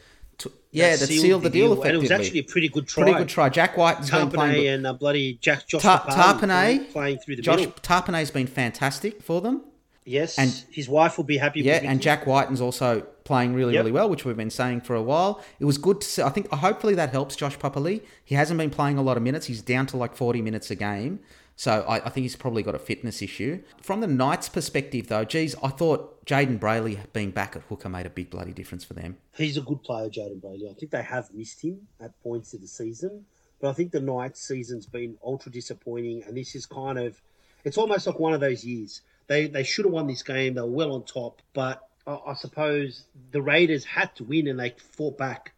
yeah, 0.75 0.95
that, 0.97 1.07
sealed, 1.07 1.43
the 1.43 1.49
deal, 1.49 1.69
deal 1.69 1.73
effectively. 1.73 1.89
And 1.89 1.97
it 1.97 2.01
was 2.01 2.11
actually 2.11 2.39
a 2.39 2.43
pretty 2.43 2.67
good 2.69 2.87
try. 2.87 3.03
Pretty 3.03 3.17
good 3.17 3.29
try. 3.29 3.49
Jack 3.49 3.77
Wighton 3.77 4.03
has 4.03 4.11
been 4.11 4.29
playing. 4.29 4.67
and 4.67 4.87
uh, 4.87 4.93
bloody 4.93 5.35
Jack 5.35 5.67
Josh 5.67 5.81
Ta- 5.81 6.05
Tapine 6.09 6.91
playing 6.91 7.19
through 7.19 7.37
the 7.37 7.41
Josh 7.41 7.59
middle. 7.59 7.73
Tapine's 7.81 8.31
been 8.31 8.47
fantastic 8.47 9.23
for 9.23 9.39
them. 9.39 9.61
Yes, 10.05 10.37
and 10.37 10.51
his 10.71 10.87
wife 10.87 11.17
will 11.17 11.23
be 11.23 11.37
happy. 11.37 11.61
Yeah, 11.61 11.81
and 11.83 12.01
Jack 12.01 12.27
Wighton's 12.27 12.61
also 12.61 13.01
playing 13.23 13.55
really, 13.55 13.73
yep. 13.73 13.81
really 13.81 13.91
well, 13.91 14.07
which 14.07 14.23
we've 14.23 14.37
been 14.37 14.51
saying 14.51 14.81
for 14.81 14.95
a 14.95 15.01
while. 15.01 15.43
It 15.59 15.65
was 15.65 15.79
good 15.79 15.99
to 16.01 16.07
see. 16.07 16.21
I 16.21 16.29
think 16.29 16.47
uh, 16.51 16.57
hopefully 16.57 16.93
that 16.93 17.09
helps 17.09 17.35
Josh 17.35 17.57
Papali'i. 17.57 18.01
He 18.23 18.35
hasn't 18.35 18.59
been 18.59 18.69
playing 18.69 18.99
a 18.99 19.01
lot 19.01 19.17
of 19.17 19.23
minutes. 19.23 19.47
He's 19.47 19.63
down 19.63 19.87
to 19.87 19.97
like 19.97 20.15
forty 20.15 20.41
minutes 20.41 20.69
a 20.69 20.75
game. 20.75 21.19
So 21.57 21.85
I, 21.87 22.05
I, 22.05 22.09
think 22.09 22.23
he's 22.23 22.35
probably 22.35 22.63
got 22.63 22.75
a 22.75 22.79
fitness 22.79 23.21
issue. 23.21 23.61
From 23.81 24.01
the 24.01 24.07
Knights' 24.07 24.49
perspective, 24.49 25.07
though, 25.07 25.23
geez, 25.23 25.55
I 25.63 25.69
thought 25.69 26.25
Jayden 26.25 26.59
Brailey 26.59 26.99
being 27.13 27.31
back 27.31 27.55
at 27.55 27.61
hooker 27.63 27.87
made 27.87 28.05
a 28.05 28.09
big 28.09 28.29
bloody 28.29 28.51
difference 28.51 28.83
for 28.83 28.93
them. 28.93 29.17
He's 29.37 29.55
a 29.55 29.61
good 29.61 29.81
player, 29.81 30.09
Jayden 30.09 30.41
Brailey. 30.41 30.69
I 30.69 30.73
think 30.73 30.91
they 30.91 31.01
have 31.01 31.33
missed 31.33 31.61
him 31.61 31.87
at 32.01 32.21
points 32.21 32.53
of 32.53 32.61
the 32.61 32.67
season, 32.67 33.25
but 33.61 33.69
I 33.69 33.73
think 33.73 33.91
the 33.91 34.01
Knights' 34.01 34.45
season's 34.45 34.85
been 34.85 35.17
ultra 35.23 35.49
disappointing, 35.49 36.23
and 36.23 36.35
this 36.35 36.55
is 36.55 36.65
kind 36.65 36.99
of, 36.99 37.21
it's 37.63 37.77
almost 37.77 38.05
like 38.05 38.19
one 38.19 38.33
of 38.33 38.41
those 38.41 38.65
years. 38.65 39.01
They 39.27 39.47
they 39.47 39.63
should 39.63 39.85
have 39.85 39.93
won 39.93 40.07
this 40.07 40.23
game. 40.23 40.53
They 40.53 40.61
were 40.61 40.67
well 40.67 40.93
on 40.93 41.03
top, 41.03 41.41
but 41.53 41.87
I, 42.05 42.17
I 42.27 42.33
suppose 42.35 43.05
the 43.31 43.41
Raiders 43.41 43.83
had 43.85 44.15
to 44.15 44.23
win, 44.23 44.47
and 44.47 44.59
they 44.59 44.75
fought 44.77 45.17
back, 45.17 45.53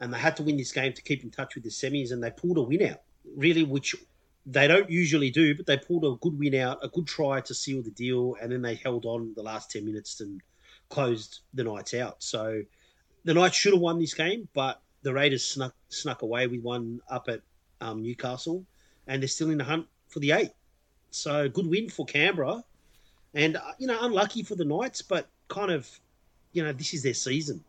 and 0.00 0.12
they 0.12 0.18
had 0.18 0.36
to 0.36 0.42
win 0.42 0.56
this 0.56 0.72
game 0.72 0.92
to 0.92 1.02
keep 1.02 1.24
in 1.24 1.30
touch 1.30 1.54
with 1.54 1.64
the 1.64 1.70
semis, 1.70 2.12
and 2.12 2.22
they 2.22 2.30
pulled 2.30 2.58
a 2.58 2.62
win 2.62 2.82
out. 2.90 3.00
Really, 3.36 3.64
which 3.64 3.94
they 4.50 4.66
don't 4.66 4.88
usually 4.88 5.30
do, 5.30 5.54
but 5.54 5.66
they 5.66 5.76
pulled 5.76 6.04
a 6.04 6.16
good 6.20 6.38
win 6.38 6.54
out, 6.54 6.78
a 6.82 6.88
good 6.88 7.06
try 7.06 7.40
to 7.42 7.54
seal 7.54 7.82
the 7.82 7.90
deal, 7.90 8.36
and 8.40 8.50
then 8.50 8.62
they 8.62 8.76
held 8.76 9.04
on 9.04 9.34
the 9.36 9.42
last 9.42 9.70
10 9.70 9.84
minutes 9.84 10.20
and 10.20 10.40
closed 10.88 11.40
the 11.52 11.64
Knights 11.64 11.92
out. 11.92 12.22
So 12.22 12.62
the 13.24 13.34
Knights 13.34 13.56
should 13.56 13.74
have 13.74 13.82
won 13.82 13.98
this 13.98 14.14
game, 14.14 14.48
but 14.54 14.80
the 15.02 15.12
Raiders 15.12 15.44
snuck 15.44 15.74
snuck 15.90 16.22
away 16.22 16.46
with 16.46 16.62
one 16.62 17.00
up 17.10 17.28
at 17.28 17.42
um, 17.80 18.02
Newcastle, 18.02 18.64
and 19.06 19.22
they're 19.22 19.28
still 19.28 19.50
in 19.50 19.58
the 19.58 19.64
hunt 19.64 19.86
for 20.08 20.20
the 20.20 20.32
eight. 20.32 20.52
So 21.10 21.48
good 21.48 21.66
win 21.66 21.90
for 21.90 22.06
Canberra, 22.06 22.64
and 23.34 23.56
uh, 23.56 23.60
you 23.78 23.86
know 23.86 23.98
unlucky 24.00 24.42
for 24.42 24.54
the 24.54 24.64
Knights, 24.64 25.02
but 25.02 25.28
kind 25.48 25.70
of 25.70 25.88
you 26.52 26.62
know 26.62 26.72
this 26.72 26.94
is 26.94 27.02
their 27.02 27.14
season 27.14 27.64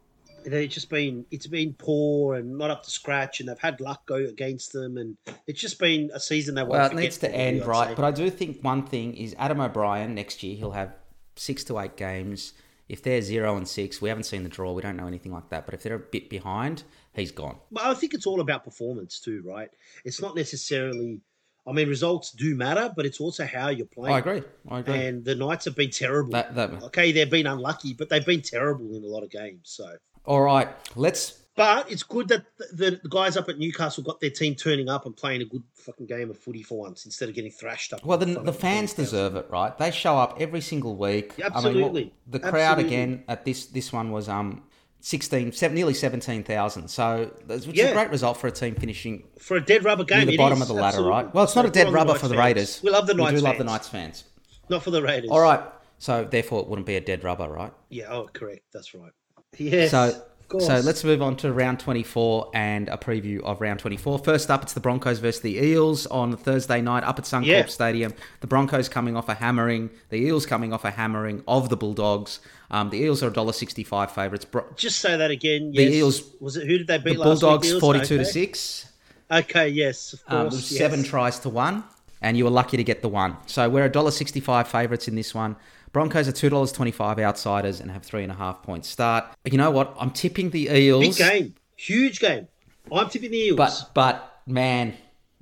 they've 0.45 0.69
just 0.69 0.89
been 0.89 1.25
it's 1.31 1.47
been 1.47 1.73
poor 1.73 2.35
and 2.35 2.57
not 2.57 2.69
up 2.69 2.83
to 2.83 2.91
scratch, 2.91 3.39
and 3.39 3.49
they've 3.49 3.59
had 3.59 3.79
luck 3.79 4.05
go 4.05 4.15
against 4.15 4.73
them, 4.73 4.97
and 4.97 5.17
it's 5.47 5.59
just 5.59 5.79
been 5.79 6.09
a 6.13 6.19
season 6.19 6.55
they 6.55 6.63
well, 6.63 6.89
it 6.89 6.95
needs 6.95 7.17
to 7.19 7.33
end 7.33 7.65
right. 7.65 7.89
Say. 7.89 7.95
But 7.95 8.05
I 8.05 8.11
do 8.11 8.29
think 8.29 8.61
one 8.61 8.83
thing 8.85 9.15
is 9.15 9.35
Adam 9.37 9.61
O'Brien 9.61 10.15
next 10.15 10.43
year 10.43 10.55
he'll 10.55 10.71
have 10.71 10.93
six 11.35 11.63
to 11.65 11.79
eight 11.79 11.95
games. 11.95 12.53
If 12.87 13.03
they're 13.03 13.21
zero 13.21 13.55
and 13.55 13.67
six, 13.67 14.01
we 14.01 14.09
haven't 14.09 14.23
seen 14.23 14.41
the 14.41 14.49
draw, 14.49 14.71
we 14.73 14.81
don't 14.81 14.97
know 14.97 15.05
anything 15.05 15.31
like 15.31 15.49
that. 15.49 15.65
But 15.65 15.75
if 15.75 15.83
they're 15.83 15.95
a 15.95 15.99
bit 15.99 16.27
behind, 16.27 16.83
he's 17.13 17.31
gone. 17.31 17.57
But 17.71 17.83
I 17.83 17.93
think 17.93 18.15
it's 18.15 18.25
all 18.25 18.41
about 18.41 18.63
performance 18.63 19.19
too, 19.19 19.43
right? 19.45 19.69
It's 20.05 20.21
not 20.21 20.35
necessarily. 20.35 21.21
I 21.69 21.73
mean, 21.73 21.87
results 21.87 22.31
do 22.31 22.55
matter, 22.55 22.91
but 22.95 23.05
it's 23.05 23.19
also 23.19 23.45
how 23.45 23.69
you're 23.69 23.85
playing. 23.85 24.15
I 24.15 24.19
agree. 24.19 24.43
I 24.69 24.79
agree. 24.79 25.05
And 25.05 25.23
the 25.23 25.35
Knights 25.35 25.65
have 25.65 25.75
been 25.75 25.91
terrible. 25.91 26.31
That, 26.31 26.55
that... 26.55 26.83
Okay, 26.83 27.11
they've 27.11 27.29
been 27.29 27.47
unlucky, 27.47 27.93
but 27.93 28.09
they've 28.09 28.25
been 28.25 28.41
terrible 28.41 28.95
in 28.95 29.03
a 29.03 29.07
lot 29.07 29.23
of 29.23 29.29
games. 29.29 29.61
So 29.65 29.85
all 30.25 30.41
right, 30.41 30.69
let's. 30.95 31.31
But 31.55 31.91
it's 31.91 32.03
good 32.03 32.29
that 32.29 32.45
the, 32.71 32.99
the, 33.03 33.09
guys 33.09 33.35
up 33.35 33.49
at 33.49 33.57
Newcastle 33.57 34.01
got 34.01 34.21
their 34.21 34.29
team 34.29 34.55
turning 34.55 34.87
up 34.87 35.05
and 35.05 35.17
playing 35.17 35.41
a 35.41 35.45
good 35.45 35.63
fucking 35.73 36.05
game 36.05 36.29
of 36.29 36.37
footy 36.37 36.63
for 36.63 36.77
once 36.77 37.03
instead 37.05 37.27
of 37.27 37.35
getting 37.35 37.51
thrashed 37.51 37.91
up. 37.91 38.05
Well, 38.05 38.17
the, 38.17 38.27
the 38.27 38.53
fans 38.53 38.93
deserve 38.93 39.35
it, 39.35 39.45
right? 39.49 39.77
They 39.77 39.91
show 39.91 40.17
up 40.17 40.37
every 40.39 40.61
single 40.61 40.95
week. 40.95 41.33
Yeah, 41.35 41.47
absolutely. 41.47 42.01
I 42.01 42.03
mean, 42.05 42.11
the 42.27 42.39
crowd 42.39 42.53
absolutely. 42.55 42.85
again 42.85 43.23
at 43.27 43.43
this 43.43 43.65
this 43.65 43.91
one 43.91 44.11
was 44.11 44.29
um 44.29 44.63
16, 45.01 45.53
seven, 45.53 45.75
nearly 45.75 45.93
17,000. 45.93 46.87
So, 46.87 47.31
which 47.47 47.65
yeah. 47.67 47.85
is 47.85 47.91
a 47.91 47.93
great 47.93 48.09
result 48.09 48.37
for 48.37 48.47
a 48.47 48.51
team 48.51 48.75
finishing 48.75 49.23
for 49.39 49.57
a 49.57 49.61
dead 49.61 49.83
rubber 49.83 50.03
game. 50.03 50.19
Near 50.19 50.27
the 50.27 50.37
bottom 50.37 50.57
is, 50.57 50.63
of 50.63 50.67
the 50.67 50.73
ladder, 50.73 50.87
absolutely. 50.87 51.11
right? 51.11 51.33
Well, 51.33 51.43
it's 51.43 51.55
not 51.55 51.65
a 51.65 51.69
dead 51.69 51.91
rubber 51.91 52.13
the 52.13 52.19
for 52.19 52.27
the 52.27 52.37
Raiders. 52.37 52.81
We 52.83 52.89
love 52.89 53.07
the 53.07 53.13
Knights. 53.13 53.31
We 53.31 53.37
do 53.39 53.43
fans. 53.43 53.43
love 53.43 53.57
the 53.57 53.71
Knights 53.71 53.87
fans. 53.87 54.23
Not 54.69 54.83
for 54.83 54.91
the 54.91 55.01
Raiders. 55.01 55.29
All 55.29 55.41
right. 55.41 55.61
So, 55.97 56.25
therefore, 56.25 56.61
it 56.61 56.67
wouldn't 56.67 56.87
be 56.87 56.95
a 56.95 57.01
dead 57.01 57.23
rubber, 57.23 57.49
right? 57.49 57.73
Yeah. 57.89 58.07
Oh, 58.09 58.29
correct. 58.31 58.61
That's 58.73 58.93
right. 58.93 59.11
Yes. 59.57 59.91
So 59.91 60.21
so 60.57 60.79
let's 60.79 61.03
move 61.03 61.21
on 61.21 61.35
to 61.37 61.53
round 61.53 61.79
24 61.79 62.49
and 62.55 62.89
a 62.89 62.97
preview 62.97 63.39
of 63.41 63.61
round 63.61 63.79
24. 63.79 64.17
First 64.19 64.49
up, 64.49 64.63
it's 64.63 64.73
the 64.73 64.79
Broncos 64.79 65.19
versus 65.19 65.41
the 65.41 65.57
Eels 65.57 66.07
on 66.07 66.35
Thursday 66.35 66.81
night 66.81 67.03
up 67.03 67.19
at 67.19 67.25
Suncorp 67.25 67.45
yeah. 67.45 67.65
Stadium. 67.67 68.15
The 68.41 68.47
Broncos 68.47 68.89
coming 68.89 69.15
off 69.15 69.29
a 69.29 69.35
hammering, 69.35 69.91
the 70.09 70.17
Eels 70.17 70.47
coming 70.47 70.73
off 70.73 70.85
a 70.85 70.91
hammering 70.91 71.43
of 71.47 71.69
the 71.69 71.77
Bulldogs. 71.77 72.39
Um, 72.71 72.89
the 72.89 72.97
Eels 72.97 73.23
are 73.23 73.31
$1.65 73.31 74.11
favourites. 74.11 74.45
Bro- 74.45 74.65
Just 74.75 74.99
say 74.99 75.17
that 75.17 75.31
again. 75.31 75.73
Yes. 75.73 75.89
The 75.89 75.97
Eels. 75.97 76.23
Was 76.39 76.57
it 76.57 76.67
who 76.67 76.77
did 76.77 76.87
they 76.87 76.97
beat 76.97 77.17
the 77.17 77.23
Bulldogs, 77.23 77.71
42 77.79 78.15
okay. 78.15 78.17
to 78.17 78.25
6. 78.25 78.85
Okay, 79.31 79.69
yes, 79.69 80.13
of 80.13 80.21
um, 80.27 80.41
course. 80.41 80.53
Um, 80.53 80.59
yes. 80.59 80.77
Seven 80.77 81.03
tries 81.03 81.39
to 81.39 81.49
one, 81.49 81.83
and 82.21 82.37
you 82.37 82.43
were 82.43 82.49
lucky 82.49 82.77
to 82.77 82.83
get 82.83 83.01
the 83.01 83.09
one. 83.09 83.37
So 83.45 83.69
we're 83.69 83.89
$1.65 83.89 84.67
favourites 84.67 85.07
in 85.07 85.15
this 85.15 85.33
one. 85.33 85.55
Broncos 85.91 86.27
are 86.27 86.31
two 86.31 86.49
dollars 86.49 86.71
twenty 86.71 86.91
five 86.91 87.17
outsiders 87.17 87.79
and 87.79 87.89
have 87.89 88.03
three 88.03 88.23
and 88.23 88.31
a 88.31 88.35
half 88.35 88.61
points 88.61 88.87
start. 88.87 89.25
You 89.43 89.57
know 89.57 89.71
what? 89.71 89.95
I'm 89.99 90.11
tipping 90.11 90.51
the 90.51 90.69
Eels. 90.69 91.17
Big 91.17 91.27
game, 91.27 91.55
huge 91.75 92.19
game. 92.19 92.47
I'm 92.91 93.09
tipping 93.09 93.31
the 93.31 93.37
Eels. 93.37 93.57
But 93.57 93.89
but 93.95 94.41
man, 94.45 94.93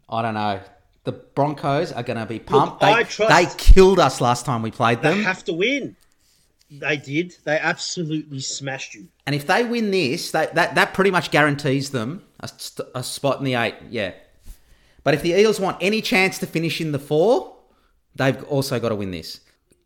I 0.10 0.22
don't 0.22 0.36
know. 0.36 0.62
The 1.04 1.12
Broncos 1.12 1.92
are 1.92 2.04
going 2.04 2.18
to 2.18 2.26
be 2.26 2.40
pumped. 2.40 2.82
Look, 2.82 3.10
they, 3.10 3.46
they 3.46 3.46
killed 3.58 4.00
us 4.00 4.20
last 4.20 4.46
time 4.46 4.62
we 4.62 4.72
played 4.72 5.02
them. 5.02 5.18
They 5.18 5.24
have 5.24 5.44
to 5.46 5.54
win. 5.54 5.96
They 6.70 6.98
did. 6.98 7.36
They 7.46 7.58
absolutely 7.58 8.42
smashed 8.42 8.94
you. 8.94 9.08
And 9.26 9.34
if 9.34 9.48
they 9.48 9.64
win 9.64 9.92
this, 9.92 10.32
they, 10.32 10.48
that 10.54 10.76
that 10.76 10.94
pretty 10.94 11.12
much 11.12 11.32
guarantees 11.32 11.92
them 11.92 12.24
a, 12.42 12.50
a 12.96 13.04
spot 13.04 13.40
in 13.40 13.46
the 13.46 13.56
eight. 13.56 13.76
Yeah. 13.90 14.14
But 15.04 15.14
if 15.14 15.22
the 15.22 15.32
Eels 15.32 15.60
want 15.60 15.78
any 15.80 16.02
chance 16.02 16.38
to 16.40 16.46
finish 16.46 16.82
in 16.82 16.92
the 16.92 17.00
four, 17.00 17.56
they've 18.16 18.44
also 18.44 18.80
got 18.80 18.90
to 18.90 18.96
win 18.96 19.12
this 19.12 19.40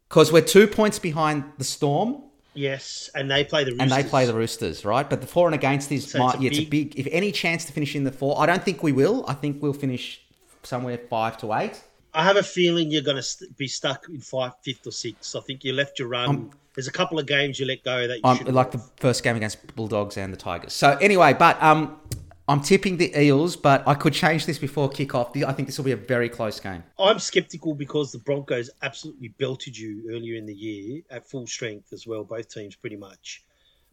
because 0.09 0.31
we're 0.31 0.41
two 0.41 0.65
points 0.67 0.97
behind 0.97 1.43
the 1.57 1.63
Storm. 1.63 2.23
Yes, 2.53 3.09
and 3.15 3.31
they 3.31 3.45
play 3.45 3.63
the 3.63 3.71
Roosters. 3.71 3.91
and 3.91 4.03
they 4.03 4.09
play 4.09 4.25
the 4.25 4.33
Roosters, 4.33 4.83
right? 4.83 5.09
But 5.09 5.21
the 5.21 5.27
for 5.27 5.47
and 5.47 5.55
against 5.55 5.91
is 5.91 6.11
so 6.11 6.19
might, 6.19 6.35
it's, 6.35 6.39
a, 6.39 6.43
yeah, 6.43 6.49
big... 6.49 6.57
it's 6.57 6.67
a 6.67 6.69
big. 6.69 6.99
If 6.99 7.07
any 7.13 7.31
chance 7.31 7.65
to 7.65 7.71
finish 7.71 7.95
in 7.95 8.03
the 8.03 8.11
four, 8.11 8.39
I 8.41 8.45
don't 8.45 8.63
think 8.63 8.81
we 8.81 8.91
will. 8.91 9.23
I 9.27 9.35
think 9.35 9.61
we'll 9.61 9.73
finish 9.73 10.19
somewhere 10.63 10.97
five 10.97 11.37
to 11.37 11.53
eight. 11.53 11.81
I 12.13 12.23
have 12.25 12.35
a 12.35 12.43
feeling 12.43 12.91
you're 12.91 13.03
going 13.03 13.17
to 13.17 13.23
st- 13.23 13.55
be 13.55 13.67
stuck 13.67 14.09
in 14.09 14.19
five, 14.19 14.53
fifth 14.63 14.85
or 14.85 14.91
sixth. 14.91 15.33
I 15.35 15.39
think 15.39 15.63
you 15.63 15.71
left 15.71 15.97
your 15.99 16.09
run. 16.09 16.29
Um, 16.29 16.51
There's 16.73 16.87
a 16.87 16.91
couple 16.91 17.19
of 17.19 17.27
games 17.27 17.59
you 17.59 17.65
let 17.65 17.83
go 17.83 18.07
that 18.07 18.17
you 18.17 18.23
um, 18.23 18.39
like 18.53 18.71
the 18.71 18.81
first 18.97 19.23
game 19.23 19.35
against 19.35 19.75
Bulldogs 19.75 20.17
and 20.17 20.31
the 20.31 20.37
Tigers. 20.37 20.73
So 20.73 20.97
anyway, 21.01 21.33
but 21.33 21.61
um, 21.61 21.99
I'm 22.47 22.61
tipping 22.61 22.97
the 22.97 23.17
Eels, 23.17 23.55
but 23.55 23.87
I 23.87 23.93
could 23.93 24.13
change 24.13 24.45
this 24.45 24.57
before 24.57 24.89
kickoff. 24.89 25.41
I 25.43 25.51
think 25.53 25.67
this 25.67 25.77
will 25.77 25.85
be 25.85 25.91
a 25.91 25.97
very 25.97 26.29
close 26.29 26.59
game. 26.59 26.83
I'm 26.99 27.19
skeptical 27.19 27.73
because 27.73 28.11
the 28.11 28.19
Broncos 28.19 28.69
absolutely 28.81 29.29
belted 29.29 29.77
you 29.77 30.03
earlier 30.09 30.35
in 30.35 30.45
the 30.45 30.53
year 30.53 31.01
at 31.09 31.29
full 31.29 31.47
strength 31.47 31.93
as 31.93 32.07
well, 32.07 32.23
both 32.23 32.53
teams 32.53 32.75
pretty 32.75 32.97
much. 32.97 33.43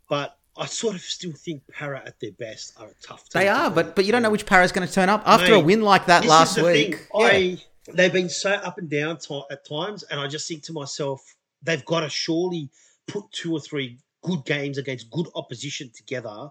But 0.09 0.37
I 0.57 0.66
sort 0.66 0.97
of 0.97 1.03
still 1.03 1.33
think 1.33 1.62
Para 1.68 2.03
at 2.05 2.18
their 2.18 2.33
best 2.33 2.74
are 2.81 2.89
a 2.89 2.95
tough 3.03 3.29
team. 3.29 3.43
They 3.43 3.49
are, 3.49 3.70
but 3.70 3.95
but 3.95 4.05
you 4.05 4.12
don't 4.12 4.22
know 4.22 4.31
which 4.31 4.47
Para 4.47 4.64
is 4.64 4.72
going 4.72 4.87
to 4.87 4.93
turn 4.93 5.09
up 5.09 5.22
after 5.24 5.53
Mate, 5.53 5.61
a 5.62 5.64
win 5.64 5.83
like 5.83 6.07
that 6.07 6.24
last 6.24 6.61
week. 6.61 7.07
Yeah. 7.14 7.26
I 7.26 7.59
they've 7.93 8.12
been 8.12 8.29
so 8.29 8.51
up 8.51 8.79
and 8.79 8.91
down 8.91 9.18
t- 9.18 9.43
at 9.51 9.64
times, 9.64 10.03
and 10.05 10.18
I 10.18 10.26
just 10.26 10.49
think 10.49 10.64
to 10.64 10.72
myself, 10.72 11.37
they've 11.62 11.84
got 11.84 12.00
to 12.00 12.09
surely 12.09 12.70
put 13.06 13.24
two 13.32 13.52
or 13.52 13.61
three 13.61 13.98
good 14.22 14.44
games 14.44 14.78
against 14.78 15.11
good 15.11 15.26
opposition 15.34 15.90
together 15.94 16.50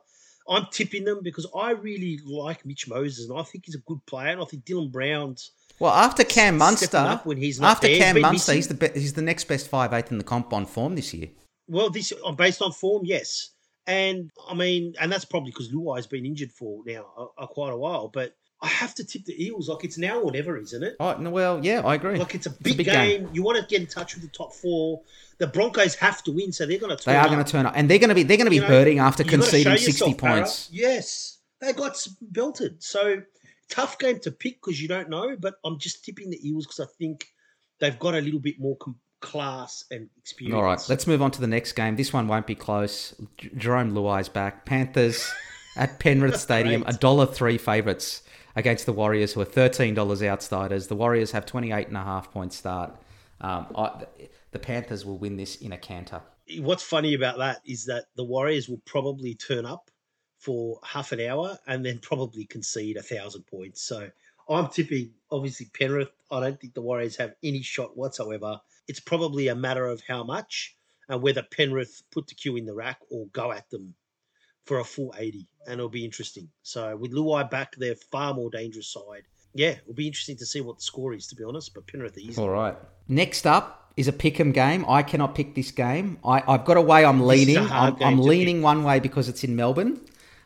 I'm 0.50 0.68
tipping 0.72 1.04
them 1.04 1.20
because 1.24 1.48
I 1.56 1.72
really 1.72 2.20
like 2.26 2.66
Mitch 2.66 2.88
Moses 2.88 3.30
and 3.30 3.40
I 3.40 3.44
think 3.44 3.66
he's 3.66 3.76
a 3.76 3.80
good 3.80 4.06
player. 4.06 4.30
And 4.30 4.42
I 4.42 4.46
think 4.46 4.66
Dylan 4.66 4.92
Brown's 4.92 5.52
well 5.80 5.94
after 5.94 6.24
Cam 6.24 6.58
Munster 6.58 7.22
when 7.24 7.38
he's 7.38 7.62
after 7.62 7.88
there, 7.88 7.98
Cam 7.98 8.22
Munster, 8.22 8.54
he's 8.54 8.68
the 8.68 8.74
be- 8.74 9.00
he's 9.00 9.14
the 9.14 9.22
next 9.22 9.46
best 9.46 9.68
five 9.68 9.94
eighth 9.94 10.12
in 10.12 10.18
the 10.18 10.24
comp 10.24 10.54
on 10.54 10.66
form 10.66 10.96
this 10.96 11.14
year. 11.14 11.30
Well, 11.68 11.90
this 11.90 12.14
uh, 12.26 12.32
based 12.32 12.62
on 12.62 12.72
form, 12.72 13.04
yes, 13.06 13.50
and 13.86 14.32
I 14.50 14.54
mean, 14.54 14.94
and 15.00 15.12
that's 15.12 15.26
probably 15.26 15.52
because 15.52 15.72
Luai's 15.72 16.08
been 16.08 16.26
injured 16.26 16.52
for 16.52 16.82
now 16.86 17.06
uh, 17.18 17.44
uh, 17.44 17.48
quite 17.48 17.74
a 17.74 17.78
while, 17.78 18.08
but. 18.08 18.36
I 18.62 18.68
have 18.68 18.96
to 18.96 19.04
tip 19.04 19.26
the 19.26 19.46
Eels. 19.46 19.70
Like 19.70 19.84
it's 19.84 19.98
now 19.98 20.20
or 20.20 20.32
never, 20.32 20.58
isn't 20.58 20.84
it? 20.84 20.96
Oh 21.00 21.16
no, 21.18 21.30
well, 21.30 21.64
yeah, 21.64 21.82
I 21.86 21.96
agree. 21.96 22.18
Like 22.18 22.36
it's 22.36 22.48
a 22.48 22.50
big, 22.50 22.60
it's 22.62 22.74
a 22.74 22.78
big 22.78 22.86
game. 22.88 23.24
game. 23.26 23.30
You 23.34 23.44
want 23.44 23.60
to 23.60 23.66
get 23.66 23.82
in 23.82 23.88
touch 23.88 24.16
with 24.16 24.24
the 24.24 24.30
top 24.30 24.54
four 24.54 25.02
the 25.38 25.48
Broncos 25.48 25.96
have 25.96 26.24
to 26.24 26.32
win, 26.32 26.52
so 26.52 26.66
they're 26.66 26.80
going 26.80 26.96
to. 26.96 27.06
They 27.06 27.16
are 27.16 27.28
going 27.28 27.44
to 27.44 27.50
turn 27.50 27.66
up, 27.66 27.74
and 27.76 27.90
they're 27.90 28.00
going 28.00 28.10
to 28.10 28.16
be 28.16 28.24
they're 28.24 28.38
going 28.38 28.46
to 28.46 28.52
be 28.52 28.58
you 28.58 28.96
know, 28.96 29.04
after 29.04 29.24
conceding 29.24 29.78
sixty 29.78 30.14
points. 30.14 30.70
Yes, 30.72 31.40
they 31.62 31.74
got 31.74 31.96
belted. 32.22 32.82
So 32.82 33.22
tough 33.70 34.00
game 34.00 34.20
to 34.22 34.32
pick 34.32 34.62
because 34.62 34.82
you 34.82 34.88
don't 34.88 35.10
know. 35.10 35.36
But 35.40 35.56
I'm 35.64 35.78
just 35.78 36.04
tipping 36.04 36.30
the 36.30 36.48
Eels 36.48 36.66
because 36.66 36.80
I 36.80 36.86
think 36.98 37.28
they've 37.80 37.98
got 37.98 38.16
a 38.16 38.22
little 38.22 38.40
bit 38.40 38.60
more 38.60 38.76
com- 38.78 39.00
class 39.20 39.86
and 39.92 40.10
experience. 40.18 40.56
All 40.56 40.64
right, 40.64 40.82
let's 40.90 41.06
move 41.06 41.22
on 41.22 41.32
to 41.32 41.42
the 41.42 41.48
next 41.48 41.74
game. 41.74 41.96
This 41.96 42.12
one 42.12 42.28
won't 42.28 42.48
be 42.48 42.56
close. 42.56 43.14
J- 43.38 43.50
Jarome 43.50 43.92
Luai's 43.94 44.30
back. 44.30 44.66
Panthers 44.66 45.32
at 45.76 46.00
Penrith 46.00 46.38
Stadium, 46.40 46.84
a 46.88 46.94
dollar 46.94 47.28
three 47.28 47.60
favourites 47.60 48.24
against 48.58 48.86
the 48.86 48.92
Warriors, 48.92 49.34
who 49.34 49.40
are 49.40 49.46
thirteen 49.46 49.94
dollars 49.94 50.22
outsiders. 50.22 50.88
The 50.88 50.96
Warriors 50.96 51.32
have 51.32 51.46
twenty 51.46 51.72
eight 51.72 51.88
and 51.88 51.96
a 51.96 52.04
half 52.04 52.32
point 52.34 52.52
start. 52.52 52.92
Um, 53.40 53.68
I, 53.78 54.06
the 54.52 54.60
Panthers 54.60 55.06
will 55.06 55.20
win 55.20 55.38
this 55.38 55.58
in 55.58 55.72
a 55.72 55.78
canter. 55.78 56.22
What's 56.60 56.84
funny 56.84 57.14
about 57.14 57.38
that 57.38 57.62
is 57.66 57.86
that 57.86 58.06
the 58.16 58.24
Warriors 58.24 58.68
will 58.68 58.82
probably 58.86 59.36
turn 59.36 59.66
up 59.66 59.92
for 60.40 60.80
half 60.84 61.12
an 61.12 61.22
hour 61.22 61.58
and 61.68 61.86
then 61.86 62.00
probably 62.00 62.46
concede 62.46 62.98
a 62.98 63.04
thousand 63.04 63.46
points. 63.46 63.82
So 63.84 64.10
I'm 64.50 64.70
tipping 64.70 65.12
obviously 65.30 65.68
Penrith. 65.78 66.10
I 66.32 66.40
don't 66.40 66.60
think 66.60 66.74
the 66.74 66.82
Warriors 66.82 67.16
have 67.18 67.36
any 67.44 67.62
shot 67.62 67.96
whatsoever. 67.96 68.60
It's 68.88 69.00
probably 69.00 69.50
a 69.50 69.56
matter 69.56 69.86
of 69.86 70.02
how 70.08 70.24
much 70.24 70.76
and 71.10 71.22
whether 71.22 71.44
Penrith 71.44 72.02
put 72.12 72.28
the 72.28 72.36
cue 72.36 72.56
in 72.56 72.66
the 72.66 72.74
rack 72.74 73.00
or 73.12 73.28
go 73.28 73.52
at 73.52 73.70
them 73.70 73.94
for 74.68 74.80
a 74.80 74.84
full 74.84 75.14
80. 75.18 75.48
And 75.66 75.76
it'll 75.76 75.90
be 75.90 76.06
interesting. 76.06 76.50
So 76.62 76.96
with 76.96 77.12
Luai 77.14 77.50
back, 77.50 77.76
they're 77.78 77.96
far 77.96 78.34
more 78.34 78.50
dangerous 78.50 78.90
side. 78.90 79.24
Yeah, 79.54 79.70
it'll 79.70 79.94
be 79.94 80.08
interesting 80.08 80.38
to 80.38 80.46
see 80.46 80.62
what 80.62 80.78
the 80.78 80.84
score 80.84 81.14
is, 81.14 81.26
to 81.28 81.36
be 81.36 81.44
honest. 81.44 81.74
But 81.74 81.88
Penrith 81.88 82.18
easy. 82.18 82.40
All 82.40 82.50
right. 82.50 82.76
Next 83.08 83.48
up 83.48 83.92
is 83.96 84.08
a 84.08 84.14
pick'em 84.14 84.54
game. 84.54 84.86
I 84.88 85.02
cannot 85.02 85.34
pick 85.34 85.56
this 85.56 85.72
game. 85.72 86.20
I, 86.24 86.44
I've 86.48 86.66
got 86.66 86.78
a 86.78 86.82
way 86.82 87.04
I'm 87.04 87.22
leaning. 87.22 87.58
I'm, 87.58 87.96
I'm 88.02 88.20
leaning 88.20 88.58
pick. 88.58 88.66
one 88.66 88.84
way 88.84 89.00
because 89.00 89.28
it's 89.30 89.44
in 89.44 89.56
Melbourne. 89.56 90.00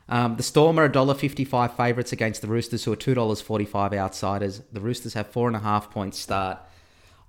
Um, 0.08 0.36
the 0.36 0.44
Storm 0.44 0.80
are 0.80 0.90
$1.55 0.90 1.76
favourites 1.76 2.12
against 2.12 2.42
the 2.42 2.48
Roosters, 2.48 2.84
who 2.84 2.94
are 2.94 2.98
$2.45 2.98 3.98
outsiders. 3.98 4.62
The 4.72 4.82
Roosters 4.82 5.14
have 5.14 5.28
four 5.28 5.48
and 5.48 5.56
a 5.56 5.60
half 5.60 5.90
points 5.90 6.20
start. 6.20 6.60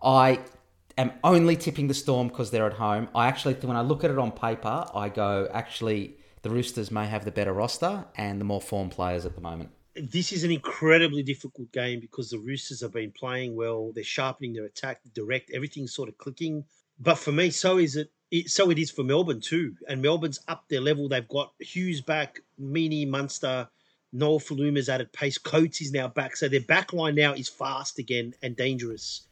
I 0.03 0.40
am 0.99 1.12
only 1.22 1.57
tipping 1.57 1.88
the 1.88 1.95
Storm 1.95 2.28
because 2.28 2.51
they're 2.51 2.66
at 2.66 2.74
home. 2.74 3.09
I 3.14 3.28
actually, 3.28 3.55
when 3.55 3.76
I 3.76 3.82
look 3.82 4.05
at 4.05 4.11
it 4.11 4.18
on 4.18 4.32
paper, 4.32 4.86
I 4.95 5.09
go, 5.09 5.49
actually, 5.53 6.16
the 6.43 6.51
Roosters 6.51 6.90
may 6.90 7.07
have 7.07 7.24
the 7.24 7.30
better 7.30 7.53
roster 7.53 8.05
and 8.16 8.40
the 8.40 8.45
more 8.45 8.61
form 8.61 8.90
players 8.90 9.24
at 9.24 9.34
the 9.34 9.40
moment. 9.40 9.70
This 9.95 10.32
is 10.32 10.43
an 10.45 10.51
incredibly 10.51 11.22
difficult 11.22 11.70
game 11.72 12.01
because 12.01 12.30
the 12.30 12.38
Roosters 12.38 12.80
have 12.80 12.93
been 12.93 13.12
playing 13.12 13.55
well. 13.55 13.93
They're 13.95 14.05
sharpening 14.05 14.53
their 14.53 14.64
attack, 14.64 15.01
direct, 15.14 15.51
everything's 15.55 15.95
sort 15.95 16.09
of 16.09 16.18
clicking. 16.18 16.64
But 16.99 17.16
for 17.16 17.32
me, 17.32 17.51
so 17.51 17.78
is 17.78 17.97
it. 17.97 18.11
so 18.47 18.70
it 18.70 18.78
is 18.78 18.90
for 18.90 19.05
Melbourne 19.05 19.40
too. 19.40 19.74
And 19.88 20.01
Melbourne's 20.01 20.40
up 20.49 20.64
their 20.68 20.80
level. 20.80 21.09
They've 21.09 21.28
got 21.28 21.53
Hughes 21.61 22.01
back, 22.01 22.40
Meaney, 22.61 23.07
Munster, 23.07 23.68
Nofoaluma's 24.14 24.88
added 24.88 25.12
pace. 25.12 25.38
Coates 25.38 25.80
is 25.80 25.93
now 25.93 26.09
back. 26.09 26.36
So 26.36 26.49
their 26.49 26.61
back 26.61 26.93
line 26.93 27.14
now 27.14 27.34
is 27.34 27.49
fast 27.49 27.99
again 27.99 28.34
and 28.43 28.57
dangerous 28.57 29.26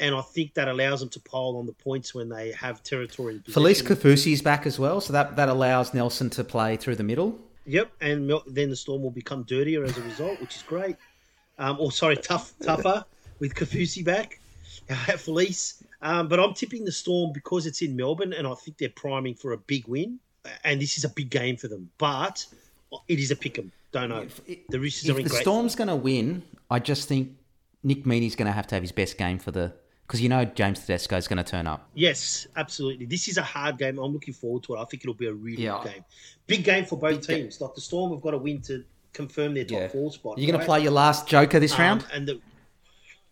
and 0.00 0.14
I 0.14 0.22
think 0.22 0.54
that 0.54 0.66
allows 0.66 1.00
them 1.00 1.10
to 1.10 1.20
pile 1.20 1.56
on 1.58 1.66
the 1.66 1.72
points 1.72 2.14
when 2.14 2.28
they 2.28 2.52
have 2.52 2.82
territory. 2.82 3.40
Felise 3.48 3.82
Kaufusi 3.82 4.32
is 4.32 4.42
back 4.42 4.66
as 4.66 4.78
well, 4.78 5.00
so 5.00 5.12
that, 5.12 5.36
that 5.36 5.48
allows 5.48 5.92
Nelson 5.94 6.30
to 6.30 6.42
play 6.42 6.76
through 6.76 6.96
the 6.96 7.04
middle. 7.04 7.38
Yep, 7.66 7.92
and 8.00 8.32
then 8.46 8.70
the 8.70 8.76
Storm 8.76 9.02
will 9.02 9.10
become 9.10 9.44
dirtier 9.44 9.84
as 9.84 9.96
a 9.96 10.02
result, 10.02 10.40
which 10.40 10.56
is 10.56 10.62
great. 10.62 10.96
Um, 11.58 11.76
or 11.78 11.92
sorry, 11.92 12.16
tough, 12.16 12.54
tougher 12.62 13.04
with 13.38 13.54
Kaufusi 13.54 14.04
back. 14.04 14.40
Felise, 14.88 15.82
um, 16.02 16.26
but 16.26 16.40
I'm 16.40 16.54
tipping 16.54 16.84
the 16.84 16.92
Storm 16.92 17.32
because 17.32 17.66
it's 17.66 17.82
in 17.82 17.94
Melbourne, 17.94 18.32
and 18.32 18.46
I 18.46 18.54
think 18.54 18.78
they're 18.78 18.88
priming 18.88 19.34
for 19.34 19.52
a 19.52 19.58
big 19.58 19.86
win, 19.86 20.18
and 20.64 20.80
this 20.80 20.96
is 20.96 21.04
a 21.04 21.10
big 21.10 21.28
game 21.28 21.56
for 21.56 21.68
them. 21.68 21.90
But 21.98 22.46
it 23.06 23.18
is 23.18 23.30
a 23.30 23.36
pick 23.36 23.58
'em. 23.58 23.70
Don't 23.92 24.08
know. 24.08 24.26
The 24.70 24.80
Roosters 24.80 25.10
if 25.10 25.16
are 25.16 25.18
in 25.20 25.28
the 25.28 25.34
Storm's 25.34 25.74
going 25.74 25.88
to 25.88 25.96
win, 25.96 26.42
I 26.70 26.78
just 26.78 27.08
think 27.08 27.36
Nick 27.82 28.04
Meaney's 28.04 28.36
going 28.36 28.46
to 28.46 28.52
have 28.52 28.66
to 28.68 28.74
have 28.74 28.82
his 28.82 28.92
best 28.92 29.18
game 29.18 29.38
for 29.38 29.50
the 29.50 29.72
because 30.10 30.20
you 30.20 30.28
know 30.28 30.44
James 30.44 30.80
Tedesco 30.80 31.16
is 31.16 31.28
going 31.28 31.36
to 31.36 31.48
turn 31.48 31.68
up. 31.68 31.88
Yes, 31.94 32.48
absolutely. 32.56 33.06
This 33.06 33.28
is 33.28 33.36
a 33.36 33.42
hard 33.42 33.78
game. 33.78 33.96
I'm 33.96 34.12
looking 34.12 34.34
forward 34.34 34.64
to 34.64 34.74
it. 34.74 34.80
I 34.80 34.84
think 34.86 35.04
it'll 35.04 35.14
be 35.14 35.28
a 35.28 35.32
really 35.32 35.62
yeah. 35.62 35.78
good 35.84 35.92
game. 35.92 36.04
Big 36.48 36.64
game 36.64 36.84
for 36.84 36.98
both 36.98 37.24
Big 37.28 37.42
teams. 37.42 37.60
Like 37.60 37.76
the 37.76 37.80
Storm 37.80 38.10
have 38.10 38.20
got 38.20 38.32
to 38.32 38.38
win 38.38 38.60
to 38.62 38.82
confirm 39.12 39.54
their 39.54 39.62
top 39.62 39.78
yeah. 39.78 39.86
four 39.86 40.10
spot. 40.10 40.36
You're 40.36 40.46
right? 40.46 40.52
going 40.54 40.60
to 40.60 40.66
play 40.66 40.82
your 40.82 40.90
last 40.90 41.28
Joker 41.28 41.60
this 41.60 41.74
um, 41.74 41.78
round? 41.78 42.06
And 42.12 42.26
the, 42.26 42.40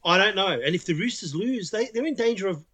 I 0.05 0.19
don't 0.19 0.37
know. 0.37 0.61
And 0.65 0.73
if 0.73 0.87
the 0.87 0.95
Roosters 0.95 1.35
lose, 1.35 1.69
they 1.73 1.87
they're 1.93 2.07
in 2.07 2.15
danger 2.15 2.47
of 2.47 2.65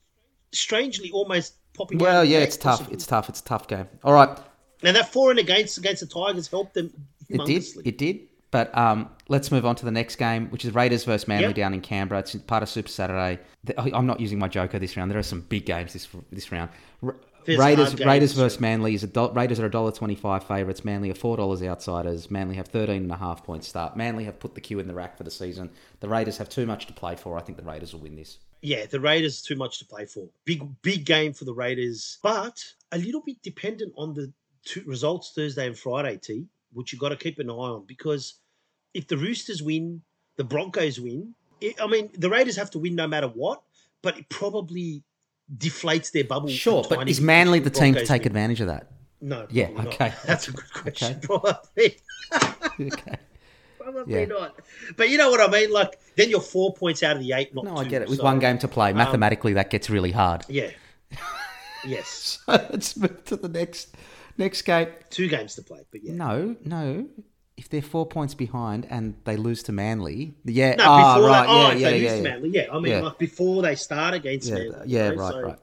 strangely 0.52 1.10
almost 1.10 1.54
popping. 1.72 1.96
Well, 1.96 2.26
yeah, 2.26 2.40
it's 2.40 2.58
tough. 2.58 2.92
It's 2.92 3.06
tough. 3.06 3.30
It's 3.30 3.40
a 3.40 3.44
tough 3.44 3.68
game. 3.68 3.88
All 4.02 4.12
right. 4.12 4.38
Now 4.82 4.92
that 4.92 5.10
four 5.14 5.30
and 5.30 5.38
against 5.38 5.78
against 5.78 6.00
the 6.02 6.06
Tigers 6.06 6.46
helped 6.46 6.74
them. 6.74 6.92
It 7.30 7.42
did. 7.46 7.64
It 7.86 7.96
did. 7.96 8.28
But 8.54 8.78
um, 8.78 9.10
let's 9.26 9.50
move 9.50 9.66
on 9.66 9.74
to 9.74 9.84
the 9.84 9.90
next 9.90 10.14
game, 10.14 10.48
which 10.50 10.64
is 10.64 10.72
Raiders 10.72 11.02
versus 11.02 11.26
Manly 11.26 11.46
yep. 11.46 11.56
down 11.56 11.74
in 11.74 11.80
Canberra. 11.80 12.20
It's 12.20 12.36
part 12.36 12.62
of 12.62 12.68
Super 12.68 12.88
Saturday. 12.88 13.42
I'm 13.76 14.06
not 14.06 14.20
using 14.20 14.38
my 14.38 14.46
joker 14.46 14.78
this 14.78 14.96
round. 14.96 15.10
There 15.10 15.18
are 15.18 15.24
some 15.24 15.40
big 15.40 15.66
games 15.66 15.92
this 15.92 16.06
this 16.30 16.52
round. 16.52 16.70
Raiders 17.48 17.98
Raiders 17.98 18.32
versus 18.32 18.60
Manly 18.60 18.94
is 18.94 19.02
a 19.02 19.08
do- 19.08 19.32
Raiders 19.32 19.58
are 19.58 19.66
a 19.66 19.70
dollar 19.72 19.90
twenty 19.90 20.14
five 20.14 20.44
favourites. 20.44 20.84
Manly 20.84 21.10
are 21.10 21.16
four 21.16 21.36
dollars 21.36 21.64
outsiders. 21.64 22.30
Manly 22.30 22.54
have 22.54 22.68
thirteen 22.68 23.02
and 23.02 23.10
a 23.10 23.16
half 23.16 23.42
points 23.42 23.66
start. 23.66 23.96
Manly 23.96 24.22
have 24.22 24.38
put 24.38 24.54
the 24.54 24.60
queue 24.60 24.78
in 24.78 24.86
the 24.86 24.94
rack 24.94 25.16
for 25.16 25.24
the 25.24 25.32
season. 25.32 25.68
The 25.98 26.08
Raiders 26.08 26.38
have 26.38 26.48
too 26.48 26.64
much 26.64 26.86
to 26.86 26.92
play 26.92 27.16
for. 27.16 27.36
I 27.36 27.40
think 27.40 27.58
the 27.58 27.64
Raiders 27.64 27.92
will 27.92 28.02
win 28.02 28.14
this. 28.14 28.38
Yeah, 28.62 28.86
the 28.86 29.00
Raiders 29.00 29.42
too 29.42 29.56
much 29.56 29.80
to 29.80 29.84
play 29.84 30.06
for. 30.06 30.28
Big 30.44 30.62
big 30.82 31.04
game 31.06 31.32
for 31.32 31.44
the 31.44 31.54
Raiders, 31.54 32.18
but 32.22 32.64
a 32.92 32.98
little 32.98 33.20
bit 33.20 33.42
dependent 33.42 33.92
on 33.96 34.14
the 34.14 34.32
two 34.64 34.84
results 34.86 35.32
Thursday 35.34 35.66
and 35.66 35.76
Friday. 35.76 36.20
T, 36.22 36.46
which 36.72 36.92
you 36.92 37.00
got 37.00 37.08
to 37.08 37.16
keep 37.16 37.40
an 37.40 37.50
eye 37.50 37.52
on 37.52 37.84
because 37.88 38.34
if 38.94 39.08
the 39.08 39.16
Roosters 39.16 39.62
win, 39.62 40.00
the 40.36 40.44
Broncos 40.44 41.00
win. 41.00 41.34
It, 41.60 41.80
I 41.80 41.86
mean, 41.86 42.10
the 42.16 42.30
Raiders 42.30 42.56
have 42.56 42.70
to 42.70 42.78
win 42.78 42.94
no 42.94 43.06
matter 43.06 43.28
what, 43.28 43.62
but 44.02 44.18
it 44.18 44.28
probably 44.28 45.02
deflates 45.54 46.12
their 46.12 46.24
bubble. 46.24 46.48
Sure, 46.48 46.84
but 46.88 47.08
is 47.08 47.20
Manly 47.20 47.58
the, 47.58 47.70
the 47.70 47.78
team 47.78 47.94
to 47.94 48.06
take 48.06 48.22
win. 48.22 48.28
advantage 48.28 48.60
of 48.60 48.68
that? 48.68 48.90
No. 49.20 49.46
Yeah. 49.50 49.68
Okay. 49.78 50.08
Not. 50.08 50.22
That's 50.26 50.48
a 50.48 50.52
good 50.52 50.72
question. 50.72 51.16
Okay. 51.16 51.26
Probably. 51.26 51.96
okay. 52.92 53.16
Probably 53.78 54.20
yeah. 54.20 54.24
not. 54.26 54.60
But 54.96 55.10
you 55.10 55.18
know 55.18 55.30
what 55.30 55.40
I 55.40 55.50
mean? 55.50 55.70
Like, 55.70 55.98
then 56.16 56.30
you're 56.30 56.40
four 56.40 56.74
points 56.74 57.02
out 57.02 57.16
of 57.16 57.22
the 57.22 57.32
eight. 57.32 57.54
Not 57.54 57.64
no, 57.64 57.74
two, 57.74 57.80
I 57.80 57.84
get 57.84 58.02
it. 58.02 58.08
With 58.08 58.18
so, 58.18 58.24
one 58.24 58.38
game 58.38 58.58
to 58.58 58.68
play, 58.68 58.90
um, 58.90 58.96
mathematically, 58.96 59.52
um, 59.52 59.56
that 59.56 59.70
gets 59.70 59.90
really 59.90 60.12
hard. 60.12 60.44
Yeah. 60.48 60.70
Yes. 61.86 62.38
so 62.46 62.52
let's 62.52 62.96
move 62.96 63.22
to 63.26 63.36
the 63.36 63.46
next 63.46 63.94
next 64.38 64.62
game. 64.62 64.88
Two 65.10 65.28
games 65.28 65.54
to 65.56 65.62
play, 65.62 65.80
but 65.92 66.02
yeah. 66.02 66.14
No, 66.14 66.56
no 66.64 67.06
if 67.56 67.68
they're 67.68 67.82
four 67.82 68.06
points 68.06 68.34
behind 68.34 68.86
and 68.90 69.14
they 69.24 69.36
lose 69.36 69.62
to 69.64 69.72
Manly, 69.72 70.34
yeah, 70.44 70.74
no, 70.74 70.84
oh, 70.86 71.14
before 71.14 71.28
right, 71.28 71.46
oh, 71.48 71.70
yeah, 71.70 71.88
yeah, 71.88 71.88
yeah, 71.88 72.14
yeah. 72.16 72.22
Manly, 72.22 72.48
yeah. 72.50 72.66
I 72.72 72.80
mean, 72.80 72.92
yeah. 72.92 73.00
like 73.00 73.18
before 73.18 73.62
they 73.62 73.76
start 73.76 74.14
against 74.14 74.48
yeah, 74.48 74.54
Manly, 74.54 74.78
yeah, 74.86 75.10
know, 75.10 75.16
right, 75.16 75.32
so, 75.32 75.40
right. 75.42 75.58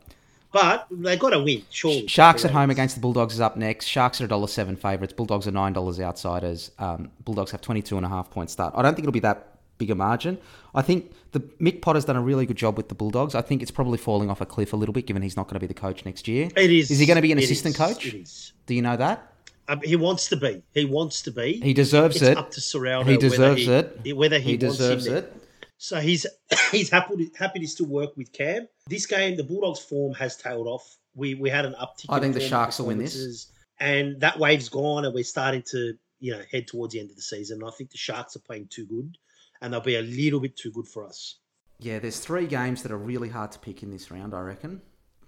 But 0.53 0.87
they 0.91 1.15
got 1.15 1.29
to 1.29 1.41
win, 1.41 1.63
sure. 1.69 2.07
Sharks 2.07 2.43
at 2.43 2.51
home 2.51 2.69
against 2.69 2.95
the 2.95 3.01
Bulldogs 3.01 3.33
is 3.33 3.39
up 3.39 3.55
next. 3.55 3.85
Sharks 3.85 4.19
are 4.19 4.25
a 4.25 4.27
dollar 4.27 4.47
seven 4.47 4.75
favourites. 4.75 5.13
Bulldogs 5.13 5.47
are 5.47 5.51
nine 5.51 5.71
dollars 5.71 5.99
outsiders. 5.99 6.71
Um, 6.77 7.09
Bulldogs 7.23 7.51
have 7.51 7.61
twenty 7.61 7.81
two 7.81 7.95
and 7.95 8.05
a 8.05 8.09
half 8.09 8.29
point 8.29 8.49
start. 8.49 8.73
I 8.75 8.81
don't 8.81 8.93
think 8.93 9.05
it'll 9.05 9.13
be 9.13 9.21
that 9.21 9.59
big 9.77 9.89
a 9.89 9.95
margin. 9.95 10.37
I 10.75 10.81
think 10.81 11.13
the 11.31 11.39
Mick 11.39 11.81
Potter's 11.81 12.05
done 12.05 12.17
a 12.17 12.21
really 12.21 12.45
good 12.45 12.57
job 12.57 12.75
with 12.75 12.89
the 12.89 12.95
Bulldogs. 12.95 13.33
I 13.33 13.41
think 13.41 13.61
it's 13.61 13.71
probably 13.71 13.97
falling 13.97 14.29
off 14.29 14.41
a 14.41 14.45
cliff 14.45 14.73
a 14.73 14.75
little 14.75 14.93
bit, 14.93 15.07
given 15.07 15.21
he's 15.21 15.37
not 15.37 15.47
going 15.47 15.55
to 15.55 15.59
be 15.59 15.67
the 15.67 15.73
coach 15.73 16.05
next 16.05 16.27
year. 16.27 16.49
It 16.55 16.69
is. 16.69 16.91
Is 16.91 16.99
he 16.99 17.05
going 17.05 17.15
to 17.15 17.21
be 17.21 17.31
an 17.31 17.37
assistant 17.37 17.75
is. 17.75 17.77
coach? 17.77 18.05
It 18.05 18.15
is. 18.15 18.51
Do 18.65 18.75
you 18.75 18.81
know 18.81 18.97
that? 18.97 19.30
Um, 19.71 19.79
he 19.81 19.95
wants 19.95 20.27
to 20.27 20.35
be. 20.35 20.61
He 20.73 20.83
wants 20.83 21.21
to 21.21 21.31
be. 21.31 21.61
He 21.61 21.73
deserves 21.73 22.17
it's 22.17 22.25
it. 22.25 22.37
Up 22.37 22.51
to 22.51 22.59
Ciraldo. 22.59 23.07
He 23.07 23.15
deserves 23.15 23.65
whether 23.65 23.89
he, 24.03 24.09
it. 24.09 24.17
Whether 24.17 24.39
he, 24.39 24.51
he 24.51 24.57
deserves 24.57 25.07
it. 25.07 25.33
So 25.77 26.01
he's 26.01 26.25
he's 26.71 26.89
happy 26.89 27.15
to, 27.15 27.31
happy 27.37 27.59
to 27.61 27.67
still 27.67 27.87
work 27.87 28.17
with 28.17 28.33
Cam. 28.33 28.67
This 28.87 29.05
game, 29.05 29.37
the 29.37 29.45
Bulldogs' 29.45 29.79
form 29.79 30.13
has 30.15 30.35
tailed 30.35 30.67
off. 30.67 30.97
We 31.15 31.35
we 31.35 31.49
had 31.49 31.65
an 31.65 31.75
uptick. 31.81 32.07
I 32.09 32.19
think 32.19 32.33
the 32.33 32.41
Sharks 32.41 32.79
will 32.79 32.87
win 32.87 32.97
this, 32.97 33.49
and 33.79 34.19
that 34.19 34.39
wave's 34.39 34.67
gone, 34.67 35.05
and 35.05 35.13
we're 35.13 35.23
starting 35.23 35.63
to 35.71 35.93
you 36.19 36.33
know 36.33 36.41
head 36.51 36.67
towards 36.67 36.93
the 36.93 36.99
end 36.99 37.09
of 37.09 37.15
the 37.15 37.21
season. 37.21 37.63
I 37.63 37.71
think 37.71 37.91
the 37.91 37.97
Sharks 37.97 38.35
are 38.35 38.39
playing 38.39 38.67
too 38.69 38.85
good, 38.85 39.17
and 39.61 39.71
they'll 39.73 39.79
be 39.79 39.95
a 39.95 40.01
little 40.01 40.41
bit 40.41 40.57
too 40.57 40.71
good 40.71 40.87
for 40.87 41.05
us. 41.05 41.37
Yeah, 41.79 41.99
there's 41.99 42.19
three 42.19 42.45
games 42.45 42.83
that 42.83 42.91
are 42.91 42.97
really 42.97 43.29
hard 43.29 43.53
to 43.53 43.59
pick 43.59 43.83
in 43.83 43.89
this 43.89 44.11
round. 44.11 44.33
I 44.33 44.41
reckon. 44.41 44.81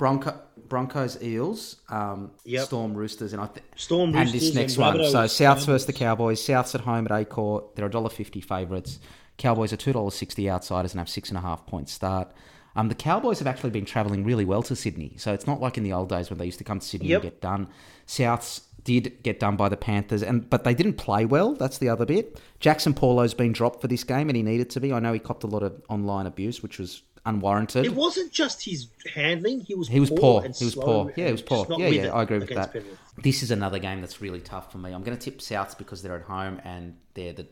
Bronco, 0.04 0.38
Broncos, 0.68 1.24
Eels, 1.24 1.78
um, 1.88 2.32
yep. 2.43 2.66
Storm 2.66 2.93
Roosters, 2.93 3.32
and 3.32 3.41
I 3.41 3.47
th- 3.47 3.66
Storm 3.78 4.14
and 4.14 4.28
this 4.28 4.54
next 4.54 4.78
one. 4.78 4.97
So 4.97 5.20
Souths 5.20 5.66
versus 5.66 5.86
the 5.86 5.93
Cowboys. 5.93 6.41
Souths 6.45 6.76
at 6.76 6.82
home 6.82 7.08
at 7.10 7.12
Accor. 7.30 7.74
They're 7.74 7.86
a 7.86 7.89
dollar 7.89 8.10
fifty 8.10 8.41
favourites. 8.41 8.99
Cowboys 9.38 9.72
are 9.72 9.78
two 9.78 9.93
dollars 9.93 10.16
sixty 10.16 10.49
outsiders 10.49 10.91
and 10.91 10.99
have 10.99 11.08
six 11.08 11.30
and 11.30 11.38
a 11.38 11.41
half 11.41 11.66
points 11.68 11.93
start. 11.93 12.34
Um, 12.76 12.89
the 12.89 12.95
Cowboys 12.95 13.39
have 13.39 13.47
actually 13.47 13.70
been 13.70 13.86
travelling 13.86 14.26
really 14.26 14.43
well 14.43 14.62
to 14.64 14.76
Sydney, 14.76 15.14
so 15.16 15.32
it's 15.32 15.47
not 15.47 15.62
like 15.62 15.78
in 15.78 15.84
the 15.84 15.93
old 15.93 16.10
days 16.10 16.30
when 16.30 16.38
they 16.38 16.45
used 16.47 16.58
to 16.58 16.66
come 16.66 16.80
to 16.80 16.86
Sydney 16.86 17.08
yep. 17.08 17.22
and 17.22 17.32
get 17.32 17.39
done. 17.39 17.70
Souths 18.06 18.64
did 18.84 19.24
get 19.24 19.39
done 19.39 19.56
by 19.56 19.70
the 19.70 19.78
Panthers, 19.78 20.22
and 20.22 20.49
but 20.49 20.66
they 20.66 20.74
didn't 20.74 20.95
play 20.95 21.24
well. 21.24 21.54
That's 21.54 21.78
the 21.78 21.88
other 21.88 22.06
bit. 22.06 22.41
Jaxson 22.60 22.93
Paulo's 22.93 23.34
been 23.34 23.54
dropped 23.54 23.80
for 23.80 23.88
this 23.88 24.04
game, 24.04 24.28
and 24.28 24.36
he 24.36 24.43
needed 24.43 24.70
to 24.72 24.82
be. 24.82 24.91
I 24.91 24.99
know 24.99 25.14
he 25.14 25.20
copped 25.20 25.45
a 25.45 25.47
lot 25.47 25.64
of 25.64 25.82
online 25.88 26.26
abuse, 26.26 26.62
which 26.62 26.78
was 26.78 27.04
unwarranted. 27.26 27.86
It 27.86 27.96
wasn't 27.96 28.32
just 28.32 28.64
his 28.66 28.88
handling; 29.14 29.62
he 29.62 29.76
was 29.76 29.88
he 29.88 30.00
was 30.00 30.10
poor. 30.10 30.42
poor. 30.42 30.42
He 30.42 30.66
was 30.66 30.76
poor. 30.76 31.14
Yeah, 31.16 31.26
he 31.28 31.32
was 31.32 31.42
poor. 31.42 31.66
Yeah, 31.78 31.88
yeah, 31.88 32.14
I 32.14 32.24
agree 32.24 32.40
with 32.40 32.50
that. 32.50 32.74
Penrith. 32.74 32.98
This 33.18 33.44
is 33.44 33.52
another 33.52 33.80
game 33.80 34.02
that's 34.02 34.22
really 34.22 34.42
tough 34.42 34.72
for 34.72 34.78
me. 34.78 34.92
I'm 34.92 35.04
going 35.04 35.18
to 35.18 35.24
tip 35.24 35.40
Souths 35.40 35.78
because 35.78 36.02
they're 36.02 36.16
at 36.16 36.24
home 36.24 36.60
and 36.64 36.98
they're 37.14 37.34
the 37.34 37.48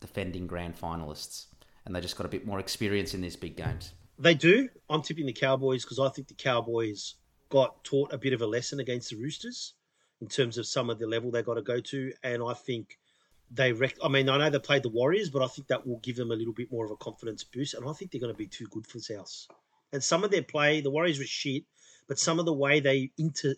defending 0.00 0.46
grand 0.46 0.78
finalists, 0.78 1.46
and 1.84 1.94
they 1.94 2.00
just 2.00 2.16
got 2.16 2.26
a 2.26 2.28
bit 2.28 2.46
more 2.46 2.60
experience 2.60 3.14
in 3.14 3.20
these 3.20 3.36
big 3.36 3.56
games. 3.56 3.92
They 4.18 4.34
do. 4.34 4.68
I'm 4.88 5.02
tipping 5.02 5.26
the 5.26 5.32
Cowboys 5.32 5.84
because 5.84 5.98
I 5.98 6.08
think 6.08 6.28
the 6.28 6.34
Cowboys 6.34 7.14
got 7.48 7.82
taught 7.84 8.12
a 8.12 8.18
bit 8.18 8.32
of 8.32 8.42
a 8.42 8.46
lesson 8.46 8.80
against 8.80 9.10
the 9.10 9.16
Roosters 9.16 9.74
in 10.20 10.28
terms 10.28 10.58
of 10.58 10.66
some 10.66 10.90
of 10.90 10.98
the 10.98 11.06
level 11.06 11.30
they 11.30 11.42
got 11.42 11.54
to 11.54 11.62
go 11.62 11.80
to, 11.80 12.12
and 12.22 12.42
I 12.42 12.54
think 12.54 12.98
they 13.50 13.72
rec- 13.72 13.98
I 14.02 14.08
mean, 14.08 14.28
I 14.28 14.38
know 14.38 14.50
they 14.50 14.58
played 14.58 14.82
the 14.82 14.88
Warriors, 14.88 15.30
but 15.30 15.42
I 15.42 15.46
think 15.46 15.68
that 15.68 15.86
will 15.86 15.98
give 15.98 16.16
them 16.16 16.30
a 16.30 16.34
little 16.34 16.52
bit 16.52 16.70
more 16.70 16.84
of 16.84 16.90
a 16.90 16.96
confidence 16.96 17.44
boost. 17.44 17.74
And 17.74 17.88
I 17.88 17.92
think 17.92 18.10
they're 18.10 18.20
going 18.20 18.32
to 18.32 18.38
be 18.38 18.46
too 18.46 18.66
good 18.68 18.86
for 18.86 18.98
South. 18.98 19.46
And 19.92 20.02
some 20.02 20.24
of 20.24 20.30
their 20.30 20.42
play, 20.42 20.80
the 20.80 20.90
Warriors 20.90 21.18
were 21.18 21.24
shit, 21.24 21.64
but 22.08 22.18
some 22.18 22.38
of 22.38 22.46
the 22.46 22.52
way 22.52 22.80
they 22.80 23.10
inter 23.18 23.54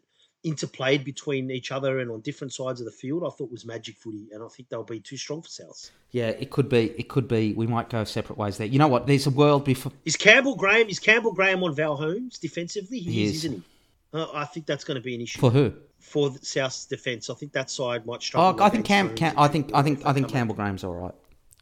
interplayed 0.46 1.04
between 1.04 1.50
each 1.50 1.72
other 1.72 1.98
and 1.98 2.10
on 2.10 2.20
different 2.20 2.52
sides 2.52 2.80
of 2.80 2.84
the 2.84 2.92
field, 2.92 3.24
I 3.26 3.30
thought 3.30 3.50
was 3.50 3.64
magic 3.64 3.96
footy, 3.96 4.28
and 4.32 4.42
I 4.42 4.46
think 4.48 4.68
they'll 4.68 4.84
be 4.84 5.00
too 5.00 5.16
strong 5.16 5.42
for 5.42 5.48
South. 5.48 5.90
Yeah, 6.12 6.28
it 6.28 6.50
could 6.50 6.68
be. 6.68 6.90
It 6.96 7.08
could 7.08 7.26
be. 7.26 7.54
We 7.54 7.66
might 7.66 7.90
go 7.90 8.04
separate 8.04 8.38
ways 8.38 8.56
there. 8.56 8.66
You 8.66 8.78
know 8.78 8.88
what? 8.88 9.06
There's 9.06 9.26
a 9.26 9.30
world 9.30 9.64
before. 9.64 9.92
Is 10.04 10.16
Campbell 10.16 10.54
Graham? 10.54 10.88
Is 10.88 11.00
Campbell 11.00 11.32
Graham 11.32 11.64
on 11.64 11.74
Val 11.74 11.96
Holmes 11.96 12.38
defensively? 12.38 13.00
He, 13.00 13.12
he 13.12 13.24
is, 13.24 13.30
is, 13.30 13.36
isn't 13.44 13.52
he? 13.56 13.62
Uh, 14.18 14.26
I 14.32 14.44
think 14.44 14.66
that's 14.66 14.84
going 14.84 14.94
to 14.94 15.02
be 15.02 15.14
an 15.14 15.20
issue 15.22 15.38
for 15.38 15.50
who? 15.50 15.72
For 16.00 16.32
South's 16.40 16.86
defence, 16.86 17.28
I 17.28 17.34
think 17.34 17.52
that 17.52 17.70
side 17.70 18.06
might 18.06 18.22
struggle. 18.22 18.60
Oh, 18.60 18.64
I 18.64 18.70
think 18.70 18.86
Cam, 18.86 19.14
Cam 19.14 19.34
I 19.36 19.48
think 19.48 19.70
I 19.74 19.82
think 19.82 20.06
I 20.06 20.12
think 20.12 20.28
Campbell 20.28 20.54
Graham's 20.54 20.84
all 20.84 20.94
right. 20.94 21.14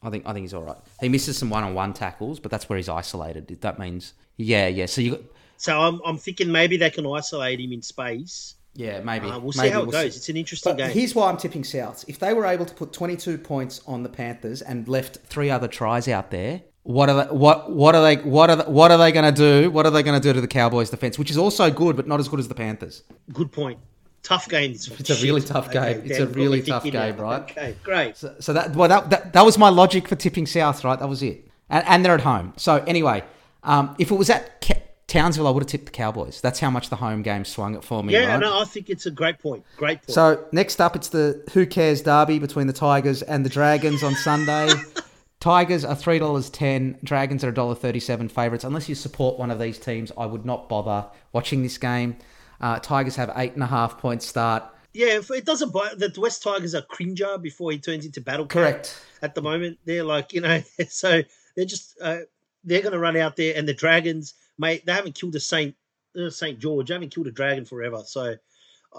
I 0.02 0.10
think 0.10 0.24
I 0.26 0.32
think 0.32 0.44
he's 0.44 0.54
all 0.54 0.62
right. 0.62 0.76
He 1.00 1.08
misses 1.08 1.36
some 1.36 1.50
one-on-one 1.50 1.94
tackles, 1.94 2.38
but 2.38 2.50
that's 2.50 2.68
where 2.68 2.76
he's 2.76 2.88
isolated. 2.88 3.48
That 3.62 3.78
means, 3.78 4.12
yeah, 4.36 4.68
yeah. 4.68 4.86
So 4.86 5.00
you. 5.00 5.26
So 5.56 5.80
I'm, 5.80 6.00
I'm 6.04 6.18
thinking 6.18 6.52
maybe 6.52 6.76
they 6.76 6.90
can 6.90 7.06
isolate 7.06 7.58
him 7.58 7.72
in 7.72 7.80
space 7.80 8.56
yeah, 8.76 9.00
maybe. 9.00 9.28
Uh, 9.28 9.38
we'll 9.38 9.52
see 9.52 9.68
how 9.68 9.80
it 9.80 9.82
we'll 9.82 9.92
goes. 9.92 10.12
See. 10.12 10.18
It's 10.18 10.28
an 10.28 10.36
interesting 10.36 10.72
but 10.72 10.78
game. 10.78 10.90
Here's 10.90 11.14
why 11.14 11.28
I'm 11.28 11.36
tipping 11.36 11.62
Souths. 11.62 12.04
If 12.08 12.18
they 12.18 12.34
were 12.34 12.46
able 12.46 12.66
to 12.66 12.74
put 12.74 12.92
22 12.92 13.38
points 13.38 13.80
on 13.86 14.02
the 14.02 14.08
Panthers 14.08 14.62
and 14.62 14.86
left 14.86 15.18
three 15.26 15.50
other 15.50 15.68
tries 15.68 16.08
out 16.08 16.30
there, 16.30 16.62
what 16.82 17.08
are 17.08 17.24
they, 17.24 17.34
what 17.34 17.70
what 17.70 17.94
are 17.94 18.02
they 18.02 18.16
what 18.16 18.50
are 18.50 18.56
they, 18.56 18.70
what 18.70 18.90
are 18.90 18.98
they 18.98 19.10
going 19.10 19.34
to 19.34 19.36
do? 19.36 19.70
What 19.70 19.86
are 19.86 19.90
they 19.90 20.02
going 20.02 20.20
to 20.20 20.28
do 20.28 20.32
to 20.32 20.40
the 20.40 20.46
Cowboys' 20.46 20.90
defense, 20.90 21.18
which 21.18 21.30
is 21.30 21.38
also 21.38 21.70
good, 21.70 21.96
but 21.96 22.06
not 22.06 22.20
as 22.20 22.28
good 22.28 22.38
as 22.38 22.48
the 22.48 22.54
Panthers? 22.54 23.02
Good 23.32 23.50
point. 23.50 23.78
Tough 24.22 24.48
game. 24.48 24.72
It's 24.72 25.10
a 25.10 25.24
really 25.24 25.40
tough 25.40 25.70
game. 25.70 25.82
Okay, 25.82 26.08
it's 26.08 26.18
a 26.18 26.26
really 26.26 26.60
tough 26.62 26.82
game, 26.84 27.16
right? 27.16 27.42
Okay, 27.42 27.76
great. 27.84 28.16
So, 28.16 28.34
so, 28.40 28.52
that 28.52 28.74
well, 28.74 28.88
that, 28.88 29.10
that 29.10 29.32
that 29.34 29.44
was 29.44 29.56
my 29.56 29.68
logic 29.68 30.08
for 30.08 30.16
tipping 30.16 30.46
South, 30.46 30.82
right? 30.84 30.98
That 30.98 31.08
was 31.08 31.22
it, 31.22 31.48
and, 31.70 31.86
and 31.86 32.04
they're 32.04 32.14
at 32.14 32.22
home. 32.22 32.52
So 32.56 32.82
anyway, 32.88 33.22
um, 33.62 33.94
if 33.98 34.10
it 34.10 34.16
was 34.16 34.28
at 34.28 34.60
Townsville, 35.06 35.46
I 35.46 35.50
would 35.50 35.62
have 35.62 35.68
tipped 35.68 35.86
the 35.86 35.92
Cowboys. 35.92 36.40
That's 36.40 36.58
how 36.58 36.70
much 36.70 36.88
the 36.88 36.96
home 36.96 37.22
game 37.22 37.44
swung 37.44 37.76
it 37.76 37.84
for 37.84 38.02
me. 38.02 38.12
Yeah, 38.12 38.32
right? 38.32 38.40
no, 38.40 38.60
I 38.60 38.64
think 38.64 38.90
it's 38.90 39.06
a 39.06 39.10
great 39.10 39.38
point. 39.38 39.64
Great 39.76 39.98
point. 39.98 40.10
So 40.10 40.44
next 40.50 40.80
up, 40.80 40.96
it's 40.96 41.08
the 41.08 41.44
Who 41.52 41.64
Cares 41.64 42.02
Derby 42.02 42.40
between 42.40 42.66
the 42.66 42.72
Tigers 42.72 43.22
and 43.22 43.44
the 43.44 43.48
Dragons 43.48 44.02
on 44.02 44.14
Sunday. 44.16 44.68
Tigers 45.40 45.84
are 45.84 45.94
three 45.94 46.18
dollars 46.18 46.50
ten. 46.50 46.98
Dragons 47.04 47.44
are 47.44 47.52
dollar 47.52 47.76
thirty-seven 47.76 48.30
favourites. 48.30 48.64
Unless 48.64 48.88
you 48.88 48.96
support 48.96 49.38
one 49.38 49.52
of 49.52 49.60
these 49.60 49.78
teams, 49.78 50.10
I 50.18 50.26
would 50.26 50.44
not 50.44 50.68
bother 50.68 51.06
watching 51.32 51.62
this 51.62 51.78
game. 51.78 52.16
Uh, 52.60 52.78
Tigers 52.78 53.16
have 53.16 53.32
eight 53.36 53.54
and 53.54 53.62
a 53.62 53.66
half 53.66 53.98
point 53.98 54.22
start. 54.22 54.64
Yeah, 54.92 55.20
it 55.30 55.44
doesn't. 55.44 55.72
The 55.72 56.12
West 56.16 56.42
Tigers 56.42 56.74
are 56.74 56.82
cringer 56.82 57.36
before 57.36 57.70
he 57.70 57.78
turns 57.78 58.06
into 58.06 58.20
battle. 58.20 58.46
Correct. 58.46 58.98
At 59.20 59.34
the 59.34 59.42
moment, 59.42 59.78
they're 59.84 60.04
like 60.04 60.32
you 60.32 60.40
know, 60.40 60.62
so 60.88 61.22
they're 61.54 61.66
just 61.66 61.98
uh, 62.00 62.20
they're 62.64 62.82
going 62.82 62.92
to 62.92 62.98
run 62.98 63.16
out 63.16 63.36
there, 63.36 63.54
and 63.56 63.68
the 63.68 63.74
Dragons 63.74 64.34
mate, 64.58 64.84
they 64.86 64.92
haven't 64.92 65.14
killed 65.14 65.34
a 65.34 65.40
Saint 65.40 65.74
uh, 66.18 66.30
Saint 66.30 66.58
George. 66.58 66.88
They 66.88 66.94
haven't 66.94 67.14
killed 67.14 67.26
a 67.26 67.32
dragon 67.32 67.64
forever. 67.64 68.02
So 68.06 68.36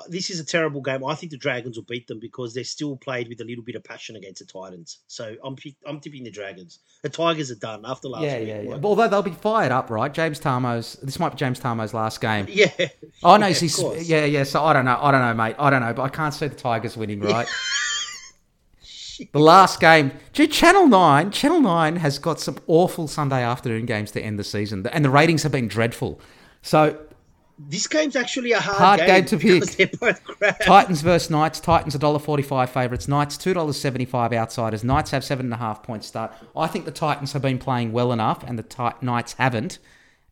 this 0.09 0.29
is 0.29 0.39
a 0.39 0.45
terrible 0.45 0.81
game. 0.81 1.05
I 1.05 1.15
think 1.15 1.31
the 1.31 1.37
Dragons 1.37 1.77
will 1.77 1.85
beat 1.85 2.07
them 2.07 2.19
because 2.19 2.53
they're 2.53 2.63
still 2.63 2.97
played 2.97 3.27
with 3.27 3.41
a 3.41 3.43
little 3.43 3.63
bit 3.63 3.75
of 3.75 3.83
passion 3.83 4.15
against 4.15 4.39
the 4.39 4.45
Titans. 4.45 4.99
So 5.07 5.35
I'm 5.43 5.55
I'm 5.85 5.99
tipping 5.99 6.23
the 6.23 6.31
Dragons. 6.31 6.79
The 7.03 7.09
Tigers 7.09 7.51
are 7.51 7.55
done 7.55 7.83
after 7.85 8.07
last 8.07 8.23
yeah, 8.23 8.39
week. 8.39 8.47
Yeah, 8.47 8.61
yeah, 8.61 8.79
Although 8.83 9.07
they'll 9.07 9.21
be 9.21 9.31
fired 9.31 9.71
up, 9.71 9.89
right? 9.89 10.13
James 10.13 10.39
Tamou's. 10.39 10.93
This 11.03 11.19
might 11.19 11.29
be 11.29 11.37
James 11.37 11.59
Tamou's 11.59 11.93
last 11.93 12.21
game. 12.21 12.47
Yeah. 12.57 12.87
Oh 13.21 13.37
no, 13.37 13.45
yeah, 13.47 13.53
he's 13.53 14.09
yeah, 14.09 14.25
yeah. 14.25 14.43
So 14.43 14.63
I 14.63 14.73
don't 14.73 14.85
know. 14.85 14.97
I 14.99 15.11
don't 15.11 15.21
know, 15.21 15.33
mate. 15.35 15.55
I 15.59 15.69
don't 15.69 15.81
know, 15.81 15.93
but 15.93 16.01
I 16.01 16.09
can't 16.09 16.33
see 16.33 16.47
the 16.47 16.55
Tigers 16.55 16.97
winning, 16.97 17.19
right? 17.19 17.47
the 19.31 19.39
last 19.39 19.79
game. 19.79 20.11
Gee, 20.33 20.47
Channel 20.47 20.87
9, 20.87 21.31
Channel 21.31 21.61
9 21.61 21.97
has 21.97 22.19
got 22.19 22.39
some 22.39 22.57
awful 22.67 23.07
Sunday 23.07 23.43
afternoon 23.43 23.85
games 23.85 24.11
to 24.11 24.21
end 24.21 24.39
the 24.39 24.43
season, 24.43 24.85
and 24.87 25.05
the 25.05 25.09
ratings 25.09 25.43
have 25.43 25.51
been 25.51 25.67
dreadful. 25.67 26.19
So 26.61 26.99
this 27.59 27.87
game's 27.87 28.15
actually 28.15 28.51
a 28.51 28.59
hard, 28.59 28.77
hard 28.77 28.99
game, 28.99 29.07
game 29.07 29.25
to 29.25 29.37
pick. 29.37 30.59
Titans 30.61 31.01
versus 31.01 31.29
Knights. 31.29 31.59
Titans 31.59 31.95
are 31.95 31.99
dollar 31.99 32.19
forty-five 32.19 32.69
favourites. 32.69 33.07
Knights 33.07 33.37
two 33.37 33.53
dollars 33.53 33.79
seventy-five 33.79 34.31
outsiders. 34.33 34.83
Knights 34.83 35.11
have 35.11 35.23
seven 35.23 35.47
and 35.47 35.53
a 35.53 35.57
half 35.57 35.83
points 35.83 36.07
start. 36.07 36.33
I 36.55 36.67
think 36.67 36.85
the 36.85 36.91
Titans 36.91 37.33
have 37.33 37.41
been 37.41 37.57
playing 37.57 37.91
well 37.91 38.11
enough, 38.11 38.43
and 38.43 38.59
the 38.59 38.93
Knights 39.01 39.33
haven't. 39.33 39.79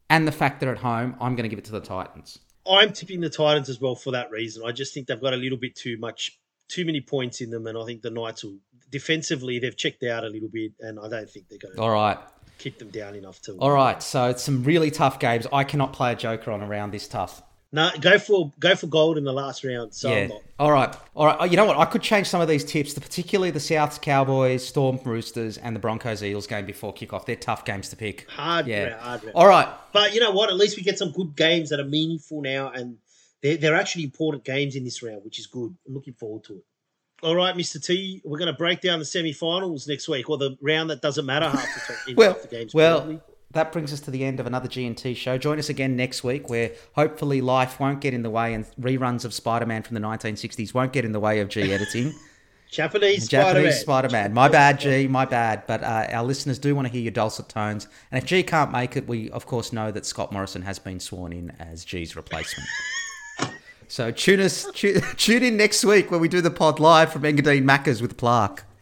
And 0.08 0.28
the 0.28 0.32
fact 0.32 0.60
they're 0.60 0.72
at 0.72 0.78
home, 0.78 1.16
I'm 1.20 1.36
going 1.36 1.44
to 1.44 1.50
give 1.50 1.58
it 1.58 1.66
to 1.66 1.72
the 1.72 1.82
Titans. 1.82 2.38
I'm 2.70 2.94
tipping 2.94 3.22
the 3.22 3.30
Titans 3.30 3.70
as 3.70 3.82
well 3.82 3.96
for 3.96 4.12
that 4.12 4.30
reason. 4.30 4.64
I 4.66 4.72
just 4.72 4.94
think 4.94 5.08
they've 5.08 5.20
got 5.22 5.34
a 5.34 5.38
little 5.38 5.58
bit 5.58 5.76
too 5.76 5.98
much, 5.98 6.40
too 6.68 6.86
many 6.86 7.02
points 7.02 7.42
in 7.42 7.50
them, 7.50 7.66
and 7.66 7.78
I 7.78 7.86
think 7.86 8.04
the 8.04 8.12
Knights 8.12 8.44
will 8.44 8.58
defensively 8.92 9.60
they've 9.60 9.76
checked 9.76 10.04
out 10.04 10.24
a 10.24 10.28
little 10.28 10.50
bit, 10.50 10.74
and 10.80 11.00
I 11.00 11.10
don't 11.10 11.30
think 11.30 11.50
they're 11.50 11.58
going. 11.58 11.76
to 11.76 11.82
All 11.82 11.90
right. 11.90 12.20
Kick 12.58 12.80
them 12.80 12.90
down 12.90 13.16
enough 13.16 13.42
to. 13.44 13.54
All 13.54 13.72
right, 13.72 14.02
so 14.02 14.30
it's 14.30 14.44
some 14.44 14.64
really 14.64 14.92
tough 14.92 15.20
games. 15.20 15.46
I 15.52 15.64
cannot 15.64 15.94
play 15.94 16.14
a 16.14 16.16
joker 16.16 16.52
on 16.52 16.62
around 16.62 16.92
this 16.92 17.08
tough. 17.08 17.42
No, 17.72 17.92
go 18.00 18.18
for 18.18 18.54
go 18.58 18.74
for 18.76 18.88
gold 18.88 19.18
in 19.18 19.26
the 19.26 19.34
last 19.34 19.66
round. 19.66 19.94
So 19.94 20.10
yeah. 20.10 20.30
All 20.58 20.72
right, 20.72 20.96
all 21.14 21.26
right. 21.26 21.36
Oh, 21.42 21.44
you 21.44 21.58
know 21.58 21.66
what? 21.66 21.78
I 21.78 21.84
could 21.84 22.02
change 22.02 22.28
some 22.28 22.40
of 22.40 22.48
these 22.48 22.64
tips, 22.64 22.94
particularly 22.94 23.52
the 23.52 23.60
Souths 23.60 24.02
Cowboys, 24.02 24.66
Storm 24.66 24.98
Roosters, 25.04 25.58
and 25.58 25.76
the 25.76 25.80
Broncos 25.80 26.24
Eels 26.24 26.48
game 26.48 26.66
before 26.66 26.94
kickoff. 26.94 27.26
They're 27.26 27.36
tough 27.36 27.66
games 27.66 27.90
to 27.90 27.98
pick. 27.98 28.30
Hard, 28.30 28.68
yeah. 28.68 28.98
hard. 28.98 29.24
Round. 29.24 29.36
All 29.36 29.48
right, 29.48 29.68
but 29.92 30.14
you 30.14 30.22
know 30.22 30.32
what? 30.32 30.50
At 30.50 30.56
least 30.56 30.78
we 30.78 30.84
get 30.84 30.98
some 30.98 31.12
good 31.12 31.36
games 31.36 31.70
that 31.72 31.82
are 31.82 31.86
meaningful 31.86 32.42
now, 32.42 32.72
and 32.72 32.98
they're, 33.42 33.58
they're 33.58 33.76
actually 33.76 34.06
important 34.06 34.46
games 34.46 34.78
in 34.78 34.86
this 34.86 35.04
round, 35.04 35.26
which 35.26 35.38
is 35.38 35.48
good. 35.48 35.76
I'm 35.86 35.94
looking 35.94 36.14
forward 36.14 36.46
to 36.46 36.54
it. 36.54 36.64
All 37.26 37.36
right, 37.36 37.56
Mr. 37.56 37.84
T, 37.84 38.22
we're 38.24 38.38
going 38.38 38.52
to 38.52 38.58
break 38.58 38.82
down 38.82 39.00
the 39.00 39.06
semi-finals 39.06 39.88
next 39.88 40.08
week, 40.08 40.30
or 40.30 40.38
the 40.38 40.56
round 40.62 40.92
that 40.92 41.02
doesn't 41.02 41.26
matter 41.26 41.50
half 41.50 41.88
the 41.88 41.94
time. 41.94 42.16
well, 42.16 42.34
half 42.34 42.42
the 42.44 42.48
games 42.48 42.72
well, 42.72 43.00
probably. 43.00 43.20
that 43.50 43.72
brings 43.72 43.92
us 43.92 44.00
to 44.02 44.12
the 44.12 44.24
end 44.24 44.40
of 44.40 44.46
another 44.46 44.68
G&T 44.68 45.16
show. 45.16 45.36
Join 45.36 45.58
us 45.58 45.68
again 45.68 45.96
next 45.96 46.24
week, 46.24 46.52
where 46.52 46.74
hopefully 46.94 47.42
life 47.42 47.80
won't 47.80 48.00
get 48.00 48.14
in 48.14 48.22
the 48.22 48.30
way, 48.30 48.54
and 48.54 48.68
reruns 48.80 49.26
of 49.26 49.34
Spider-Man 49.34 49.82
from 49.82 49.96
the 49.96 50.02
1960s 50.02 50.76
won't 50.76 50.94
get 50.94 51.04
in 51.04 51.14
the 51.14 51.20
way 51.20 51.40
of 51.40 51.50
G 51.50 51.74
editing. 51.74 52.14
Japanese 52.72 53.28
Japanese 53.28 53.80
Spider-Man. 53.80 54.32
My 54.32 54.48
bad, 54.48 54.80
G. 54.80 55.08
My 55.08 55.26
bad. 55.26 55.66
But 55.66 55.82
uh, 55.82 56.08
our 56.12 56.24
listeners 56.24 56.60
do 56.60 56.76
want 56.76 56.88
to 56.88 56.92
hear 56.92 57.02
your 57.02 57.12
dulcet 57.12 57.50
tones, 57.50 57.88
and 58.12 58.22
if 58.22 58.30
G 58.30 58.44
can't 58.44 58.72
make 58.72 58.96
it, 58.96 59.08
we 59.08 59.32
of 59.32 59.48
course 59.48 59.74
know 59.74 59.90
that 59.90 60.06
Scott 60.06 60.32
Morrison 60.32 60.62
has 60.62 60.78
been 60.78 61.00
sworn 61.00 61.34
in 61.34 61.50
as 61.58 61.84
G's 61.86 62.16
replacement. 62.16 62.70
So 63.88 64.12
tune 64.12 64.40
us 64.40 64.66
tune, 64.74 65.02
tune 65.18 65.44
in 65.44 65.58
next 65.58 65.84
week 65.84 66.12
when 66.12 66.20
we 66.20 66.28
do 66.28 66.42
the 66.42 66.52
pod 66.52 66.80
live 66.80 67.12
from 67.12 67.24
Engadine 67.24 67.64
Macca's 67.64 68.02
with 68.02 68.18
Plaque. 68.18 68.64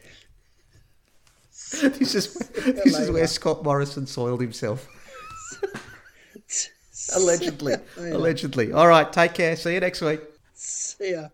This 1.82 2.14
is 2.14 2.34
this 2.34 3.00
is 3.00 3.10
where 3.10 3.26
Scott 3.26 3.64
Morrison 3.64 4.06
soiled 4.06 4.42
himself. 4.42 4.88
allegedly, 7.16 7.74
allegedly. 7.98 8.72
All 8.72 8.88
right, 8.88 9.12
take 9.12 9.34
care. 9.34 9.56
See 9.56 9.74
you 9.74 9.80
next 9.80 10.02
week. 10.02 10.22
See 10.54 11.14
ya. 11.14 11.30